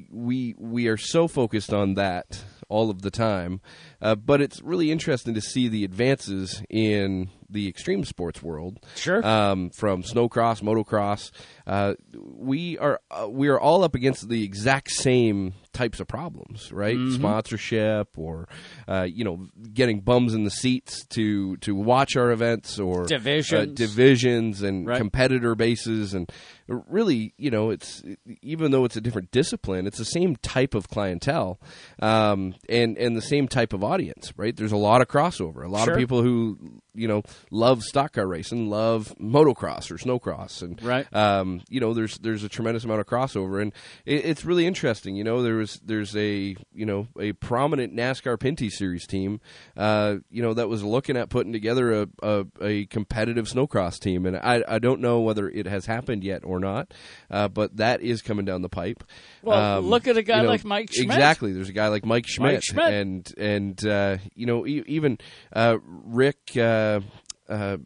we 0.09 0.55
we 0.57 0.87
are 0.87 0.97
so 0.97 1.27
focused 1.27 1.73
on 1.73 1.95
that 1.95 2.43
all 2.69 2.89
of 2.89 3.01
the 3.01 3.11
time, 3.11 3.59
uh, 4.01 4.15
but 4.15 4.41
it's 4.41 4.61
really 4.61 4.91
interesting 4.91 5.33
to 5.33 5.41
see 5.41 5.67
the 5.67 5.83
advances 5.83 6.61
in 6.69 7.29
the 7.49 7.67
extreme 7.67 8.05
sports 8.05 8.41
world. 8.41 8.79
Sure. 8.95 9.25
Um, 9.25 9.71
from 9.71 10.03
snowcross, 10.03 10.61
motocross, 10.61 11.31
uh, 11.67 11.95
we 12.15 12.77
are 12.77 13.01
uh, 13.11 13.27
we 13.29 13.49
are 13.49 13.59
all 13.59 13.83
up 13.83 13.93
against 13.93 14.29
the 14.29 14.43
exact 14.43 14.89
same 14.91 15.53
types 15.73 15.99
of 15.99 16.07
problems, 16.07 16.71
right? 16.71 16.95
Mhm. 16.97 17.15
Sponsorship, 17.15 18.17
or 18.17 18.47
uh, 18.87 19.03
you 19.03 19.23
know, 19.25 19.47
getting 19.73 19.99
bums 19.99 20.33
in 20.33 20.45
the 20.45 20.49
seats 20.49 21.05
to 21.07 21.57
to 21.57 21.75
watch 21.75 22.15
our 22.15 22.31
events, 22.31 22.79
or 22.79 23.05
Divisions. 23.05 23.69
uh, 23.71 23.73
divisions, 23.73 24.61
and 24.61 24.87
Right. 24.87 24.97
competitor 24.97 25.53
bases, 25.55 26.13
and 26.13 26.31
really, 26.67 27.33
you 27.37 27.51
know, 27.51 27.69
it's 27.69 28.01
even 28.41 28.71
though 28.71 28.85
it's 28.85 28.95
a 28.95 29.01
different 29.01 29.29
discipline, 29.31 29.87
it's 29.87 29.97
the 29.97 30.05
same 30.05 30.37
type 30.37 30.73
of 30.73 30.87
clientele, 30.87 31.59
um, 32.01 32.55
and 32.69 32.97
and 32.97 33.15
the 33.17 33.21
same 33.21 33.49
type 33.49 33.73
of 33.73 33.83
audience, 33.91 34.33
right? 34.37 34.55
There's 34.55 34.71
a 34.71 34.77
lot 34.77 35.01
of 35.01 35.07
crossover. 35.07 35.63
A 35.63 35.67
lot 35.67 35.83
Sure. 35.85 35.93
of 35.93 35.99
people 35.99 36.21
who 36.21 36.81
you 36.93 37.07
know 37.07 37.23
love 37.51 37.83
stock 37.83 38.13
car 38.13 38.27
racing, 38.27 38.69
love 38.69 39.13
motocross 39.19 39.89
or 39.91 39.95
snowcross, 39.97 40.61
and 40.61 40.81
Right. 40.83 41.05
um, 41.15 41.61
you 41.69 41.79
know, 41.79 41.93
there's 41.93 42.17
there's 42.19 42.43
a 42.43 42.49
tremendous 42.49 42.83
amount 42.83 42.99
of 43.01 43.07
crossover, 43.07 43.61
and 43.61 43.71
it, 44.05 44.25
it's 44.25 44.43
really 44.45 44.65
interesting. 44.65 45.15
You 45.15 45.23
know, 45.23 45.41
there 45.43 45.55
was 45.55 45.79
there's 45.85 46.15
a 46.15 46.55
you 46.73 46.85
know 46.85 47.07
a 47.19 47.33
prominent 47.33 47.95
NASCAR 47.95 48.39
Pinty's 48.39 48.77
Series 48.77 49.05
team, 49.07 49.39
uh, 49.77 50.15
you 50.29 50.41
know, 50.41 50.53
that 50.53 50.67
was 50.69 50.83
looking 50.83 51.17
at 51.17 51.29
putting 51.29 51.53
together 51.53 52.01
a, 52.03 52.07
a, 52.23 52.45
a 52.61 52.85
competitive 52.87 53.45
snowcross 53.47 53.99
team, 53.99 54.25
and 54.25 54.35
I 54.37 54.63
I 54.67 54.79
don't 54.79 55.01
know 55.01 55.21
whether 55.21 55.49
it 55.49 55.65
has 55.67 55.85
happened 55.85 56.23
yet 56.23 56.41
or 56.43 56.59
not, 56.59 56.93
uh, 57.29 57.47
but 57.47 57.77
that 57.77 58.01
is 58.01 58.21
coming 58.21 58.45
down 58.45 58.61
the 58.61 58.69
pipe. 58.69 59.03
Well, 59.41 59.79
Um, 59.79 59.85
look 59.87 60.07
at 60.07 60.17
a 60.17 60.23
guy 60.23 60.37
you 60.37 60.43
know, 60.43 60.49
like 60.49 60.63
Mike 60.65 60.89
Schmidt. 60.91 61.05
Exactly, 61.09 61.53
there's 61.53 61.69
a 61.69 61.73
guy 61.73 61.87
like 61.87 62.05
Mike 62.05 62.27
Schmidt, 62.27 62.53
Mike 62.55 62.63
Schmidt. 62.63 62.93
and 62.93 63.33
and 63.37 63.80
uh, 63.85 64.17
you 64.35 64.45
know 64.45 64.65
e- 64.65 64.83
even 64.87 65.17
uh, 65.53 65.77
Rick. 65.83 66.55
Uh, 66.55 67.01
uh, 67.49 67.77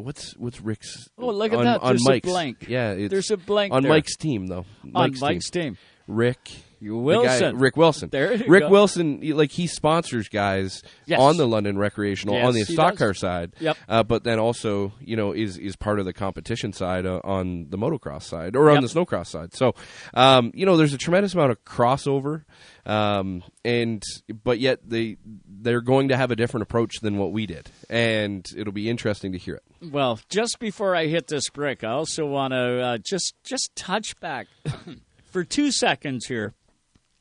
What's 0.00 0.36
what's 0.36 0.60
Rick's? 0.60 1.08
Oh, 1.18 1.30
look 1.30 1.52
at 1.52 1.58
on, 1.58 1.64
that. 1.64 1.80
On 1.80 1.96
There's 1.96 2.06
a 2.06 2.20
blank. 2.20 2.68
Yeah, 2.68 2.92
it's 2.92 3.10
There's 3.10 3.32
a 3.32 3.36
blank 3.36 3.72
on 3.72 3.82
there. 3.82 3.90
Mike's 3.90 4.16
team 4.16 4.46
though. 4.46 4.64
On 4.94 5.12
Mike's 5.18 5.50
team. 5.50 5.76
Rick 6.06 6.38
You 6.48 6.62
the 6.62 6.67
Wilson. 6.80 7.54
guy- 7.54 7.60
Rick 7.60 7.76
Wilson. 7.76 8.08
There 8.10 8.34
you 8.34 8.44
Rick 8.48 8.62
go. 8.64 8.68
Wilson, 8.70 9.20
like 9.36 9.50
he 9.52 9.66
sponsors 9.66 10.28
guys 10.28 10.82
Yes. 11.06 11.18
on 11.20 11.36
the 11.36 11.46
London 11.46 11.78
Recreational 11.78 12.34
Yes, 12.36 12.46
on 12.46 12.54
the 12.54 12.64
stock 12.64 12.92
does. 12.92 12.98
car 12.98 13.14
side. 13.14 13.52
Yep. 13.60 13.76
Uh, 13.88 14.02
but 14.02 14.24
then 14.24 14.38
also, 14.38 14.92
you 15.00 15.16
know, 15.16 15.32
is 15.32 15.58
is 15.58 15.76
part 15.76 15.98
of 15.98 16.04
the 16.04 16.12
competition 16.12 16.72
side 16.72 17.06
uh, 17.06 17.20
on 17.24 17.66
the 17.70 17.78
motocross 17.78 18.22
side 18.22 18.54
or 18.56 18.70
on 18.70 18.82
the 18.82 18.88
snowcross 18.88 19.26
side. 19.26 19.54
So, 19.54 19.74
um, 20.14 20.50
you 20.54 20.64
know, 20.66 20.76
there's 20.76 20.92
a 20.94 20.98
tremendous 20.98 21.34
amount 21.34 21.50
of 21.52 21.64
crossover, 21.64 22.44
um, 22.86 23.42
and 23.64 24.02
but 24.44 24.58
yet 24.60 24.80
they 24.88 25.16
they're 25.60 25.80
going 25.80 26.08
to 26.08 26.16
have 26.16 26.30
a 26.30 26.36
different 26.36 26.62
approach 26.62 27.00
than 27.00 27.18
what 27.18 27.32
we 27.32 27.46
did, 27.46 27.70
and 27.90 28.46
it'll 28.56 28.72
be 28.72 28.88
interesting 28.88 29.32
to 29.32 29.38
hear 29.38 29.54
it. 29.56 29.62
Well, 29.92 30.18
just 30.28 30.58
before 30.58 30.94
I 30.96 31.06
hit 31.06 31.26
this 31.28 31.48
brick, 31.50 31.84
I 31.84 31.88
also 31.90 32.26
want 32.26 32.52
to 32.52 32.80
uh, 32.80 32.98
just 32.98 33.34
just 33.44 33.70
touch 33.76 34.18
back 34.20 34.46
for 35.30 35.44
two 35.44 35.70
seconds 35.70 36.26
here 36.26 36.54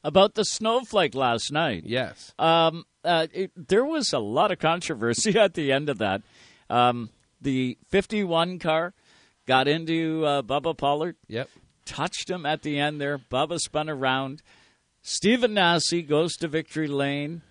about 0.08 0.36
the 0.36 0.46
snowflake 0.46 1.14
last 1.14 1.52
night. 1.52 1.84
Yes. 1.86 2.34
Um, 2.40 2.86
uh, 3.04 3.28
it, 3.34 3.52
there 3.68 3.84
was 3.84 4.14
a 4.14 4.20
lot 4.20 4.54
of 4.54 4.60
controversy 4.60 5.38
at 5.40 5.54
the 5.54 5.72
end 5.74 5.90
of 5.90 5.98
that. 5.98 6.22
Um, 6.70 7.10
the 7.42 7.78
51 7.90 8.60
car 8.60 8.94
got 9.46 9.68
into 9.68 10.24
uh, 10.26 10.42
Bubba 10.44 10.78
Pollard. 10.78 11.18
Yep. 11.28 11.50
Touched 11.86 12.30
him 12.30 12.46
at 12.46 12.62
the 12.62 12.80
end 12.80 13.02
there. 13.02 13.18
Bubba 13.18 13.60
spun 13.60 13.90
around. 13.90 14.42
Stephen 15.02 15.54
Nasse 15.54 16.02
goes 16.08 16.36
to 16.38 16.48
victory 16.48 16.88
lane, 16.88 17.42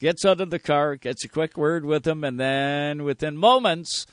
gets 0.00 0.24
out 0.24 0.40
of 0.40 0.50
the 0.50 0.58
car, 0.60 0.94
gets 0.96 1.24
a 1.24 1.28
quick 1.28 1.56
word 1.56 1.84
with 1.84 2.06
him, 2.06 2.22
and 2.24 2.38
then 2.38 3.02
within 3.04 3.36
moments, 3.36 4.06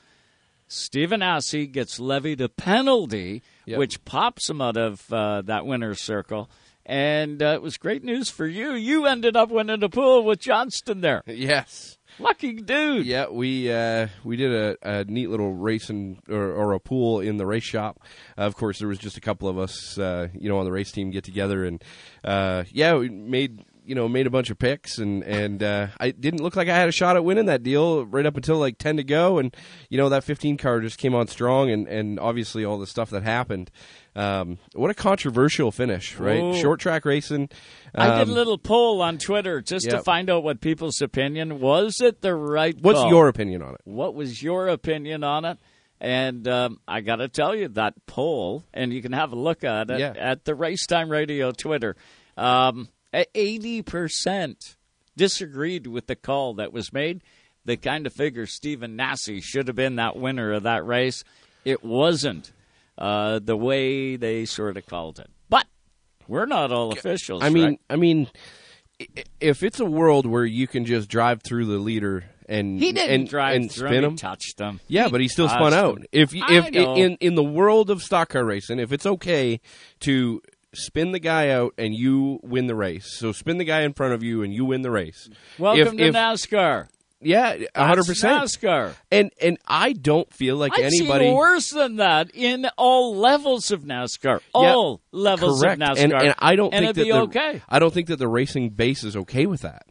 Stephen 0.67 1.19
Nasse 1.19 1.67
gets 1.71 1.99
levied 1.99 2.41
a 2.41 2.49
penalty, 2.49 3.43
Yep. 3.65 3.79
which 3.79 4.03
pops 4.05 4.49
him 4.49 4.61
out 4.61 4.77
of 4.77 5.11
uh, 5.13 5.41
that 5.43 5.65
winner's 5.65 6.01
circle. 6.01 6.49
And 6.85 7.41
uh, 7.41 7.53
it 7.55 7.61
was 7.61 7.77
great 7.77 8.03
news 8.03 8.29
for 8.29 8.45
you. 8.45 8.73
You 8.73 9.05
ended 9.05 9.37
up 9.37 9.49
winning 9.49 9.79
the 9.79 9.89
pool 9.89 10.23
with 10.23 10.39
Johnston 10.39 11.01
there. 11.01 11.23
Yes. 11.25 11.97
Lucky 12.19 12.53
dude. 12.53 13.05
Yeah, 13.05 13.29
we 13.29 13.71
uh, 13.71 14.07
we 14.23 14.35
did 14.35 14.51
a, 14.53 14.77
a 14.83 15.03
neat 15.05 15.29
little 15.29 15.53
racing 15.53 16.21
or, 16.29 16.51
or 16.51 16.73
a 16.73 16.79
pool 16.79 17.21
in 17.21 17.37
the 17.37 17.45
race 17.45 17.63
shop. 17.63 17.99
Uh, 18.37 18.41
of 18.41 18.55
course, 18.55 18.77
there 18.79 18.87
was 18.87 18.99
just 18.99 19.17
a 19.17 19.21
couple 19.21 19.49
of 19.49 19.57
us, 19.57 19.97
uh, 19.97 20.27
you 20.33 20.47
know, 20.47 20.59
on 20.59 20.65
the 20.65 20.71
race 20.71 20.91
team 20.91 21.09
get 21.09 21.23
together, 21.23 21.65
and 21.65 21.83
uh, 22.23 22.65
yeah, 22.71 22.95
we 22.95 23.09
made 23.09 23.65
you 23.85 23.95
know 23.95 24.07
made 24.07 24.27
a 24.27 24.29
bunch 24.29 24.49
of 24.49 24.57
picks, 24.57 24.97
and 24.97 25.23
and 25.23 25.61
uh, 25.63 25.87
I 25.99 26.11
didn't 26.11 26.41
look 26.41 26.55
like 26.55 26.67
I 26.69 26.75
had 26.75 26.89
a 26.89 26.91
shot 26.91 27.15
at 27.15 27.23
winning 27.23 27.45
that 27.47 27.63
deal 27.63 28.05
right 28.05 28.25
up 28.25 28.35
until 28.35 28.57
like 28.57 28.77
ten 28.77 28.97
to 28.97 29.03
go, 29.03 29.37
and 29.39 29.55
you 29.89 29.97
know 29.97 30.09
that 30.09 30.23
fifteen 30.23 30.57
car 30.57 30.79
just 30.81 30.97
came 30.97 31.13
on 31.15 31.27
strong, 31.27 31.69
and 31.69 31.87
and 31.87 32.19
obviously 32.19 32.63
all 32.65 32.77
the 32.79 32.87
stuff 32.87 33.09
that 33.11 33.23
happened. 33.23 33.71
Um, 34.15 34.59
what 34.73 34.91
a 34.91 34.93
controversial 34.93 35.71
finish, 35.71 36.17
right? 36.17 36.39
Oh. 36.41 36.53
Short 36.55 36.79
track 36.79 37.03
racing. 37.05 37.49
I 37.95 38.19
did 38.19 38.27
a 38.27 38.31
Um, 38.31 38.35
little 38.35 38.57
poll 38.57 39.01
on 39.01 39.17
Twitter 39.17 39.59
just 39.61 39.89
to 39.89 40.01
find 40.03 40.29
out 40.29 40.43
what 40.43 40.61
people's 40.61 41.01
opinion 41.01 41.59
was. 41.59 41.99
It 42.01 42.21
the 42.21 42.35
right? 42.35 42.75
What's 42.79 42.99
call? 42.99 43.09
your 43.09 43.27
opinion 43.27 43.61
on 43.63 43.73
it? 43.73 43.81
What 43.85 44.13
was 44.15 44.41
your 44.43 44.67
opinion 44.67 45.23
on 45.23 45.45
it? 45.45 45.57
And 45.99 46.45
um, 46.49 46.79
I 46.87 46.99
got 46.99 47.17
to 47.17 47.29
tell 47.29 47.55
you 47.55 47.69
that 47.69 47.93
poll, 48.07 48.65
and 48.73 48.91
you 48.91 49.01
can 49.01 49.13
have 49.13 49.31
a 49.31 49.37
look 49.37 49.63
at 49.63 49.89
it 49.89 49.99
Yeah. 49.99 50.13
at 50.17 50.43
the 50.43 50.51
Racetime 50.53 51.09
Radio 51.09 51.51
Twitter. 51.51 51.95
Um, 52.35 52.89
Eighty 53.13 53.81
percent 53.81 54.75
disagreed 55.15 55.87
with 55.87 56.07
the 56.07 56.15
call 56.15 56.55
that 56.55 56.73
was 56.73 56.91
made. 56.91 57.21
They 57.65 57.77
kind 57.77 58.07
of 58.07 58.13
figure 58.13 58.45
Stephen 58.45 58.95
Nasse 58.95 59.39
should 59.41 59.67
have 59.67 59.75
been 59.75 59.95
that 59.97 60.15
winner 60.17 60.51
of 60.51 60.63
that 60.63 60.85
race. 60.85 61.23
It 61.63 61.83
wasn't 61.83 62.51
uh, 62.97 63.39
the 63.39 63.55
way 63.55 64.15
they 64.17 64.45
sort 64.45 64.75
of 64.75 64.85
called 64.85 65.19
it. 65.19 65.29
But 65.49 65.67
we're 66.27 66.45
not 66.45 66.71
all 66.71 66.91
officials. 66.91 67.41
I 67.43 67.49
mean, 67.49 67.63
right? 67.65 67.79
I 67.89 67.95
mean, 67.95 68.27
if 69.39 69.63
it's 69.63 69.79
a 69.79 69.85
world 69.85 70.25
where 70.25 70.45
you 70.45 70.67
can 70.67 70.85
just 70.85 71.09
drive 71.09 71.41
through 71.43 71.65
the 71.65 71.77
leader 71.77 72.25
and 72.49 72.79
He 72.79 72.91
didn't 72.91 73.11
and, 73.21 73.29
drive 73.29 73.55
and 73.55 73.71
through 73.71 73.87
spin 73.87 73.97
him, 73.99 74.03
him, 74.03 74.11
he 74.11 74.17
touched 74.17 74.59
him. 74.59 74.79
Yeah, 74.87 75.05
He 75.05 75.11
but 75.11 75.21
he 75.21 75.27
still 75.29 75.47
spun 75.47 75.73
out. 75.73 75.99
him. 75.99 76.05
If 76.11 76.33
I 76.35 76.55
if 76.55 76.71
know. 76.71 76.95
in 76.95 77.15
in 77.21 77.35
the 77.35 77.43
world 77.43 77.89
of 77.89 78.03
stock 78.03 78.29
car 78.29 78.43
racing, 78.43 78.79
if 78.79 78.91
it's 78.91 79.05
okay 79.05 79.61
to 80.01 80.41
spin 80.73 81.11
the 81.11 81.19
guy 81.19 81.49
out 81.49 81.73
and 81.77 81.93
you 81.93 82.39
win 82.43 82.67
the 82.67 82.75
race, 82.75 83.17
so 83.17 83.31
spin 83.31 83.57
the 83.57 83.65
guy 83.65 83.81
in 83.81 83.93
front 83.93 84.13
of 84.13 84.23
you 84.23 84.43
and 84.43 84.53
you 84.53 84.65
win 84.65 84.81
the 84.81 84.91
race. 84.91 85.29
Welcome 85.57 85.87
if, 85.87 85.97
to 85.97 86.03
if, 86.03 86.15
NASCAR. 86.15 86.87
Yeah, 87.25 87.57
hundred 87.75 88.05
percent 88.05 88.43
NASCAR. 88.43 88.95
And 89.11 89.31
and 89.41 89.57
I 89.65 89.93
don't 89.93 90.31
feel 90.33 90.57
like 90.57 90.73
I've 90.73 90.85
anybody 90.85 91.31
worse 91.31 91.69
than 91.69 91.95
that 91.97 92.31
in 92.33 92.67
all 92.77 93.15
levels 93.15 93.71
of 93.71 93.83
NASCAR. 93.83 94.41
All 94.53 95.01
levels 95.11 95.61
correct. 95.61 95.81
of 95.81 95.97
NASCAR. 95.97 96.03
And, 96.03 96.13
and 96.13 96.35
I 96.39 96.55
don't 96.55 96.73
and 96.73 96.85
think 96.85 96.97
it'd 96.97 97.13
that 97.13 97.29
be 97.29 97.39
the, 97.39 97.39
okay. 97.39 97.61
I 97.69 97.79
don't 97.79 97.93
think 97.93 98.07
that 98.07 98.19
the 98.19 98.27
racing 98.27 98.71
base 98.71 99.03
is 99.03 99.15
okay 99.15 99.45
with 99.45 99.61
that. 99.61 99.85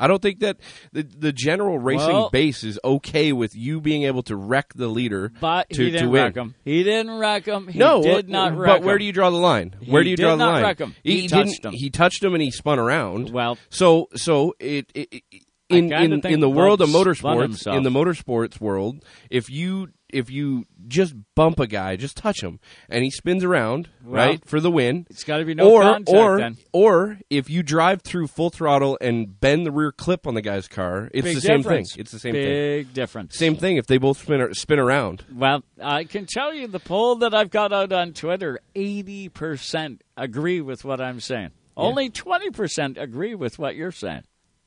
I 0.00 0.06
don't 0.06 0.20
think 0.22 0.40
that 0.40 0.58
the 0.92 1.02
the 1.02 1.32
general 1.32 1.78
racing 1.78 2.08
Well- 2.12 2.30
base 2.30 2.64
is 2.64 2.78
okay 2.84 3.32
with 3.32 3.54
you 3.54 3.80
being 3.80 4.04
able 4.04 4.22
to 4.24 4.36
wreck 4.36 4.72
the 4.74 4.88
leader 4.88 5.32
But 5.40 5.68
to, 5.70 5.84
he 5.84 5.90
didn't 5.90 6.06
to 6.06 6.10
win. 6.10 6.22
wreck 6.24 6.36
him. 6.36 6.54
He 6.64 6.82
didn't 6.82 7.18
wreck 7.18 7.46
him. 7.46 7.68
He 7.68 7.78
no, 7.78 8.02
did 8.02 8.26
uh, 8.26 8.28
not 8.28 8.52
but 8.52 8.58
wreck 8.58 8.84
where 8.84 8.98
do 8.98 9.04
you 9.04 9.12
draw 9.12 9.30
the 9.30 9.36
line? 9.36 9.74
He 9.80 9.90
Where 9.90 10.02
do 10.04 10.10
you 10.10 10.16
draw 10.16 10.30
the 10.30 10.36
not 10.44 10.52
line? 10.54 10.62
wreck 10.62 10.78
him. 10.78 10.94
He 11.02 11.28
touched 11.28 11.62
didn't- 11.62 11.64
him. 11.66 11.72
He 11.72 11.90
touched 11.90 12.22
him 12.22 12.34
and 12.34 12.42
he 12.42 12.50
spun 12.50 12.78
around. 12.78 13.30
Well, 13.30 13.58
so 13.70 14.08
so 14.14 14.54
it, 14.58 14.90
it, 14.94 15.08
it- 15.12 15.22
in 15.70 15.90
in, 15.92 16.26
in 16.26 16.40
the 16.40 16.48
world 16.50 16.82
of 16.82 16.90
motorsports, 16.90 17.66
in 17.74 17.82
the 17.84 17.90
motorsports 17.90 18.60
world, 18.60 19.02
if 19.30 19.48
you 19.48 19.88
if 20.14 20.30
you 20.30 20.66
just 20.86 21.14
bump 21.34 21.58
a 21.58 21.66
guy, 21.66 21.96
just 21.96 22.16
touch 22.16 22.42
him, 22.42 22.60
and 22.88 23.02
he 23.02 23.10
spins 23.10 23.42
around, 23.42 23.88
Well, 24.04 24.26
right, 24.26 24.48
for 24.48 24.60
the 24.60 24.70
win. 24.70 25.06
it's 25.10 25.24
gotta 25.24 25.44
be 25.44 25.54
no 25.54 25.70
or, 25.70 25.82
contact 25.82 26.16
or, 26.16 26.38
then. 26.38 26.56
Or 26.72 27.18
if 27.28 27.50
you 27.50 27.62
drive 27.62 28.02
through 28.02 28.28
full 28.28 28.50
throttle 28.50 28.96
and 29.00 29.38
bend 29.40 29.66
the 29.66 29.72
rear 29.72 29.92
clip 29.92 30.26
on 30.26 30.34
the 30.34 30.42
guy's 30.42 30.68
car, 30.68 31.10
it's 31.12 31.24
Big 31.24 31.34
the 31.34 31.40
same 31.40 31.62
thing. 31.62 31.84
It's 31.96 32.12
the 32.12 32.18
same 32.18 32.34
thing. 32.34 32.44
Big 32.44 32.94
difference. 32.94 33.36
Same 33.36 33.56
thing 33.56 33.76
if 33.76 33.86
they 33.86 33.98
both 33.98 34.18
spin 34.18 34.54
spin 34.54 34.78
around. 34.78 35.24
Well, 35.34 35.64
I 35.82 36.04
can 36.04 36.26
tell 36.26 36.54
you 36.54 36.68
the 36.68 36.80
poll 36.80 37.16
that 37.16 37.34
I've 37.34 37.50
got 37.50 37.72
out 37.72 37.92
on 37.92 38.12
Twitter, 38.12 38.60
80% 38.76 40.00
agree 40.16 40.60
with 40.60 40.84
what 40.84 41.00
I'm 41.00 41.20
saying. 41.20 41.50
Only 41.76 42.08
20% 42.08 43.00
agree 43.02 43.34
with 43.34 43.58
what 43.58 43.74
you're 43.74 43.90
saying. 43.90 44.22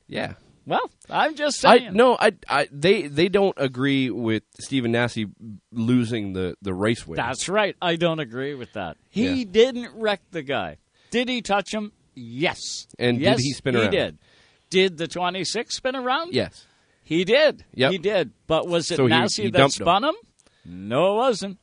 Yeah. 0.06 0.34
Well, 0.68 0.90
I'm 1.08 1.34
just 1.34 1.58
saying. 1.60 1.88
I 1.88 1.90
no, 1.90 2.16
I, 2.20 2.32
I 2.48 2.68
they 2.70 3.06
they 3.08 3.28
don't 3.28 3.54
agree 3.56 4.10
with 4.10 4.42
Stephen 4.60 4.92
Nasse 4.92 5.24
losing 5.72 6.34
the 6.34 6.54
the 6.62 6.74
race 6.74 7.06
win. 7.06 7.16
That's 7.16 7.48
right. 7.48 7.74
I 7.80 7.96
don't 7.96 8.20
agree 8.20 8.54
with 8.54 8.74
that. 8.74 8.96
He 9.08 9.42
Yeah. 9.42 9.44
didn't 9.50 9.90
wreck 9.98 10.20
the 10.30 10.42
guy. 10.42 10.76
Did 11.10 11.28
he 11.28 11.40
touch 11.42 11.72
him? 11.72 11.92
Yes. 12.14 12.60
And 12.98 13.18
did 13.18 13.38
he 13.38 13.52
spin 13.52 13.76
around? 13.76 13.84
He 13.92 13.98
did. 13.98 14.18
Did 14.70 14.98
the 14.98 15.08
26 15.08 15.74
spin 15.76 15.96
around? 15.96 16.34
yes. 16.34 16.66
He 17.02 17.24
did. 17.24 17.64
Yep. 17.72 17.92
He 17.92 17.96
did. 17.98 18.32
But 18.46 18.68
was 18.68 18.90
it 18.90 18.96
So 18.96 19.06
Nasse 19.06 19.36
he 19.36 19.44
that 19.50 19.56
dumped 19.56 19.80
him. 19.80 19.84
spun 19.84 20.04
him? 20.04 20.14
No, 20.66 21.14
it 21.14 21.16
wasn't. 21.16 21.58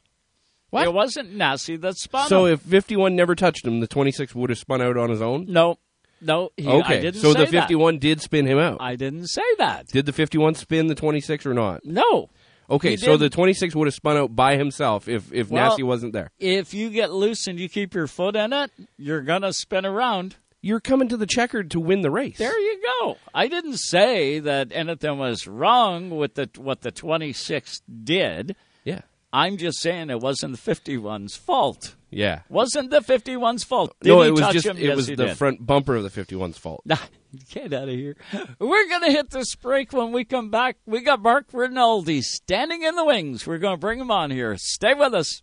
What? 0.71 0.87
It 0.87 0.93
wasn't 0.93 1.35
Nasse 1.35 1.67
that 1.81 1.95
spun 1.97 2.27
So 2.27 2.45
him. 2.47 2.57
So 2.57 2.63
if 2.65 2.71
51 2.71 3.15
never 3.15 3.35
touched 3.35 3.63
him, 3.67 3.79
the 3.79 3.85
26 3.87 4.33
would 4.33 4.49
have 4.49 4.57
spun 4.57 4.81
out 4.81 4.97
on 4.97 5.11
his 5.11 5.21
own. 5.21 5.45
no, 5.47 5.77
no, 6.21 6.49
he, 6.57 6.67
okay. 6.67 7.01
didn't 7.01 7.21
So 7.21 7.33
the 7.33 7.45
that. 7.45 7.51
51 7.51 7.99
did 7.99 8.21
spin 8.21 8.45
him 8.45 8.57
out. 8.57 8.77
I 8.79 8.95
didn't 8.95 9.27
say 9.27 9.43
that. 9.57 9.87
did 9.87 10.05
the 10.05 10.13
51 10.13 10.55
spin 10.55 10.87
the 10.87 10.95
26 10.95 11.45
or 11.45 11.53
not? 11.53 11.85
No. 11.85 12.29
Okay, 12.69 12.97
so 12.97 13.15
the 13.15 13.29
26 13.29 13.75
would 13.75 13.85
have 13.87 13.93
spun 13.93 14.17
out 14.17 14.35
by 14.35 14.57
himself 14.57 15.07
if 15.07 15.31
if 15.31 15.49
Well- 15.49 15.69
Nasse 15.69 15.83
wasn't 15.83 16.13
there. 16.13 16.31
If 16.39 16.73
you 16.73 16.89
get 16.89 17.11
loose 17.11 17.45
and 17.47 17.59
you 17.59 17.69
keep 17.69 17.93
your 17.93 18.07
foot 18.07 18.35
in 18.35 18.53
it, 18.53 18.71
you're 18.97 19.21
gonna 19.21 19.53
spin 19.53 19.85
around. 19.85 20.37
You're 20.61 20.79
coming 20.79 21.07
to 21.09 21.17
the 21.17 21.27
checkered 21.27 21.69
to 21.71 21.79
win 21.79 22.01
the 22.01 22.09
race. 22.09 22.39
There 22.39 22.59
you 22.59 22.81
go. 23.01 23.17
I 23.35 23.47
didn't 23.47 23.77
say 23.77 24.39
that 24.39 24.69
anything 24.71 25.19
was 25.19 25.45
wrong 25.45 26.09
with 26.09 26.33
the 26.33 26.49
what 26.57 26.81
the 26.81 26.91
26 26.91 27.81
did. 28.03 28.55
Yeah. 29.35 29.41
I'm 29.41 29.57
just 29.57 29.79
saying 29.81 30.09
it 30.09 30.19
wasn't 30.19 30.55
the 30.61 30.71
51's 30.71 31.35
fault. 31.35 31.95
Yeah. 32.09 32.41
Wasn't 32.49 32.89
the 32.91 33.01
51's 33.01 33.63
fault? 33.63 33.95
Did 34.01 34.09
no, 34.09 34.21
it 34.21 34.31
was 34.31 34.47
just 34.53 34.65
him? 34.65 34.77
it 34.77 34.83
Yes, 34.83 34.95
was 34.95 35.07
the 35.07 35.15
did. 35.17 35.37
front 35.37 35.65
bumper 35.65 35.95
of 35.95 36.03
the 36.03 36.09
51's 36.09 36.57
fault. 36.57 36.81
Nah, 36.85 36.97
get 37.51 37.73
out 37.73 37.83
of 37.89 37.95
here. 37.95 38.15
We're 38.59 38.87
going 38.87 39.01
to 39.03 39.11
hit 39.11 39.31
this 39.31 39.53
break 39.55 39.91
when 39.91 40.11
we 40.13 40.23
come 40.23 40.49
back. 40.49 40.77
We 40.85 41.01
got 41.01 41.21
Mark 41.21 41.47
Rinaldi 41.51 42.21
standing 42.21 42.83
in 42.83 42.95
the 42.95 43.03
wings. 43.03 43.45
We're 43.45 43.57
going 43.57 43.75
to 43.75 43.79
bring 43.79 43.99
him 43.99 44.11
on 44.11 44.31
here. 44.31 44.55
Stay 44.57 44.93
with 44.93 45.13
us. 45.13 45.41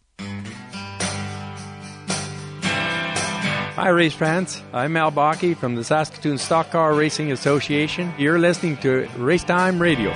Hi, 3.75 3.89
race 3.89 4.15
fans. 4.15 4.63
I'm 4.73 4.97
Al 4.97 5.11
Bakke 5.11 5.57
from 5.57 5.75
the 5.77 5.83
Saskatoon 5.85 6.39
Stock 6.39 6.71
Car 6.71 6.95
Racing 6.95 7.33
Association. 7.33 8.13
You're 8.19 8.39
listening 8.39 8.77
to 8.79 9.09
Race 9.17 9.45
Time 9.45 9.81
Radio. 9.81 10.11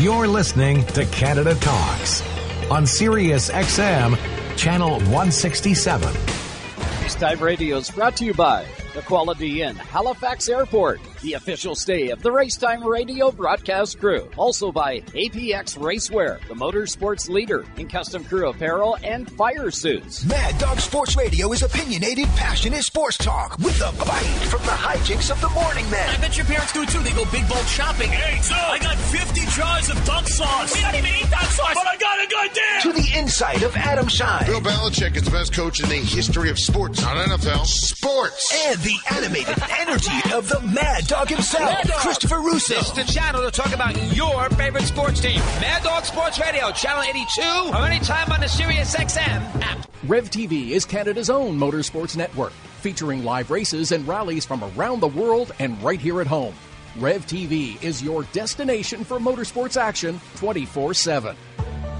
You're 0.00 0.28
listening 0.28 0.86
to 0.94 1.04
Canada 1.04 1.54
Talks 1.56 2.22
on 2.70 2.86
Sirius 2.86 3.50
XM, 3.50 4.16
Channel 4.56 4.92
167. 4.92 6.08
Racetime 6.10 7.40
Radio 7.42 7.76
is 7.76 7.90
brought 7.90 8.16
to 8.16 8.24
you 8.24 8.32
by 8.32 8.64
the 8.94 9.02
Quality 9.02 9.60
Inn, 9.60 9.76
Halifax 9.76 10.48
Airport, 10.48 11.02
the 11.22 11.34
official 11.34 11.74
stay 11.74 12.10
of 12.10 12.22
the 12.22 12.30
Racetime 12.30 12.84
Radio 12.84 13.30
broadcast 13.30 13.98
crew. 13.98 14.28
Also 14.36 14.72
by 14.72 15.00
APX 15.00 15.76
Racewear, 15.76 16.40
the 16.48 16.54
motorsports 16.54 17.28
leader 17.28 17.64
in 17.76 17.88
custom 17.88 18.24
crew 18.24 18.48
apparel 18.48 18.96
and 19.04 19.30
fire 19.32 19.70
suits. 19.70 20.24
Mad 20.24 20.58
Dog 20.58 20.78
Sports 20.80 21.16
Radio 21.16 21.52
is 21.52 21.62
opinionated, 21.62 22.26
passionate 22.36 22.84
sports 22.84 23.18
talk 23.18 23.58
with 23.58 23.80
a 23.80 23.92
bite 24.04 24.48
from 24.48 24.62
the 24.62 24.72
hijinks 24.72 25.30
of 25.30 25.40
the 25.40 25.48
morning 25.50 25.88
man. 25.90 26.08
I 26.08 26.20
bet 26.20 26.36
your 26.36 26.46
parents 26.46 26.72
do 26.72 26.86
too. 26.86 27.02
They 27.02 27.12
go 27.12 27.24
big 27.30 27.48
bulk 27.48 27.66
shopping. 27.66 28.08
Hey, 28.08 28.40
son, 28.42 28.58
I 28.58 28.78
got 28.78 28.96
50 28.96 29.40
jars 29.46 29.90
of 29.90 30.04
duck 30.04 30.26
sauce. 30.26 30.74
We 30.74 30.80
don't 30.80 30.94
even 30.94 31.10
eat 31.10 31.30
duck 31.30 31.42
sauce, 31.42 31.74
but 31.74 31.86
I 31.86 31.96
got 31.96 32.24
a 32.24 32.28
good 32.28 32.52
deal. 32.52 32.92
To 32.92 33.00
the 33.00 33.18
insight 33.18 33.62
of 33.62 33.76
Adam 33.76 34.08
Schein. 34.08 34.46
Bill 34.46 34.60
Belichick 34.60 35.16
is 35.16 35.24
the 35.24 35.30
best 35.30 35.52
coach 35.52 35.82
in 35.82 35.88
the 35.88 35.96
history 35.96 36.50
of 36.50 36.58
sports, 36.58 37.02
not 37.02 37.16
NFL. 37.16 37.66
Sports. 37.66 38.68
And 38.68 38.80
the 38.80 38.96
animated 39.14 39.62
energy 39.78 40.32
of 40.34 40.48
the 40.48 40.60
Mad 40.60 41.06
Dog 41.10 41.28
himself, 41.28 41.64
Mad 41.64 41.88
Dog. 41.88 41.96
Christopher 41.96 42.38
Russo. 42.40 42.76
This 42.76 42.86
is 42.86 42.92
the 42.92 43.02
channel 43.02 43.42
to 43.42 43.50
talk 43.50 43.74
about 43.74 44.00
your 44.14 44.48
favorite 44.50 44.84
sports 44.84 45.18
team. 45.18 45.40
Mad 45.60 45.82
Dog 45.82 46.04
Sports 46.04 46.38
Radio, 46.38 46.70
channel 46.70 47.02
82, 47.02 47.42
or 47.74 47.84
anytime 47.84 48.30
on 48.30 48.38
the 48.38 48.46
Sirius 48.46 48.94
XM 48.94 49.60
app. 49.60 49.90
Rev 50.04 50.30
TV 50.30 50.70
is 50.70 50.84
Canada's 50.84 51.28
own 51.28 51.58
motorsports 51.58 52.16
network, 52.16 52.52
featuring 52.80 53.24
live 53.24 53.50
races 53.50 53.90
and 53.90 54.06
rallies 54.06 54.44
from 54.44 54.62
around 54.62 55.00
the 55.00 55.08
world 55.08 55.50
and 55.58 55.82
right 55.82 55.98
here 55.98 56.20
at 56.20 56.28
home. 56.28 56.54
Rev 56.96 57.26
TV 57.26 57.82
is 57.82 58.00
your 58.00 58.22
destination 58.32 59.02
for 59.02 59.18
motorsports 59.18 59.76
action 59.76 60.20
24 60.36 60.94
7. 60.94 61.36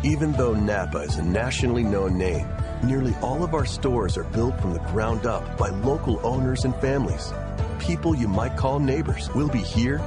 Even 0.05 0.31
though 0.35 0.55
Napa 0.55 0.99
is 0.99 1.17
a 1.17 1.25
nationally 1.25 1.83
known 1.83 2.17
name, 2.17 2.47
nearly 2.85 3.17
all 3.23 3.43
of 3.43 3.55
our 3.55 3.67
stores 3.67 4.17
are 4.17 4.23
built 4.23 4.61
from 4.61 4.73
the 4.73 4.79
ground 4.93 5.27
up 5.27 5.59
by 5.59 5.71
local 5.71 6.25
owners 6.25 6.65
and 6.65 6.77
families. 6.77 7.33
People 7.81 8.15
you 8.15 8.29
might 8.29 8.57
call 8.57 8.79
neighbors 8.79 9.29
will 9.35 9.49
be 9.49 9.63
here, 9.63 9.99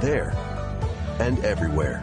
there, 0.00 0.34
and 1.20 1.38
everywhere. 1.44 2.02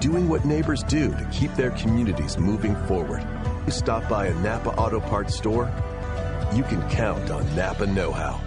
Doing 0.00 0.28
what 0.28 0.44
neighbors 0.44 0.82
do 0.82 1.10
to 1.12 1.28
keep 1.32 1.54
their 1.54 1.70
communities 1.70 2.36
moving 2.36 2.74
forward. 2.86 3.24
You 3.64 3.72
stop 3.72 4.06
by 4.08 4.26
a 4.26 4.34
Napa 4.40 4.70
Auto 4.70 5.00
Parts 5.00 5.34
store, 5.34 5.72
you 6.52 6.64
can 6.64 6.86
count 6.90 7.30
on 7.30 7.42
Napa 7.54 7.86
Know 7.86 8.10
How. 8.12 8.40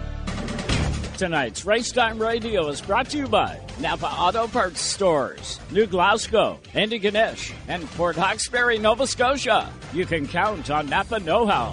Tonight's 1.16 1.64
Race 1.64 1.92
Racetime 1.92 2.20
Radio 2.20 2.68
is 2.68 2.80
brought 2.80 3.10
to 3.10 3.18
you 3.18 3.26
by 3.26 3.58
Napa 3.80 4.06
Auto 4.06 4.46
Parts 4.46 4.80
Stores, 4.80 5.58
New 5.72 5.86
Glasgow, 5.86 6.60
Antigonish, 6.74 7.52
and 7.66 7.84
Port 7.92 8.16
Hawkesbury, 8.16 8.78
Nova 8.78 9.06
Scotia. 9.06 9.72
You 9.92 10.06
can 10.06 10.28
count 10.28 10.70
on 10.70 10.88
Napa 10.88 11.18
Know 11.18 11.46
How. 11.46 11.72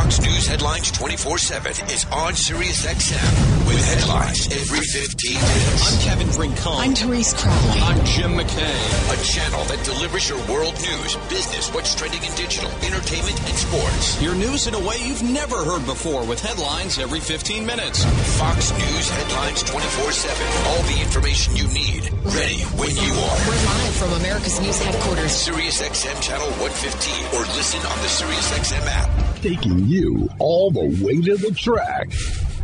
Fox 0.00 0.18
News 0.22 0.46
Headlines 0.46 0.90
24 0.92 1.36
7 1.36 1.72
is 1.92 2.06
on 2.10 2.34
Sirius 2.34 2.86
XM 2.86 3.66
with 3.68 3.84
headlines 3.84 4.48
every 4.48 4.80
15 4.80 5.34
minutes. 5.34 5.92
I'm 5.92 6.00
Kevin 6.00 6.40
Rincon. 6.40 6.72
I'm 6.72 6.94
Therese 6.94 7.34
Crowley. 7.34 7.80
I'm 7.84 8.02
Jim 8.06 8.32
McKay. 8.32 8.80
A 9.12 9.22
channel 9.22 9.62
that 9.64 9.84
delivers 9.84 10.26
your 10.26 10.38
world 10.48 10.72
news, 10.80 11.16
business, 11.28 11.68
what's 11.74 11.94
trending 11.94 12.22
in 12.24 12.32
digital, 12.34 12.70
entertainment, 12.80 13.36
and 13.44 13.52
sports. 13.58 14.22
Your 14.22 14.34
news 14.34 14.66
in 14.66 14.72
a 14.72 14.80
way 14.80 14.96
you've 15.04 15.22
never 15.22 15.62
heard 15.68 15.84
before 15.84 16.24
with 16.24 16.40
headlines 16.40 16.98
every 16.98 17.20
15 17.20 17.66
minutes. 17.66 18.02
Fox 18.40 18.72
News 18.72 19.10
Headlines 19.10 19.62
24 19.64 20.12
7. 20.12 20.46
All 20.72 20.82
the 20.88 20.98
information 21.04 21.56
you 21.56 21.68
need, 21.76 22.08
ready 22.24 22.64
when 22.80 22.96
you 22.96 23.12
are. 23.20 23.38
We're 23.44 23.64
live 23.68 23.94
from 24.00 24.12
America's 24.24 24.58
News 24.62 24.80
headquarters. 24.80 25.32
Sirius 25.32 25.82
XM 25.82 26.16
Channel 26.22 26.48
115 26.56 27.36
or 27.36 27.44
listen 27.52 27.84
on 27.84 27.98
the 28.00 28.08
Sirius 28.08 28.48
XM 28.56 28.86
app. 28.88 29.29
Taking 29.42 29.86
you 29.86 30.28
all 30.38 30.70
the 30.70 30.84
way 31.02 31.18
to 31.22 31.34
the 31.38 31.50
track 31.52 32.10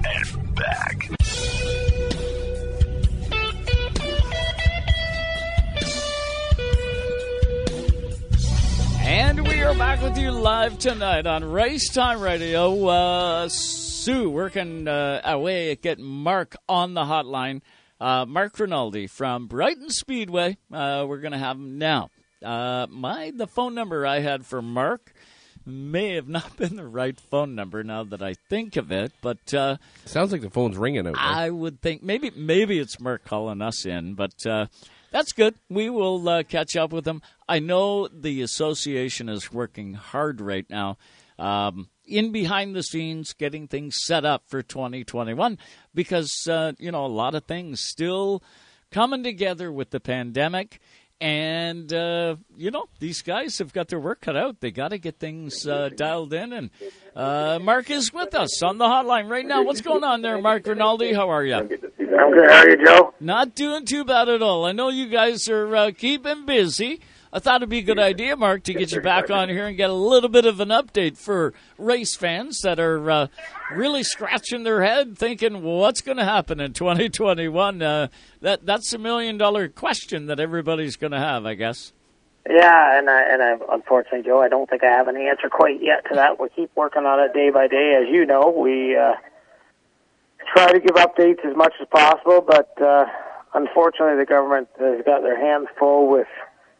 and 0.05 0.55
back. 0.55 1.09
And 9.01 9.49
we 9.49 9.63
are 9.63 9.75
back 9.75 10.03
with 10.03 10.19
you 10.19 10.31
live 10.31 10.79
tonight 10.79 11.27
on 11.27 11.45
Race 11.45 11.91
Time 11.95 12.21
Radio. 12.21 12.87
Uh, 12.87 13.49
Sue 13.49 14.29
working 14.29 14.87
uh, 14.87 15.23
away 15.25 15.71
at 15.71 15.81
getting 15.81 16.05
Mark 16.05 16.57
on 16.69 16.93
the 16.93 17.05
hotline. 17.05 17.63
Uh, 17.99 18.27
Mark 18.27 18.59
Rinaldi 18.59 19.07
from 19.07 19.47
Brighton 19.47 19.89
Speedway. 19.89 20.59
Uh, 20.71 21.07
we're 21.09 21.21
going 21.21 21.33
to 21.33 21.39
have 21.39 21.57
him 21.57 21.79
now. 21.79 22.11
Uh, 22.45 22.87
my 22.91 23.33
the 23.35 23.47
phone 23.47 23.75
number 23.75 24.07
I 24.07 24.21
had 24.21 24.45
for 24.45 24.61
Mark 24.61 25.15
may 25.67 26.15
have 26.15 26.29
not 26.29 26.57
been 26.57 26.77
the 26.77 26.87
right 26.87 27.19
phone 27.19 27.55
number 27.55 27.83
now 27.83 28.05
that 28.05 28.23
I 28.23 28.35
think 28.49 28.77
of 28.77 28.93
it, 28.93 29.13
but 29.21 29.53
uh, 29.53 29.77
Sounds 30.05 30.33
like 30.33 30.41
the 30.43 30.51
phone's 30.51 30.77
ringing. 30.77 31.13
I 31.17 31.51
would 31.51 31.81
think 31.83 32.03
maybe 32.03 32.31
maybe 32.35 32.79
it's 32.79 33.01
Mark 33.01 33.25
calling 33.25 33.61
us 33.61 33.85
in, 33.85 34.15
but 34.15 34.47
uh, 34.47 34.67
that's 35.11 35.33
good. 35.33 35.55
We 35.69 35.91
will 35.91 36.29
uh, 36.29 36.43
catch 36.45 36.77
up 36.77 36.93
with 36.93 37.05
them. 37.05 37.23
I 37.49 37.59
know 37.59 38.09
the 38.09 38.43
association 38.43 39.29
is 39.29 39.53
working 39.53 39.95
hard 39.95 40.41
right 40.41 40.69
now. 40.71 40.99
Um, 41.39 41.89
in 42.07 42.33
behind 42.33 42.75
the 42.75 42.83
scenes, 42.83 43.33
getting 43.33 43.69
things 43.69 43.97
set 44.05 44.25
up 44.25 44.45
for 44.47 44.63
2021 44.63 45.59
because, 45.95 46.33
uh, 46.49 46.73
you 46.79 46.91
know, 46.91 47.05
a 47.05 47.09
lot 47.09 47.35
of 47.35 47.45
things 47.45 47.81
still 47.81 48.43
coming 48.91 49.23
together 49.23 49.71
with 49.73 49.91
the 49.91 50.01
pandemic. 50.01 50.81
And, 51.19 51.91
uh, 51.95 52.37
you 52.57 52.71
know, 52.71 52.89
these 53.01 53.23
guys 53.23 53.59
have 53.59 53.73
got 53.73 53.89
their 53.89 53.99
work 53.99 54.21
cut 54.21 54.37
out. 54.37 54.61
They 54.61 54.71
got 54.71 54.89
to 54.89 54.99
get 54.99 55.19
things 55.19 55.67
uh, 55.67 55.89
dialed 55.97 56.35
in. 56.35 56.53
And 56.53 56.71
uh, 57.15 57.59
Mark 57.63 57.91
is 57.91 58.13
with 58.13 58.35
us 58.35 58.63
on 58.63 58.77
the 58.77 58.85
hotline 58.85 59.31
right 59.31 59.47
now. 59.47 59.63
What's 59.63 59.81
going 59.81 60.05
on 60.05 60.21
there, 60.21 60.41
Mark 60.41 60.67
Rinaldi? 60.67 61.15
How 61.15 61.31
are 61.31 61.43
you? 61.43 61.55
I'm 61.55 61.69
good. 61.69 62.51
How 62.51 62.59
are 62.59 62.69
you, 62.69 62.85
Joe? 62.85 63.15
Not 63.19 63.55
doing 63.55 63.87
too 63.87 64.05
bad 64.05 64.29
at 64.29 64.43
all. 64.43 64.67
I 64.67 64.73
know 64.73 64.91
you 64.91 65.09
guys 65.09 65.49
are 65.49 65.75
uh, 65.75 65.91
keeping 65.97 66.45
busy. 66.45 67.01
I 67.37 67.39
thought 67.39 67.57
it'd 67.57 67.69
be 67.69 67.81
a 67.81 67.83
good 67.83 67.99
idea, 67.99 68.35
Mark, 68.35 68.63
to 68.63 68.73
get 68.73 68.93
you 68.93 69.01
back 69.03 69.31
on 69.31 69.51
here 69.51 69.67
and 69.67 69.77
get 69.77 69.91
a 69.91 69.93
little 69.93 70.31
bit 70.31 70.47
of 70.47 70.59
an 70.59 70.71
update 70.71 71.19
for 71.19 71.53
race 71.77 72.17
fans 72.17 72.63
that 72.63 72.81
are 72.81 73.11
uh, 73.11 73.27
really 73.71 74.03
scratching 74.05 74.63
their 74.63 74.83
head, 74.83 75.19
thinking, 75.19 75.63
well, 75.63 75.77
"What's 75.77 76.01
going 76.01 76.17
to 76.17 76.25
happen 76.25 76.61
in 76.61 76.73
2021?" 76.73 77.83
Uh, 77.83 78.09
that 78.41 78.65
that's 78.65 78.91
a 78.95 78.99
million 78.99 79.37
dollar 79.37 79.69
question 79.69 80.25
that 80.27 80.41
everybody's 80.41 80.97
going 80.97 81.11
to 81.11 81.19
have, 81.19 81.45
I 81.45 81.53
guess. 81.53 81.93
Yeah, 82.49 82.99
and 82.99 83.11
I, 83.11 83.23
and 83.25 83.43
I, 83.43 83.57
unfortunately, 83.71 84.23
Joe, 84.23 84.41
I 84.41 84.49
don't 84.49 84.71
think 84.71 84.83
I 84.83 84.91
have 84.91 85.09
an 85.09 85.19
answer 85.19 85.51
quite 85.51 85.83
yet 85.83 86.07
to 86.09 86.15
that. 86.15 86.41
We 86.41 86.49
keep 86.57 86.71
working 86.75 87.05
on 87.05 87.21
it 87.21 87.35
day 87.35 87.51
by 87.51 87.69
day, 87.69 88.01
as 88.01 88.09
you 88.11 88.25
know. 88.25 88.49
We 88.49 88.97
uh, 88.97 89.13
try 90.55 90.73
to 90.73 90.81
give 90.81 90.97
updates 90.97 91.45
as 91.45 91.55
much 91.55 91.75
as 91.83 91.87
possible, 91.89 92.41
but 92.41 92.81
uh, 92.81 93.05
unfortunately, 93.53 94.17
the 94.17 94.25
government 94.27 94.69
has 94.79 95.05
got 95.05 95.21
their 95.21 95.39
hands 95.39 95.69
full 95.79 96.09
with 96.09 96.29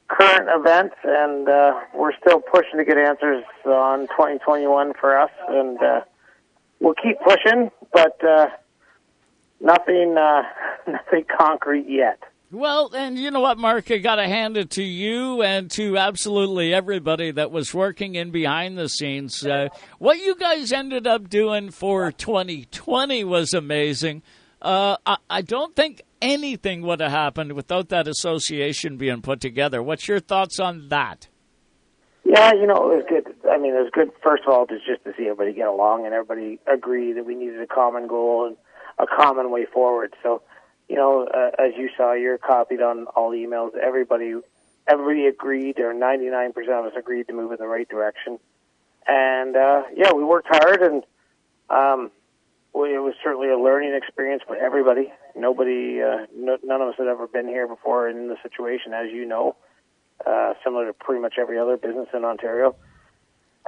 current 0.09 0.49
events, 0.53 0.97
and 1.05 1.49
uh, 1.49 1.81
we're 1.95 2.17
still 2.21 2.41
pushing 2.41 2.79
to 2.79 2.85
get 2.85 2.99
answers 2.99 3.45
on 3.65 4.07
2021 4.09 4.93
for 5.01 5.19
us, 5.19 5.31
and 5.49 5.79
uh, 5.83 6.01
we'll 6.81 6.95
keep 6.95 7.19
pushing, 7.21 7.71
but 7.93 8.23
uh, 8.25 8.47
nothing, 9.61 10.17
uh, 10.19 10.43
nothing 10.87 11.25
concrete 11.39 11.87
yet. 11.89 12.23
Well, 12.53 12.93
and 12.95 13.19
you 13.19 13.33
know 13.33 13.41
what, 13.41 13.59
Mark? 13.59 13.91
I 13.91 13.99
got 13.99 14.17
to 14.17 14.29
hand 14.29 14.57
it 14.57 14.71
to 14.71 14.83
you 14.83 15.43
and 15.43 15.69
to 15.73 15.99
absolutely 15.99 16.73
everybody 16.73 17.33
that 17.33 17.51
was 17.51 17.75
working 17.75 18.15
in 18.15 18.31
behind 18.31 18.79
the 18.79 18.89
scenes. 18.89 19.45
Uh, 19.45 19.69
what 19.99 20.19
you 20.19 20.37
guys 20.37 20.73
ended 20.73 21.09
up 21.09 21.29
doing 21.29 21.71
for 21.71 22.13
2020 22.13 23.25
was 23.25 23.53
amazing. 23.53 24.23
Uh, 24.63 24.97
I, 25.05 25.17
I 25.29 25.43
don't 25.43 25.75
think 25.75 26.03
anything 26.21 26.83
would 26.83 27.01
have 27.01 27.11
happened 27.11 27.53
without 27.53 27.89
that 27.91 28.09
association 28.09 28.97
being 28.97 29.23
put 29.23 29.41
together. 29.41 29.83
What's 29.83 30.09
your 30.09 30.21
thoughts 30.21 30.59
on 30.59 30.89
that? 30.89 31.29
Yeah, 32.25 32.53
you 32.55 32.67
know, 32.67 32.91
it 32.91 32.97
was 32.97 33.05
good. 33.09 33.35
I 33.49 33.57
mean, 33.57 33.75
it 33.75 33.79
was 33.79 33.91
good, 33.93 34.11
first 34.23 34.43
of 34.47 34.53
all, 34.53 34.67
just, 34.67 34.85
just 34.85 35.05
to 35.05 35.13
see 35.17 35.29
everybody 35.29 35.53
get 35.53 35.69
along 35.69 36.07
and 36.07 36.15
everybody 36.15 36.59
agree 36.67 37.13
that 37.13 37.25
we 37.25 37.37
needed 37.37 37.61
a 37.61 37.69
common 37.69 38.09
goal 38.09 38.47
and 38.47 38.57
a 38.99 39.07
common 39.07 39.51
way 39.53 39.65
forward. 39.65 40.13
So, 40.25 40.43
you 40.89 40.97
know, 40.97 41.29
uh, 41.33 41.51
as 41.63 41.75
you 41.77 41.89
saw, 41.97 42.15
you're 42.15 42.39
copied 42.39 42.83
on 42.83 43.07
all 43.15 43.31
the 43.31 43.39
emails. 43.39 43.77
Everybody, 43.77 44.35
everybody 44.89 45.27
agreed, 45.27 45.79
or 45.79 45.95
99% 45.95 46.51
of 46.57 46.87
us 46.87 46.93
agreed 46.99 47.29
to 47.29 47.33
move 47.33 47.53
in 47.53 47.59
the 47.59 47.69
right 47.69 47.89
direction. 47.89 48.41
And, 49.07 49.57
uh, 49.57 49.85
yeah, 49.95 50.13
we 50.13 50.25
worked 50.25 50.49
hard 50.51 50.83
and, 50.83 51.05
um, 51.71 52.11
well, 52.77 52.93
it 52.93 52.99
was 52.99 53.15
certainly 53.25 53.49
a 53.49 53.59
learning 53.59 53.95
experience 53.95 54.43
for 54.47 54.55
everybody. 54.55 55.11
Nobody, 55.35 56.03
uh, 56.03 56.27
no, 56.37 56.59
none 56.63 56.83
of 56.83 56.89
us 56.89 56.95
had 56.99 57.07
ever 57.07 57.27
been 57.27 57.49
here 57.49 57.67
before 57.67 58.07
in 58.07 58.29
the 58.29 58.37
situation, 58.43 58.93
as 58.93 59.11
you 59.11 59.25
know, 59.25 59.57
uh, 60.27 60.53
similar 60.63 60.85
to 60.85 60.93
pretty 60.93 61.23
much 61.23 61.37
every 61.39 61.59
other 61.59 61.79
business 61.79 62.09
in 62.13 62.23
Ontario. 62.23 62.77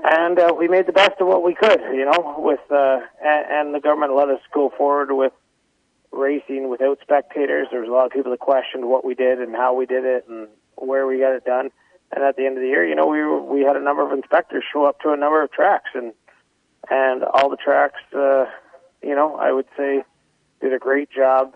And 0.04 0.38
uh, 0.38 0.52
we 0.56 0.68
made 0.68 0.86
the 0.86 0.92
best 0.92 1.20
of 1.20 1.26
what 1.26 1.42
we 1.42 1.54
could, 1.54 1.80
you 1.94 2.04
know, 2.04 2.34
with 2.36 2.60
uh, 2.70 3.00
and, 3.24 3.46
and 3.50 3.74
the 3.74 3.80
government 3.80 4.14
let 4.14 4.28
us 4.28 4.40
go 4.52 4.70
forward 4.76 5.10
with 5.12 5.32
racing 6.12 6.68
without 6.68 6.98
spectators. 7.00 7.68
There 7.70 7.80
was 7.80 7.88
a 7.88 7.92
lot 7.92 8.04
of 8.04 8.12
people 8.12 8.30
that 8.30 8.40
questioned 8.40 8.90
what 8.90 9.06
we 9.06 9.14
did 9.14 9.40
and 9.40 9.56
how 9.56 9.72
we 9.72 9.86
did 9.86 10.04
it 10.04 10.26
and 10.28 10.48
where 10.76 11.06
we 11.06 11.18
got 11.18 11.32
it 11.32 11.46
done. 11.46 11.70
And 12.12 12.22
at 12.22 12.36
the 12.36 12.44
end 12.44 12.58
of 12.58 12.62
the 12.62 12.68
year, 12.68 12.86
you 12.86 12.94
know, 12.94 13.06
we 13.06 13.24
we 13.24 13.64
had 13.64 13.76
a 13.76 13.82
number 13.82 14.04
of 14.04 14.12
inspectors 14.12 14.64
show 14.70 14.84
up 14.84 15.00
to 15.00 15.12
a 15.12 15.16
number 15.16 15.42
of 15.42 15.50
tracks, 15.50 15.90
and 15.94 16.12
and 16.90 17.24
all 17.24 17.48
the 17.48 17.56
tracks. 17.56 18.00
Uh, 18.14 18.44
you 19.02 19.14
know, 19.14 19.36
I 19.36 19.52
would 19.52 19.66
say 19.76 20.04
did 20.60 20.72
a 20.72 20.78
great 20.78 21.10
job 21.10 21.54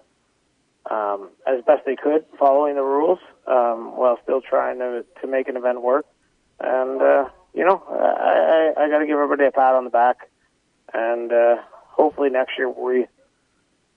um, 0.91 1.31
as 1.47 1.63
best 1.65 1.85
they 1.87 1.97
could 1.97 2.25
following 2.39 2.75
the 2.75 2.83
rules 2.83 3.19
um, 3.47 3.97
while 3.97 4.19
still 4.23 4.41
trying 4.41 4.79
to 4.79 5.05
to 5.21 5.27
make 5.27 5.49
an 5.49 5.57
event 5.57 5.83
work. 5.83 6.07
And 6.61 7.01
uh, 7.01 7.29
you 7.55 7.65
know, 7.65 7.83
I, 7.89 8.73
I, 8.79 8.85
I 8.85 8.89
got 8.89 8.99
to 8.99 9.07
give 9.07 9.17
everybody 9.17 9.47
a 9.47 9.53
pat 9.53 9.75
on 9.75 9.85
the 9.85 9.91
back, 9.91 10.29
and 10.93 11.33
uh, 11.33 11.57
hopefully 11.73 12.31
next 12.31 12.59
year 12.59 12.69
we 12.69 13.07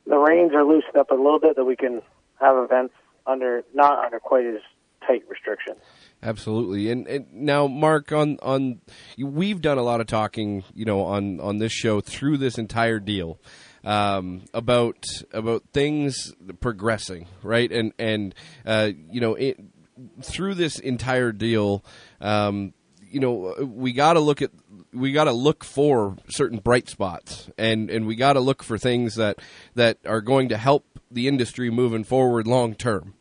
the 0.06 0.18
reins 0.18 0.54
are 0.54 0.64
loosened 0.64 0.98
up 0.98 1.12
a 1.12 1.16
little 1.16 1.40
bit 1.40 1.56
that 1.56 1.66
we 1.66 1.76
can 1.76 2.02
have 2.40 2.58
events 2.58 2.94
under 3.26 3.64
not 3.74 4.06
under 4.06 4.20
quite 4.20 4.46
as 4.46 4.62
tight 5.06 5.24
restrictions. 5.28 5.78
Absolutely, 6.26 6.90
and, 6.90 7.08
and 7.08 7.32
now, 7.32 7.68
Mark, 7.68 8.12
on 8.12 8.40
on 8.42 8.82
we've 9.16 9.62
done 9.62 9.78
a 9.78 9.84
lot 9.84 10.02
of 10.02 10.08
talking, 10.08 10.64
you 10.74 10.84
know, 10.84 11.02
on 11.02 11.40
on 11.40 11.60
this 11.60 11.72
show 11.72 12.02
through 12.02 12.38
this 12.38 12.58
entire 12.58 13.00
deal 13.00 13.40
um, 13.84 14.42
about 14.52 15.06
about 15.32 15.66
things 15.72 16.34
progressing, 16.62 17.28
right? 17.44 17.72
And 17.72 17.94
and 18.00 18.34
uh, 18.66 18.90
you 19.12 19.22
know, 19.22 19.36
it, 19.36 19.60
through 20.24 20.56
this 20.56 20.80
entire 20.80 21.32
deal, 21.32 21.86
um, 22.20 22.74
you 23.00 23.20
know, 23.20 23.54
we 23.62 23.94
got 23.94 24.14
to 24.14 24.20
look 24.20 24.42
at 24.42 24.50
we 24.92 25.12
got 25.12 25.26
to 25.26 25.32
look 25.32 25.64
for 25.64 26.18
certain 26.28 26.58
bright 26.58 26.90
spots, 26.90 27.52
and 27.56 27.92
and 27.92 28.08
we 28.08 28.16
got 28.16 28.34
to 28.34 28.40
look 28.40 28.64
for 28.64 28.80
things 28.80 29.14
that 29.14 29.38
that 29.76 30.00
are 30.08 30.22
going 30.22 30.50
to 30.50 30.58
help 30.58 30.88
the 31.12 31.28
industry 31.28 31.70
moving 31.70 32.04
forward 32.04 32.48
long 32.48 32.74
term. 32.74 33.14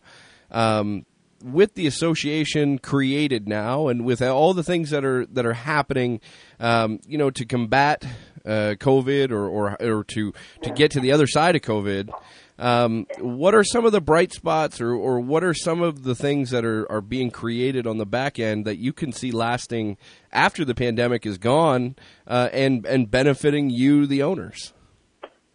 Um, 0.51 1.05
with 1.45 1.75
the 1.75 1.87
association 1.87 2.79
created 2.79 3.47
now, 3.47 3.89
and 3.89 4.05
with 4.05 4.23
all 4.23 4.55
the 4.55 4.63
things 4.63 4.91
that 4.91 5.05
are 5.05 5.27
that 5.27 5.45
are 5.45 5.53
happening, 5.53 6.21
um, 6.59 7.01
you 7.07 7.19
know, 7.19 7.31
to 7.31 7.45
combat 7.45 8.05
uh, 8.47 8.75
COVID 8.79 9.31
or, 9.31 9.47
or 9.47 9.83
or 9.83 10.05
to 10.05 10.33
to 10.63 10.71
get 10.71 10.91
to 10.93 11.01
the 11.01 11.13
other 11.13 11.27
side 11.27 11.55
of 11.55 11.63
COVID, 11.63 12.11
um, 12.59 13.07
what 13.19 13.55
are 13.55 13.63
some 13.63 13.85
of 13.85 13.93
the 13.93 14.01
bright 14.01 14.33
spots, 14.33 14.81
or 14.81 14.95
or 14.95 15.21
what 15.21 15.45
are 15.45 15.53
some 15.53 15.83
of 15.83 16.05
the 16.05 16.15
things 16.15 16.51
that 16.51 16.65
are 16.65 16.91
are 16.91 17.03
being 17.03 17.31
created 17.31 17.87
on 17.87 17.99
the 17.99 18.07
back 18.07 18.39
end 18.39 18.65
that 18.65 18.79
you 18.79 18.93
can 18.93 19.13
see 19.13 19.31
lasting 19.31 19.99
after 20.33 20.65
the 20.65 20.75
pandemic 20.75 21.27
is 21.27 21.37
gone, 21.37 21.95
uh, 22.27 22.49
and 22.53 22.87
and 22.87 23.11
benefiting 23.11 23.69
you, 23.69 24.07
the 24.07 24.23
owners? 24.23 24.73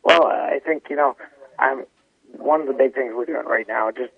Well, 0.04 0.26
I 0.26 0.60
think 0.64 0.84
you 0.90 0.96
know, 0.96 1.16
I'm 1.58 1.86
one 2.38 2.62
of 2.62 2.68
the 2.68 2.74
big 2.74 2.94
things 2.94 3.14
we're 3.16 3.26
doing 3.26 3.46
right 3.46 3.68
now. 3.68 3.90
Just 3.90 4.14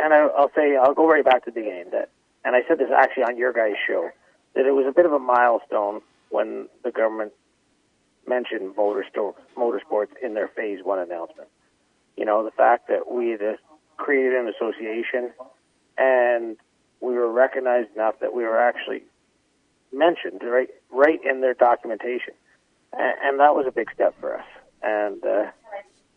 and 0.00 0.12
I, 0.12 0.18
I'll 0.36 0.50
say 0.54 0.76
I'll 0.76 0.94
go 0.94 1.08
right 1.08 1.24
back 1.24 1.44
to 1.44 1.50
the 1.50 1.62
game 1.62 1.86
that, 1.92 2.10
and 2.44 2.54
I 2.54 2.60
said 2.68 2.78
this 2.78 2.90
actually 2.96 3.24
on 3.24 3.36
your 3.36 3.52
guys' 3.52 3.74
show 3.86 4.10
that 4.54 4.66
it 4.66 4.72
was 4.72 4.86
a 4.88 4.92
bit 4.92 5.06
of 5.06 5.12
a 5.12 5.18
milestone 5.18 6.00
when 6.30 6.68
the 6.84 6.90
government 6.90 7.32
mentioned 8.26 8.76
motorsports, 8.76 9.34
motorsports 9.56 10.10
in 10.22 10.34
their 10.34 10.48
phase 10.48 10.80
one 10.82 10.98
announcement. 10.98 11.48
You 12.16 12.24
know, 12.24 12.44
the 12.44 12.50
fact 12.50 12.88
that 12.88 13.10
we 13.10 13.30
had 13.30 13.58
created 13.96 14.34
an 14.34 14.48
association 14.48 15.30
and 15.96 16.56
we 17.00 17.14
were 17.14 17.30
recognized 17.30 17.88
enough 17.94 18.14
that 18.20 18.34
we 18.34 18.44
were 18.44 18.58
actually 18.58 19.02
mentioned 19.92 20.42
right 20.44 20.68
right 20.90 21.20
in 21.24 21.40
their 21.40 21.54
documentation, 21.54 22.34
and, 22.92 23.14
and 23.22 23.40
that 23.40 23.54
was 23.54 23.66
a 23.66 23.72
big 23.72 23.90
step 23.94 24.14
for 24.20 24.36
us. 24.36 24.44
And 24.82 25.24
uh, 25.24 25.46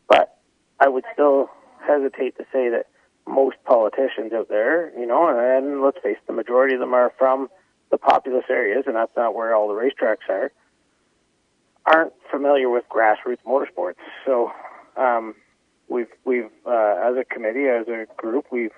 but 0.08 0.38
I 0.80 0.90
would 0.90 1.04
still 1.14 1.50
hesitate 1.80 2.38
to 2.38 2.44
say 2.52 2.70
that 2.70 2.88
most 3.28 3.58
politicians 3.66 4.34
out 4.34 4.50
there, 4.50 4.92
you 5.00 5.06
know, 5.06 5.30
and 5.30 5.82
let's 5.82 5.98
face 6.02 6.18
it, 6.18 6.28
the 6.28 6.34
majority 6.34 6.74
of 6.74 6.80
them 6.80 6.94
are 6.94 7.12
from 7.18 7.50
the 7.92 7.98
populous 7.98 8.46
areas, 8.50 8.86
and 8.88 8.96
that's 8.96 9.16
not 9.16 9.36
where 9.36 9.54
all 9.54 9.68
the 9.68 9.74
racetracks 9.74 10.30
are, 10.30 10.52
aren't 11.86 12.14
familiar 12.30 12.70
with 12.70 12.84
grassroots 12.90 13.44
motorsports. 13.46 13.96
So 14.26 14.52
um, 14.98 15.36
we've 15.90 16.08
we've 16.26 16.50
uh, 16.66 16.96
as 17.04 17.18
a 17.18 17.24
committee, 17.24 17.68
as 17.68 17.88
a 17.88 18.06
group, 18.18 18.46
we've 18.52 18.74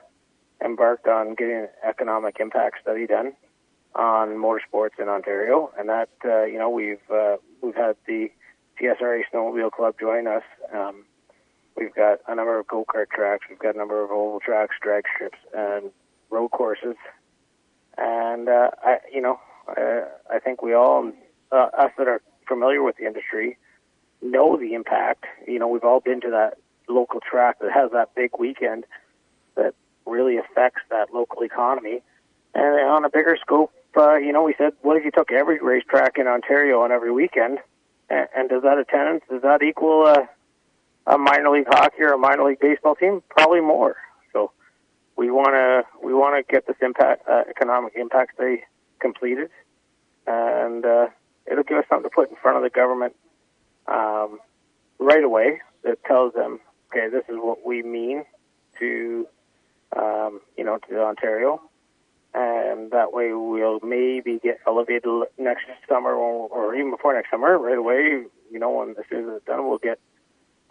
embarked 0.64 1.08
on 1.08 1.36
getting 1.36 1.58
an 1.58 1.70
economic 1.88 2.38
impact 2.40 2.78
study 2.82 3.08
done 3.08 3.34
on 3.96 4.30
motorsports 4.30 5.00
in 5.00 5.08
Ontario, 5.08 5.72
and 5.78 5.90
that 5.90 6.10
uh, 6.26 6.44
you 6.44 6.58
know 6.58 6.70
we've 6.70 7.12
uh, 7.14 7.38
we've 7.62 7.76
had 7.76 7.96
the 8.08 8.32
CSRA 8.82 9.22
Snowmobile 9.32 9.72
Club 9.72 9.96
join 10.00 10.28
us. 10.28 10.44
Um, 10.74 11.06
We've 11.76 11.94
got 11.94 12.20
a 12.28 12.36
number 12.36 12.60
of 12.60 12.68
go 12.68 12.86
kart 12.86 13.10
tracks. 13.10 13.46
We've 13.50 13.60
got 13.60 13.76
a 13.76 13.78
number 13.78 14.04
of 14.04 14.12
oval 14.12 14.40
tracks, 14.40 14.76
drag 14.82 15.06
strips, 15.14 15.38
and 15.54 15.92
road 16.30 16.50
courses. 16.50 16.96
And 17.98 18.50
uh, 18.50 18.72
I, 18.84 18.98
you 19.12 19.22
know, 19.22 19.40
uh, 19.68 20.06
I 20.32 20.40
think 20.40 20.62
we 20.62 20.74
all, 20.74 21.12
uh, 21.52 21.70
us 21.78 21.92
that 21.98 22.08
are 22.08 22.22
familiar 22.48 22.84
with 22.84 22.98
the 22.98 23.06
industry, 23.06 23.58
know 24.22 24.58
the 24.58 24.74
impact. 24.74 25.26
You 25.48 25.60
know, 25.60 25.68
we've 25.68 25.84
all 25.84 26.00
been 26.00 26.22
to 26.22 26.30
that 26.32 26.58
local 26.88 27.20
track 27.20 27.60
that 27.60 27.72
has 27.72 27.92
that 27.92 28.14
big 28.16 28.32
weekend, 28.38 28.86
that 29.56 29.74
really 30.06 30.38
affects 30.38 30.82
that 30.90 31.14
local 31.14 31.44
economy. 31.44 32.02
And 32.54 32.66
on 32.90 33.06
a 33.06 33.10
bigger 33.10 33.38
scope, 33.40 33.72
uh, 33.96 34.16
you 34.16 34.32
know, 34.32 34.44
we 34.44 34.56
said, 34.58 34.74
what 34.82 34.98
if 34.98 35.06
you 35.06 35.12
took 35.12 35.32
every 35.32 35.60
racetrack 35.60 36.18
in 36.18 36.28
Ontario 36.28 36.82
on 36.82 36.92
every 36.92 37.12
weekend? 37.12 37.60
And, 38.10 38.28
and 38.36 38.50
does 38.50 38.64
that 38.64 38.78
attendance, 38.78 39.24
does 39.30 39.42
that 39.44 39.64
equal 39.64 40.06
uh, 40.06 40.26
a 41.06 41.18
minor 41.18 41.50
league 41.50 41.68
hockey 41.68 42.02
or 42.02 42.14
a 42.14 42.18
minor 42.18 42.46
league 42.46 42.60
baseball 42.60 42.96
team? 42.96 43.22
Probably 43.30 43.62
more. 43.62 43.98
So 44.32 44.52
we 45.16 45.30
want 45.32 45.54
to 45.54 45.84
we 46.06 46.14
want 46.14 46.36
to 46.36 46.52
get 46.52 46.68
this 46.68 46.78
impact 46.82 47.28
uh, 47.30 47.44
economic 47.50 47.94
impact 47.96 48.36
study 48.36 48.64
completed, 49.00 49.50
and 50.28 50.86
uh, 50.86 51.08
it'll 51.50 51.64
give 51.64 51.78
us 51.78 51.86
something 51.90 52.10
to 52.10 52.14
put 52.14 52.30
in 52.30 52.36
front 52.38 52.58
of 52.58 52.64
the 52.64 52.70
government 52.70 53.16
um, 53.88 54.40
right 55.00 55.24
away 55.24 55.62
that 55.84 56.04
tells 56.06 56.34
them, 56.34 56.60
okay, 56.92 57.10
this 57.10 57.24
is 57.28 57.36
what 57.36 57.66
we 57.66 57.84
mean 57.84 58.26
to 58.80 59.28
um, 59.96 60.42
you 60.58 60.64
know 60.64 60.80
to 60.90 61.02
Ontario, 61.02 61.62
and 62.34 62.92
that 62.92 63.14
way 63.14 63.34
we'll 63.34 63.80
maybe 63.82 64.40
get 64.40 64.60
elevated 64.66 65.04
next 65.38 65.66
summer 65.88 66.14
or, 66.14 66.48
or 66.50 66.76
even 66.76 66.92
before 66.92 67.14
next 67.14 67.30
summer 67.30 67.58
right 67.58 67.78
away. 67.78 68.24
You 68.52 68.60
know, 68.60 68.72
when 68.72 68.92
as 68.92 69.06
soon 69.10 69.30
as 69.30 69.38
it's 69.38 69.46
done, 69.46 69.68
we'll 69.68 69.78
get 69.80 70.00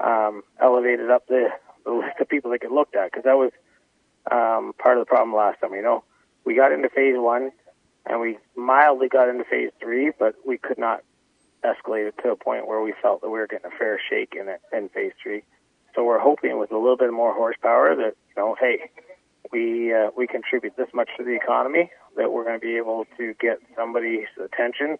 um, 0.00 0.42
elevated 0.60 1.10
up 1.10 1.26
the, 1.26 1.48
the 1.84 1.92
list 1.92 2.20
of 2.20 2.28
people 2.28 2.50
that 2.50 2.60
get 2.60 2.72
looked 2.72 2.96
at 2.96 3.10
because 3.10 3.24
that 3.24 3.36
was 3.36 3.52
um, 4.30 4.72
part 4.78 4.98
of 4.98 5.02
the 5.02 5.08
problem 5.08 5.34
last 5.34 5.60
time. 5.60 5.74
You 5.74 5.82
know, 5.82 6.04
we 6.44 6.54
got 6.54 6.72
into 6.72 6.88
phase 6.88 7.16
one 7.16 7.52
and 8.06 8.20
we 8.20 8.38
mildly 8.56 9.08
got 9.08 9.28
into 9.28 9.44
phase 9.44 9.70
three, 9.80 10.10
but 10.18 10.34
we 10.46 10.58
could 10.58 10.78
not 10.78 11.02
escalate 11.64 12.08
it 12.08 12.14
to 12.22 12.30
a 12.30 12.36
point 12.36 12.66
where 12.66 12.80
we 12.80 12.92
felt 13.00 13.20
that 13.22 13.30
we 13.30 13.38
were 13.38 13.46
getting 13.46 13.70
a 13.70 13.78
fair 13.78 14.00
shake 14.10 14.34
in 14.38 14.48
it 14.48 14.60
in 14.72 14.88
phase 14.88 15.12
three. 15.22 15.42
So 15.94 16.04
we're 16.04 16.18
hoping 16.18 16.58
with 16.58 16.72
a 16.72 16.78
little 16.78 16.96
bit 16.96 17.12
more 17.12 17.34
horsepower 17.34 17.94
that 17.94 18.14
you 18.28 18.42
know, 18.42 18.56
hey, 18.58 18.90
we 19.52 19.92
uh, 19.92 20.10
we 20.16 20.26
contribute 20.26 20.76
this 20.76 20.88
much 20.94 21.10
to 21.18 21.24
the 21.24 21.36
economy 21.36 21.90
that 22.16 22.32
we're 22.32 22.44
going 22.44 22.58
to 22.58 22.66
be 22.66 22.76
able 22.76 23.06
to 23.18 23.34
get 23.40 23.58
somebody's 23.76 24.28
attention 24.42 24.96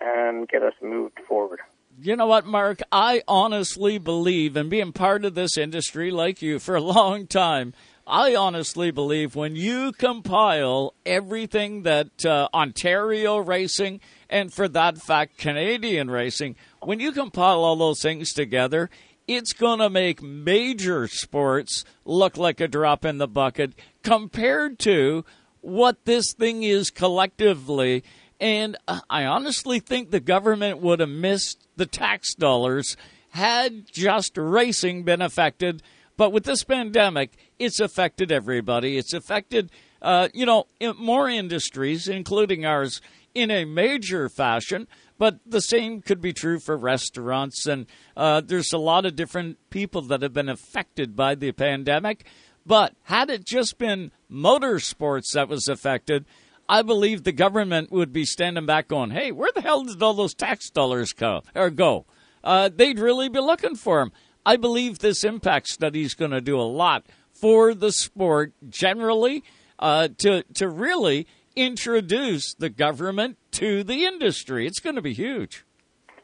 and 0.00 0.48
get 0.48 0.62
us 0.62 0.74
moved 0.82 1.18
forward. 1.26 1.60
You 2.00 2.14
know 2.14 2.26
what, 2.26 2.46
Mark? 2.46 2.80
I 2.92 3.22
honestly 3.26 3.98
believe, 3.98 4.56
and 4.56 4.70
being 4.70 4.92
part 4.92 5.24
of 5.24 5.34
this 5.34 5.58
industry 5.58 6.12
like 6.12 6.40
you 6.40 6.60
for 6.60 6.76
a 6.76 6.80
long 6.82 7.26
time, 7.26 7.74
I 8.06 8.36
honestly 8.36 8.92
believe 8.92 9.34
when 9.34 9.56
you 9.56 9.90
compile 9.90 10.94
everything 11.04 11.82
that 11.82 12.24
uh, 12.24 12.48
Ontario 12.54 13.38
racing 13.38 14.00
and 14.30 14.52
for 14.52 14.68
that 14.68 14.98
fact 14.98 15.38
Canadian 15.38 16.08
racing, 16.08 16.54
when 16.80 17.00
you 17.00 17.10
compile 17.10 17.64
all 17.64 17.74
those 17.74 18.00
things 18.00 18.32
together, 18.32 18.90
it's 19.26 19.52
going 19.52 19.80
to 19.80 19.90
make 19.90 20.22
major 20.22 21.08
sports 21.08 21.84
look 22.04 22.36
like 22.36 22.60
a 22.60 22.68
drop 22.68 23.04
in 23.04 23.18
the 23.18 23.26
bucket 23.26 23.72
compared 24.04 24.78
to 24.78 25.24
what 25.62 26.04
this 26.04 26.32
thing 26.32 26.62
is 26.62 26.90
collectively. 26.90 28.04
And 28.40 28.76
I 28.86 29.24
honestly 29.24 29.80
think 29.80 30.10
the 30.10 30.20
government 30.20 30.80
would 30.80 31.00
have 31.00 31.08
missed 31.08 31.66
the 31.76 31.86
tax 31.86 32.34
dollars 32.34 32.96
had 33.30 33.84
just 33.92 34.36
racing 34.36 35.02
been 35.02 35.20
affected. 35.20 35.82
But 36.16 36.32
with 36.32 36.44
this 36.44 36.64
pandemic, 36.64 37.36
it's 37.58 37.80
affected 37.80 38.32
everybody. 38.32 38.96
It's 38.96 39.12
affected, 39.12 39.70
uh, 40.02 40.28
you 40.32 40.46
know, 40.46 40.66
more 40.98 41.28
industries, 41.28 42.08
including 42.08 42.64
ours, 42.64 43.00
in 43.34 43.50
a 43.50 43.64
major 43.64 44.28
fashion. 44.28 44.88
But 45.18 45.40
the 45.44 45.60
same 45.60 46.00
could 46.00 46.20
be 46.20 46.32
true 46.32 46.60
for 46.60 46.76
restaurants, 46.76 47.66
and 47.66 47.86
uh, 48.16 48.40
there's 48.40 48.72
a 48.72 48.78
lot 48.78 49.04
of 49.04 49.16
different 49.16 49.58
people 49.68 50.02
that 50.02 50.22
have 50.22 50.32
been 50.32 50.48
affected 50.48 51.16
by 51.16 51.34
the 51.34 51.50
pandemic. 51.50 52.24
But 52.64 52.94
had 53.04 53.30
it 53.30 53.44
just 53.44 53.78
been 53.78 54.12
motorsports 54.30 55.32
that 55.34 55.48
was 55.48 55.66
affected, 55.68 56.24
I 56.68 56.82
believe 56.82 57.24
the 57.24 57.32
government 57.32 57.90
would 57.90 58.12
be 58.12 58.24
standing 58.24 58.66
back 58.66 58.88
going, 58.88 59.10
hey, 59.10 59.32
where 59.32 59.50
the 59.54 59.62
hell 59.62 59.84
did 59.84 60.02
all 60.02 60.14
those 60.14 60.34
tax 60.34 60.68
dollars 60.68 61.12
go? 61.12 61.42
Or 61.54 61.70
go? 61.70 62.04
Uh, 62.44 62.68
they'd 62.74 62.98
really 62.98 63.28
be 63.28 63.40
looking 63.40 63.74
for 63.74 64.00
them. 64.00 64.12
I 64.44 64.56
believe 64.56 64.98
this 64.98 65.24
impact 65.24 65.68
study 65.68 66.02
is 66.02 66.14
going 66.14 66.30
to 66.30 66.40
do 66.40 66.60
a 66.60 66.62
lot 66.62 67.06
for 67.32 67.74
the 67.74 67.92
sport 67.92 68.52
generally 68.68 69.44
uh, 69.78 70.08
to, 70.18 70.42
to 70.54 70.68
really 70.68 71.26
introduce 71.56 72.54
the 72.54 72.68
government 72.68 73.38
to 73.52 73.82
the 73.82 74.04
industry. 74.04 74.66
It's 74.66 74.80
going 74.80 74.96
to 74.96 75.02
be 75.02 75.14
huge. 75.14 75.64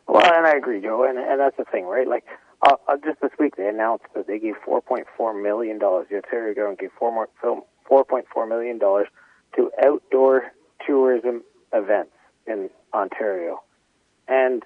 Well, 0.06 0.24
and 0.24 0.46
I 0.46 0.52
agree, 0.56 0.80
Joe, 0.80 1.04
and, 1.08 1.18
and 1.18 1.40
that's 1.40 1.56
the 1.56 1.64
thing, 1.64 1.86
right? 1.86 2.06
Like, 2.06 2.24
uh, 2.62 2.76
uh, 2.88 2.96
just 3.04 3.20
this 3.20 3.32
week 3.38 3.56
they 3.56 3.68
announced 3.68 4.04
that 4.14 4.26
they 4.26 4.38
gave 4.38 4.54
$4.4 4.66 5.42
million. 5.42 5.78
The 5.78 6.16
Ontario 6.16 6.54
government 6.54 6.80
gave 6.80 6.90
$4.4 7.00 8.48
million 8.48 8.78
to 9.56 9.70
outdoor 9.84 10.52
tourism 10.86 11.42
events 11.72 12.12
in 12.46 12.70
Ontario. 12.92 13.62
And 14.28 14.62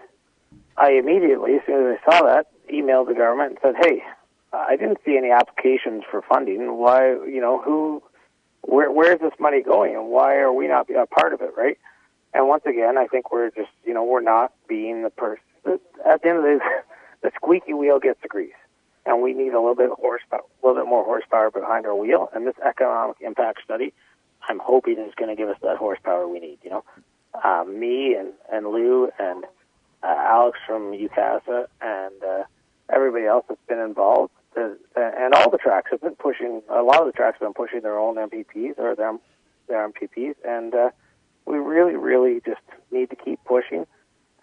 I 0.76 0.92
immediately, 0.92 1.54
as 1.56 1.62
soon 1.66 1.92
as 1.92 1.98
I 2.06 2.10
saw 2.10 2.26
that, 2.26 2.46
emailed 2.72 3.08
the 3.08 3.14
government 3.14 3.50
and 3.50 3.58
said, 3.62 3.74
hey, 3.84 4.02
I 4.52 4.76
didn't 4.76 4.98
see 5.04 5.16
any 5.16 5.30
applications 5.30 6.04
for 6.10 6.22
funding. 6.22 6.78
Why, 6.78 7.10
you 7.10 7.40
know, 7.40 7.60
who, 7.60 8.02
where, 8.62 8.90
where 8.90 9.12
is 9.12 9.20
this 9.20 9.32
money 9.38 9.62
going 9.62 9.94
and 9.94 10.08
why 10.08 10.36
are 10.36 10.52
we 10.52 10.68
not 10.68 10.88
a 10.90 11.06
part 11.06 11.32
of 11.32 11.40
it, 11.40 11.52
right? 11.56 11.78
And 12.34 12.48
once 12.48 12.64
again, 12.66 12.98
I 12.98 13.06
think 13.06 13.32
we're 13.32 13.50
just, 13.50 13.70
you 13.84 13.94
know, 13.94 14.04
we're 14.04 14.20
not 14.20 14.52
being 14.68 15.02
the 15.02 15.10
person. 15.10 15.42
At 15.66 16.22
the 16.22 16.28
end 16.28 16.38
of 16.38 16.44
the 16.44 16.58
day, 16.58 16.64
the 17.22 17.30
squeaky 17.34 17.74
wheel 17.74 17.98
gets 17.98 18.20
the 18.22 18.28
grease, 18.28 18.52
and 19.06 19.22
we 19.22 19.32
need 19.32 19.52
a 19.54 19.60
little 19.60 19.74
bit 19.74 19.90
of 19.90 19.98
horsepower, 19.98 20.40
a 20.40 20.66
little 20.66 20.82
bit 20.82 20.88
more 20.88 21.04
horsepower 21.04 21.50
behind 21.50 21.86
our 21.86 21.94
wheel. 21.94 22.28
And 22.34 22.46
this 22.46 22.54
economic 22.66 23.16
impact 23.20 23.60
study, 23.64 23.92
I'm 24.48 24.58
hoping 24.58 24.98
is 24.98 25.14
going 25.16 25.34
to 25.34 25.40
give 25.40 25.48
us 25.48 25.58
that 25.62 25.76
horsepower 25.76 26.26
we 26.26 26.40
need. 26.40 26.58
You 26.62 26.70
know, 26.70 26.84
uh, 27.42 27.64
me 27.64 28.14
and 28.14 28.32
and 28.52 28.66
Lou 28.66 29.10
and 29.18 29.44
uh, 30.02 30.06
Alex 30.06 30.58
from 30.66 30.92
UCASA 30.92 31.66
and 31.80 32.22
uh, 32.22 32.44
everybody 32.92 33.26
else 33.26 33.44
that's 33.48 33.60
been 33.68 33.78
involved, 33.78 34.32
uh, 34.56 34.70
and 34.96 35.34
all 35.34 35.50
the 35.50 35.58
tracks 35.58 35.90
have 35.90 36.00
been 36.00 36.16
pushing. 36.16 36.62
A 36.68 36.82
lot 36.82 37.00
of 37.00 37.06
the 37.06 37.12
tracks 37.12 37.38
have 37.40 37.46
been 37.46 37.54
pushing 37.54 37.80
their 37.82 37.98
own 37.98 38.16
MPPs 38.16 38.78
or 38.78 38.94
their 38.94 39.18
their 39.68 39.88
MPPs, 39.88 40.34
and 40.44 40.74
uh, 40.74 40.90
we 41.44 41.58
really, 41.58 41.96
really 41.96 42.40
just 42.44 42.60
need 42.90 43.10
to 43.10 43.16
keep 43.16 43.42
pushing. 43.44 43.86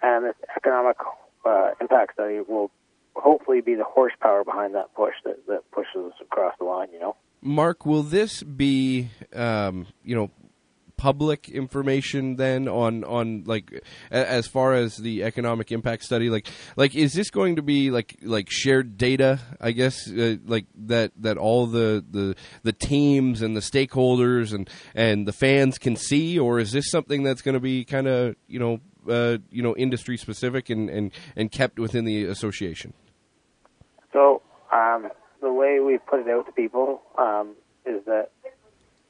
And 0.02 0.26
this 0.26 0.36
economic 0.56 0.98
uh, 1.46 1.72
impact 1.82 2.14
study 2.14 2.40
will 2.42 2.72
hopefully 3.16 3.62
be 3.62 3.76
the 3.76 3.84
horsepower 3.84 4.44
behind 4.44 4.76
that 4.76 4.94
push 4.94 5.14
that, 5.24 5.46
that 5.48 5.70
pushes 5.72 5.96
us 5.96 6.14
across 6.22 6.54
the 6.60 6.66
line. 6.66 6.90
You 6.94 7.00
know, 7.00 7.16
Mark, 7.46 7.86
will 7.86 8.02
this 8.02 8.42
be, 8.42 9.12
um, 9.32 9.86
you 10.04 10.16
know, 10.16 10.32
public 10.98 11.50
information 11.50 12.38
then 12.38 12.68
on 12.68 13.04
on 13.04 13.44
like 13.46 13.84
as 14.10 14.48
far 14.48 14.74
as 14.74 14.98
the 14.98 15.24
economic 15.24 15.72
impact 15.72 16.04
study? 16.04 16.32
Like 16.32 16.48
like 16.76 16.96
is 16.96 17.14
this 17.14 17.30
going 17.30 17.58
to 17.58 17.62
be 17.62 17.92
like 17.92 18.18
like 18.24 18.50
shared 18.50 18.98
data 18.98 19.40
i 19.60 19.72
guess 19.72 20.10
uh, 20.10 20.38
like 20.46 20.66
that 20.76 21.12
that 21.18 21.38
all 21.38 21.68
the 21.68 22.04
the 22.10 22.36
the 22.64 22.74
teams 22.74 23.42
and 23.42 23.56
the 23.56 23.62
stakeholders 23.62 24.54
and 24.54 24.68
and 24.96 25.28
the 25.28 25.34
fans 25.34 25.78
can 25.78 25.96
see? 25.96 26.40
Or 26.40 26.60
is 26.60 26.72
this 26.72 26.90
something 26.90 27.22
that's 27.22 27.44
going 27.44 27.54
to 27.54 27.60
be 27.60 27.86
kind 27.86 28.08
of 28.08 28.36
you 28.48 28.60
know 28.60 28.80
uh, 29.08 29.38
you 29.52 29.62
know 29.62 29.76
industry 29.76 30.18
specific 30.18 30.72
and, 30.72 30.90
and 30.90 31.12
and 31.36 31.52
kept 31.52 31.78
within 31.78 32.06
the 32.06 32.26
association? 32.26 32.94
So 34.14 34.42
um, 34.74 35.12
the 35.46 35.54
way 35.54 35.80
we 35.80 36.00
put 36.00 36.22
it 36.22 36.28
out 36.28 36.48
to 36.48 36.52
people 36.52 37.04
um, 37.20 37.56
is 37.86 38.04
that 38.06 38.32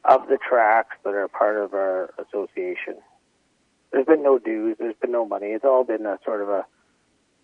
of 0.04 0.28
the 0.28 0.38
tracks 0.38 0.98
that 1.06 1.14
are 1.14 1.30
part 1.30 1.56
of 1.56 1.74
our 1.74 2.14
association, 2.20 2.96
there's 3.92 4.06
been 4.06 4.22
no 4.22 4.38
dues, 4.38 4.76
there's 4.78 4.98
been 5.02 5.14
no 5.14 5.26
money. 5.26 5.48
It's 5.48 5.64
all 5.64 5.86
been 5.86 6.06
a 6.06 6.20
sort 6.26 6.42
of 6.42 6.50
a 6.50 6.66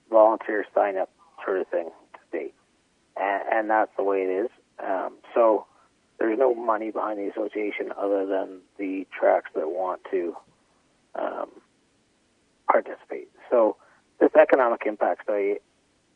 volunteer 0.10 0.66
sign 0.76 0.98
up 0.98 1.10
sort 1.46 1.62
of 1.62 1.68
thing 1.70 1.90
to 2.14 2.38
date. 2.38 2.54
And, 3.16 3.44
and 3.50 3.70
that's 3.70 3.92
the 3.96 4.04
way 4.04 4.24
it 4.24 4.46
is. 4.46 4.50
Um, 4.86 5.14
so 5.34 5.66
there's 6.20 6.38
no 6.38 6.54
money 6.54 6.92
behind 6.92 7.18
the 7.18 7.32
association 7.32 7.94
other 7.98 8.26
than 8.26 8.60
the 8.78 9.08
tracks 9.18 9.52
that 9.56 9.70
want 9.70 10.02
to 10.12 10.36
um, 11.16 11.50
participate. 12.70 13.30
So 13.50 13.78
this 14.20 14.32
economic 14.36 14.82
impact 14.86 15.24
study 15.24 15.60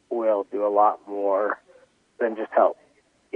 will 0.09 0.45
do 0.51 0.67
a 0.67 0.69
lot 0.69 0.99
more 1.07 1.57
than 2.19 2.35
just 2.35 2.51
help 2.51 2.77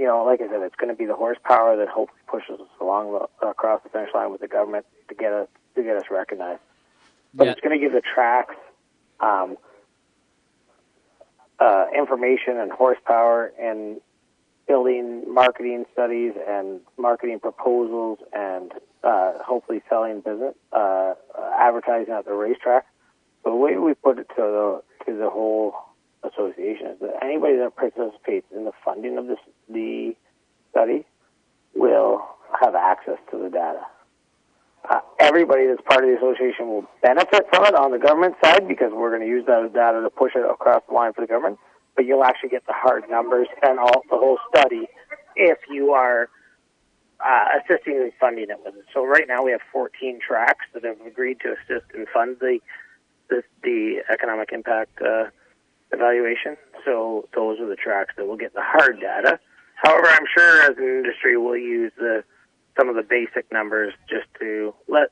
you 0.00 0.06
know, 0.06 0.24
like 0.24 0.40
I 0.40 0.48
said, 0.48 0.62
it's 0.62 0.76
going 0.76 0.88
to 0.88 0.96
be 0.96 1.04
the 1.04 1.14
horsepower 1.14 1.76
that 1.76 1.88
hopefully 1.88 2.22
pushes 2.26 2.58
us 2.58 2.68
along 2.80 3.12
the, 3.12 3.46
across 3.46 3.82
the 3.82 3.90
finish 3.90 4.08
line 4.14 4.32
with 4.32 4.40
the 4.40 4.48
government 4.48 4.86
to 5.10 5.14
get 5.14 5.30
us 5.30 5.46
to 5.74 5.82
get 5.82 5.94
us 5.96 6.04
recognized. 6.10 6.62
But 7.34 7.46
Yeah. 7.46 7.52
it's 7.52 7.60
going 7.60 7.78
to 7.78 7.84
give 7.84 7.92
the 7.92 8.00
tracks 8.00 8.54
um, 9.20 9.58
uh, 11.58 11.86
information 11.94 12.56
and 12.56 12.72
horsepower 12.72 13.52
in 13.60 14.00
building 14.66 15.32
marketing 15.32 15.84
studies 15.92 16.32
and 16.48 16.80
marketing 16.96 17.38
proposals 17.38 18.20
and 18.32 18.72
uh, 19.04 19.32
hopefully 19.44 19.82
selling 19.90 20.20
business 20.22 20.54
uh, 20.72 21.12
advertising 21.58 22.14
at 22.14 22.24
the 22.24 22.32
racetrack. 22.32 22.86
So 23.44 23.50
the 23.50 23.56
way 23.56 23.76
we 23.76 23.92
put 23.92 24.18
it 24.18 24.28
to 24.30 24.36
the 24.36 24.82
to 25.04 25.18
the 25.18 25.28
whole 25.28 25.74
association 26.22 26.86
is 26.88 27.00
that 27.00 27.14
anybody 27.22 27.56
that 27.56 27.74
participates 27.76 28.46
in 28.54 28.64
the 28.64 28.72
funding 28.84 29.18
of 29.18 29.26
this 29.26 29.38
the 29.68 30.14
study 30.70 31.04
will 31.74 32.26
have 32.60 32.74
access 32.74 33.18
to 33.30 33.38
the 33.38 33.48
data. 33.48 33.80
Uh, 34.88 35.00
everybody 35.18 35.66
that's 35.66 35.82
part 35.86 36.04
of 36.04 36.10
the 36.10 36.16
association 36.16 36.68
will 36.68 36.84
benefit 37.02 37.46
from 37.52 37.64
it 37.66 37.74
on 37.74 37.90
the 37.90 37.98
government 37.98 38.34
side 38.42 38.66
because 38.66 38.92
we're 38.92 39.10
going 39.10 39.22
to 39.22 39.28
use 39.28 39.44
that 39.46 39.70
data 39.72 40.00
to 40.00 40.10
push 40.10 40.32
it 40.34 40.44
across 40.44 40.82
the 40.88 40.94
line 40.94 41.12
for 41.12 41.20
the 41.20 41.26
government. 41.26 41.58
But 41.96 42.06
you'll 42.06 42.24
actually 42.24 42.48
get 42.48 42.66
the 42.66 42.72
hard 42.72 43.04
numbers 43.10 43.46
and 43.62 43.78
all 43.78 44.02
the 44.10 44.16
whole 44.16 44.38
study 44.48 44.88
if 45.36 45.58
you 45.68 45.92
are 45.92 46.28
uh, 47.24 47.44
assisting 47.60 47.94
in 47.94 48.10
funding 48.18 48.48
it 48.50 48.58
with 48.64 48.74
it. 48.74 48.84
So 48.94 49.04
right 49.04 49.28
now 49.28 49.44
we 49.44 49.50
have 49.52 49.60
14 49.72 50.18
tracks 50.26 50.64
that 50.72 50.84
have 50.84 51.00
agreed 51.06 51.40
to 51.40 51.52
assist 51.52 51.86
and 51.94 52.06
fund 52.08 52.36
the 52.40 52.58
the, 53.28 53.44
the 53.62 54.02
economic 54.12 54.50
impact 54.50 55.00
uh, 55.00 55.26
evaluation. 55.92 56.56
So 56.84 57.28
those 57.34 57.60
are 57.60 57.68
the 57.68 57.76
tracks 57.76 58.14
that 58.16 58.26
will 58.26 58.36
get 58.36 58.54
the 58.54 58.62
hard 58.62 59.00
data. 59.00 59.38
However, 59.74 60.06
I'm 60.08 60.26
sure 60.36 60.62
as 60.62 60.76
an 60.76 60.84
industry 60.84 61.36
we'll 61.36 61.56
use 61.56 61.92
the 61.96 62.22
some 62.78 62.88
of 62.88 62.96
the 62.96 63.02
basic 63.02 63.50
numbers 63.52 63.92
just 64.08 64.26
to 64.40 64.74
let 64.88 65.08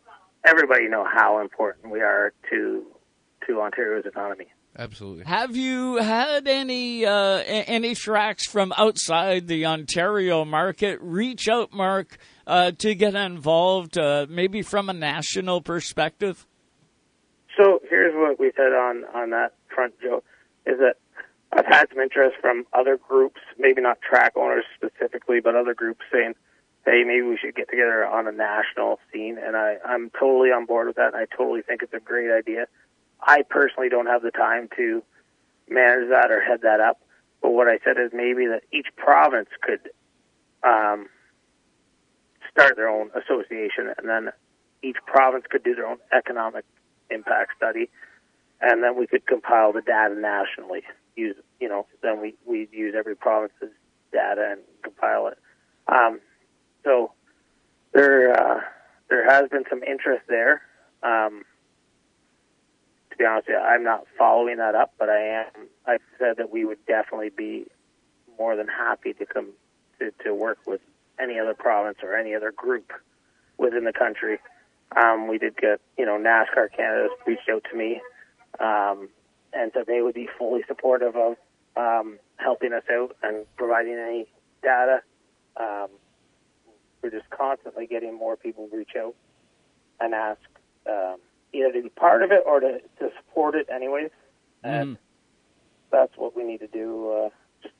everybody 0.46 0.88
know 0.88 1.05
how 1.05 1.40
important 1.40 1.92
we 1.92 2.00
are 2.00 2.32
to 2.50 2.86
to 3.46 3.60
Ontario's 3.60 4.06
economy. 4.06 4.46
Absolutely. 4.76 5.24
Have 5.24 5.56
you 5.56 5.96
had 5.96 6.46
any 6.46 7.05
uh, 7.05 7.42
any 7.46 7.94
tracks 7.94 8.46
from 8.46 8.72
outside 8.76 9.48
the 9.48 9.66
Ontario 9.66 10.44
market 10.44 11.00
reach 11.02 11.48
out, 11.48 11.72
Mark, 11.72 12.16
uh, 12.46 12.70
to 12.72 12.94
get 12.94 13.14
involved, 13.14 13.98
uh, 13.98 14.26
maybe 14.28 14.62
from 14.62 14.88
a 14.88 14.92
national 14.92 15.62
perspective? 15.62 16.46
So 17.56 17.80
here's 17.90 18.14
what 18.14 18.38
we 18.38 18.52
said 18.55 18.72
on 18.72 19.05
on 19.14 19.30
that 19.30 19.55
front, 19.74 19.94
Joe, 20.00 20.22
is 20.69 20.78
that 20.78 20.97
I've 21.53 21.66
had 21.66 21.89
some 21.89 22.01
interest 22.01 22.36
from 22.40 22.66
other 22.73 22.99
groups, 22.99 23.40
maybe 23.59 23.81
not 23.81 24.01
track 24.03 24.32
owners 24.36 24.65
specifically, 24.77 25.40
but 25.40 25.57
other 25.57 25.74
groups 25.74 26.05
saying, 26.12 26.35
"Hey, 26.85 27.05
maybe 27.05 27.23
we 27.23 27.39
should 27.39 27.55
get 27.55 27.70
together 27.70 28.07
on 28.07 28.28
a 28.28 28.32
national 28.32 29.01
scene." 29.11 29.39
And 29.39 29.57
I 29.57 29.78
I'm 29.85 30.11
totally 30.11 30.53
on 30.53 30.66
board 30.66 30.86
with 30.86 30.97
that. 30.97 31.15
And 31.15 31.16
I 31.16 31.24
totally 31.24 31.62
think 31.62 31.82
it's 31.82 31.95
a 31.95 32.01
great 32.01 32.31
idea. 32.31 32.66
I 33.20 33.43
personally 33.43 33.89
don't 33.89 34.07
have 34.07 34.23
the 34.23 34.31
time 34.31 34.69
to 34.77 35.03
manage 35.69 36.11
that 36.11 36.31
or 36.31 36.40
head 36.40 36.61
that 36.62 36.81
up. 36.81 37.01
But 37.40 37.51
what 37.51 37.69
I 37.69 37.78
said 37.85 37.99
is 37.99 38.11
maybe 38.12 38.47
that 38.47 38.65
each 38.73 38.89
province 38.97 39.49
could 39.62 39.90
um, 40.62 41.09
start 42.51 42.77
their 42.77 42.89
own 42.89 43.11
association, 43.15 43.95
and 43.97 44.09
then 44.09 44.32
each 44.82 44.97
province 45.07 45.45
could 45.49 45.62
do 45.62 45.74
their 45.74 45.86
own 45.86 45.99
economic 46.12 46.65
impact 47.11 47.53
study, 47.57 47.89
and 48.60 48.82
then 48.82 48.97
we 48.97 49.06
could 49.06 49.26
compile 49.26 49.72
the 49.72 49.82
data 49.82 50.14
nationally. 50.14 50.82
Use 51.16 51.36
you 51.60 51.68
know, 51.68 51.86
then 52.02 52.20
we 52.20 52.35
we 52.47 52.68
use 52.72 52.94
every 52.97 53.16
province's 53.16 53.72
data 54.12 54.48
and 54.52 54.60
compile 54.82 55.28
it. 55.28 55.39
Um, 55.89 56.20
so 56.85 57.12
there 57.93 58.32
uh, 58.32 58.60
there 59.09 59.28
has 59.28 59.48
been 59.51 59.64
some 59.68 59.82
interest 59.82 60.24
there. 60.28 60.62
Um, 61.02 61.44
to 63.10 63.16
be 63.16 63.24
honest 63.24 63.48
you, 63.48 63.56
I'm 63.56 63.85
not 63.85 64.06
following 64.16 64.59
that 64.59 64.74
up, 64.74 64.93
but 64.98 65.09
I 65.09 65.20
am. 65.20 65.68
I 65.86 65.98
said 66.18 66.36
that 66.39 66.51
we 66.51 66.64
would 66.64 66.85
definitely 66.86 67.30
be 67.30 67.66
more 68.39 68.55
than 68.56 68.68
happy 68.68 69.12
to 69.14 69.26
come 69.26 69.48
to, 69.98 70.12
to 70.24 70.35
work 70.35 70.59
with 70.66 70.80
any 71.18 71.39
other 71.39 71.55
province 71.55 71.98
or 72.02 72.16
any 72.16 72.35
other 72.35 72.52
group 72.52 72.93
within 73.56 73.85
the 73.85 73.93
country. 73.93 74.39
Um, 74.97 75.28
we 75.28 75.39
did 75.39 75.56
get, 75.56 75.80
you 75.98 76.06
know, 76.06 76.16
NASCAR 76.16 76.68
Canada 76.74 77.09
reached 77.26 77.48
out 77.51 77.64
to 77.70 77.76
me 77.76 78.01
um, 78.61 79.09
and 79.53 79.70
so 79.75 79.85
they 79.87 80.03
would 80.03 80.15
be 80.15 80.29
fully 80.39 80.62
supportive 80.66 81.16
of 81.16 81.37
um, 81.77 82.19
helping 82.37 82.73
us 82.73 82.85
out 82.91 83.16
and 83.23 83.47
providing 83.57 83.95
any 83.95 84.27
data. 84.62 85.03
Um, 85.57 85.89
we're 87.03 87.11
just 87.11 87.31
constantly 87.31 87.87
getting 87.87 88.16
more 88.16 88.37
people 88.37 88.69
reach 88.73 88.93
out 88.99 89.15
and 90.01 90.15
ask 90.15 90.41
um, 90.89 91.16
either 91.53 91.73
to 91.73 91.83
be 91.83 91.89
part 91.89 92.23
of 92.23 92.33
it 92.33 92.43
or 92.47 92.61
to, 92.61 92.81
to 92.99 93.11
support 93.16 93.55
it 93.55 93.69
anyways. 93.73 94.11
And 94.62 94.99
that's 95.91 96.16
what 96.16 96.37
we 96.37 96.45
need 96.45 96.59
to 96.59 96.66
do. 96.66 97.11
Uh, 97.11 97.29
just 97.62 97.75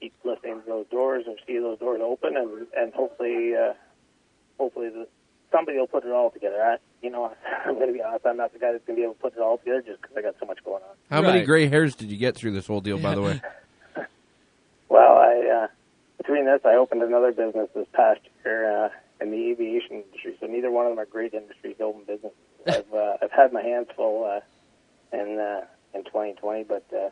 keep 0.00 0.14
listening 0.24 0.60
to 0.62 0.66
those 0.66 0.86
doors 0.90 1.24
and 1.26 1.38
see 1.46 1.58
those 1.58 1.78
doors 1.78 2.00
open, 2.02 2.36
and 2.36 2.66
and 2.76 2.92
hopefully, 2.92 3.54
uh, 3.54 3.72
hopefully 4.58 4.90
the, 4.90 5.08
somebody 5.52 5.78
will 5.78 5.86
put 5.86 6.04
it 6.04 6.10
all 6.10 6.30
together. 6.30 6.60
I, 6.62 6.76
you 7.02 7.10
know, 7.10 7.32
I'm 7.66 7.74
going 7.74 7.88
to 7.88 7.92
be 7.92 8.02
honest. 8.02 8.26
I'm 8.26 8.36
not 8.36 8.52
the 8.52 8.58
guy 8.58 8.72
that's 8.72 8.84
going 8.86 8.96
to 8.96 9.00
be 9.00 9.04
able 9.04 9.14
to 9.14 9.20
put 9.20 9.34
it 9.34 9.40
all 9.40 9.58
together 9.58 9.82
just 9.82 10.02
because 10.02 10.16
I 10.16 10.22
got 10.22 10.34
so 10.40 10.46
much 10.46 10.58
going 10.64 10.82
on. 10.82 10.96
How 11.10 11.22
many 11.22 11.44
gray 11.44 11.68
hairs 11.68 11.94
did 11.94 12.10
you 12.10 12.16
get 12.16 12.34
through 12.34 12.52
this 12.52 12.66
whole 12.66 12.80
deal, 12.80 12.98
by 12.98 13.14
the 13.14 13.22
way? 13.22 13.40
Well, 14.88 15.16
I 15.16 15.62
uh, 15.64 15.66
between 16.18 16.44
this, 16.44 16.60
I 16.66 16.74
opened 16.74 17.02
another 17.02 17.32
business 17.32 17.70
this 17.74 17.86
past 17.94 18.20
year 18.44 18.84
uh, 18.84 18.88
in 19.22 19.30
the 19.30 19.50
aviation 19.50 20.02
industry. 20.02 20.36
So 20.38 20.46
neither 20.46 20.70
one 20.70 20.84
of 20.84 20.92
them 20.92 20.98
are 20.98 21.06
great 21.06 21.32
industries 21.32 21.78
to 21.78 21.84
open 21.84 22.02
business. 22.06 22.32
I've 22.66 22.92
uh, 22.92 23.16
I've 23.22 23.30
had 23.30 23.54
my 23.54 23.62
hands 23.62 23.88
full 23.96 24.24
uh, 24.24 24.40
in 25.16 25.38
uh, 25.38 25.64
in 25.94 26.04
2020, 26.04 26.64
but 26.64 26.84
uh, 26.94 27.08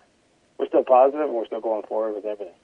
we're 0.59 0.67
still 0.69 0.85
positive 0.85 1.23
and 1.23 1.33
we're 1.33 1.47
still 1.47 1.63
going 1.63 1.83
forward 1.85 2.17
with 2.17 2.27
everything. 2.27 2.55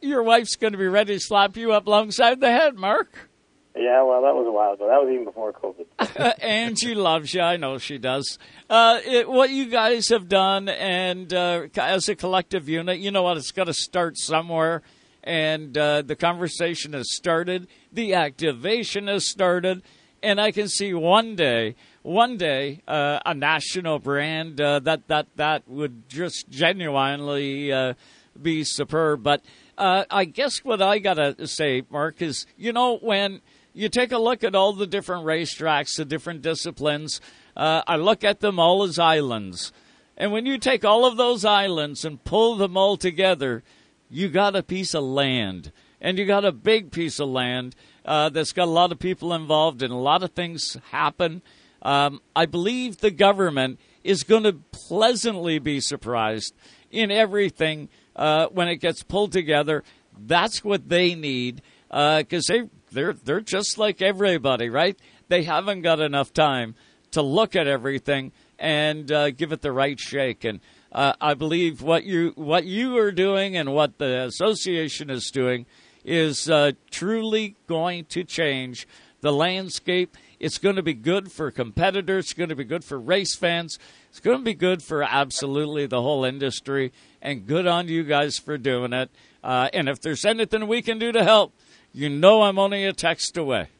Your 0.00 0.22
wife's 0.22 0.56
going 0.56 0.72
to 0.72 0.78
be 0.78 0.88
ready 0.88 1.14
to 1.14 1.20
slap 1.20 1.58
you 1.58 1.72
up 1.72 1.86
alongside 1.86 2.40
the 2.40 2.50
head, 2.50 2.76
Mark. 2.76 3.28
Yeah, 3.76 4.04
well, 4.04 4.22
that 4.22 4.34
was 4.34 4.46
a 4.46 4.52
while 4.52 4.74
ago. 4.74 4.86
That 4.86 5.02
was 5.02 5.12
even 5.12 5.24
before 5.24 5.52
COVID. 5.52 6.34
and 6.40 6.78
she 6.78 6.94
loves 6.94 7.34
you. 7.34 7.40
I 7.40 7.56
know 7.56 7.78
she 7.78 7.98
does. 7.98 8.38
Uh, 8.70 9.00
it, 9.04 9.28
what 9.28 9.50
you 9.50 9.66
guys 9.66 10.10
have 10.10 10.28
done, 10.28 10.68
and 10.68 11.34
uh, 11.34 11.66
as 11.76 12.08
a 12.08 12.14
collective 12.14 12.68
unit, 12.68 13.00
you 13.00 13.10
know 13.10 13.24
what? 13.24 13.36
It's 13.36 13.50
got 13.50 13.64
to 13.64 13.74
start 13.74 14.16
somewhere. 14.16 14.82
And 15.24 15.76
uh, 15.76 16.02
the 16.02 16.14
conversation 16.14 16.92
has 16.92 17.12
started. 17.16 17.66
The 17.92 18.14
activation 18.14 19.08
has 19.08 19.28
started. 19.28 19.82
And 20.22 20.40
I 20.40 20.52
can 20.52 20.68
see 20.68 20.94
one 20.94 21.34
day, 21.34 21.74
one 22.02 22.36
day, 22.36 22.80
uh, 22.86 23.18
a 23.26 23.34
national 23.34 23.98
brand 23.98 24.60
uh, 24.60 24.78
that 24.80 25.08
that 25.08 25.26
that 25.36 25.68
would 25.68 26.08
just 26.08 26.48
genuinely 26.48 27.72
uh, 27.72 27.94
be 28.40 28.62
superb. 28.64 29.22
But 29.22 29.42
I 29.76 30.24
guess 30.26 30.58
what 30.58 30.80
I 30.80 30.98
gotta 30.98 31.46
say, 31.46 31.82
Mark, 31.90 32.22
is 32.22 32.46
you 32.56 32.72
know 32.72 32.98
when 32.98 33.40
you 33.74 33.88
take 33.88 34.12
a 34.12 34.18
look 34.18 34.44
at 34.44 34.54
all 34.54 34.72
the 34.72 34.86
different 34.86 35.26
racetracks, 35.26 35.96
the 35.96 36.04
different 36.04 36.42
disciplines. 36.42 37.20
Uh, 37.56 37.82
I 37.86 37.96
look 37.96 38.22
at 38.22 38.40
them 38.40 38.58
all 38.58 38.84
as 38.84 38.98
islands, 38.98 39.72
and 40.16 40.30
when 40.32 40.46
you 40.46 40.58
take 40.58 40.84
all 40.84 41.04
of 41.04 41.16
those 41.16 41.44
islands 41.44 42.04
and 42.04 42.22
pull 42.24 42.56
them 42.56 42.76
all 42.76 42.96
together, 42.96 43.64
you 44.08 44.28
got 44.28 44.54
a 44.54 44.62
piece 44.62 44.94
of 44.94 45.02
land, 45.02 45.72
and 46.00 46.18
you 46.18 46.24
got 46.24 46.44
a 46.44 46.52
big 46.52 46.92
piece 46.92 47.18
of 47.18 47.28
land 47.28 47.74
uh, 48.04 48.28
that's 48.28 48.52
got 48.52 48.68
a 48.68 48.70
lot 48.70 48.92
of 48.92 48.98
people 49.00 49.34
involved, 49.34 49.82
and 49.82 49.92
a 49.92 49.96
lot 49.96 50.22
of 50.22 50.30
things 50.30 50.76
happen. 50.90 51.42
Um, 51.82 52.20
I 52.34 52.46
believe 52.46 52.98
the 52.98 53.10
government 53.10 53.80
is 54.04 54.22
going 54.22 54.44
to 54.44 54.52
pleasantly 54.70 55.58
be 55.58 55.80
surprised 55.80 56.54
in 56.90 57.10
everything 57.10 57.88
uh, 58.14 58.46
when 58.46 58.68
it 58.68 58.76
gets 58.76 59.02
pulled 59.02 59.32
together. 59.32 59.82
That's 60.16 60.62
what 60.62 60.88
they 60.88 61.14
need 61.14 61.60
because 61.90 62.46
they 62.46 62.68
they're 62.94 63.12
they're 63.12 63.40
just 63.40 63.76
like 63.76 64.00
everybody, 64.00 64.70
right? 64.70 64.98
They 65.28 65.42
haven't 65.42 65.82
got 65.82 66.00
enough 66.00 66.32
time 66.32 66.74
to 67.10 67.22
look 67.22 67.54
at 67.54 67.66
everything 67.66 68.32
and 68.58 69.10
uh, 69.10 69.30
give 69.30 69.52
it 69.52 69.62
the 69.62 69.72
right 69.72 69.98
shake. 69.98 70.44
And 70.44 70.60
uh, 70.92 71.14
I 71.20 71.34
believe 71.34 71.82
what 71.82 72.04
you 72.04 72.32
what 72.36 72.64
you 72.64 72.96
are 72.98 73.12
doing 73.12 73.56
and 73.56 73.72
what 73.72 73.98
the 73.98 74.24
association 74.24 75.10
is 75.10 75.30
doing 75.30 75.66
is 76.04 76.48
uh, 76.48 76.72
truly 76.90 77.56
going 77.66 78.04
to 78.06 78.24
change 78.24 78.86
the 79.20 79.32
landscape. 79.32 80.16
It's 80.38 80.58
going 80.58 80.76
to 80.76 80.82
be 80.82 80.92
good 80.92 81.32
for 81.32 81.50
competitors. 81.50 82.26
It's 82.26 82.34
going 82.34 82.50
to 82.50 82.56
be 82.56 82.64
good 82.64 82.84
for 82.84 83.00
race 83.00 83.34
fans. 83.34 83.78
It's 84.10 84.20
going 84.20 84.38
to 84.38 84.44
be 84.44 84.54
good 84.54 84.82
for 84.82 85.02
absolutely 85.02 85.86
the 85.86 86.02
whole 86.02 86.24
industry. 86.24 86.92
And 87.22 87.46
good 87.46 87.66
on 87.66 87.88
you 87.88 88.04
guys 88.04 88.36
for 88.36 88.58
doing 88.58 88.92
it. 88.92 89.10
Uh, 89.42 89.70
and 89.72 89.88
if 89.88 90.00
there's 90.00 90.26
anything 90.26 90.68
we 90.68 90.82
can 90.82 90.98
do 90.98 91.10
to 91.12 91.24
help, 91.24 91.54
you 91.94 92.10
know 92.10 92.42
I'm 92.42 92.58
only 92.58 92.84
a 92.84 92.92
text 92.92 93.36
away. 93.38 93.70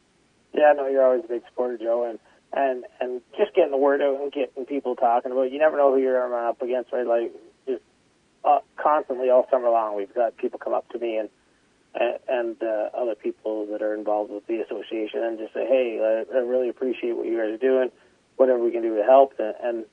Yeah, 0.55 0.73
no, 0.77 0.86
you're 0.89 1.05
always 1.05 1.24
a 1.24 1.28
big 1.28 1.43
supporter, 1.49 1.77
Joe, 1.77 2.09
and 2.09 2.19
and 2.53 2.85
and 3.01 3.20
just 3.36 3.55
getting 3.55 3.73
the 3.73 3.77
word 3.77 4.01
out 4.01 4.20
and 4.20 4.32
getting 4.32 4.65
people 4.65 4.97
talking 4.97 5.32
about. 5.32 5.49
It. 5.49 5.53
You 5.53 5.59
never 5.59 5.77
know 5.77 5.93
who 5.93 6.01
you're 6.01 6.49
up 6.49 6.62
against, 6.62 6.93
right? 6.93 7.07
Like 7.07 7.32
just 7.66 7.82
uh, 8.45 8.61
constantly 8.77 9.28
all 9.28 9.47
summer 9.51 9.69
long, 9.69 9.97
we've 9.97 10.15
got 10.15 10.36
people 10.36 10.59
come 10.59 10.73
up 10.73 10.89
to 10.91 10.99
me 10.99 11.19
and 11.19 11.28
and, 11.97 12.57
uh, 12.62 12.91
other 12.97 13.15
people 13.15 13.66
that 13.66 13.82
are 13.82 13.95
involved 13.95 14.31
with 14.31 14.47
the 14.47 14.61
association 14.61 15.23
and 15.23 15.39
just 15.39 15.55
say, 15.55 15.65
hey, 15.66 16.01
I, 16.03 16.36
I 16.36 16.41
really 16.41 16.69
appreciate 16.69 17.16
what 17.16 17.27
you 17.27 17.39
guys 17.39 17.51
are 17.51 17.57
doing. 17.57 17.91
Whatever 18.36 18.65
we 18.65 18.73
can 18.73 18.82
do 18.82 18.97
to 18.97 19.05
help, 19.05 19.35
and, 19.39 19.55
and 19.62 19.85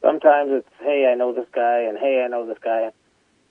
sometimes 0.00 0.50
it's, 0.52 0.68
hey, 0.78 1.10
I 1.10 1.16
know 1.16 1.34
this 1.34 1.48
guy, 1.52 1.80
and 1.88 1.98
hey, 1.98 2.22
I 2.24 2.28
know 2.28 2.46
this 2.46 2.58
guy. 2.62 2.92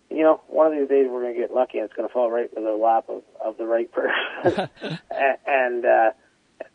You 0.09 0.23
know, 0.23 0.41
one 0.47 0.67
of 0.67 0.73
these 0.73 0.87
days 0.87 1.07
we're 1.09 1.21
going 1.21 1.35
to 1.35 1.39
get 1.39 1.53
lucky, 1.53 1.79
and 1.79 1.85
it's 1.85 1.93
going 1.93 2.07
to 2.07 2.13
fall 2.13 2.31
right 2.31 2.49
into 2.49 2.61
the 2.61 2.75
lap 2.75 3.05
of, 3.09 3.23
of 3.43 3.57
the 3.57 3.65
right 3.65 3.91
person, 3.91 4.69
and, 5.11 5.37
and 5.45 5.85
uh, 5.85 6.11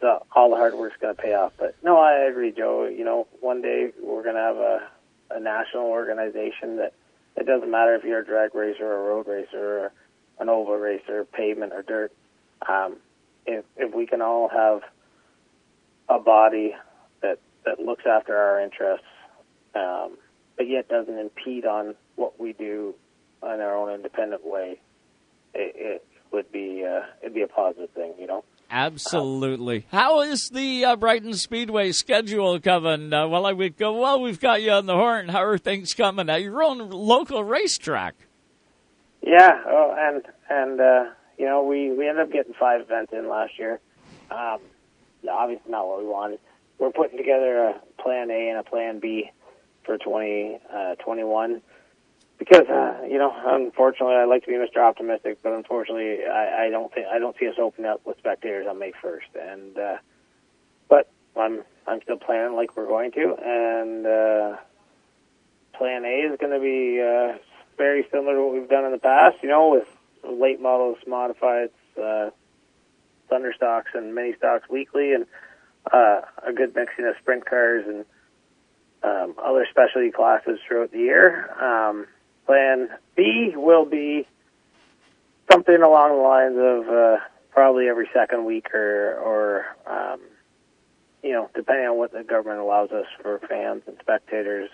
the, 0.01 0.19
all 0.35 0.51
the 0.51 0.57
hard 0.57 0.75
work's 0.75 0.97
going 1.01 1.15
to 1.15 1.21
pay 1.21 1.35
off. 1.35 1.53
But 1.59 1.77
no, 1.83 1.99
I 1.99 2.29
agree, 2.29 2.53
Joe. 2.53 2.87
You 2.87 3.05
know, 3.05 3.27
one 3.41 3.63
day 3.63 3.93
we're 4.03 4.23
going 4.23 4.35
to 4.37 4.41
have 4.41 4.57
a, 4.57 4.89
a 5.31 5.41
national 5.41 5.85
organization 5.85 6.77
that 6.77 6.93
it 7.37 7.47
doesn't 7.47 7.71
matter 7.71 7.95
if 7.95 8.05
you're 8.05 8.21
a 8.21 8.25
drag 8.25 8.55
racer 8.55 8.85
or 8.85 9.01
a 9.01 9.15
road 9.15 9.27
racer 9.27 9.79
or 9.79 9.93
an 10.39 10.49
oval 10.49 10.77
racer, 10.77 11.25
pavement 11.25 11.73
or 11.73 11.83
dirt. 11.83 12.13
Um, 12.69 12.97
if 13.47 13.65
if 13.77 13.95
we 13.95 14.07
can 14.07 14.23
all 14.23 14.49
have 14.49 14.83
a 16.09 16.19
body 16.19 16.75
that 17.23 17.39
that 17.65 17.81
looks 17.81 18.05
after 18.07 18.37
our 18.37 18.61
interests, 18.61 19.07
um, 19.75 20.17
but 20.57 20.69
yet 20.69 20.89
doesn't 20.89 21.19
impede 21.19 21.65
on 21.65 21.95
what 22.17 22.39
we 22.39 22.53
do 22.53 22.95
in 23.43 23.61
our 23.61 23.77
own 23.77 23.93
independent 23.93 24.47
way, 24.47 24.81
it, 25.55 25.75
it 25.77 26.07
would 26.33 26.51
be 26.53 26.85
uh, 26.89 27.07
it'd 27.21 27.35
be 27.35 27.43
a 27.43 27.49
positive 27.49 27.91
thing, 27.91 28.15
you 28.19 28.27
know. 28.27 28.45
Absolutely. 28.71 29.85
How 29.93 30.23
is 30.23 30.49
the 30.49 30.87
uh, 30.87 30.97
Brighton 30.97 31.35
Speedway 31.35 31.93
schedule 31.93 32.59
coming? 32.59 33.13
Uh, 33.13 33.29
well, 33.29 33.45
I 33.45 33.53
would 33.53 33.77
go. 33.77 34.01
Well, 34.01 34.23
we've 34.23 34.41
got 34.41 34.63
you 34.63 34.71
on 34.71 34.87
the 34.87 34.95
horn. 34.95 35.29
How 35.29 35.45
are 35.45 35.59
things 35.59 35.93
coming 35.93 36.31
at 36.31 36.41
your 36.43 36.63
own 36.63 36.89
local 36.89 37.45
racetrack? 37.45 38.15
Yeah, 39.21 39.61
oh, 39.67 39.95
and 39.99 40.23
and 40.49 40.81
uh, 40.81 41.05
you 41.39 41.45
know 41.45 41.65
we 41.65 41.93
we 41.93 42.09
ended 42.09 42.27
up 42.27 42.33
getting 42.33 42.55
five 42.59 42.81
events 42.81 43.13
in 43.13 43.29
last 43.29 43.59
year. 43.59 43.79
Um, 44.31 44.61
obviously 45.31 45.71
not 45.71 45.87
what 45.87 46.01
we 46.01 46.07
wanted. 46.07 46.41
We're 46.79 46.91
putting 46.91 47.19
together 47.19 47.59
a 47.59 48.03
plan 48.03 48.31
A 48.31 48.49
and 48.49 48.59
a 48.59 48.65
plan 48.65 48.99
B 48.99 49.31
for 49.85 49.99
2021 49.99 51.63
because 52.45 52.69
uh, 52.69 53.05
you 53.09 53.19
know 53.19 53.33
unfortunately 53.47 54.17
I 54.17 54.25
like 54.25 54.45
to 54.45 54.49
be 54.49 54.55
Mr. 54.55 54.79
Optimistic, 54.79 55.39
but 55.43 55.53
unfortunately 55.53 56.25
I, 56.25 56.67
I 56.67 56.71
don't 56.71 56.93
think 56.93 57.07
I 57.07 57.19
don't 57.19 57.37
see 57.39 57.47
us 57.49 57.55
opening 57.59 57.91
up 57.91 58.05
with 58.05 58.19
spectators 58.19 58.67
on 58.69 58.79
May 58.79 58.93
1st. 59.03 59.53
And 59.53 59.79
uh, 59.79 59.97
but 60.89 61.09
I'm 61.37 61.63
I'm 61.87 62.03
still 62.03 62.17
planning 62.17 62.57
like 62.57 62.77
we're 62.77 62.87
going 62.87 63.13
to, 63.13 63.37
and 63.43 64.07
uh, 64.07 64.57
plan 65.75 66.05
A 66.05 66.33
is 66.33 66.39
going 66.39 66.53
to 66.53 66.61
be 66.61 67.01
uh, 67.01 67.39
very 67.79 68.07
similar 68.11 68.35
to 68.35 68.43
what 68.43 68.55
we've 68.55 68.69
done 68.69 68.85
in 68.85 68.93
the 68.93 68.99
past. 68.99 69.37
You 69.43 69.49
know, 69.49 69.69
with 69.69 69.89
late 70.29 70.61
models, 70.61 70.99
modifieds, 71.07 71.71
uh, 72.01 72.31
thunder 73.29 73.53
stocks, 73.57 73.93
and 73.95 74.15
mini 74.15 74.35
stocks 74.37 74.69
weekly, 74.69 75.13
and 75.13 75.27
uh, 75.93 76.23
a 76.47 76.53
good 76.53 76.75
mixing 76.75 77.07
of 77.07 77.15
sprint 77.21 77.47
cars 77.47 77.85
and 77.87 78.05
um, 79.05 79.35
other 79.43 79.67
specialty 79.71 80.11
classes 80.11 80.59
throughout 80.67 80.93
the 80.93 80.99
year. 80.99 81.51
Um, 81.61 82.07
plan 82.53 82.89
B 83.17 83.53
will 83.57 83.87
be 83.87 84.27
something 85.51 85.83
along 85.83 86.11
the 86.11 86.23
lines 86.23 86.57
of 86.59 86.95
uh, 86.95 87.17
probably 87.51 87.89
every 87.89 88.11
second 88.13 88.45
week 88.45 88.75
or, 88.75 89.15
or 89.17 89.65
um, 89.87 90.21
you 91.23 91.33
know, 91.33 91.49
depending 91.55 91.87
on 91.87 91.97
what 91.97 92.13
the 92.13 92.23
government 92.23 92.61
allows 92.61 92.91
us 92.91 93.07
for 93.23 93.41
fans 93.49 93.83
and 93.87 93.97
spectators. 94.01 94.69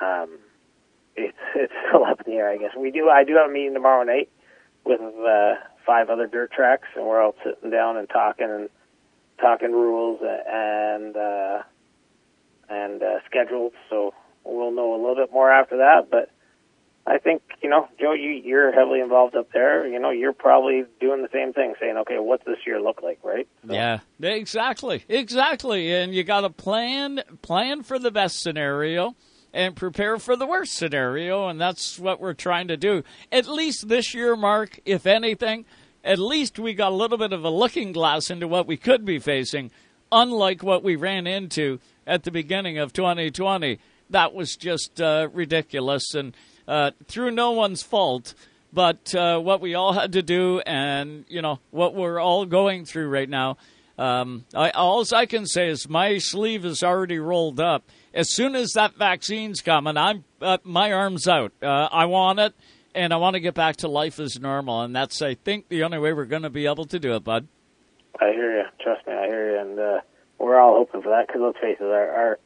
Um, 0.00 0.38
it's 1.14 1.36
it's 1.54 1.72
still 1.88 2.04
up 2.04 2.22
in 2.26 2.32
the 2.32 2.38
air, 2.38 2.50
I 2.50 2.56
guess. 2.56 2.72
We 2.76 2.90
do. 2.90 3.08
I 3.08 3.22
do 3.22 3.36
have 3.36 3.50
a 3.50 3.52
meeting 3.52 3.74
tomorrow 3.74 4.02
night 4.02 4.28
with 4.84 5.00
uh, 5.00 5.54
five 5.86 6.10
other 6.10 6.26
dirt 6.26 6.50
tracks, 6.50 6.88
and 6.96 7.06
we're 7.06 7.22
all 7.22 7.36
sitting 7.44 7.70
down 7.70 7.96
and 7.96 8.08
talking 8.08 8.50
and 8.50 8.68
talking 9.40 9.70
rules 9.70 10.20
and 10.22 11.16
uh, 11.16 11.62
and 12.68 13.00
uh, 13.00 13.20
schedules. 13.26 13.74
So 13.90 14.12
we'll 14.42 14.72
know 14.72 14.94
a 14.94 14.98
little 14.98 15.14
bit 15.14 15.32
more 15.32 15.52
after 15.52 15.76
that. 15.76 16.10
But 16.10 16.30
I 17.06 17.18
think 17.18 17.42
you 17.62 17.68
know, 17.68 17.88
Joe, 18.00 18.12
you 18.12 18.30
you're 18.30 18.72
heavily 18.72 19.00
involved 19.00 19.34
up 19.34 19.50
there. 19.52 19.86
You 19.86 19.98
know, 19.98 20.10
you're 20.10 20.32
probably 20.32 20.84
doing 21.00 21.22
the 21.22 21.28
same 21.32 21.52
thing, 21.52 21.74
saying, 21.80 21.96
okay, 21.98 22.18
what's 22.18 22.44
this 22.44 22.58
year 22.66 22.80
look 22.80 23.02
like, 23.02 23.18
right? 23.22 23.48
So, 23.66 23.74
Yeah, 23.74 24.00
exactly, 24.20 25.04
exactly. 25.08 25.92
And 25.92 26.14
you 26.14 26.22
got 26.22 26.42
to 26.42 26.50
plan 26.50 27.22
plan 27.42 27.82
for 27.82 27.98
the 27.98 28.10
best 28.10 28.40
scenario 28.40 29.16
and 29.52 29.76
prepare 29.76 30.18
for 30.18 30.36
the 30.36 30.46
worst 30.46 30.74
scenario, 30.74 31.48
and 31.48 31.60
that's 31.60 31.98
what 31.98 32.20
we're 32.20 32.34
trying 32.34 32.68
to 32.68 32.76
do. 32.76 33.02
At 33.30 33.46
least 33.46 33.88
this 33.88 34.14
year, 34.14 34.34
Mark, 34.34 34.80
if 34.84 35.06
anything, 35.06 35.66
at 36.04 36.18
least 36.18 36.58
we 36.58 36.72
got 36.72 36.92
a 36.92 36.94
little 36.94 37.18
bit 37.18 37.32
of 37.32 37.44
a 37.44 37.50
looking 37.50 37.92
glass 37.92 38.30
into 38.30 38.48
what 38.48 38.66
we 38.66 38.76
could 38.76 39.04
be 39.04 39.18
facing, 39.18 39.70
unlike 40.10 40.62
what 40.62 40.82
we 40.82 40.96
ran 40.96 41.26
into 41.26 41.80
at 42.06 42.22
the 42.22 42.30
beginning 42.30 42.78
of 42.78 42.92
2020. 42.92 43.78
That 44.10 44.34
was 44.34 44.56
just 44.56 45.00
uh, 45.00 45.28
ridiculous 45.32 46.14
and 46.14 46.34
uh, 46.66 46.92
through 47.06 47.30
no 47.32 47.52
one's 47.52 47.82
fault. 47.82 48.34
But 48.72 49.14
uh, 49.14 49.38
what 49.38 49.60
we 49.60 49.74
all 49.74 49.92
had 49.92 50.12
to 50.12 50.22
do, 50.22 50.60
and 50.60 51.26
you 51.28 51.42
know 51.42 51.58
what 51.70 51.94
we're 51.94 52.18
all 52.18 52.46
going 52.46 52.86
through 52.86 53.08
right 53.08 53.28
now, 53.28 53.58
um, 53.98 54.46
I, 54.54 54.70
all 54.70 55.04
I 55.14 55.26
can 55.26 55.46
say 55.46 55.68
is 55.68 55.88
my 55.88 56.18
sleeve 56.18 56.64
is 56.64 56.82
already 56.82 57.18
rolled 57.18 57.60
up. 57.60 57.84
As 58.14 58.34
soon 58.34 58.54
as 58.56 58.72
that 58.72 58.96
vaccine's 58.96 59.60
coming, 59.60 59.96
I'm 59.96 60.24
uh, 60.40 60.58
my 60.64 60.92
arms 60.92 61.28
out. 61.28 61.52
Uh, 61.62 61.66
I 61.66 62.06
want 62.06 62.38
it, 62.38 62.54
and 62.94 63.12
I 63.12 63.16
want 63.16 63.34
to 63.34 63.40
get 63.40 63.54
back 63.54 63.76
to 63.76 63.88
life 63.88 64.18
as 64.18 64.40
normal. 64.40 64.82
And 64.82 64.96
that's, 64.96 65.20
I 65.20 65.34
think, 65.34 65.68
the 65.68 65.82
only 65.82 65.98
way 65.98 66.12
we're 66.12 66.24
going 66.24 66.42
to 66.42 66.50
be 66.50 66.66
able 66.66 66.86
to 66.86 66.98
do 66.98 67.14
it, 67.14 67.24
bud. 67.24 67.46
I 68.20 68.32
hear 68.32 68.58
you. 68.58 68.64
Trust 68.80 69.06
me, 69.06 69.12
I 69.12 69.26
hear 69.26 69.52
you, 69.52 69.60
and 69.60 69.78
uh, 69.78 70.00
we're 70.38 70.58
all 70.58 70.76
hoping 70.76 71.02
for 71.02 71.10
that. 71.10 71.26
Because 71.26 71.42
let's 71.42 71.58
face 71.58 71.76
it, 71.80 71.84
our, 71.84 72.08
our 72.10 72.38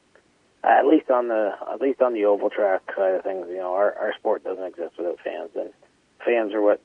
at 0.66 0.86
least 0.86 1.10
on 1.10 1.28
the 1.28 1.52
at 1.72 1.80
least 1.80 2.02
on 2.02 2.12
the 2.12 2.24
oval 2.24 2.50
track 2.50 2.82
side 2.96 3.14
of 3.14 3.22
things, 3.22 3.46
you 3.48 3.58
know, 3.58 3.74
our 3.74 3.94
our 3.94 4.14
sport 4.18 4.44
doesn't 4.44 4.64
exist 4.64 4.98
without 4.98 5.18
fans, 5.22 5.50
and 5.54 5.70
fans 6.24 6.52
are 6.52 6.62
what 6.62 6.80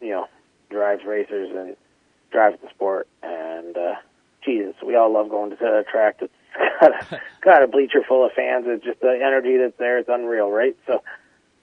you 0.00 0.10
know 0.10 0.28
drives 0.70 1.02
racers 1.04 1.50
and 1.54 1.76
drives 2.30 2.56
the 2.62 2.68
sport. 2.70 3.08
And 3.22 3.76
uh, 3.76 3.94
Jesus, 4.44 4.74
we 4.84 4.96
all 4.96 5.12
love 5.12 5.28
going 5.28 5.50
to 5.50 5.56
a 5.56 5.84
track 5.84 6.20
that's 6.20 6.32
got 6.80 7.12
a, 7.12 7.20
got 7.42 7.62
a 7.62 7.66
bleacher 7.66 8.02
full 8.06 8.24
of 8.24 8.32
fans. 8.32 8.64
It's 8.68 8.84
just 8.84 9.00
the 9.00 9.18
energy 9.24 9.56
that's 9.58 9.76
there. 9.78 9.98
It's 9.98 10.08
unreal, 10.08 10.50
right? 10.50 10.76
So 10.86 11.02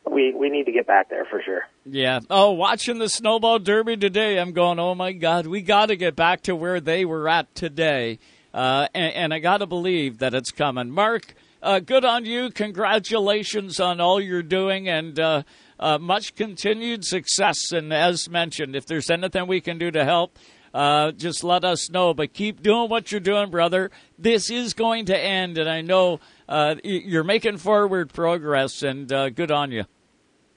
we 0.09 0.33
we 0.33 0.49
need 0.49 0.65
to 0.65 0.71
get 0.71 0.85
back 0.85 1.09
there 1.09 1.25
for 1.25 1.41
sure. 1.41 1.63
Yeah. 1.85 2.19
Oh, 2.29 2.51
watching 2.51 2.99
the 2.99 3.09
snowball 3.09 3.59
derby 3.59 3.97
today, 3.97 4.37
I'm 4.37 4.51
going, 4.51 4.79
oh 4.79 4.95
my 4.95 5.13
God, 5.13 5.47
we 5.47 5.61
got 5.61 5.87
to 5.87 5.95
get 5.95 6.15
back 6.15 6.41
to 6.43 6.55
where 6.55 6.79
they 6.79 7.05
were 7.05 7.29
at 7.29 7.53
today. 7.55 8.19
Uh, 8.53 8.87
and, 8.93 9.13
and 9.13 9.33
I 9.33 9.39
got 9.39 9.57
to 9.57 9.65
believe 9.65 10.19
that 10.19 10.35
it's 10.35 10.51
coming. 10.51 10.91
Mark, 10.91 11.33
uh, 11.63 11.79
good 11.79 12.05
on 12.05 12.25
you. 12.25 12.51
Congratulations 12.51 13.79
on 13.79 13.99
all 14.01 14.19
you're 14.21 14.43
doing 14.43 14.87
and 14.89 15.19
uh, 15.19 15.43
uh, 15.79 15.97
much 15.97 16.35
continued 16.35 17.05
success. 17.05 17.71
And 17.71 17.93
as 17.93 18.29
mentioned, 18.29 18.75
if 18.75 18.85
there's 18.85 19.09
anything 19.09 19.47
we 19.47 19.61
can 19.61 19.77
do 19.77 19.89
to 19.91 20.03
help, 20.03 20.37
uh, 20.73 21.11
just 21.11 21.43
let 21.43 21.63
us 21.63 21.89
know. 21.89 22.13
But 22.13 22.33
keep 22.33 22.61
doing 22.61 22.89
what 22.89 23.11
you're 23.11 23.21
doing, 23.21 23.49
brother. 23.49 23.91
This 24.19 24.49
is 24.49 24.73
going 24.73 25.05
to 25.05 25.17
end, 25.17 25.57
and 25.57 25.69
I 25.69 25.81
know 25.81 26.19
uh, 26.49 26.75
you're 26.83 27.23
making 27.23 27.57
forward 27.57 28.11
progress, 28.13 28.83
and 28.83 29.11
uh, 29.11 29.29
good 29.29 29.51
on 29.51 29.71
you. 29.71 29.85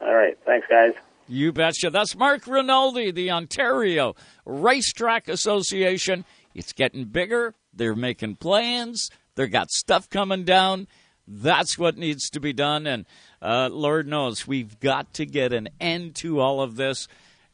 All 0.01 0.15
right, 0.15 0.37
thanks, 0.45 0.67
guys. 0.69 0.93
You 1.29 1.53
betcha. 1.53 1.91
That's 1.91 2.17
Mark 2.17 2.47
Rinaldi, 2.47 3.11
the 3.11 3.31
Ontario 3.31 4.15
Racetrack 4.45 5.29
Association. 5.29 6.25
It's 6.55 6.73
getting 6.73 7.05
bigger. 7.05 7.55
They're 7.75 7.97
making 7.97 8.37
plans. 8.37 9.11
They've 9.37 9.51
got 9.51 9.71
stuff 9.71 10.11
coming 10.11 10.45
down. 10.45 10.89
That's 11.29 11.79
what 11.79 11.97
needs 11.97 12.31
to 12.31 12.41
be 12.41 12.53
done. 12.53 12.87
And 12.87 13.07
uh, 13.41 13.69
Lord 13.71 14.09
knows 14.09 14.47
we've 14.47 14.79
got 14.81 15.13
to 15.15 15.27
get 15.27 15.53
an 15.53 15.69
end 15.81 16.17
to 16.17 16.41
all 16.41 16.61
of 16.61 16.77
this 16.77 17.07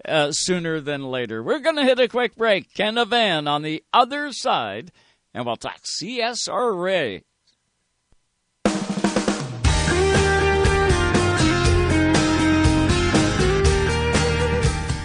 uh, 0.05 0.33
sooner 0.33 0.81
than 0.81 1.05
later. 1.05 1.43
We're 1.43 1.59
going 1.59 1.77
to 1.77 1.85
hit 1.85 1.99
a 1.99 2.09
quick 2.09 2.37
break. 2.37 2.73
Ken 2.75 2.99
Van 3.09 3.47
on 3.49 3.63
the 3.63 3.83
other 3.93 4.33
side, 4.33 4.93
and 5.35 5.45
we'll 5.45 5.57
talk 5.57 5.83
CSRA. 5.83 7.23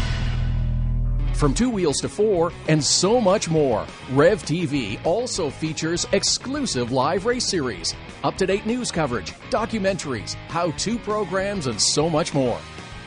From 1.37 1.53
two 1.53 1.69
wheels 1.69 2.01
to 2.01 2.09
four, 2.09 2.51
and 2.67 2.83
so 2.83 3.21
much 3.21 3.51
more. 3.51 3.87
Rev 4.13 4.43
TV 4.43 4.99
also 5.05 5.51
features 5.51 6.07
exclusive 6.13 6.93
live 6.93 7.27
race 7.27 7.45
series, 7.45 7.95
up 8.25 8.39
to 8.39 8.47
date 8.47 8.65
news 8.65 8.91
coverage, 8.91 9.33
documentaries, 9.51 10.33
how 10.49 10.71
to 10.71 10.99
programs, 10.99 11.67
and 11.67 11.79
so 11.79 12.09
much 12.09 12.33
more. 12.33 12.59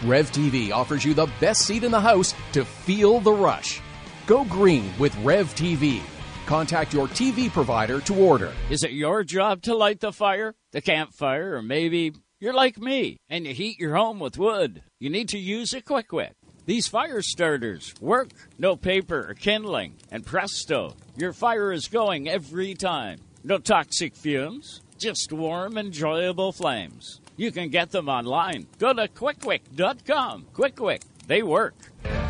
Rev 0.05 0.31
TV 0.31 0.71
offers 0.71 1.03
you 1.03 1.15
the 1.15 1.25
best 1.39 1.63
seat 1.63 1.83
in 1.83 1.89
the 1.89 1.99
house 1.99 2.35
to 2.51 2.63
feel 2.63 3.19
the 3.19 3.33
rush. 3.33 3.81
Go 4.27 4.45
green 4.45 4.91
with 4.99 5.15
Rev 5.23 5.47
TV. 5.55 5.99
Contact 6.45 6.93
your 6.93 7.07
TV 7.07 7.51
provider 7.51 7.99
to 8.01 8.13
order. 8.15 8.53
Is 8.69 8.83
it 8.83 8.91
your 8.91 9.23
job 9.23 9.63
to 9.63 9.75
light 9.75 10.01
the 10.01 10.13
fire, 10.13 10.53
the 10.71 10.81
campfire, 10.81 11.55
or 11.55 11.63
maybe 11.63 12.13
You're 12.41 12.53
like 12.53 12.77
me, 12.77 13.17
and 13.27 13.45
you 13.45 13.53
heat 13.53 13.79
your 13.79 13.95
home 13.95 14.17
with 14.19 14.37
wood. 14.37 14.83
You 14.97 15.09
need 15.09 15.27
to 15.29 15.37
use 15.37 15.73
a 15.73 15.81
QwickWick. 15.81 16.35
These 16.69 16.87
fire 16.87 17.23
starters 17.23 17.95
work. 17.99 18.29
No 18.59 18.75
paper 18.75 19.25
or 19.27 19.33
kindling, 19.33 19.95
and 20.11 20.23
presto, 20.23 20.93
your 21.17 21.33
fire 21.33 21.73
is 21.73 21.87
going 21.87 22.29
every 22.29 22.75
time. 22.75 23.17
No 23.43 23.57
toxic 23.57 24.15
fumes, 24.15 24.81
just 24.99 25.33
warm, 25.33 25.79
enjoyable 25.79 26.51
flames. 26.51 27.21
You 27.37 27.51
can 27.51 27.69
get 27.69 27.89
them 27.89 28.07
online. 28.07 28.67
Go 28.77 28.93
to 28.93 29.07
qwickwick.com. 29.07 30.45
QwickWick, 30.53 31.01
they 31.25 31.41
work. 31.41 31.73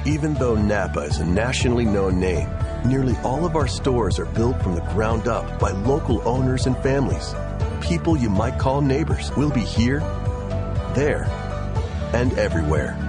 Even 0.05 0.35
though 0.35 0.55
Napa 0.55 1.01
is 1.01 1.17
a 1.17 1.25
nationally 1.25 1.83
known 1.83 2.21
name, 2.21 2.49
nearly 2.85 3.17
all 3.25 3.45
of 3.45 3.57
our 3.57 3.67
stores 3.67 4.19
are 4.19 4.25
built 4.25 4.61
from 4.63 4.73
the 4.73 4.87
ground 4.93 5.27
up 5.27 5.59
by 5.59 5.71
local 5.71 6.25
owners 6.25 6.65
and 6.65 6.77
families. 6.77 7.35
People 7.81 8.15
you 8.15 8.29
might 8.29 8.57
call 8.57 8.79
neighbors 8.79 9.35
will 9.35 9.51
be 9.51 9.65
here, 9.65 9.99
there, 10.95 11.25
and 12.13 12.31
everywhere. 12.39 13.08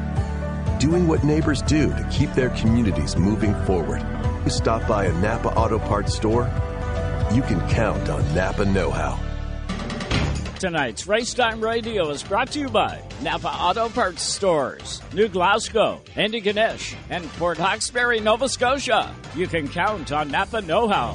Doing 0.81 1.07
what 1.07 1.23
neighbors 1.25 1.61
do 1.61 1.91
to 1.91 2.09
keep 2.11 2.33
their 2.33 2.49
communities 2.49 3.15
moving 3.15 3.55
forward. 3.67 4.01
You 4.47 4.51
stop 4.51 4.89
by 4.89 5.05
a 5.05 5.13
Napa 5.21 5.49
Auto 5.49 5.79
Parts 5.79 6.17
store, 6.17 6.51
you 7.35 7.43
can 7.43 7.61
count 7.69 8.09
on 8.09 8.23
Napa 8.35 8.65
Know 8.65 8.91
How. 8.91 9.21
Tonight's 10.59 11.05
Racetime 11.05 11.63
Radio 11.63 12.09
is 12.09 12.23
brought 12.23 12.51
to 12.53 12.61
you 12.61 12.69
by 12.71 13.03
Napa 13.21 13.49
Auto 13.49 13.91
Parts 13.91 14.23
Stores, 14.23 15.03
New 15.13 15.29
Glasgow, 15.29 16.01
Antigonish, 16.15 16.95
and 17.11 17.25
Port 17.33 17.59
Hawkesbury, 17.59 18.21
Nova 18.21 18.49
Scotia. 18.49 19.15
You 19.35 19.49
can 19.49 19.69
count 19.69 20.13
on 20.13 20.31
Napa 20.31 20.63
Know 20.63 20.89
How. 20.89 21.15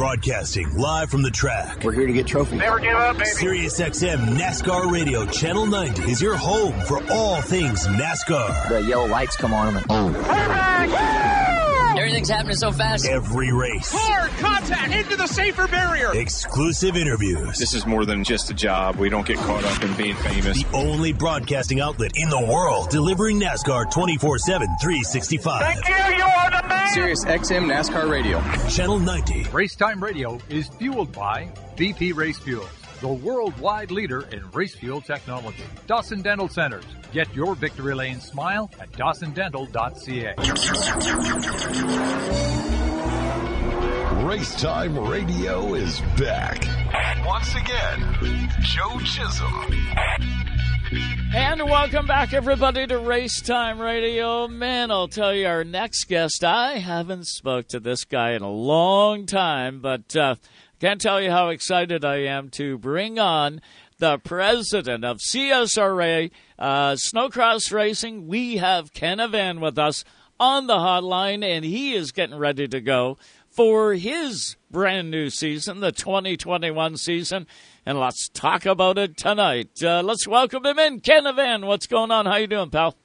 Broadcasting 0.00 0.78
live 0.78 1.10
from 1.10 1.20
the 1.20 1.30
track. 1.30 1.84
We're 1.84 1.92
here 1.92 2.06
to 2.06 2.12
get 2.14 2.26
trophies. 2.26 2.58
Never 2.58 2.78
give 2.78 2.94
up, 2.94 3.18
baby. 3.18 3.26
Sirius 3.26 3.78
XM 3.78 4.38
NASCAR 4.38 4.90
Radio 4.90 5.26
Channel 5.26 5.66
90 5.66 6.10
is 6.10 6.22
your 6.22 6.36
home 6.36 6.72
for 6.86 7.04
all 7.12 7.42
things 7.42 7.86
NASCAR. 7.86 8.70
The 8.70 8.80
yellow 8.80 9.08
lights 9.08 9.36
come 9.36 9.52
on 9.52 9.76
and 9.76 9.84
oh. 9.90 11.59
Everything's 11.96 12.28
happening 12.30 12.56
so 12.56 12.72
fast. 12.72 13.06
Every 13.06 13.52
race. 13.52 13.90
Hard 13.92 14.30
contact 14.32 14.92
into 14.92 15.16
the 15.16 15.26
safer 15.26 15.66
barrier. 15.68 16.14
Exclusive 16.14 16.96
interviews. 16.96 17.58
This 17.58 17.74
is 17.74 17.86
more 17.86 18.04
than 18.04 18.24
just 18.24 18.50
a 18.50 18.54
job. 18.54 18.96
We 18.96 19.08
don't 19.08 19.26
get 19.26 19.38
caught 19.38 19.64
up 19.64 19.82
in 19.82 19.94
being 19.94 20.16
famous. 20.16 20.62
The 20.62 20.76
only 20.76 21.12
broadcasting 21.12 21.80
outlet 21.80 22.12
in 22.14 22.28
the 22.30 22.40
world 22.40 22.90
delivering 22.90 23.40
NASCAR 23.40 23.90
24 23.90 24.38
7, 24.38 24.66
365. 24.80 25.60
Thank 25.62 25.88
you. 25.88 26.16
You 26.16 26.24
are 26.24 26.50
the 26.62 26.68
man. 26.68 26.88
Sirius 26.88 27.24
XM 27.24 27.66
NASCAR 27.70 28.10
Radio. 28.10 28.40
Channel 28.68 28.98
90. 28.98 29.44
Racetime 29.44 30.00
Radio 30.02 30.38
is 30.48 30.68
fueled 30.68 31.12
by 31.12 31.48
BP 31.76 32.14
Race 32.14 32.38
Fuels, 32.40 32.68
the 33.00 33.08
worldwide 33.08 33.90
leader 33.90 34.26
in 34.32 34.48
race 34.50 34.74
fuel 34.74 35.00
technology. 35.00 35.64
Dawson 35.86 36.22
Dental 36.22 36.48
Centers. 36.48 36.84
Get 37.12 37.34
your 37.34 37.54
victory 37.54 37.94
lane 37.94 38.20
smile 38.20 38.70
at 38.78 38.92
dawsondental.ca. 38.92 40.34
Racetime 44.24 45.10
Radio 45.10 45.74
is 45.74 46.00
back. 46.18 46.64
Once 47.26 47.54
again, 47.54 48.48
Joe 48.60 48.98
Chisholm. 49.00 49.72
And 51.32 51.62
welcome 51.62 52.06
back, 52.06 52.32
everybody, 52.32 52.86
to 52.86 52.94
Racetime 52.94 53.78
Radio. 53.78 54.48
Man, 54.48 54.90
I'll 54.90 55.08
tell 55.08 55.32
you, 55.32 55.46
our 55.46 55.62
next 55.64 56.04
guest, 56.08 56.42
I 56.42 56.78
haven't 56.78 57.26
spoke 57.28 57.68
to 57.68 57.80
this 57.80 58.04
guy 58.04 58.32
in 58.32 58.42
a 58.42 58.50
long 58.50 59.26
time, 59.26 59.80
but 59.80 60.16
uh, 60.16 60.34
can't 60.80 61.00
tell 61.00 61.20
you 61.20 61.30
how 61.30 61.50
excited 61.50 62.06
I 62.06 62.20
am 62.20 62.48
to 62.52 62.78
bring 62.78 63.18
on 63.18 63.60
the 63.98 64.16
president 64.18 65.04
of 65.04 65.18
CSRA 65.18 66.30
uh, 66.58 66.92
Snowcross 66.92 67.70
Racing. 67.70 68.26
We 68.26 68.56
have 68.56 68.94
Ken 68.94 69.60
with 69.60 69.78
us 69.78 70.04
on 70.40 70.68
the 70.68 70.76
hotline, 70.76 71.44
and 71.44 71.66
he 71.66 71.92
is 71.92 72.12
getting 72.12 72.38
ready 72.38 72.66
to 72.66 72.80
go 72.80 73.18
for 73.50 73.92
his 73.92 74.56
brand 74.70 75.10
new 75.10 75.28
season, 75.28 75.80
the 75.80 75.92
2021 75.92 76.96
season. 76.96 77.46
And 77.84 78.00
let's 78.00 78.30
talk 78.30 78.64
about 78.64 78.96
it 78.96 79.18
tonight. 79.18 79.82
Uh, 79.82 80.02
let's 80.02 80.26
welcome 80.26 80.64
him 80.64 80.78
in. 80.78 81.00
Ken 81.00 81.26
what's 81.66 81.88
going 81.88 82.10
on? 82.10 82.24
How 82.24 82.36
you 82.36 82.46
doing, 82.46 82.70
pal? 82.70 82.96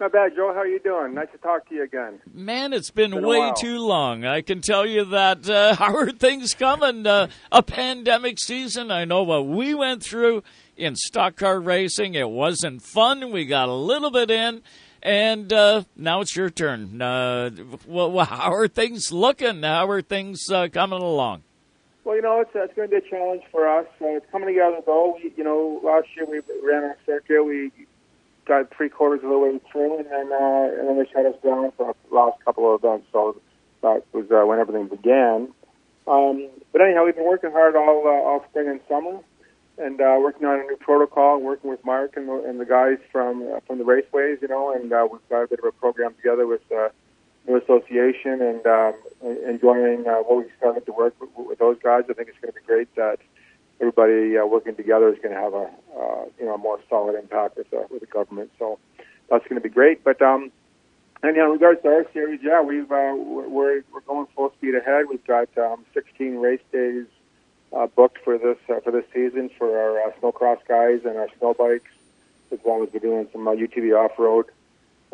Not 0.00 0.12
bad, 0.12 0.32
Joe. 0.34 0.52
How 0.52 0.60
are 0.60 0.66
you 0.66 0.80
doing? 0.80 1.14
Nice 1.14 1.30
to 1.32 1.38
talk 1.38 1.68
to 1.68 1.74
you 1.74 1.84
again. 1.84 2.20
Man, 2.32 2.72
it's 2.72 2.90
been, 2.90 3.12
Been 3.12 3.24
way 3.24 3.52
too 3.56 3.78
long. 3.78 4.24
I 4.24 4.42
can 4.42 4.60
tell 4.60 4.84
you 4.84 5.04
that. 5.04 5.48
Uh, 5.48 5.74
how 5.78 5.94
are 5.96 6.10
things 6.10 6.52
coming? 6.54 7.06
Uh, 7.06 7.28
a 7.52 7.62
pandemic 7.62 8.40
season. 8.40 8.90
I 8.90 9.04
know 9.04 9.22
what 9.22 9.46
we 9.46 9.72
went 9.72 10.02
through 10.02 10.42
in 10.76 10.96
stock 10.96 11.36
car 11.36 11.60
racing. 11.60 12.14
It 12.14 12.28
wasn't 12.28 12.82
fun. 12.82 13.30
We 13.30 13.44
got 13.46 13.68
a 13.68 13.74
little 13.74 14.10
bit 14.10 14.32
in, 14.32 14.62
and 15.00 15.52
uh, 15.52 15.84
now 15.96 16.22
it's 16.22 16.34
your 16.34 16.50
turn. 16.50 17.00
Uh, 17.00 17.50
well, 17.86 18.18
how 18.24 18.52
are 18.52 18.66
things 18.66 19.12
looking? 19.12 19.62
How 19.62 19.88
are 19.88 20.02
things 20.02 20.50
uh, 20.50 20.66
coming 20.72 21.00
along? 21.00 21.44
Well, 22.02 22.16
you 22.16 22.22
know, 22.22 22.40
it's, 22.40 22.50
it's 22.54 22.74
going 22.74 22.90
to 22.90 23.00
be 23.00 23.06
a 23.06 23.10
challenge 23.10 23.42
for 23.50 23.66
us. 23.66 23.86
Uh, 24.00 24.16
it's 24.16 24.26
coming 24.30 24.48
together, 24.48 24.80
though. 24.84 25.16
We, 25.16 25.32
you 25.36 25.44
know, 25.44 25.80
last 25.82 26.08
year 26.16 26.26
we 26.26 26.40
ran 26.62 26.82
our 26.82 26.98
circuit. 27.06 27.42
We 27.44 27.70
got 28.44 28.74
three 28.74 28.88
quarters 28.88 29.22
of 29.22 29.30
the 29.30 29.38
way 29.38 29.58
through, 29.70 29.98
and 29.98 30.06
then 30.06 30.32
uh, 30.32 30.68
and 30.78 30.88
then 30.88 30.98
they 30.98 31.10
shut 31.10 31.26
us 31.26 31.36
down 31.42 31.72
for 31.76 31.94
the 32.08 32.14
last 32.14 32.42
couple 32.44 32.72
of 32.72 32.82
events. 32.82 33.06
So 33.12 33.40
that 33.82 34.04
was 34.12 34.30
uh, 34.30 34.46
when 34.46 34.58
everything 34.58 34.88
began. 34.88 35.48
Um, 36.06 36.48
but 36.72 36.82
anyhow, 36.82 37.04
we've 37.04 37.14
been 37.14 37.26
working 37.26 37.52
hard 37.52 37.76
all 37.76 38.02
uh, 38.06 38.28
all 38.28 38.44
spring 38.50 38.68
and 38.68 38.80
summer, 38.88 39.20
and 39.78 40.00
uh, 40.00 40.16
working 40.20 40.46
on 40.46 40.60
a 40.60 40.62
new 40.64 40.76
protocol, 40.76 41.40
working 41.40 41.70
with 41.70 41.84
Mark 41.84 42.16
and 42.16 42.28
the, 42.28 42.44
and 42.44 42.60
the 42.60 42.66
guys 42.66 42.98
from 43.10 43.42
uh, 43.42 43.60
from 43.66 43.78
the 43.78 43.84
raceways, 43.84 44.40
you 44.42 44.48
know, 44.48 44.72
and 44.72 44.92
uh, 44.92 45.06
we've 45.10 45.28
got 45.28 45.42
a 45.42 45.48
bit 45.48 45.58
of 45.58 45.64
a 45.64 45.72
program 45.72 46.14
together 46.14 46.46
with 46.46 46.62
uh, 46.72 46.88
new 47.46 47.56
association 47.56 48.40
and 48.40 48.66
um, 48.66 48.94
enjoying 49.46 50.06
uh, 50.06 50.16
what 50.16 50.44
we 50.44 50.50
started 50.58 50.84
to 50.86 50.92
work 50.92 51.14
with, 51.20 51.30
with 51.36 51.58
those 51.58 51.78
guys. 51.82 52.04
I 52.08 52.12
think 52.12 52.28
it's 52.28 52.38
going 52.40 52.52
to 52.52 52.60
be 52.60 52.66
great 52.66 52.94
that 52.96 53.18
everybody 53.80 54.36
uh, 54.38 54.46
working 54.46 54.74
together 54.74 55.08
is 55.08 55.18
going 55.22 55.34
to 55.34 55.40
have 55.40 55.54
a 55.54 55.70
uh, 55.98 56.24
you 56.38 56.46
know 56.46 56.54
a 56.54 56.58
more 56.58 56.80
solid 56.88 57.18
impact 57.18 57.56
with 57.56 57.70
the, 57.70 57.86
with 57.90 58.00
the 58.00 58.06
government. 58.06 58.50
So 58.58 58.78
that's 59.30 59.44
going 59.44 59.60
to 59.60 59.66
be 59.66 59.72
great. 59.72 60.04
But 60.04 60.20
um, 60.22 60.50
and 61.22 61.36
know, 61.36 61.46
in 61.46 61.52
regards 61.52 61.82
to 61.82 61.88
our 61.88 62.06
series, 62.12 62.40
yeah, 62.42 62.62
we've 62.62 62.90
uh, 62.90 63.14
we're 63.16 63.82
we're 63.92 64.00
going 64.06 64.26
full 64.36 64.52
speed 64.52 64.74
ahead. 64.74 65.06
We've 65.08 65.26
got 65.26 65.48
um, 65.56 65.84
16 65.94 66.36
race 66.36 66.60
days 66.72 67.06
uh, 67.72 67.86
booked 67.86 68.18
for 68.24 68.38
this 68.38 68.58
uh, 68.68 68.80
for 68.80 68.90
this 68.90 69.04
season 69.12 69.50
for 69.58 69.78
our 69.78 70.08
uh, 70.08 70.12
snowcross 70.20 70.58
guys 70.68 71.00
and 71.04 71.16
our 71.16 71.28
snow 71.38 71.54
bikes, 71.54 71.90
as 72.52 72.58
well 72.64 72.82
as 72.82 72.90
we're 72.92 73.00
doing 73.00 73.28
some 73.32 73.48
uh, 73.48 73.52
UTV 73.52 73.96
off 73.96 74.18
road 74.18 74.46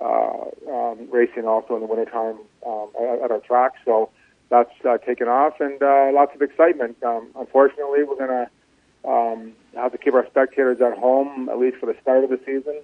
uh, 0.01 0.47
um, 0.73 1.09
racing 1.11 1.47
also 1.47 1.75
in 1.75 1.81
the 1.81 1.87
wintertime 1.87 2.39
um, 2.67 2.89
at, 3.01 3.21
at 3.23 3.31
our 3.31 3.41
track. 3.41 3.75
So 3.85 4.11
that's 4.51 4.73
uh, 4.85 4.99
taken 4.99 5.29
off 5.29 5.61
and 5.61 5.83
uh, 5.83 6.11
lots 6.13 6.35
of 6.35 6.43
excitement. 6.43 7.03
Um, 7.03 7.29
unfortunately, 7.39 8.03
we're 8.03 8.17
going 8.17 8.47
to 8.47 9.09
um, 9.09 9.53
have 9.75 9.93
to 9.93 9.99
keep 9.99 10.13
our 10.13 10.27
spectators 10.27 10.81
at 10.81 10.99
home 10.99 11.49
at 11.49 11.59
least 11.59 11.79
for 11.79 11.87
the 11.87 11.97
start 12.03 12.25
of 12.25 12.31
the 12.31 12.41
season, 12.45 12.83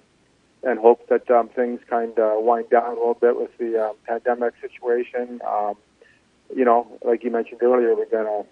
and 0.63 0.79
hope 0.79 1.07
that 1.09 1.29
um, 1.29 1.49
things 1.49 1.79
kind 1.89 2.17
of 2.17 2.43
wind 2.43 2.69
down 2.69 2.85
a 2.85 2.95
little 2.95 3.13
bit 3.13 3.39
with 3.39 3.55
the 3.59 3.89
um, 3.89 3.95
pandemic 4.07 4.53
situation. 4.61 5.41
Um, 5.47 5.75
you 6.55 6.65
know, 6.65 6.87
like 7.03 7.23
you 7.23 7.29
mentioned 7.29 7.61
earlier, 7.61 7.93
we're 7.95 8.05
going 8.05 8.45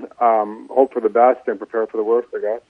to 0.00 0.24
um, 0.24 0.68
hope 0.70 0.92
for 0.92 1.00
the 1.00 1.08
best 1.08 1.46
and 1.46 1.58
prepare 1.58 1.86
for 1.86 1.98
the 1.98 2.02
worst, 2.02 2.28
I 2.34 2.40
guess. 2.40 2.60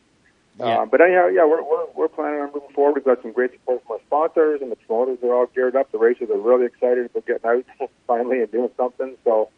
Yeah. 0.58 0.80
Uh, 0.80 0.86
but 0.86 1.00
anyhow, 1.00 1.26
yeah, 1.26 1.44
we're, 1.44 1.62
we're 1.62 1.86
we're 1.94 2.08
planning 2.08 2.40
on 2.40 2.50
moving 2.54 2.70
forward. 2.74 2.94
We've 2.94 3.04
got 3.04 3.20
some 3.20 3.32
great 3.32 3.52
support 3.52 3.82
from 3.86 3.96
our 3.96 4.00
sponsors, 4.06 4.62
and 4.62 4.72
the 4.72 4.76
promoters 4.76 5.18
are 5.22 5.34
all 5.34 5.46
geared 5.54 5.76
up. 5.76 5.92
The 5.92 5.98
racers 5.98 6.30
are 6.30 6.38
really 6.38 6.66
excited 6.66 7.06
about 7.06 7.26
getting 7.26 7.46
out 7.46 7.90
finally 8.06 8.40
and 8.40 8.50
doing 8.50 8.70
something. 8.76 9.16
So 9.24 9.50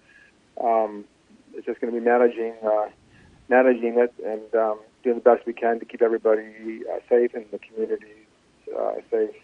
um, 0.62 1.04
it's 1.54 1.66
just 1.66 1.80
going 1.80 1.92
to 1.92 2.00
be 2.00 2.04
managing 2.04 2.54
uh, 2.64 2.88
managing 3.48 3.98
it 3.98 4.12
and 4.24 4.54
um, 4.54 4.80
doing 5.04 5.16
the 5.16 5.22
best 5.22 5.46
we 5.46 5.52
can 5.52 5.78
to 5.78 5.84
keep 5.84 6.02
everybody 6.02 6.80
uh, 6.92 6.98
safe 7.08 7.32
and 7.34 7.46
the 7.52 7.60
communities 7.60 8.26
uh, 8.76 8.94
safe. 9.10 9.34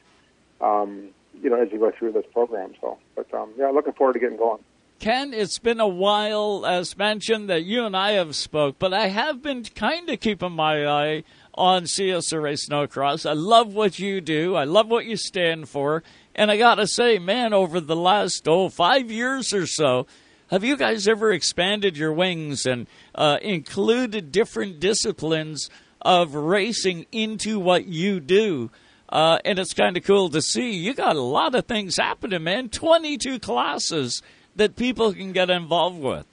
Um, 0.60 1.10
you 1.40 1.50
know, 1.50 1.60
as 1.60 1.70
we 1.70 1.78
go 1.78 1.92
through 1.96 2.12
this 2.12 2.26
program. 2.32 2.74
So, 2.80 2.98
but 3.14 3.32
um, 3.32 3.52
yeah, 3.56 3.70
looking 3.70 3.92
forward 3.92 4.14
to 4.14 4.18
getting 4.18 4.38
going. 4.38 4.62
Ken, 5.00 5.34
it's 5.34 5.58
been 5.58 5.80
a 5.80 5.88
while, 5.88 6.64
as 6.64 6.96
mentioned, 6.96 7.50
that 7.50 7.64
you 7.64 7.84
and 7.84 7.96
I 7.96 8.12
have 8.12 8.36
spoke, 8.36 8.78
but 8.78 8.94
I 8.94 9.08
have 9.08 9.42
been 9.42 9.64
kind 9.64 10.08
of 10.08 10.20
keeping 10.20 10.52
my 10.52 10.86
eye 10.86 11.24
on 11.54 11.84
CSRA 11.84 12.58
Snowcross. 12.58 13.28
I 13.28 13.32
love 13.32 13.74
what 13.74 13.98
you 13.98 14.20
do. 14.20 14.54
I 14.54 14.64
love 14.64 14.88
what 14.88 15.06
you 15.06 15.16
stand 15.16 15.68
for. 15.68 16.02
And 16.34 16.50
I 16.50 16.56
got 16.56 16.76
to 16.76 16.86
say, 16.86 17.18
man, 17.18 17.52
over 17.52 17.80
the 17.80 17.96
last, 17.96 18.48
oh, 18.48 18.68
five 18.68 19.10
years 19.10 19.52
or 19.52 19.66
so, 19.66 20.06
have 20.50 20.64
you 20.64 20.76
guys 20.76 21.08
ever 21.08 21.32
expanded 21.32 21.96
your 21.96 22.12
wings 22.12 22.66
and 22.66 22.86
uh, 23.14 23.38
included 23.40 24.32
different 24.32 24.80
disciplines 24.80 25.70
of 26.02 26.34
racing 26.34 27.06
into 27.12 27.58
what 27.58 27.86
you 27.86 28.20
do? 28.20 28.70
Uh, 29.08 29.38
and 29.44 29.58
it's 29.58 29.74
kind 29.74 29.96
of 29.96 30.02
cool 30.02 30.28
to 30.30 30.42
see. 30.42 30.72
You 30.72 30.92
got 30.92 31.16
a 31.16 31.20
lot 31.20 31.54
of 31.54 31.66
things 31.66 31.96
happening, 31.96 32.42
man. 32.42 32.68
22 32.68 33.38
classes 33.38 34.22
that 34.56 34.76
people 34.76 35.12
can 35.12 35.32
get 35.32 35.50
involved 35.50 36.00
with. 36.00 36.26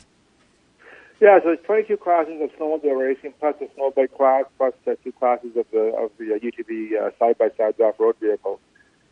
Yeah, 1.22 1.38
so 1.38 1.54
there's 1.54 1.60
22 1.66 1.98
classes 1.98 2.42
of 2.42 2.50
snowmobile 2.58 2.98
racing, 3.00 3.36
plus 3.40 3.54
the 3.60 3.70
snowbike 3.78 4.18
class, 4.18 4.46
plus 4.58 4.74
uh, 4.88 4.96
two 5.04 5.12
classes 5.12 5.56
of 5.56 5.68
the 5.72 5.94
of 5.94 6.10
the 6.18 6.34
uh, 6.34 6.40
UTV 6.40 6.98
uh, 7.00 7.12
side-by-sides 7.20 7.80
off-road 7.80 8.16
vehicles. 8.20 8.60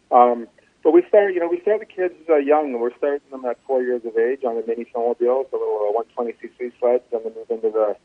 Um, 0.10 0.48
but 0.84 0.92
we 0.92 1.04
start, 1.08 1.36
you 1.36 1.40
know, 1.40 1.48
we 1.48 1.62
start 1.62 1.82
the 1.82 1.86
kids 1.86 2.16
uh, 2.28 2.38
young. 2.38 2.80
We're 2.80 2.98
starting 2.98 3.30
them 3.30 3.46
at 3.46 3.60
four 3.68 3.84
years 3.84 4.02
of 4.06 4.18
age 4.18 4.44
on 4.44 4.56
the 4.56 4.64
mini 4.66 4.86
snowmobiles, 4.86 5.52
the 5.52 5.58
little 5.58 5.94
uh, 5.96 6.20
120cc 6.20 6.72
sleds, 6.80 7.04
and 7.12 7.26
then 7.26 7.34
move 7.36 7.52
into 7.52 7.70
the 7.70 7.96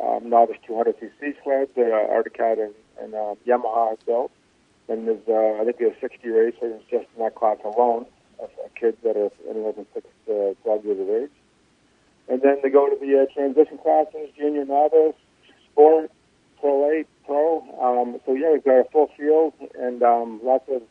um, 0.00 0.30
novice 0.30 0.58
200cc 0.68 1.34
sleds, 1.42 1.72
the 1.74 1.90
uh, 1.90 2.14
Arctic 2.14 2.34
Cat 2.34 2.58
and, 2.58 2.74
and 3.00 3.14
uh, 3.14 3.34
Yamaha 3.48 3.90
have 3.90 4.06
built. 4.06 4.30
And 4.88 5.08
there's, 5.08 5.26
uh, 5.26 5.60
I 5.60 5.64
think 5.64 5.80
have 5.80 5.96
60 6.00 6.28
racers 6.28 6.82
just 6.88 7.06
in 7.16 7.24
that 7.24 7.34
class 7.34 7.58
alone 7.64 8.06
of 8.38 8.50
uh, 8.64 8.68
kids 8.78 8.98
that 9.02 9.16
are 9.16 9.30
anywhere 9.50 9.72
from 9.72 9.86
six 9.92 10.06
to 10.26 10.56
12 10.62 10.84
years 10.84 11.00
of 11.00 11.08
age. 11.08 11.39
And 12.30 12.40
then 12.42 12.58
they 12.62 12.70
go 12.70 12.88
to 12.88 12.96
the 12.96 13.22
uh, 13.22 13.34
transition 13.34 13.78
classes, 13.78 14.30
junior 14.38 14.64
novice, 14.64 15.16
sport, 15.72 16.10
pro 16.60 16.90
8, 16.90 17.06
pro. 17.26 17.58
Um, 17.80 18.20
so 18.24 18.34
yeah, 18.34 18.52
we've 18.52 18.64
got 18.64 18.80
a 18.80 18.84
full 18.92 19.10
field 19.16 19.52
and 19.78 20.02
um, 20.02 20.40
lots 20.42 20.68
of 20.68 20.82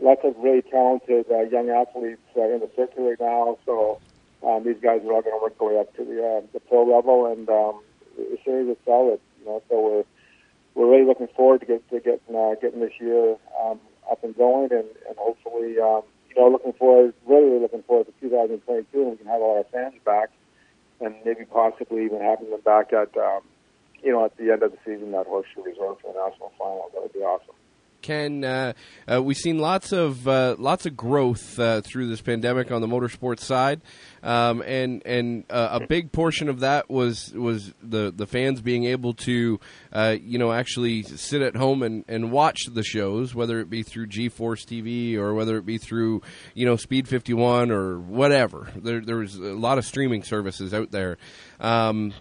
lots 0.00 0.20
of 0.24 0.36
really 0.38 0.62
talented 0.62 1.26
uh, 1.30 1.40
young 1.40 1.70
athletes 1.70 2.20
uh, 2.36 2.42
in 2.42 2.60
the 2.60 2.70
circuit 2.76 3.00
right 3.00 3.20
now. 3.20 3.58
So 3.66 4.00
um, 4.46 4.64
these 4.64 4.76
guys 4.80 5.02
are 5.04 5.12
all 5.12 5.22
going 5.22 5.36
to 5.36 5.42
work 5.42 5.58
their 5.58 5.68
way 5.68 5.80
up 5.80 5.94
to 5.96 6.04
the 6.04 6.24
uh, 6.24 6.46
the 6.52 6.60
pro 6.60 6.84
level, 6.84 7.26
and 7.26 7.48
um, 7.48 7.82
the 8.16 8.38
series 8.44 8.68
is 8.68 8.76
solid. 8.84 9.20
You 9.40 9.46
know, 9.46 9.62
so 9.68 9.80
we're 9.80 10.04
we're 10.74 10.92
really 10.92 11.06
looking 11.06 11.28
forward 11.34 11.60
to 11.60 11.66
get 11.66 11.88
to 11.90 12.00
getting 12.00 12.36
uh, 12.36 12.54
getting 12.60 12.80
this 12.80 12.94
year 13.00 13.36
um, 13.60 13.80
up 14.10 14.22
and 14.22 14.36
going, 14.36 14.70
and, 14.72 14.86
and 15.08 15.16
hopefully, 15.16 15.78
um, 15.80 16.02
you 16.30 16.36
know, 16.36 16.48
looking 16.50 16.72
forward 16.74 17.14
really 17.26 17.48
really 17.50 17.60
looking 17.60 17.82
forward 17.82 18.06
to 18.06 18.12
2022, 18.20 19.02
and 19.02 19.10
we 19.10 19.16
can 19.16 19.26
have 19.26 19.40
all 19.40 19.58
our 19.58 19.64
fans 19.72 19.94
back, 20.04 20.30
and 21.00 21.14
maybe 21.24 21.44
possibly 21.44 22.04
even 22.04 22.20
having 22.20 22.50
them 22.50 22.60
back 22.60 22.92
at 22.92 23.16
um, 23.16 23.40
you 24.02 24.12
know 24.12 24.24
at 24.24 24.36
the 24.36 24.50
end 24.50 24.62
of 24.62 24.72
the 24.72 24.78
season 24.84 25.14
at 25.14 25.26
Horseshoe 25.26 25.62
Resort 25.62 26.00
for 26.00 26.12
the 26.12 26.18
national 26.28 26.52
final. 26.58 26.90
That 26.94 27.02
would 27.02 27.12
be 27.12 27.20
awesome. 27.20 27.54
Ken, 28.00 28.44
uh, 28.44 28.72
uh, 29.10 29.22
we've 29.22 29.36
seen 29.36 29.58
lots 29.58 29.92
of 29.92 30.28
uh, 30.28 30.56
lots 30.58 30.86
of 30.86 30.96
growth 30.96 31.58
uh, 31.58 31.80
through 31.80 32.08
this 32.08 32.20
pandemic 32.20 32.70
on 32.70 32.80
the 32.80 32.86
motorsports 32.86 33.40
side, 33.40 33.80
um, 34.22 34.62
and 34.62 35.02
and 35.06 35.44
uh, 35.50 35.78
a 35.80 35.86
big 35.86 36.12
portion 36.12 36.48
of 36.48 36.60
that 36.60 36.90
was 36.90 37.32
was 37.32 37.74
the 37.82 38.12
the 38.14 38.26
fans 38.26 38.60
being 38.60 38.84
able 38.84 39.14
to 39.14 39.60
uh, 39.92 40.16
you 40.20 40.38
know 40.38 40.52
actually 40.52 41.02
sit 41.02 41.42
at 41.42 41.56
home 41.56 41.82
and, 41.82 42.04
and 42.08 42.30
watch 42.32 42.60
the 42.72 42.82
shows, 42.82 43.34
whether 43.34 43.60
it 43.60 43.70
be 43.70 43.82
through 43.82 44.06
GeForce 44.06 44.64
TV 44.64 45.16
or 45.16 45.34
whether 45.34 45.56
it 45.56 45.66
be 45.66 45.78
through 45.78 46.22
you 46.54 46.66
know 46.66 46.76
Speed 46.76 47.08
Fifty 47.08 47.34
One 47.34 47.70
or 47.70 47.98
whatever. 47.98 48.68
There 48.76 49.00
there 49.00 49.16
was 49.16 49.36
a 49.36 49.54
lot 49.54 49.78
of 49.78 49.84
streaming 49.84 50.22
services 50.22 50.74
out 50.74 50.90
there. 50.90 51.18
Um, 51.60 52.12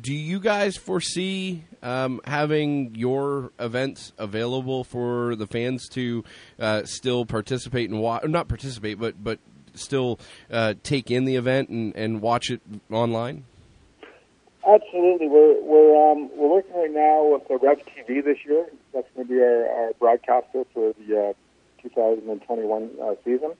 do 0.00 0.14
you 0.14 0.38
guys 0.38 0.76
foresee 0.76 1.64
um, 1.82 2.20
having 2.24 2.94
your 2.94 3.52
events 3.58 4.12
available 4.18 4.84
for 4.84 5.34
the 5.36 5.46
fans 5.46 5.88
to 5.90 6.24
uh, 6.58 6.84
still 6.84 7.24
participate 7.24 7.90
and 7.90 8.00
watch? 8.00 8.24
Not 8.26 8.48
participate, 8.48 8.98
but 8.98 9.22
but 9.22 9.38
still 9.78 10.18
uh, 10.50 10.74
take 10.82 11.10
in 11.10 11.24
the 11.24 11.36
event 11.36 11.68
and, 11.68 11.94
and 11.96 12.20
watch 12.20 12.50
it 12.50 12.60
online. 12.90 13.44
Absolutely, 14.66 15.28
we're 15.28 15.62
we're 15.62 16.10
um, 16.10 16.28
we're 16.36 16.48
working 16.48 16.74
right 16.74 16.90
now 16.90 17.24
with 17.24 17.46
the 17.46 17.56
Rev 17.56 17.78
TV 17.86 18.24
this 18.24 18.38
year. 18.44 18.66
That's 18.92 19.06
going 19.14 19.28
to 19.28 19.32
be 19.32 19.40
our, 19.40 19.68
our 19.68 19.92
broadcaster 20.00 20.64
for 20.74 20.92
the 20.98 21.30
uh, 21.30 21.32
2021 21.82 22.90
uh, 23.00 23.14
season. 23.24 23.52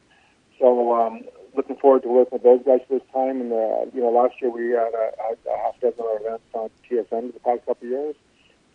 So 0.59 0.95
um, 0.95 1.23
looking 1.55 1.77
forward 1.77 2.03
to 2.03 2.09
working 2.09 2.33
with 2.33 2.43
those 2.43 2.63
guys 2.65 2.81
this 2.89 3.03
time. 3.13 3.41
And 3.41 3.53
uh, 3.53 3.87
you 3.95 4.01
know, 4.01 4.11
last 4.11 4.35
year 4.41 4.51
we 4.51 4.71
had 4.71 4.95
a, 4.95 5.13
a 5.49 5.59
half 5.59 5.81
dozen 5.81 6.05
events 6.21 6.45
on 6.55 6.71
TSN 6.91 7.09
for 7.09 7.33
the 7.33 7.41
past 7.41 7.67
couple 7.67 7.87
of 7.87 7.91
years. 7.91 8.17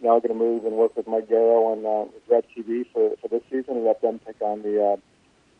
Now 0.01 0.15
we're 0.15 0.21
going 0.21 0.39
to 0.39 0.45
move 0.45 0.65
and 0.65 0.75
work 0.75 0.95
with 0.97 1.07
Mike 1.07 1.29
Garrow 1.29 1.73
and 1.73 1.85
uh, 1.85 2.05
Rev 2.27 2.43
TV 2.55 2.85
for, 2.91 3.15
for 3.21 3.27
this 3.27 3.43
season 3.51 3.77
and 3.77 3.85
let 3.85 4.01
them 4.01 4.19
take 4.25 4.41
on 4.41 4.63
the 4.63 4.93
uh, 4.93 4.97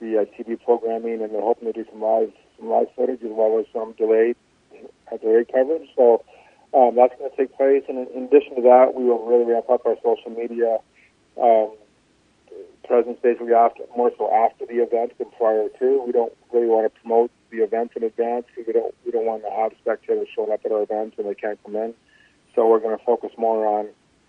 the 0.02 0.20
uh, 0.20 0.26
TV 0.36 0.62
programming. 0.62 1.22
And 1.22 1.34
they're 1.34 1.42
hoping 1.42 1.72
to 1.72 1.74
do 1.74 1.90
some 1.90 2.02
live 2.02 2.34
some 2.60 2.70
live 2.70 2.88
footage 2.96 3.24
as 3.24 3.32
well 3.32 3.58
as 3.60 3.66
some 3.72 3.94
delayed 3.94 4.36
uh, 5.12 5.18
delayed 5.18 5.52
coverage. 5.54 5.88
So 5.96 6.26
um, 6.74 6.96
that's 6.96 7.18
going 7.18 7.32
to 7.32 7.38
take 7.38 7.56
place. 7.56 7.84
And 7.88 8.00
in, 8.00 8.08
in 8.14 8.24
addition 8.26 8.56
to 8.56 8.62
that, 8.64 8.94
we 8.96 9.06
will 9.06 9.26
really 9.26 9.46
ramp 9.46 9.70
up 9.70 9.86
our 9.86 9.96
social 10.04 10.32
media. 10.32 10.80
Um, 11.42 11.72
presence 12.92 13.18
basically 13.24 13.54
after 13.54 13.84
more 13.96 14.12
so 14.18 14.30
after 14.34 14.66
the 14.66 14.84
event 14.84 15.18
than 15.18 15.28
prior 15.38 15.70
to. 15.80 16.04
We 16.06 16.12
don't 16.12 16.34
really 16.52 16.68
want 16.68 16.94
to 16.94 17.00
promote 17.00 17.32
the 17.50 17.64
event 17.64 17.92
in 17.96 18.04
advance 18.04 18.46
because 18.48 18.68
we 18.68 18.74
don't 18.74 18.94
we 19.06 19.12
don't 19.12 19.26
want 19.26 19.44
to 19.44 19.50
have 19.50 19.72
spectators 19.82 20.28
showing 20.36 20.52
up 20.52 20.60
at 20.66 20.72
our 20.72 20.84
events 20.84 21.16
and 21.18 21.28
they 21.28 21.36
can't 21.36 21.62
come 21.64 21.78
in. 21.78 21.94
So 22.54 22.68
we're 22.68 22.80
going 22.80 22.98
to 22.98 23.04
focus 23.06 23.32
more 23.38 23.66
on 23.66 23.88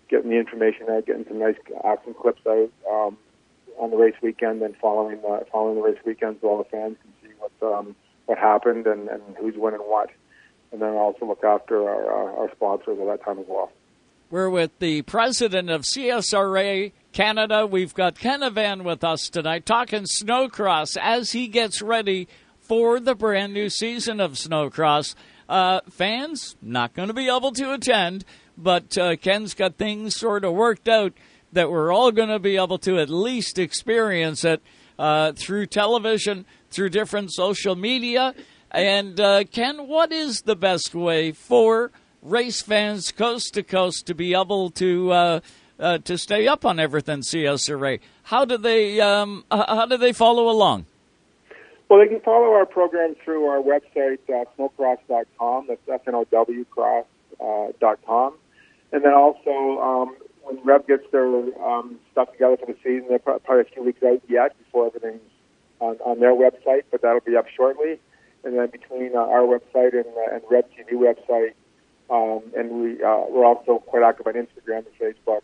getting 0.09 0.29
the 0.29 0.37
information 0.37 0.89
out, 0.89 1.05
getting 1.05 1.25
some 1.27 1.39
nice 1.39 1.57
action 1.83 2.13
clips 2.13 2.41
out 2.47 2.71
um, 2.89 3.17
on 3.79 3.91
the 3.91 3.97
race 3.97 4.15
weekend, 4.21 4.61
and 4.61 4.75
following 4.77 5.21
the 5.21 5.45
following 5.51 5.75
the 5.75 5.81
race 5.81 5.99
weekend 6.05 6.37
so 6.41 6.49
all 6.49 6.57
the 6.57 6.63
fans 6.65 6.97
can 7.01 7.11
see 7.21 7.35
what 7.39 7.73
um, 7.73 7.95
what 8.25 8.37
happened 8.37 8.87
and, 8.87 9.09
and 9.09 9.21
who's 9.39 9.55
winning 9.55 9.79
what, 9.79 10.09
and 10.71 10.81
then 10.81 10.93
also 10.93 11.25
look 11.25 11.43
after 11.43 11.87
our 11.89 12.29
uh, 12.29 12.41
our 12.41 12.51
sponsors 12.55 12.97
at 12.99 13.05
that 13.05 13.23
time 13.23 13.39
as 13.39 13.45
well. 13.47 13.71
We're 14.29 14.49
with 14.49 14.71
the 14.79 15.03
president 15.03 15.69
of 15.69 15.81
CSRA 15.81 16.91
Canada. 17.11 17.67
We've 17.67 17.93
got 17.93 18.17
Ken 18.17 18.41
Van 18.51 18.83
with 18.83 19.03
us 19.03 19.29
tonight 19.29 19.65
talking 19.65 20.05
snowcross 20.05 20.97
as 20.99 21.33
he 21.33 21.47
gets 21.47 21.83
ready 21.83 22.27
for 22.59 22.99
the 22.99 23.13
brand 23.13 23.53
new 23.53 23.69
season 23.69 24.19
of 24.19 24.31
snowcross. 24.33 25.13
Uh, 25.47 25.81
fans 25.89 26.55
not 26.61 26.95
going 26.95 27.09
to 27.09 27.13
be 27.13 27.27
able 27.27 27.51
to 27.51 27.73
attend, 27.73 28.25
but 28.57 28.97
uh, 28.97 29.15
Ken's 29.17 29.53
got 29.53 29.75
things 29.75 30.15
sort 30.15 30.43
of 30.43 30.53
worked 30.53 30.87
out 30.87 31.13
that 31.53 31.71
we're 31.71 31.91
all 31.91 32.11
going 32.11 32.29
to 32.29 32.39
be 32.39 32.57
able 32.57 32.77
to 32.79 32.99
at 32.99 33.09
least 33.09 33.59
experience 33.59 34.43
it 34.43 34.61
uh, 34.99 35.31
through 35.33 35.67
television, 35.67 36.45
through 36.69 36.89
different 36.89 37.33
social 37.33 37.75
media. 37.75 38.33
And 38.71 39.19
uh, 39.19 39.43
Ken, 39.45 39.87
what 39.87 40.11
is 40.11 40.41
the 40.41 40.55
best 40.55 40.93
way 40.95 41.31
for 41.31 41.91
race 42.23 42.61
fans 42.61 43.11
coast 43.11 43.53
to 43.53 43.63
coast 43.63 44.07
to 44.07 44.15
be 44.15 44.33
able 44.33 44.71
to 44.71 45.11
uh, 45.11 45.39
uh, 45.79 45.97
to 45.99 46.17
stay 46.17 46.47
up 46.47 46.65
on 46.65 46.79
everything 46.79 47.19
CSRA. 47.19 47.99
How 48.23 48.45
do 48.45 48.57
they 48.57 49.01
um, 49.01 49.43
how 49.51 49.85
do 49.85 49.97
they 49.97 50.13
follow 50.13 50.49
along? 50.49 50.85
Well, 51.89 51.99
they 51.99 52.07
can 52.07 52.21
follow 52.21 52.53
our 52.53 52.65
program 52.65 53.15
through 53.23 53.45
our 53.45 53.61
website, 53.61 54.17
uh, 54.29 54.45
snowcross.com. 54.57 55.67
That's 55.67 55.81
S-N-O-W 55.87 56.65
cross, 56.65 57.05
uh, 57.39 57.95
com. 58.05 58.33
And 58.91 59.03
then 59.03 59.13
also, 59.13 59.79
um, 59.79 60.15
when 60.43 60.63
Rev 60.63 60.85
gets 60.87 61.03
their 61.11 61.25
um, 61.63 61.99
stuff 62.11 62.31
together 62.33 62.57
for 62.57 62.65
the 62.67 62.77
season, 62.83 63.07
they're 63.09 63.19
probably 63.19 63.61
a 63.61 63.63
few 63.65 63.83
weeks 63.83 64.03
out 64.03 64.21
yet 64.27 64.57
before 64.57 64.87
everything's 64.87 65.21
on, 65.79 65.97
on 66.05 66.19
their 66.19 66.33
website, 66.33 66.83
but 66.91 67.01
that'll 67.01 67.21
be 67.21 67.35
up 67.35 67.45
shortly. 67.55 67.99
And 68.43 68.57
then 68.57 68.69
between 68.69 69.15
uh, 69.15 69.19
our 69.19 69.41
website 69.41 69.93
and, 69.93 70.05
uh, 70.05 70.35
and 70.35 70.41
Rev 70.49 70.65
TV 70.77 70.93
website, 70.93 71.53
um, 72.09 72.43
and 72.55 72.81
we, 72.81 73.03
uh, 73.03 73.23
we're 73.29 73.45
also 73.45 73.79
quite 73.87 74.03
active 74.03 74.27
on 74.27 74.33
Instagram 74.33 74.85
and 74.85 74.99
Facebook. 74.99 75.41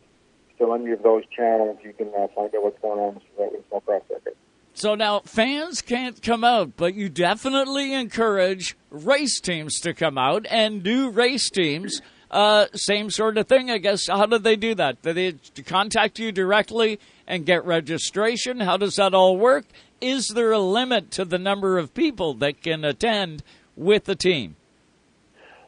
So 0.57 0.73
any 0.73 0.91
of 0.91 1.01
those 1.01 1.23
channels, 1.35 1.79
you 1.83 1.93
can 1.93 2.09
uh, 2.09 2.27
find 2.35 2.53
out 2.53 2.63
what's 2.63 2.81
going 2.81 2.99
on 2.99 3.15
with 3.15 3.23
the 3.37 3.63
Snowcross 3.71 4.01
circuit. 4.09 4.37
So 4.73 4.95
now 4.95 5.21
fans 5.21 5.81
can't 5.81 6.21
come 6.21 6.43
out, 6.43 6.75
but 6.75 6.95
you 6.95 7.09
definitely 7.09 7.93
encourage 7.93 8.77
race 8.89 9.39
teams 9.39 9.79
to 9.81 9.93
come 9.93 10.17
out 10.17 10.45
and 10.49 10.83
new 10.83 11.09
race 11.09 11.49
teams. 11.49 12.01
Uh, 12.31 12.67
same 12.73 13.09
sort 13.09 13.37
of 13.37 13.47
thing, 13.47 13.71
I 13.71 13.79
guess. 13.79 14.07
How 14.07 14.25
do 14.25 14.37
they 14.37 14.55
do 14.55 14.75
that? 14.75 15.01
Do 15.01 15.13
they 15.13 15.35
contact 15.65 16.19
you 16.19 16.31
directly 16.31 16.99
and 17.27 17.45
get 17.45 17.65
registration? 17.65 18.59
How 18.59 18.77
does 18.77 18.95
that 18.95 19.13
all 19.13 19.37
work? 19.37 19.65
Is 19.99 20.27
there 20.35 20.51
a 20.51 20.59
limit 20.59 21.11
to 21.11 21.25
the 21.25 21.39
number 21.39 21.77
of 21.77 21.93
people 21.93 22.33
that 22.35 22.61
can 22.61 22.85
attend 22.85 23.43
with 23.75 24.05
the 24.05 24.15
team? 24.15 24.55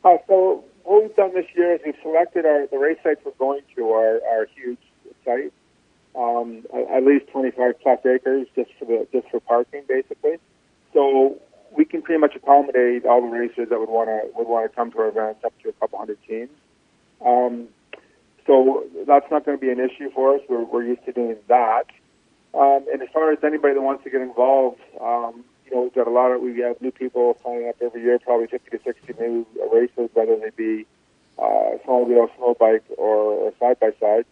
Uh, 0.04 0.18
so 0.28 0.64
what 0.84 1.04
we've 1.04 1.16
done 1.16 1.34
this 1.34 1.46
year 1.56 1.76
is 1.76 1.82
we've 1.86 1.96
selected 2.02 2.46
our 2.46 2.68
the 2.68 2.78
race 2.78 2.98
sites 3.04 3.22
we're 3.26 3.32
going 3.34 3.62
to 3.76 3.92
are, 3.92 4.20
are 4.32 4.48
huge 4.56 4.80
sites, 5.26 5.54
um, 6.16 6.66
at 6.94 7.04
least 7.04 7.28
25 7.32 7.80
plus 7.82 8.00
acres 8.06 8.48
just 8.56 8.72
for 8.78 8.86
the 8.86 9.08
just 9.12 9.30
for 9.30 9.40
parking, 9.42 9.84
basically. 9.88 10.38
So 10.94 11.40
we 11.76 11.86
can 11.86 12.02
pretty 12.02 12.20
much 12.20 12.36
accommodate 12.36 13.06
all 13.06 13.22
the 13.22 13.28
racers 13.28 13.70
that 13.70 13.80
would 13.80 13.90
want 13.90 14.10
to 14.10 14.30
would 14.38 14.48
want 14.48 14.70
to 14.70 14.76
come 14.76 14.92
to 14.92 15.00
our 15.00 15.08
events, 15.10 15.44
up 15.44 15.54
to 15.64 15.70
a 15.70 15.74
couple 15.74 16.00
hundred 16.00 16.18
teams. 16.28 16.50
Um, 17.26 17.68
so 18.48 18.84
that's 19.08 19.30
not 19.32 19.46
going 19.46 19.58
to 19.58 19.62
be 19.62 19.72
an 19.72 19.80
issue 19.80 20.10
for 20.12 20.36
us. 20.36 20.42
We're, 20.50 20.64
we're 20.64 20.84
used 20.84 21.06
to 21.06 21.12
doing 21.12 21.38
that. 21.48 21.86
Um, 22.54 22.86
and 22.92 23.02
as 23.02 23.10
far 23.14 23.32
as 23.32 23.40
anybody 23.44 23.76
that 23.76 23.82
wants 23.82 24.04
to 24.04 24.10
get 24.10 24.22
involved, 24.22 24.82
um, 25.00 25.46
you 25.66 25.74
know, 25.74 25.84
we've 25.84 25.94
got 25.94 26.08
a 26.08 26.12
lot 26.12 26.32
of, 26.32 26.42
we 26.42 26.60
have 26.60 26.82
new 26.82 26.92
people 26.92 27.38
signing 27.44 27.70
up 27.70 27.76
every 27.82 28.02
year, 28.02 28.20
probably 28.20 28.48
50 28.48 28.78
to 28.78 28.84
60 28.84 29.14
new 29.20 29.46
racers, 29.72 30.10
whether 30.14 30.36
they 30.38 30.50
be 30.50 30.86
uh, 31.40 31.78
wheel 31.88 32.30
snow 32.38 32.56
bike, 32.60 32.84
or, 32.98 33.54
side 33.60 33.80
by 33.80 33.92
side. 34.00 34.26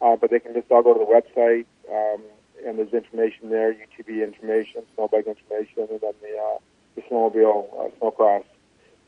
Uh, 0.00 0.16
but 0.16 0.30
they 0.30 0.38
can 0.38 0.52
just 0.52 0.70
all 0.70 0.82
go 0.82 0.92
to 0.92 1.00
the 1.00 1.06
website, 1.06 1.64
um, 1.90 2.22
and 2.66 2.78
there's 2.78 2.92
information 2.92 3.50
there, 3.50 3.72
UTV 3.72 4.22
information, 4.22 4.82
snow 4.94 5.08
bike 5.08 5.26
information, 5.26 5.88
and 5.90 6.00
then 6.00 6.12
the, 6.20 6.38
uh, 6.38 6.58
the 6.94 7.02
snowmobile, 7.02 7.68
uh, 7.78 7.88
snowcross 8.00 8.44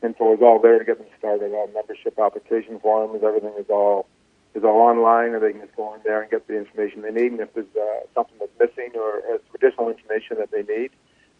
info 0.03 0.33
is 0.33 0.39
all 0.41 0.59
there 0.59 0.79
to 0.79 0.85
get 0.85 0.97
them 0.97 1.07
started. 1.17 1.51
All 1.53 1.69
membership 1.73 2.19
application 2.19 2.79
forms, 2.79 3.23
everything 3.23 3.53
is 3.57 3.69
all 3.69 4.07
is 4.55 4.63
all 4.63 4.81
online, 4.81 5.33
and 5.33 5.43
they 5.43 5.51
can 5.51 5.61
just 5.61 5.75
go 5.75 5.93
in 5.93 6.01
there 6.03 6.21
and 6.21 6.31
get 6.31 6.47
the 6.47 6.57
information 6.57 7.01
they 7.01 7.11
need. 7.11 7.31
And 7.31 7.41
if 7.41 7.53
there's 7.53 7.67
uh, 7.75 8.05
something 8.15 8.37
that's 8.39 8.51
missing 8.59 8.91
or 8.99 9.21
has 9.29 9.41
additional 9.53 9.89
information 9.89 10.37
that 10.39 10.51
they 10.51 10.63
need, 10.63 10.91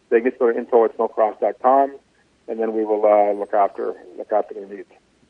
they 0.10 0.22
can 0.22 0.30
just 0.30 0.40
go 0.40 0.52
to 0.52 0.58
info 0.58 0.86
at 0.86 0.98
snowcross.com, 0.98 1.98
and 2.48 2.60
then 2.60 2.74
we 2.74 2.86
will 2.86 3.06
uh, 3.06 3.34
look 3.34 3.54
after 3.54 3.96
look 4.18 4.32
after 4.32 4.54
their 4.54 4.68
needs. 4.68 4.90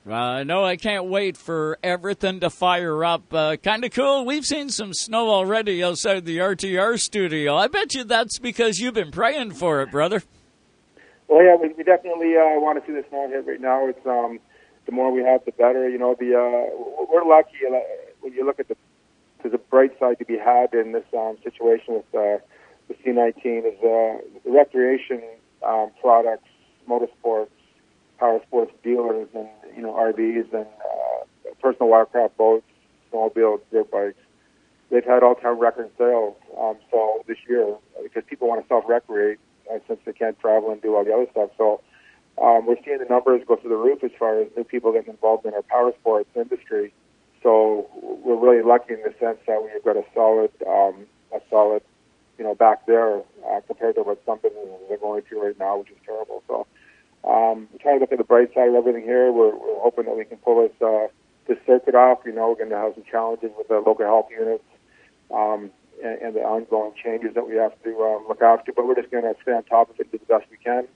Uh, 0.09 0.43
no, 0.43 0.63
I 0.63 0.77
can't 0.77 1.05
wait 1.05 1.35
for 1.35 1.77
everything 1.83 2.39
to 2.39 2.49
fire 2.49 3.03
up. 3.03 3.33
Uh, 3.33 3.57
kind 3.57 3.83
of 3.83 3.91
cool. 3.91 4.23
We've 4.23 4.45
seen 4.45 4.69
some 4.69 4.93
snow 4.93 5.29
already 5.29 5.83
outside 5.83 6.23
the 6.23 6.37
RTR 6.37 6.97
studio. 6.97 7.57
I 7.57 7.67
bet 7.67 7.93
you 7.93 8.05
that's 8.05 8.39
because 8.39 8.79
you've 8.79 8.93
been 8.93 9.11
praying 9.11 9.51
for 9.51 9.81
it, 9.81 9.91
brother. 9.91 10.23
Well, 11.27 11.43
yeah, 11.43 11.55
we, 11.55 11.69
we 11.73 11.83
definitely 11.83 12.35
uh, 12.37 12.59
want 12.59 12.79
to 12.79 12.87
see 12.87 12.93
the 12.93 13.03
snow 13.09 13.27
hit 13.29 13.45
right 13.45 13.59
now. 13.59 13.87
It's 13.87 14.05
um, 14.05 14.39
the 14.85 14.91
more 14.91 15.11
we 15.11 15.21
have, 15.23 15.43
the 15.45 15.51
better. 15.51 15.89
You 15.89 15.97
know, 15.97 16.15
the 16.17 16.35
uh, 16.35 17.05
we're 17.11 17.27
lucky 17.27 17.57
uh, 17.67 17.79
when 18.21 18.33
you 18.33 18.45
look 18.45 18.59
at 18.59 18.67
the 18.67 18.75
there's 19.41 19.53
a 19.53 19.57
bright 19.57 19.97
side 19.99 20.17
to 20.19 20.25
be 20.25 20.37
had 20.37 20.73
in 20.73 20.93
this 20.93 21.05
um, 21.15 21.37
situation 21.43 21.95
with 21.95 22.05
uh, 22.15 22.43
the 22.87 22.95
C19 23.05 23.65
is 23.65 23.79
uh, 23.79 24.17
the 24.43 24.51
recreation 24.51 25.21
um, 25.65 25.91
products, 26.01 26.47
motorsports, 26.89 27.49
power 28.19 28.39
sports 28.47 28.71
dealers, 28.83 29.27
and 29.35 29.47
you 29.75 29.81
know 29.81 29.93
RVs 29.93 30.51
and 30.53 30.65
uh, 30.65 31.51
personal 31.61 31.89
watercraft 31.89 32.37
boats, 32.37 32.65
snowmobiles, 33.11 33.59
dirt 33.71 33.91
bikes. 33.91 34.15
They've 34.89 35.03
had 35.03 35.21
all-time 35.21 35.59
record 35.59 35.89
sales. 35.97 36.37
Um, 36.57 36.77
so 36.89 37.21
this 37.27 37.37
year, 37.49 37.75
because 38.01 38.23
people 38.29 38.47
want 38.47 38.61
to 38.61 38.67
self-recreate 38.69 39.37
uh, 39.73 39.79
since 39.87 39.99
they 40.05 40.13
can't 40.13 40.39
travel 40.39 40.71
and 40.71 40.81
do 40.81 40.95
all 40.95 41.03
the 41.03 41.13
other 41.13 41.27
stuff. 41.31 41.49
So 41.57 41.81
um, 42.41 42.65
we're 42.65 42.77
seeing 42.83 42.99
the 42.99 43.05
numbers 43.05 43.41
go 43.47 43.55
through 43.55 43.71
the 43.71 43.75
roof 43.75 44.03
as 44.03 44.11
far 44.17 44.39
as 44.39 44.47
new 44.55 44.63
people 44.63 44.91
getting 44.91 45.11
involved 45.11 45.45
in 45.45 45.53
our 45.53 45.63
power 45.63 45.91
sports 45.99 46.29
industry. 46.35 46.93
So 47.43 47.89
we're 48.01 48.35
really 48.35 48.63
lucky 48.63 48.93
in 48.93 49.01
the 49.03 49.13
sense 49.19 49.39
that 49.47 49.61
we've 49.63 49.83
got 49.83 49.95
a 49.97 50.03
solid, 50.13 50.51
um, 50.67 51.05
a 51.33 51.39
solid, 51.49 51.81
you 52.37 52.43
know, 52.43 52.55
back 52.55 52.85
there 52.85 53.17
uh, 53.17 53.61
compared 53.65 53.95
to 53.95 54.03
what 54.03 54.21
some 54.25 54.39
businesses 54.41 54.91
are 54.91 54.97
going 54.97 55.21
through 55.23 55.45
right 55.45 55.59
now, 55.59 55.77
which 55.77 55.89
is 55.89 55.97
terrible. 56.05 56.43
So 56.47 56.67
um, 57.23 57.67
we're 57.71 57.79
trying 57.79 57.97
to 57.97 58.01
look 58.01 58.11
at 58.11 58.17
the 58.17 58.23
bright 58.23 58.53
side 58.53 58.69
of 58.69 58.75
everything 58.75 59.03
here. 59.03 59.31
We're, 59.31 59.55
we're 59.55 59.79
hoping 59.79 60.05
that 60.05 60.17
we 60.17 60.25
can 60.25 60.37
pull 60.37 60.61
this 60.61 60.81
uh, 60.81 61.07
this 61.47 61.57
circuit 61.65 61.95
off. 61.95 62.19
You 62.25 62.33
know, 62.33 62.49
we're 62.49 62.55
going 62.55 62.69
to 62.69 62.77
have 62.77 62.93
some 62.95 63.03
challenges 63.09 63.51
with 63.57 63.67
the 63.69 63.79
local 63.79 64.05
health 64.05 64.27
units 64.29 64.63
um, 65.33 65.71
and, 66.03 66.21
and 66.21 66.35
the 66.35 66.41
ongoing 66.41 66.93
changes 67.01 67.33
that 67.35 67.47
we 67.47 67.55
have 67.55 67.71
to 67.83 67.89
um, 68.01 68.25
look 68.27 68.41
after. 68.41 68.71
But 68.71 68.87
we're 68.87 68.95
just 68.95 69.11
going 69.11 69.23
to 69.23 69.35
stay 69.41 69.53
on 69.53 69.63
top 69.63 69.89
of 69.89 69.99
it, 69.99 70.11
do 70.11 70.17
the 70.17 70.25
best 70.25 70.45
we 70.51 70.57
can, 70.57 70.87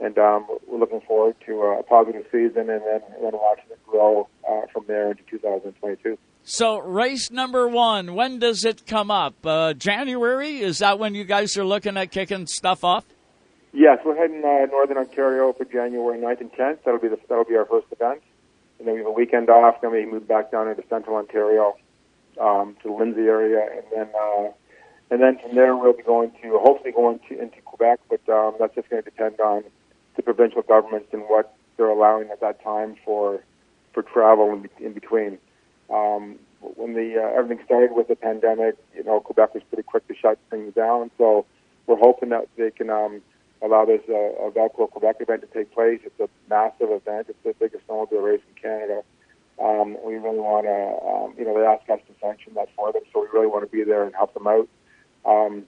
and 0.00 0.18
um, 0.18 0.46
we're 0.66 0.78
looking 0.78 1.00
forward 1.02 1.36
to 1.46 1.62
a 1.62 1.82
positive 1.82 2.24
season 2.32 2.70
and 2.70 2.82
then, 2.82 3.00
and 3.14 3.24
then 3.24 3.32
watching 3.34 3.70
it 3.70 3.86
grow 3.86 4.28
uh, 4.48 4.62
from 4.72 4.84
there 4.86 5.10
into 5.10 5.22
2022. 5.30 6.18
So, 6.42 6.78
race 6.78 7.30
number 7.30 7.68
one, 7.68 8.14
when 8.14 8.38
does 8.38 8.64
it 8.64 8.86
come 8.86 9.10
up? 9.10 9.34
Uh, 9.44 9.74
January? 9.74 10.60
Is 10.60 10.78
that 10.78 10.98
when 10.98 11.14
you 11.14 11.24
guys 11.24 11.56
are 11.58 11.64
looking 11.64 11.96
at 11.96 12.10
kicking 12.10 12.46
stuff 12.46 12.82
off? 12.82 13.04
Yes, 13.72 13.98
we're 14.04 14.16
heading 14.16 14.42
uh, 14.42 14.66
Northern 14.66 14.96
Ontario 14.96 15.52
for 15.52 15.64
January 15.64 16.18
9th 16.18 16.40
and 16.40 16.52
10th. 16.52 16.78
That'll 16.84 16.98
be 16.98 17.08
the, 17.08 17.18
that'll 17.28 17.44
be 17.44 17.56
our 17.56 17.66
first 17.66 17.86
event, 17.92 18.22
and 18.78 18.88
then 18.88 18.94
we 18.94 19.00
have 19.00 19.06
a 19.06 19.12
weekend 19.12 19.48
off. 19.48 19.80
Then 19.80 19.92
we 19.92 20.06
move 20.06 20.26
back 20.26 20.50
down 20.50 20.66
into 20.66 20.82
Central 20.88 21.16
Ontario 21.16 21.76
um, 22.40 22.76
to 22.82 22.88
the 22.88 22.94
Lindsay 22.94 23.22
area, 23.22 23.68
and 23.72 23.84
then 23.94 24.08
uh, 24.20 24.48
and 25.10 25.20
then 25.20 25.38
from 25.38 25.54
there 25.54 25.76
we'll 25.76 25.92
be 25.92 26.02
going 26.02 26.32
to 26.42 26.58
hopefully 26.58 26.92
going 26.92 27.20
to 27.28 27.40
into 27.40 27.60
Quebec, 27.62 28.00
but 28.08 28.26
um, 28.28 28.54
that's 28.58 28.74
just 28.74 28.88
going 28.90 29.02
to 29.02 29.10
depend 29.10 29.40
on 29.40 29.64
the 30.16 30.22
provincial 30.22 30.62
governments 30.62 31.08
and 31.12 31.22
what 31.22 31.54
they're 31.76 31.88
allowing 31.88 32.28
at 32.30 32.40
that 32.40 32.62
time 32.62 32.96
for 33.04 33.40
for 33.92 34.02
travel 34.02 34.52
in, 34.52 34.68
in 34.84 34.92
between. 34.92 35.38
Um, 35.90 36.38
when 36.60 36.94
the 36.94 37.16
uh, 37.16 37.38
everything 37.38 37.64
started 37.64 37.92
with 37.92 38.08
the 38.08 38.16
pandemic, 38.16 38.76
you 38.94 39.04
know, 39.04 39.20
Quebec 39.20 39.54
was 39.54 39.62
pretty 39.64 39.82
quick 39.82 40.06
to 40.08 40.14
shut 40.14 40.38
things 40.50 40.74
down. 40.74 41.10
So 41.18 41.46
we're 41.86 41.96
hoping 41.96 42.28
that 42.30 42.48
they 42.56 42.70
can 42.70 42.90
um, 42.90 43.22
allow 43.62 43.84
this 43.84 44.02
uh, 44.08 44.50
Valcourt 44.50 44.90
Quebec 44.90 45.16
event 45.20 45.40
to 45.42 45.46
take 45.48 45.72
place. 45.72 46.00
It's 46.04 46.20
a 46.20 46.28
massive 46.48 46.90
event. 46.90 47.26
It's 47.28 47.38
the 47.44 47.54
biggest 47.58 47.86
snowmobile 47.86 48.22
race 48.22 48.40
in 48.48 48.62
Canada. 48.62 49.02
Um, 49.60 49.98
we 50.04 50.14
really 50.14 50.40
want 50.40 50.64
to, 50.64 50.78
um, 51.06 51.34
you 51.36 51.44
know, 51.44 51.52
they 51.58 51.66
asked 51.66 51.90
us 51.90 52.00
to 52.08 52.14
sanction 52.20 52.54
that 52.54 52.68
for 52.74 52.92
them, 52.92 53.02
so 53.12 53.20
we 53.20 53.28
really 53.32 53.46
want 53.46 53.62
to 53.64 53.70
be 53.70 53.84
there 53.84 54.04
and 54.04 54.14
help 54.14 54.32
them 54.32 54.46
out. 54.46 54.68
Um, 55.26 55.64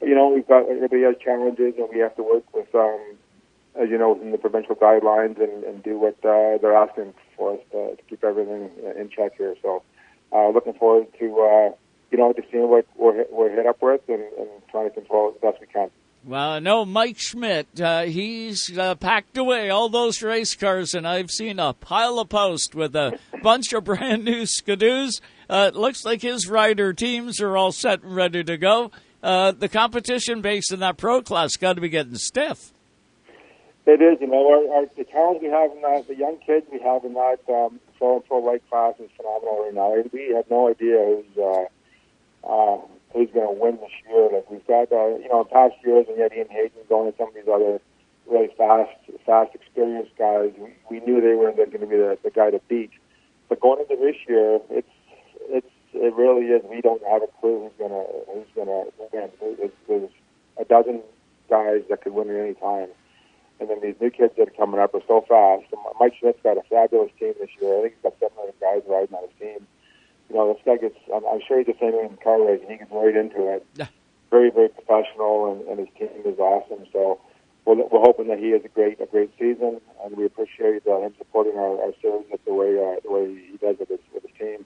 but, 0.00 0.08
you 0.08 0.14
know, 0.14 0.28
we've 0.28 0.46
got 0.46 0.68
everybody 0.68 1.02
has 1.02 1.14
challenges, 1.22 1.74
and 1.78 1.88
we 1.92 2.00
have 2.00 2.16
to 2.16 2.22
work 2.22 2.42
with, 2.52 2.74
um, 2.74 3.00
as 3.80 3.88
you 3.88 3.98
know, 3.98 4.14
within 4.14 4.32
the 4.32 4.38
provincial 4.38 4.74
guidelines 4.74 5.40
and, 5.40 5.62
and 5.62 5.82
do 5.82 5.96
what 5.96 6.16
uh, 6.24 6.58
they're 6.58 6.76
asking 6.76 7.14
for 7.36 7.54
us 7.54 7.60
to, 7.70 7.94
to 7.94 8.02
keep 8.10 8.24
everything 8.24 8.70
in 8.98 9.08
check 9.08 9.32
here. 9.38 9.54
So, 9.62 9.82
uh, 10.32 10.48
looking 10.48 10.74
forward 10.74 11.06
to, 11.20 11.26
uh, 11.40 11.70
you 12.10 12.18
know, 12.18 12.32
to 12.32 12.42
seeing 12.50 12.68
what 12.68 12.86
we're, 12.96 13.26
we're 13.30 13.54
hit 13.54 13.66
up 13.66 13.80
with 13.80 14.00
and, 14.08 14.22
and 14.38 14.48
trying 14.70 14.88
to 14.88 14.94
control 14.94 15.30
it 15.30 15.36
as 15.36 15.40
best 15.52 15.60
we 15.60 15.68
can. 15.68 15.90
Well, 16.26 16.60
know 16.60 16.84
Mike 16.84 17.20
Schmidt. 17.20 17.80
Uh, 17.80 18.02
he's 18.02 18.76
uh, 18.76 18.96
packed 18.96 19.36
away 19.36 19.70
all 19.70 19.88
those 19.88 20.22
race 20.22 20.56
cars, 20.56 20.92
and 20.92 21.06
I've 21.06 21.30
seen 21.30 21.60
a 21.60 21.72
pile 21.72 22.18
of 22.18 22.30
posts 22.30 22.74
with 22.74 22.96
a 22.96 23.16
bunch 23.44 23.72
of 23.72 23.84
brand 23.84 24.24
new 24.24 24.42
skidoos. 24.42 25.20
Uh, 25.48 25.70
it 25.72 25.76
looks 25.76 26.04
like 26.04 26.22
his 26.22 26.48
rider 26.48 26.92
teams 26.92 27.40
are 27.40 27.56
all 27.56 27.70
set 27.70 28.02
and 28.02 28.16
ready 28.16 28.42
to 28.42 28.56
go. 28.56 28.90
Uh, 29.22 29.52
the 29.52 29.68
competition 29.68 30.40
based 30.40 30.72
in 30.72 30.80
that 30.80 30.96
pro 30.96 31.22
class 31.22 31.54
got 31.56 31.74
to 31.74 31.80
be 31.80 31.88
getting 31.88 32.16
stiff. 32.16 32.72
It 33.86 34.02
is, 34.02 34.20
you 34.20 34.26
know, 34.26 34.48
our, 34.48 34.78
our, 34.78 34.86
the 34.96 35.04
talent 35.04 35.42
we 35.42 35.48
have 35.48 35.70
in 35.70 35.80
that, 35.82 36.08
the 36.08 36.16
young 36.16 36.38
kids 36.44 36.66
we 36.72 36.80
have 36.80 37.04
in 37.04 37.14
that 37.14 37.38
um, 37.48 37.78
pro 37.98 38.16
and 38.16 38.26
pro 38.26 38.38
light 38.38 38.68
class 38.68 38.94
is 38.98 39.10
phenomenal 39.16 39.62
right 39.62 39.74
now. 39.74 39.94
We 40.12 40.34
have 40.34 40.50
no 40.50 40.70
idea 40.70 41.22
who's 41.22 41.38
uh, 41.38 42.52
um, 42.52 42.95
who's 43.16 43.30
going 43.32 43.48
to 43.48 43.56
win 43.56 43.78
this 43.80 43.96
year. 44.08 44.28
Like 44.30 44.50
we've 44.50 44.66
got, 44.66 44.92
uh, 44.92 45.16
you 45.16 45.28
know, 45.28 45.40
in 45.40 45.48
past 45.48 45.74
years 45.84 46.06
you 46.08 46.20
had 46.20 46.32
Ian 46.32 46.48
Hayden 46.50 46.84
going 46.88 47.08
and 47.08 47.16
some 47.16 47.28
of 47.28 47.34
these 47.34 47.48
other 47.48 47.80
really 48.28 48.52
fast, 48.58 48.92
fast, 49.24 49.54
experienced 49.54 50.12
guys, 50.18 50.52
we, 50.90 51.00
knew 51.00 51.20
they 51.20 51.34
were 51.34 51.52
going 51.52 51.70
to 51.70 51.78
be 51.78 51.96
the, 51.96 52.18
the 52.22 52.30
guy 52.30 52.50
to 52.50 52.60
beat. 52.68 52.90
But 53.48 53.60
going 53.60 53.80
into 53.80 53.96
this 53.96 54.16
year, 54.28 54.60
it's 54.70 54.90
it's 55.48 55.70
it 55.94 56.14
really 56.14 56.46
is. 56.46 56.62
We 56.68 56.80
don't 56.80 57.02
have 57.06 57.22
a 57.22 57.28
clue 57.40 57.62
who's 57.62 57.78
going 57.78 57.94
to 57.94 58.04
who's 58.32 58.50
going 58.54 58.68
to 58.68 58.90
win. 59.12 59.30
There's, 59.40 59.70
there's 59.88 60.10
a 60.58 60.64
dozen 60.64 61.00
guys 61.48 61.82
that 61.88 62.02
could 62.02 62.12
win 62.12 62.28
at 62.28 62.36
any 62.36 62.54
time. 62.54 62.88
And 63.58 63.70
then 63.70 63.80
these 63.80 63.94
new 64.00 64.10
kids 64.10 64.34
that 64.36 64.48
are 64.48 64.58
coming 64.58 64.80
up 64.80 64.94
are 64.94 65.02
so 65.08 65.24
fast. 65.26 65.64
And 65.72 65.80
Mike 65.98 66.12
Schmidt's 66.20 66.42
got 66.42 66.58
a 66.58 66.62
fabulous 66.68 67.10
team 67.18 67.32
this 67.40 67.48
year. 67.60 67.78
I 67.78 67.82
think 67.82 67.94
he's 67.94 68.02
got 68.02 68.18
700 68.20 68.60
guys 68.60 68.82
riding 68.86 69.14
on 69.14 69.22
his 69.22 69.38
team. 69.40 69.66
You 70.28 70.36
know, 70.36 70.52
this 70.52 70.62
guy 70.64 70.76
gets, 70.76 70.98
I'm, 71.14 71.24
I'm 71.26 71.40
sure 71.46 71.58
he's 71.58 71.66
the 71.66 71.76
same 71.80 71.94
in 71.94 72.16
car 72.22 72.44
racing. 72.44 72.68
He 72.70 72.76
gets 72.76 72.90
right 72.90 73.16
into 73.16 73.46
it. 73.52 73.66
Yeah. 73.74 73.86
Very, 74.30 74.50
very 74.50 74.68
professional, 74.68 75.52
and, 75.52 75.66
and 75.68 75.78
his 75.78 75.88
team 75.98 76.08
is 76.24 76.38
awesome. 76.38 76.84
So 76.92 77.20
we're, 77.64 77.76
we're 77.76 78.02
hoping 78.02 78.28
that 78.28 78.38
he 78.38 78.50
has 78.50 78.64
a 78.64 78.68
great, 78.68 79.00
a 79.00 79.06
great 79.06 79.30
season, 79.38 79.80
and 80.04 80.16
we 80.16 80.24
appreciate 80.24 80.86
uh, 80.86 81.00
him 81.00 81.14
supporting 81.18 81.56
our, 81.56 81.80
our 81.82 81.92
series 82.02 82.26
the 82.44 82.54
way, 82.54 82.74
uh, 82.74 83.00
the 83.04 83.10
way 83.10 83.34
he 83.34 83.56
does 83.58 83.76
with 83.78 83.90
with 84.12 84.22
his 84.22 84.32
team. 84.38 84.64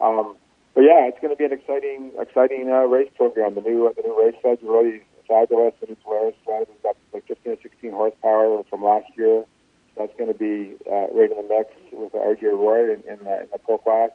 Um, 0.00 0.36
but 0.74 0.82
yeah, 0.82 1.08
it's 1.08 1.18
going 1.20 1.34
to 1.34 1.36
be 1.36 1.44
an 1.44 1.52
exciting, 1.52 2.12
exciting 2.18 2.70
uh, 2.70 2.86
race 2.86 3.10
program. 3.16 3.54
The 3.54 3.62
new, 3.62 3.92
the 3.96 4.02
new 4.02 4.14
race 4.14 4.36
sleds 4.40 4.62
are 4.62 4.70
really 4.70 5.02
fabulous. 5.26 5.74
The 5.80 5.88
new 5.88 5.96
Polaris 5.96 6.36
sled 6.44 6.68
has 6.68 6.78
got 6.82 6.96
like 7.12 7.26
15 7.26 7.52
or 7.52 7.56
16 7.60 7.90
horsepower 7.90 8.62
from 8.70 8.84
last 8.84 9.10
year. 9.16 9.44
That's 9.96 10.14
going 10.16 10.32
to 10.32 10.38
be 10.38 10.76
uh, 10.86 11.10
right 11.10 11.30
in 11.30 11.36
the 11.36 11.46
mix 11.48 11.74
with 11.92 12.12
RJ 12.12 12.54
Roy 12.54 12.94
in, 12.94 13.02
in, 13.10 13.24
the, 13.24 13.42
in 13.42 13.48
the 13.52 13.58
pro 13.58 13.78
class. 13.78 14.10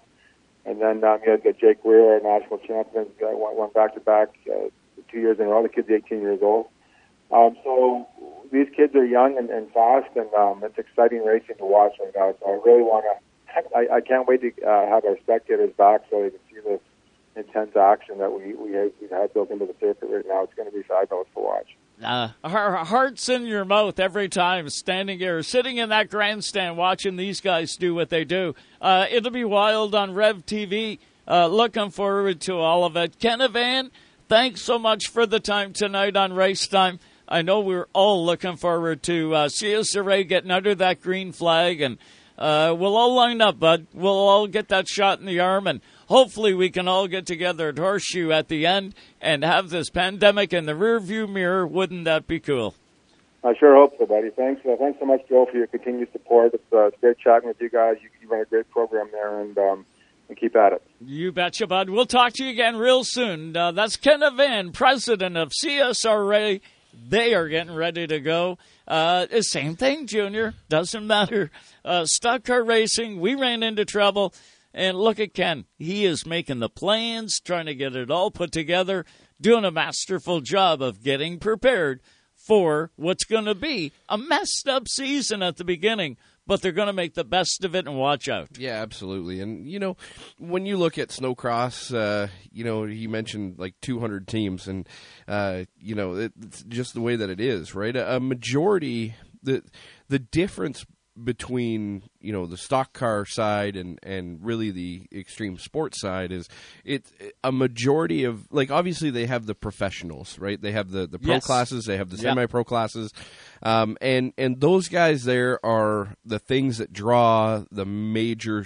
And 0.66 0.82
then 0.82 1.04
um, 1.04 1.20
you 1.26 1.32
know, 1.32 1.38
got 1.38 1.58
Jake 1.58 1.84
Weir, 1.84 2.20
national 2.22 2.60
champion, 2.60 3.08
won, 3.20 3.58
won 3.58 3.70
back-to-back 3.74 4.30
uh, 4.50 4.70
two 5.12 5.20
years 5.20 5.40
in 5.40 5.46
a 5.46 5.50
row. 5.50 5.64
The 5.64 5.70
kid's 5.70 5.90
18 5.90 6.22
years 6.22 6.40
old. 6.42 6.68
Um, 7.32 7.58
so 7.64 8.08
these 8.52 8.68
kids 8.76 8.96
are 8.96 9.06
young 9.06 9.38
and, 9.38 9.50
and 9.50 9.72
fast, 9.72 10.16
and 10.16 10.32
um, 10.34 10.64
it's 10.64 10.78
exciting 10.78 11.26
racing 11.26 11.56
to 11.58 11.66
watch 11.66 11.94
right 12.00 12.14
now. 12.16 12.36
So 12.40 12.48
I 12.48 12.70
really 12.70 12.84
want 12.84 13.06
to. 13.06 13.24
I, 13.76 13.98
I 13.98 14.02
can't 14.02 14.28
wait 14.28 14.42
to 14.42 14.50
uh, 14.66 14.88
have 14.88 15.06
our 15.06 15.18
spectators 15.22 15.72
back 15.78 16.02
so 16.10 16.24
they 16.24 16.30
can 16.32 16.40
see 16.50 16.60
this 16.68 16.82
intense 17.36 17.76
action 17.76 18.18
that 18.20 18.32
we 18.32 18.54
we 18.54 18.74
have, 18.74 18.92
we've 19.02 19.10
had 19.10 19.34
built 19.34 19.52
into 19.52 19.66
the 19.66 19.76
circuit 19.80 20.08
right 20.10 20.26
now. 20.28 20.44
It's 20.44 20.54
going 20.54 20.70
to 20.70 20.76
be 20.76 20.84
fabulous 20.84 21.28
to 21.36 21.42
watch. 21.42 21.68
Uh, 22.04 22.32
our 22.44 22.84
hearts 22.84 23.30
in 23.30 23.46
your 23.46 23.66
mouth 23.66 24.00
every 24.00 24.28
time 24.28 24.70
standing 24.70 25.20
here, 25.20 25.42
sitting 25.42 25.78
in 25.78 25.90
that 25.90 26.10
grandstand, 26.10 26.78
watching 26.78 27.16
these 27.16 27.40
guys 27.40 27.76
do 27.76 27.96
what 27.96 28.10
they 28.10 28.24
do. 28.26 28.54
Uh, 28.82 29.06
it'll 29.10 29.32
be 29.32 29.44
wild 29.44 29.96
on 29.96 30.14
Rev 30.14 30.46
TV. 30.46 31.00
Uh, 31.28 31.48
looking 31.48 31.90
forward 31.90 32.42
to 32.42 32.56
all 32.56 32.84
of 32.84 32.98
it. 32.98 33.18
Ken 33.20 33.40
Van, 33.52 33.92
thanks 34.28 34.62
so 34.62 34.78
much 34.78 35.08
for 35.08 35.26
the 35.26 35.40
time 35.40 35.72
tonight 35.72 36.18
on 36.18 36.34
Race 36.34 36.68
Time. 36.68 37.00
I 37.28 37.42
know 37.42 37.62
we're 37.62 37.88
all 37.94 38.26
looking 38.26 38.58
forward 38.58 39.02
to 39.04 39.34
uh, 39.34 39.50
Ray 39.96 40.24
getting 40.26 40.52
under 40.52 40.76
that 40.76 41.02
green 41.02 41.32
flag, 41.32 41.80
and 41.82 41.98
uh, 42.38 42.76
we'll 42.78 42.98
all 42.98 43.16
line 43.16 43.40
up, 43.40 43.60
bud. 43.60 43.88
We'll 43.94 44.12
all 44.12 44.48
get 44.48 44.68
that 44.68 44.88
shot 44.88 45.20
in 45.20 45.26
the 45.26 45.40
arm, 45.40 45.68
and 45.68 45.80
hopefully 46.08 46.54
we 46.54 46.70
can 46.70 46.88
all 46.88 47.08
get 47.08 47.26
together 47.26 47.70
at 47.70 47.78
Horseshoe 47.78 48.32
at 48.32 48.48
the 48.48 48.66
end 48.66 48.96
and 49.22 49.44
have 49.44 49.70
this 49.70 49.90
pandemic 49.90 50.54
in 50.54 50.66
the 50.66 50.74
rearview 50.74 51.30
mirror. 51.30 51.66
Wouldn't 51.66 52.06
that 52.06 52.28
be 52.28 52.40
cool? 52.40 52.76
I 53.44 53.54
sure 53.60 53.76
hope 53.76 53.98
so, 54.00 54.06
buddy. 54.06 54.30
Thanks. 54.30 54.62
Uh, 54.66 54.78
thanks 54.78 55.00
so 55.00 55.06
much, 55.06 55.22
Joe, 55.28 55.46
for 55.52 55.58
your 55.58 55.68
continued 55.68 56.12
support. 56.14 56.54
It's, 56.54 56.64
uh, 56.72 56.88
it's 56.88 56.98
great 57.02 57.18
chatting 57.20 57.50
with 57.50 57.60
you 57.60 57.70
guys. 57.70 57.98
You, 58.02 58.10
you 58.22 58.30
run 58.30 58.42
a 58.42 58.46
great 58.46 58.70
program 58.70 59.10
there, 59.12 59.42
and 59.42 59.58
um, 59.58 59.86
and 60.30 60.38
keep 60.38 60.56
at 60.56 60.74
it. 60.74 60.82
You 61.02 61.32
betcha, 61.34 61.68
bud. 61.68 61.90
We'll 61.90 62.06
talk 62.06 62.34
to 62.34 62.44
you 62.46 62.52
again 62.52 62.78
real 62.78 63.04
soon. 63.04 63.56
Uh, 63.56 63.72
that's 63.74 63.98
Ken 63.98 64.22
Van, 64.38 64.72
president 64.72 65.36
of 65.36 65.52
CSRA. 65.52 66.62
They 67.10 67.34
are 67.34 67.50
getting 67.50 67.74
ready 67.74 68.08
to 68.08 68.20
go. 68.20 68.58
Uh, 68.88 69.26
same 69.42 69.76
thing, 69.76 70.08
Junior. 70.08 70.54
Doesn't 70.70 71.06
matter. 71.06 71.52
Uh, 71.84 72.06
stock 72.06 72.44
car 72.44 72.64
racing, 72.64 73.20
we 73.20 73.36
ran 73.36 73.64
into 73.64 73.84
trouble. 73.84 74.34
And 74.74 74.98
look 74.98 75.20
at 75.20 75.34
Ken. 75.34 75.66
He 75.78 76.06
is 76.06 76.26
making 76.26 76.60
the 76.60 76.70
plans, 76.70 77.40
trying 77.40 77.68
to 77.68 77.76
get 77.76 77.96
it 77.96 78.10
all 78.10 78.32
put 78.32 78.52
together, 78.52 79.06
doing 79.40 79.66
a 79.66 79.72
masterful 79.72 80.42
job 80.42 80.82
of 80.82 81.04
getting 81.04 81.38
prepared 81.40 82.02
for 82.36 82.92
what's 82.96 83.24
going 83.24 83.46
to 83.46 83.56
be 83.56 83.92
a 84.10 84.18
messed 84.18 84.68
up 84.68 84.88
season 84.88 85.42
at 85.42 85.58
the 85.58 85.64
beginning, 85.64 86.18
but 86.46 86.62
they're 86.62 86.72
going 86.72 86.88
to 86.88 86.94
make 86.94 87.14
the 87.14 87.24
best 87.24 87.64
of 87.64 87.76
it 87.76 87.88
and 87.88 87.98
watch 87.98 88.28
out. 88.28 88.50
Yeah, 88.58 88.82
absolutely. 88.82 89.40
And 89.40 89.68
you 89.68 89.80
know, 89.80 89.96
when 90.38 90.66
you 90.66 90.78
look 90.78 90.98
at 90.98 91.10
snowcross, 91.10 91.96
uh, 91.96 92.28
you 92.52 92.64
know, 92.64 92.84
he 92.84 93.08
mentioned 93.08 93.60
like 93.60 93.76
200 93.82 94.28
teams, 94.28 94.68
and 94.68 94.90
uh, 95.28 95.64
you 95.80 95.96
know, 95.96 96.16
it's 96.16 96.64
just 96.64 96.94
the 96.94 97.02
way 97.02 97.16
that 97.16 97.30
it 97.30 97.40
is, 97.40 97.76
right? 97.76 97.96
A, 97.96 98.18
a 98.18 98.20
majority 98.20 99.14
the 99.44 99.64
the 100.08 100.20
difference 100.20 100.86
between 101.22 102.04
you 102.20 102.32
know 102.34 102.46
the 102.46 102.58
stock 102.58 102.94
car 102.94 103.26
side 103.26 103.76
and 103.76 104.00
and 104.02 104.44
really 104.44 104.72
the 104.72 105.04
extreme 105.14 105.58
sports 105.58 106.00
side 106.02 106.32
is 106.32 106.48
it 106.84 107.06
a 107.44 107.52
majority 107.52 108.24
of 108.24 108.52
like 108.52 108.72
obviously 108.72 109.10
they 109.12 109.26
have 109.28 109.46
the 109.46 109.54
professionals 109.56 110.40
right? 110.40 110.60
They 110.62 110.72
have 110.72 110.90
the 110.92 111.06
the 111.08 111.20
pro 111.20 111.36
Yes. 111.36 111.46
classes 111.46 111.86
they 111.86 111.98
have 111.98 112.10
the 112.10 112.18
semi 112.18 112.46
pro 112.48 112.64
classes. 112.64 113.12
Um, 113.62 113.98
and 114.02 114.34
and 114.38 114.60
those 114.60 114.88
guys 114.88 115.24
there 115.24 115.64
are 115.66 116.16
the 116.26 116.40
things 116.40 116.80
that 116.80 116.92
draw 116.92 117.64
the 117.72 117.86
major 117.86 118.66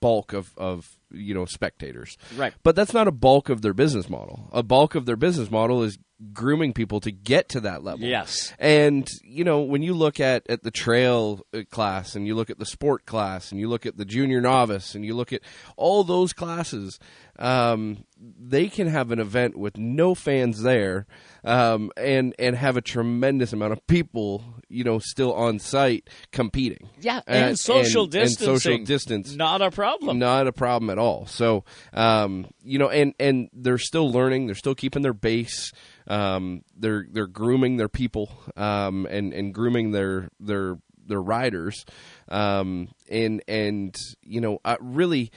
bulk 0.00 0.32
of 0.32 0.52
of 0.56 0.96
you 1.10 1.34
know 1.34 1.46
spectators. 1.46 2.16
Right. 2.36 2.54
but 2.62 2.76
that's 2.76 2.92
not 2.94 3.08
a 3.08 3.12
bulk 3.12 3.48
of 3.48 3.62
their 3.62 3.74
business 3.74 4.08
model. 4.08 4.48
A 4.52 4.62
bulk 4.62 4.94
of 4.94 5.04
their 5.06 5.16
business 5.16 5.50
model 5.50 5.82
is 5.82 5.98
grooming 6.32 6.72
people 6.72 6.98
to 6.98 7.12
get 7.12 7.48
to 7.50 7.60
that 7.60 7.84
level 7.84 8.04
Yes. 8.06 8.52
and 8.58 9.08
you 9.22 9.44
know 9.44 9.60
when 9.60 9.82
you 9.82 9.94
look 9.94 10.18
at 10.18 10.44
at 10.50 10.64
the 10.64 10.70
trail 10.72 11.46
uh, 11.54 11.60
class 11.70 12.16
and 12.16 12.26
you 12.26 12.34
look 12.34 12.50
at 12.50 12.58
the 12.58 12.66
sport 12.66 13.06
class 13.06 13.52
and 13.52 13.60
you 13.60 13.68
look 13.68 13.86
at 13.86 13.96
the 13.96 14.04
junior 14.04 14.40
novice 14.40 14.96
and 14.96 15.04
you 15.04 15.14
look 15.14 15.32
at 15.32 15.42
all 15.76 16.02
those 16.02 16.32
classes 16.32 16.98
um, 17.38 18.04
they 18.20 18.68
can 18.68 18.88
have 18.88 19.10
an 19.12 19.18
event 19.20 19.56
with 19.56 19.76
no 19.76 20.14
fans 20.14 20.62
there 20.62 21.06
um, 21.44 21.90
and 21.96 22.34
and 22.38 22.56
have 22.56 22.76
a 22.76 22.80
tremendous 22.80 23.52
amount 23.52 23.72
of 23.72 23.86
people 23.86 24.42
you 24.68 24.82
know 24.84 24.98
still 24.98 25.32
on 25.34 25.58
site 25.58 26.08
competing 26.32 26.88
Yeah, 27.00 27.20
and, 27.26 27.58
social 27.58 28.04
and- 28.04 28.14
and 28.16 28.30
social 28.30 28.78
distance 28.78 29.34
Not 29.34 29.62
a 29.62 29.70
problem. 29.70 30.18
not 30.18 30.46
a 30.46 30.52
problem 30.52 30.90
at 30.90 30.98
all. 30.98 31.26
So, 31.26 31.64
um, 31.92 32.46
you 32.62 32.78
know, 32.78 32.88
and 32.90 33.14
and 33.20 33.48
they're 33.52 33.78
still 33.78 34.10
learning. 34.10 34.46
They're 34.46 34.54
still 34.56 34.74
keeping 34.74 35.02
their 35.02 35.12
base. 35.14 35.72
Um, 36.08 36.62
they're 36.76 37.06
they're 37.10 37.26
grooming 37.28 37.76
their 37.76 37.88
people 37.88 38.30
um, 38.56 39.06
and 39.10 39.32
and 39.32 39.54
grooming 39.54 39.92
their 39.92 40.28
their 40.40 40.78
their 41.06 41.22
riders. 41.22 41.84
Um, 42.28 42.88
and 43.10 43.42
and 43.48 43.94
you 44.22 44.40
know, 44.40 44.58
uh, 44.64 44.76
really, 44.80 45.30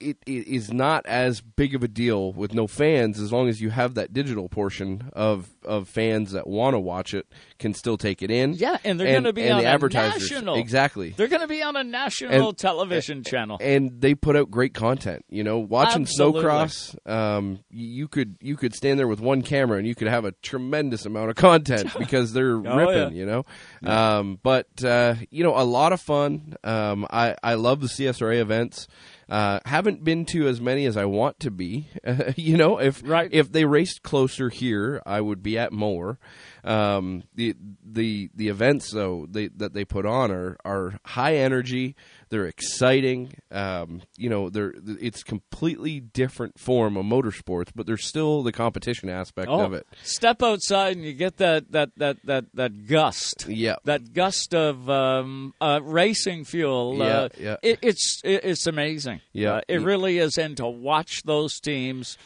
it. 0.00 0.18
It, 0.26 0.46
is 0.48 0.72
not 0.72 1.06
as 1.06 1.40
big 1.40 1.74
of 1.74 1.82
a 1.82 1.88
deal 1.88 2.32
with 2.32 2.52
no 2.54 2.66
fans 2.66 3.18
as 3.20 3.32
long 3.32 3.48
as 3.48 3.60
you 3.60 3.70
have 3.70 3.94
that 3.94 4.12
digital 4.12 4.48
portion 4.48 5.10
of, 5.12 5.48
of 5.64 5.88
fans 5.88 6.32
that 6.32 6.46
want 6.46 6.74
to 6.74 6.78
watch 6.80 7.14
it 7.14 7.26
can 7.58 7.72
still 7.74 7.96
take 7.96 8.22
it 8.22 8.30
in. 8.30 8.52
Yeah, 8.54 8.76
and 8.84 8.98
they're 9.00 9.10
going 9.12 9.24
to 9.24 9.32
be 9.32 9.42
and 9.44 9.54
on 9.54 9.58
the 9.60 9.64
a 9.66 9.68
advertisers 9.70 10.30
national. 10.30 10.56
exactly 10.56 11.10
They're 11.10 11.28
going 11.28 11.40
to 11.42 11.48
be 11.48 11.62
on 11.62 11.76
a 11.76 11.84
national 11.84 12.48
And- 12.50 12.58
television 12.58 13.22
channel. 13.24 13.58
and 13.60 14.00
they 14.00 14.14
put 14.14 14.36
out 14.36 14.50
great 14.50 14.74
content. 14.74 15.24
You 15.28 15.42
know, 15.44 15.58
watching 15.58 16.02
Absolutely. 16.02 16.42
snowcross, 16.42 17.10
um, 17.10 17.60
you 17.70 18.08
could 18.08 18.36
you 18.40 18.56
could 18.56 18.74
stand 18.74 18.98
there 18.98 19.08
with 19.08 19.20
one 19.20 19.42
camera 19.42 19.78
and 19.78 19.86
you 19.86 19.94
could 19.94 20.08
have 20.08 20.24
a 20.24 20.32
tremendous 20.42 21.06
amount 21.06 21.30
of 21.30 21.36
content 21.36 21.90
because 21.98 22.32
they're 22.32 22.56
Oh, 22.56 22.76
ripping. 22.76 23.16
yeah. 23.16 23.20
You 23.20 23.26
know, 23.26 23.44
um, 23.90 24.38
but 24.42 24.66
uh, 24.84 25.14
you 25.30 25.42
know, 25.44 25.56
a 25.56 25.64
lot 25.64 25.92
of 25.92 26.00
fun. 26.00 26.54
Um, 26.64 27.06
I 27.10 27.36
I 27.42 27.54
love 27.54 27.80
the 27.80 27.86
CSRA 27.88 28.40
events. 28.40 28.86
Uh, 29.28 29.60
haven't 29.64 30.04
been 30.04 30.24
to 30.26 30.46
as 30.48 30.60
many 30.60 30.84
as 30.86 30.96
I 30.96 31.04
want 31.06 31.40
to 31.40 31.50
be. 31.50 31.88
you 32.36 32.56
know, 32.56 32.78
if 32.78 33.02
Right. 33.04 33.28
if 33.32 33.50
they 33.52 33.64
raced 33.64 34.02
closer 34.02 34.48
here, 34.50 35.02
I 35.06 35.20
would 35.20 35.42
be 35.42 35.58
at 35.58 35.72
more. 35.72 36.18
Um, 36.62 37.24
the 37.34 37.54
the 37.84 38.30
the 38.34 38.48
events 38.48 38.90
though 38.90 39.26
they, 39.30 39.48
that 39.48 39.74
they 39.74 39.84
put 39.84 40.06
on 40.06 40.30
are 40.30 40.56
are 40.64 40.98
high 41.04 41.36
energy. 41.36 41.94
They're 42.30 42.46
exciting. 42.46 43.32
Um, 43.50 44.02
you 44.16 44.28
know, 44.30 44.50
they're 44.50 44.74
it's 44.86 45.22
completely 45.22 46.00
different 46.00 46.58
form 46.58 46.96
of 46.96 47.04
motorsports, 47.04 47.68
but 47.74 47.86
there's 47.86 48.04
still 48.06 48.42
the 48.42 48.52
competition 48.52 49.08
aspect 49.08 49.48
Oh, 49.50 49.60
of 49.60 49.72
it. 49.72 49.86
step 50.02 50.42
outside 50.42 50.96
and 50.96 51.04
you 51.04 51.12
get 51.12 51.36
that 51.38 51.70
that 51.72 51.90
that 51.96 52.16
that 52.24 52.44
that 52.54 52.86
gust. 52.86 53.46
Yeah. 53.48 53.76
that 53.84 54.12
gust 54.12 54.54
of 54.54 54.88
um, 54.90 55.54
uh, 55.60 55.80
racing 55.82 56.44
fuel. 56.44 56.96
Yeah, 56.98 57.04
uh, 57.04 57.28
yeah. 57.38 57.56
It, 57.62 57.78
it's 57.82 58.20
it, 58.24 58.44
it's 58.44 58.66
amazing. 58.66 59.20
Yeah. 59.32 59.54
Uh, 59.54 59.60
it 59.68 59.80
really 59.82 60.18
is. 60.18 60.36
And 60.38 60.56
to 60.56 60.66
watch 60.66 61.22
those 61.24 61.60
teams 61.60 62.16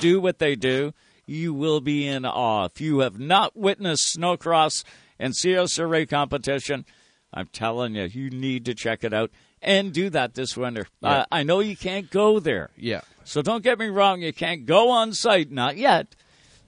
do 0.00 0.20
what 0.20 0.38
they 0.38 0.54
do, 0.54 0.92
you 1.26 1.52
will 1.54 1.80
be 1.80 2.06
in 2.06 2.24
awe. 2.24 2.66
If 2.66 2.80
you 2.80 3.00
have 3.00 3.18
not 3.18 3.56
witnessed 3.56 4.16
snowcross 4.16 4.84
and 5.18 5.32
CSRA 5.34 6.08
competition, 6.08 6.84
I'm 7.32 7.46
telling 7.48 7.94
you, 7.96 8.04
you 8.04 8.30
need 8.30 8.64
to 8.66 8.74
check 8.74 9.02
it 9.04 9.12
out 9.12 9.30
and 9.66 9.92
do 9.92 10.08
that 10.10 10.34
this 10.34 10.56
winter. 10.56 10.86
Yeah. 11.02 11.08
Uh, 11.08 11.24
I 11.30 11.42
know 11.42 11.60
you 11.60 11.76
can't 11.76 12.10
go 12.10 12.40
there. 12.40 12.70
Yeah. 12.76 13.02
So 13.24 13.42
don't 13.42 13.64
get 13.64 13.78
me 13.78 13.88
wrong, 13.88 14.22
you 14.22 14.32
can't 14.32 14.64
go 14.64 14.90
on 14.90 15.12
site, 15.12 15.50
not 15.50 15.76
yet. 15.76 16.14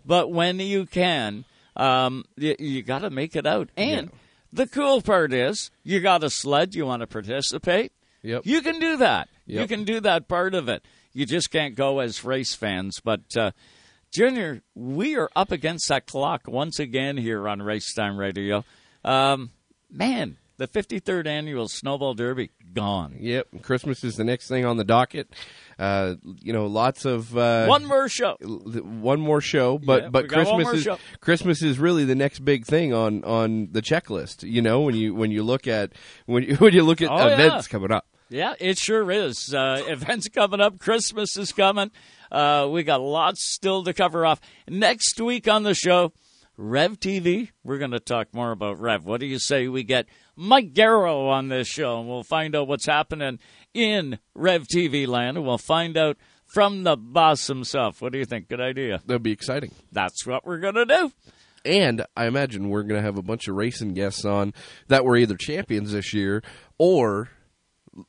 But 0.05 0.33
when 0.33 0.59
you 0.59 0.85
can, 0.87 1.45
um, 1.77 2.25
you, 2.37 2.57
you 2.59 2.83
got 2.83 3.01
to 3.01 3.11
make 3.11 3.37
it 3.37 3.47
out. 3.47 3.69
And 3.77 4.11
the 4.53 4.67
cool 4.67 5.01
part 5.01 5.33
is, 5.33 5.71
you 5.85 6.01
got 6.01 6.25
a 6.25 6.31
sled, 6.31 6.75
you 6.75 6.85
want 6.85 7.01
to 7.01 7.07
participate. 7.07 7.93
Yep. 8.23 8.43
You 8.45 8.61
can 8.63 8.81
do 8.81 8.97
that. 8.97 9.29
You 9.47 9.67
can 9.67 9.85
do 9.85 10.01
that 10.01 10.29
part 10.29 10.55
of 10.55 10.69
it. 10.69 10.85
You 11.13 11.25
just 11.25 11.51
can't 11.51 11.75
go 11.75 12.01
as 12.01 12.25
race 12.25 12.55
fans. 12.55 13.01
But, 13.03 13.37
uh, 13.37 13.53
Junior, 14.13 14.63
we 14.75 15.17
are 15.17 15.31
up 15.37 15.53
against 15.53 15.89
that 15.89 16.07
clock 16.07 16.43
once 16.47 16.79
again 16.79 17.17
here 17.17 17.49
on 17.49 17.63
Race 17.63 17.95
Time 17.95 18.19
Radio. 18.19 18.65
Um, 19.05 19.53
man, 19.91 20.39
the 20.59 20.69
53rd 20.69 21.27
annual 21.27 21.69
Snowball 21.69 22.15
Derby 22.15 22.51
gone. 22.75 23.17
Yep. 23.19 23.63
Christmas 23.63 24.05
is 24.05 24.17
the 24.17 24.25
next 24.25 24.49
thing 24.49 24.65
on 24.65 24.77
the 24.77 24.85
docket. 24.85 25.33
Uh, 25.79 26.17
you 26.43 26.53
know, 26.53 26.67
lots 26.67 27.05
of 27.05 27.37
uh, 27.37 27.67
One 27.67 27.87
more 27.87 28.09
show. 28.09 28.35
one 28.43 29.21
more 29.21 29.41
show, 29.41 29.79
but 29.79 30.03
Yeah, 30.05 30.09
but 30.11 30.23
we 30.25 30.29
got 30.29 30.47
one 30.47 30.57
Christmas 30.57 30.75
is 30.79 30.83
show. 30.85 30.99
Christmas 31.21 31.63
is 31.63 31.79
really 31.79 32.05
the 32.05 32.15
next 32.17 32.41
big 32.45 32.67
thing 32.67 32.93
on 32.93 33.25
on 33.25 33.69
the 33.73 33.81
checklist. 33.81 34.43
You 34.43 34.61
know, 34.61 34.81
when 34.83 34.95
you 34.95 35.15
when 35.15 35.31
you 35.31 35.43
look 35.43 35.67
at 35.67 35.93
when 36.27 36.43
you, 36.43 36.57
when 36.59 36.75
you 36.75 36.83
look 36.83 37.01
at 37.01 37.11
Oh, 37.11 37.17
yeah. 37.29 37.35
events 37.35 37.69
coming 37.69 37.91
up. 37.93 38.07
Yeah, 38.31 38.55
it 38.61 38.77
sure 38.77 39.11
is. 39.11 39.55
Uh, 39.55 39.83
events 39.87 40.29
coming 40.29 40.61
up. 40.61 40.79
Christmas 40.79 41.39
is 41.39 41.51
coming. 41.53 41.91
Uh, 42.31 42.69
we 42.71 42.83
got 42.83 43.01
lots 43.01 43.55
still 43.55 43.85
to 43.85 43.95
cover 43.95 44.27
off. 44.27 44.39
Next 44.69 45.19
week 45.19 45.49
on 45.49 45.63
the 45.63 45.73
show, 45.73 46.13
Rev 46.59 47.01
TV. 47.01 47.49
We're 47.65 47.79
going 47.79 47.93
to 47.93 48.01
talk 48.01 48.35
more 48.35 48.51
about 48.51 48.81
Rev. 48.81 49.07
What 49.07 49.21
do 49.21 49.27
you 49.27 49.39
say 49.39 49.69
we 49.69 49.83
get 49.83 50.07
Mike 50.39 50.73
Garrow 50.73 51.27
on 51.27 51.49
this 51.49 51.67
show, 51.67 51.99
and 51.99 52.09
we'll 52.09 52.23
find 52.23 52.55
out 52.55 52.69
what's 52.69 52.87
happening 52.87 53.41
in 53.75 54.21
Rev 54.35 54.69
TV 54.69 55.07
land, 55.09 55.37
and 55.37 55.45
we'll 55.45 55.59
find 55.59 55.97
out 55.97 56.17
from 56.47 56.85
the 56.85 56.97
boss 56.97 57.49
himself. 57.49 58.01
What 58.01 58.13
do 58.13 58.19
you 58.19 58.25
think? 58.25 58.49
Good 58.49 58.61
idea. 58.61 59.01
That'd 59.05 59.25
be 59.25 59.33
exciting. 59.33 59.73
That's 59.91 60.25
what 60.25 60.47
we're 60.47 60.61
going 60.61 60.77
to 60.77 60.87
do. 60.87 61.13
And 61.65 62.07
I 62.17 62.27
imagine 62.27 62.69
we're 62.69 62.85
going 62.85 63.01
to 63.01 63.05
have 63.05 63.19
a 63.19 63.23
bunch 63.23 63.49
of 63.49 63.57
racing 63.57 63.95
guests 63.95 64.25
on 64.25 64.55
that 64.87 65.05
were 65.05 65.17
either 65.17 65.37
champions 65.37 65.91
this 65.91 66.15
year 66.15 66.43
or 66.79 67.31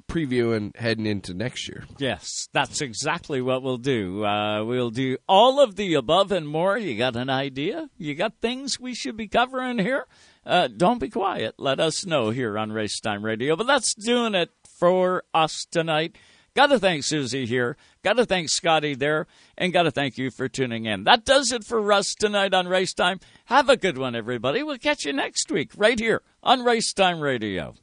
previewing 0.08 0.76
heading 0.78 1.08
into 1.08 1.34
next 1.34 1.68
year. 1.68 1.86
Yes, 1.98 2.48
that's 2.54 2.80
exactly 2.80 3.42
what 3.42 3.64
we'll 3.64 3.78
do. 3.78 4.24
Uh, 4.24 4.64
we'll 4.64 4.92
do 4.92 5.18
all 5.28 5.60
of 5.60 5.76
the 5.76 5.96
above 5.96 6.32
and 6.32 6.48
more. 6.48 6.78
You 6.78 6.96
got 6.96 7.16
an 7.16 7.30
idea? 7.30 7.90
You 7.98 8.14
got 8.14 8.36
things 8.40 8.80
we 8.80 8.94
should 8.94 9.18
be 9.18 9.28
covering 9.28 9.80
here? 9.80 10.06
Uh, 10.50 10.68
don't 10.68 11.00
be 11.00 11.10
quiet. 11.10 11.54
Let 11.60 11.80
us 11.80 12.08
know 12.08 12.32
here 12.32 12.58
on 12.58 12.72
Race 12.72 13.00
Time 13.00 13.24
Radio. 13.24 13.56
But 13.56 13.68
that's 13.68 13.94
doing 13.94 14.34
it 14.34 14.50
for 14.80 15.24
us 15.32 15.68
tonight. 15.70 16.18
Got 16.56 16.68
to 16.68 16.80
thank 16.80 17.04
Susie 17.04 17.46
here. 17.46 17.78
Got 18.04 18.14
to 18.14 18.26
thank 18.26 18.50
Scotty 18.50 18.96
there. 18.96 19.28
And 19.56 19.72
got 19.72 19.84
to 19.84 19.92
thank 19.92 20.18
you 20.18 20.32
for 20.32 20.50
tuning 20.50 20.86
in. 20.86 21.04
That 21.04 21.24
does 21.24 21.52
it 21.52 21.64
for 21.64 21.94
us 21.94 22.16
tonight 22.16 22.56
on 22.56 22.68
Race 22.68 22.96
Time. 22.96 23.20
Have 23.46 23.70
a 23.70 23.78
good 23.78 24.00
one, 24.00 24.16
everybody. 24.16 24.64
We'll 24.64 24.80
catch 24.80 25.06
you 25.06 25.14
next 25.14 25.52
week 25.52 25.72
right 25.78 26.00
here 26.00 26.24
on 26.42 26.64
Race 26.64 26.94
Time 26.94 27.20
Radio. 27.20 27.76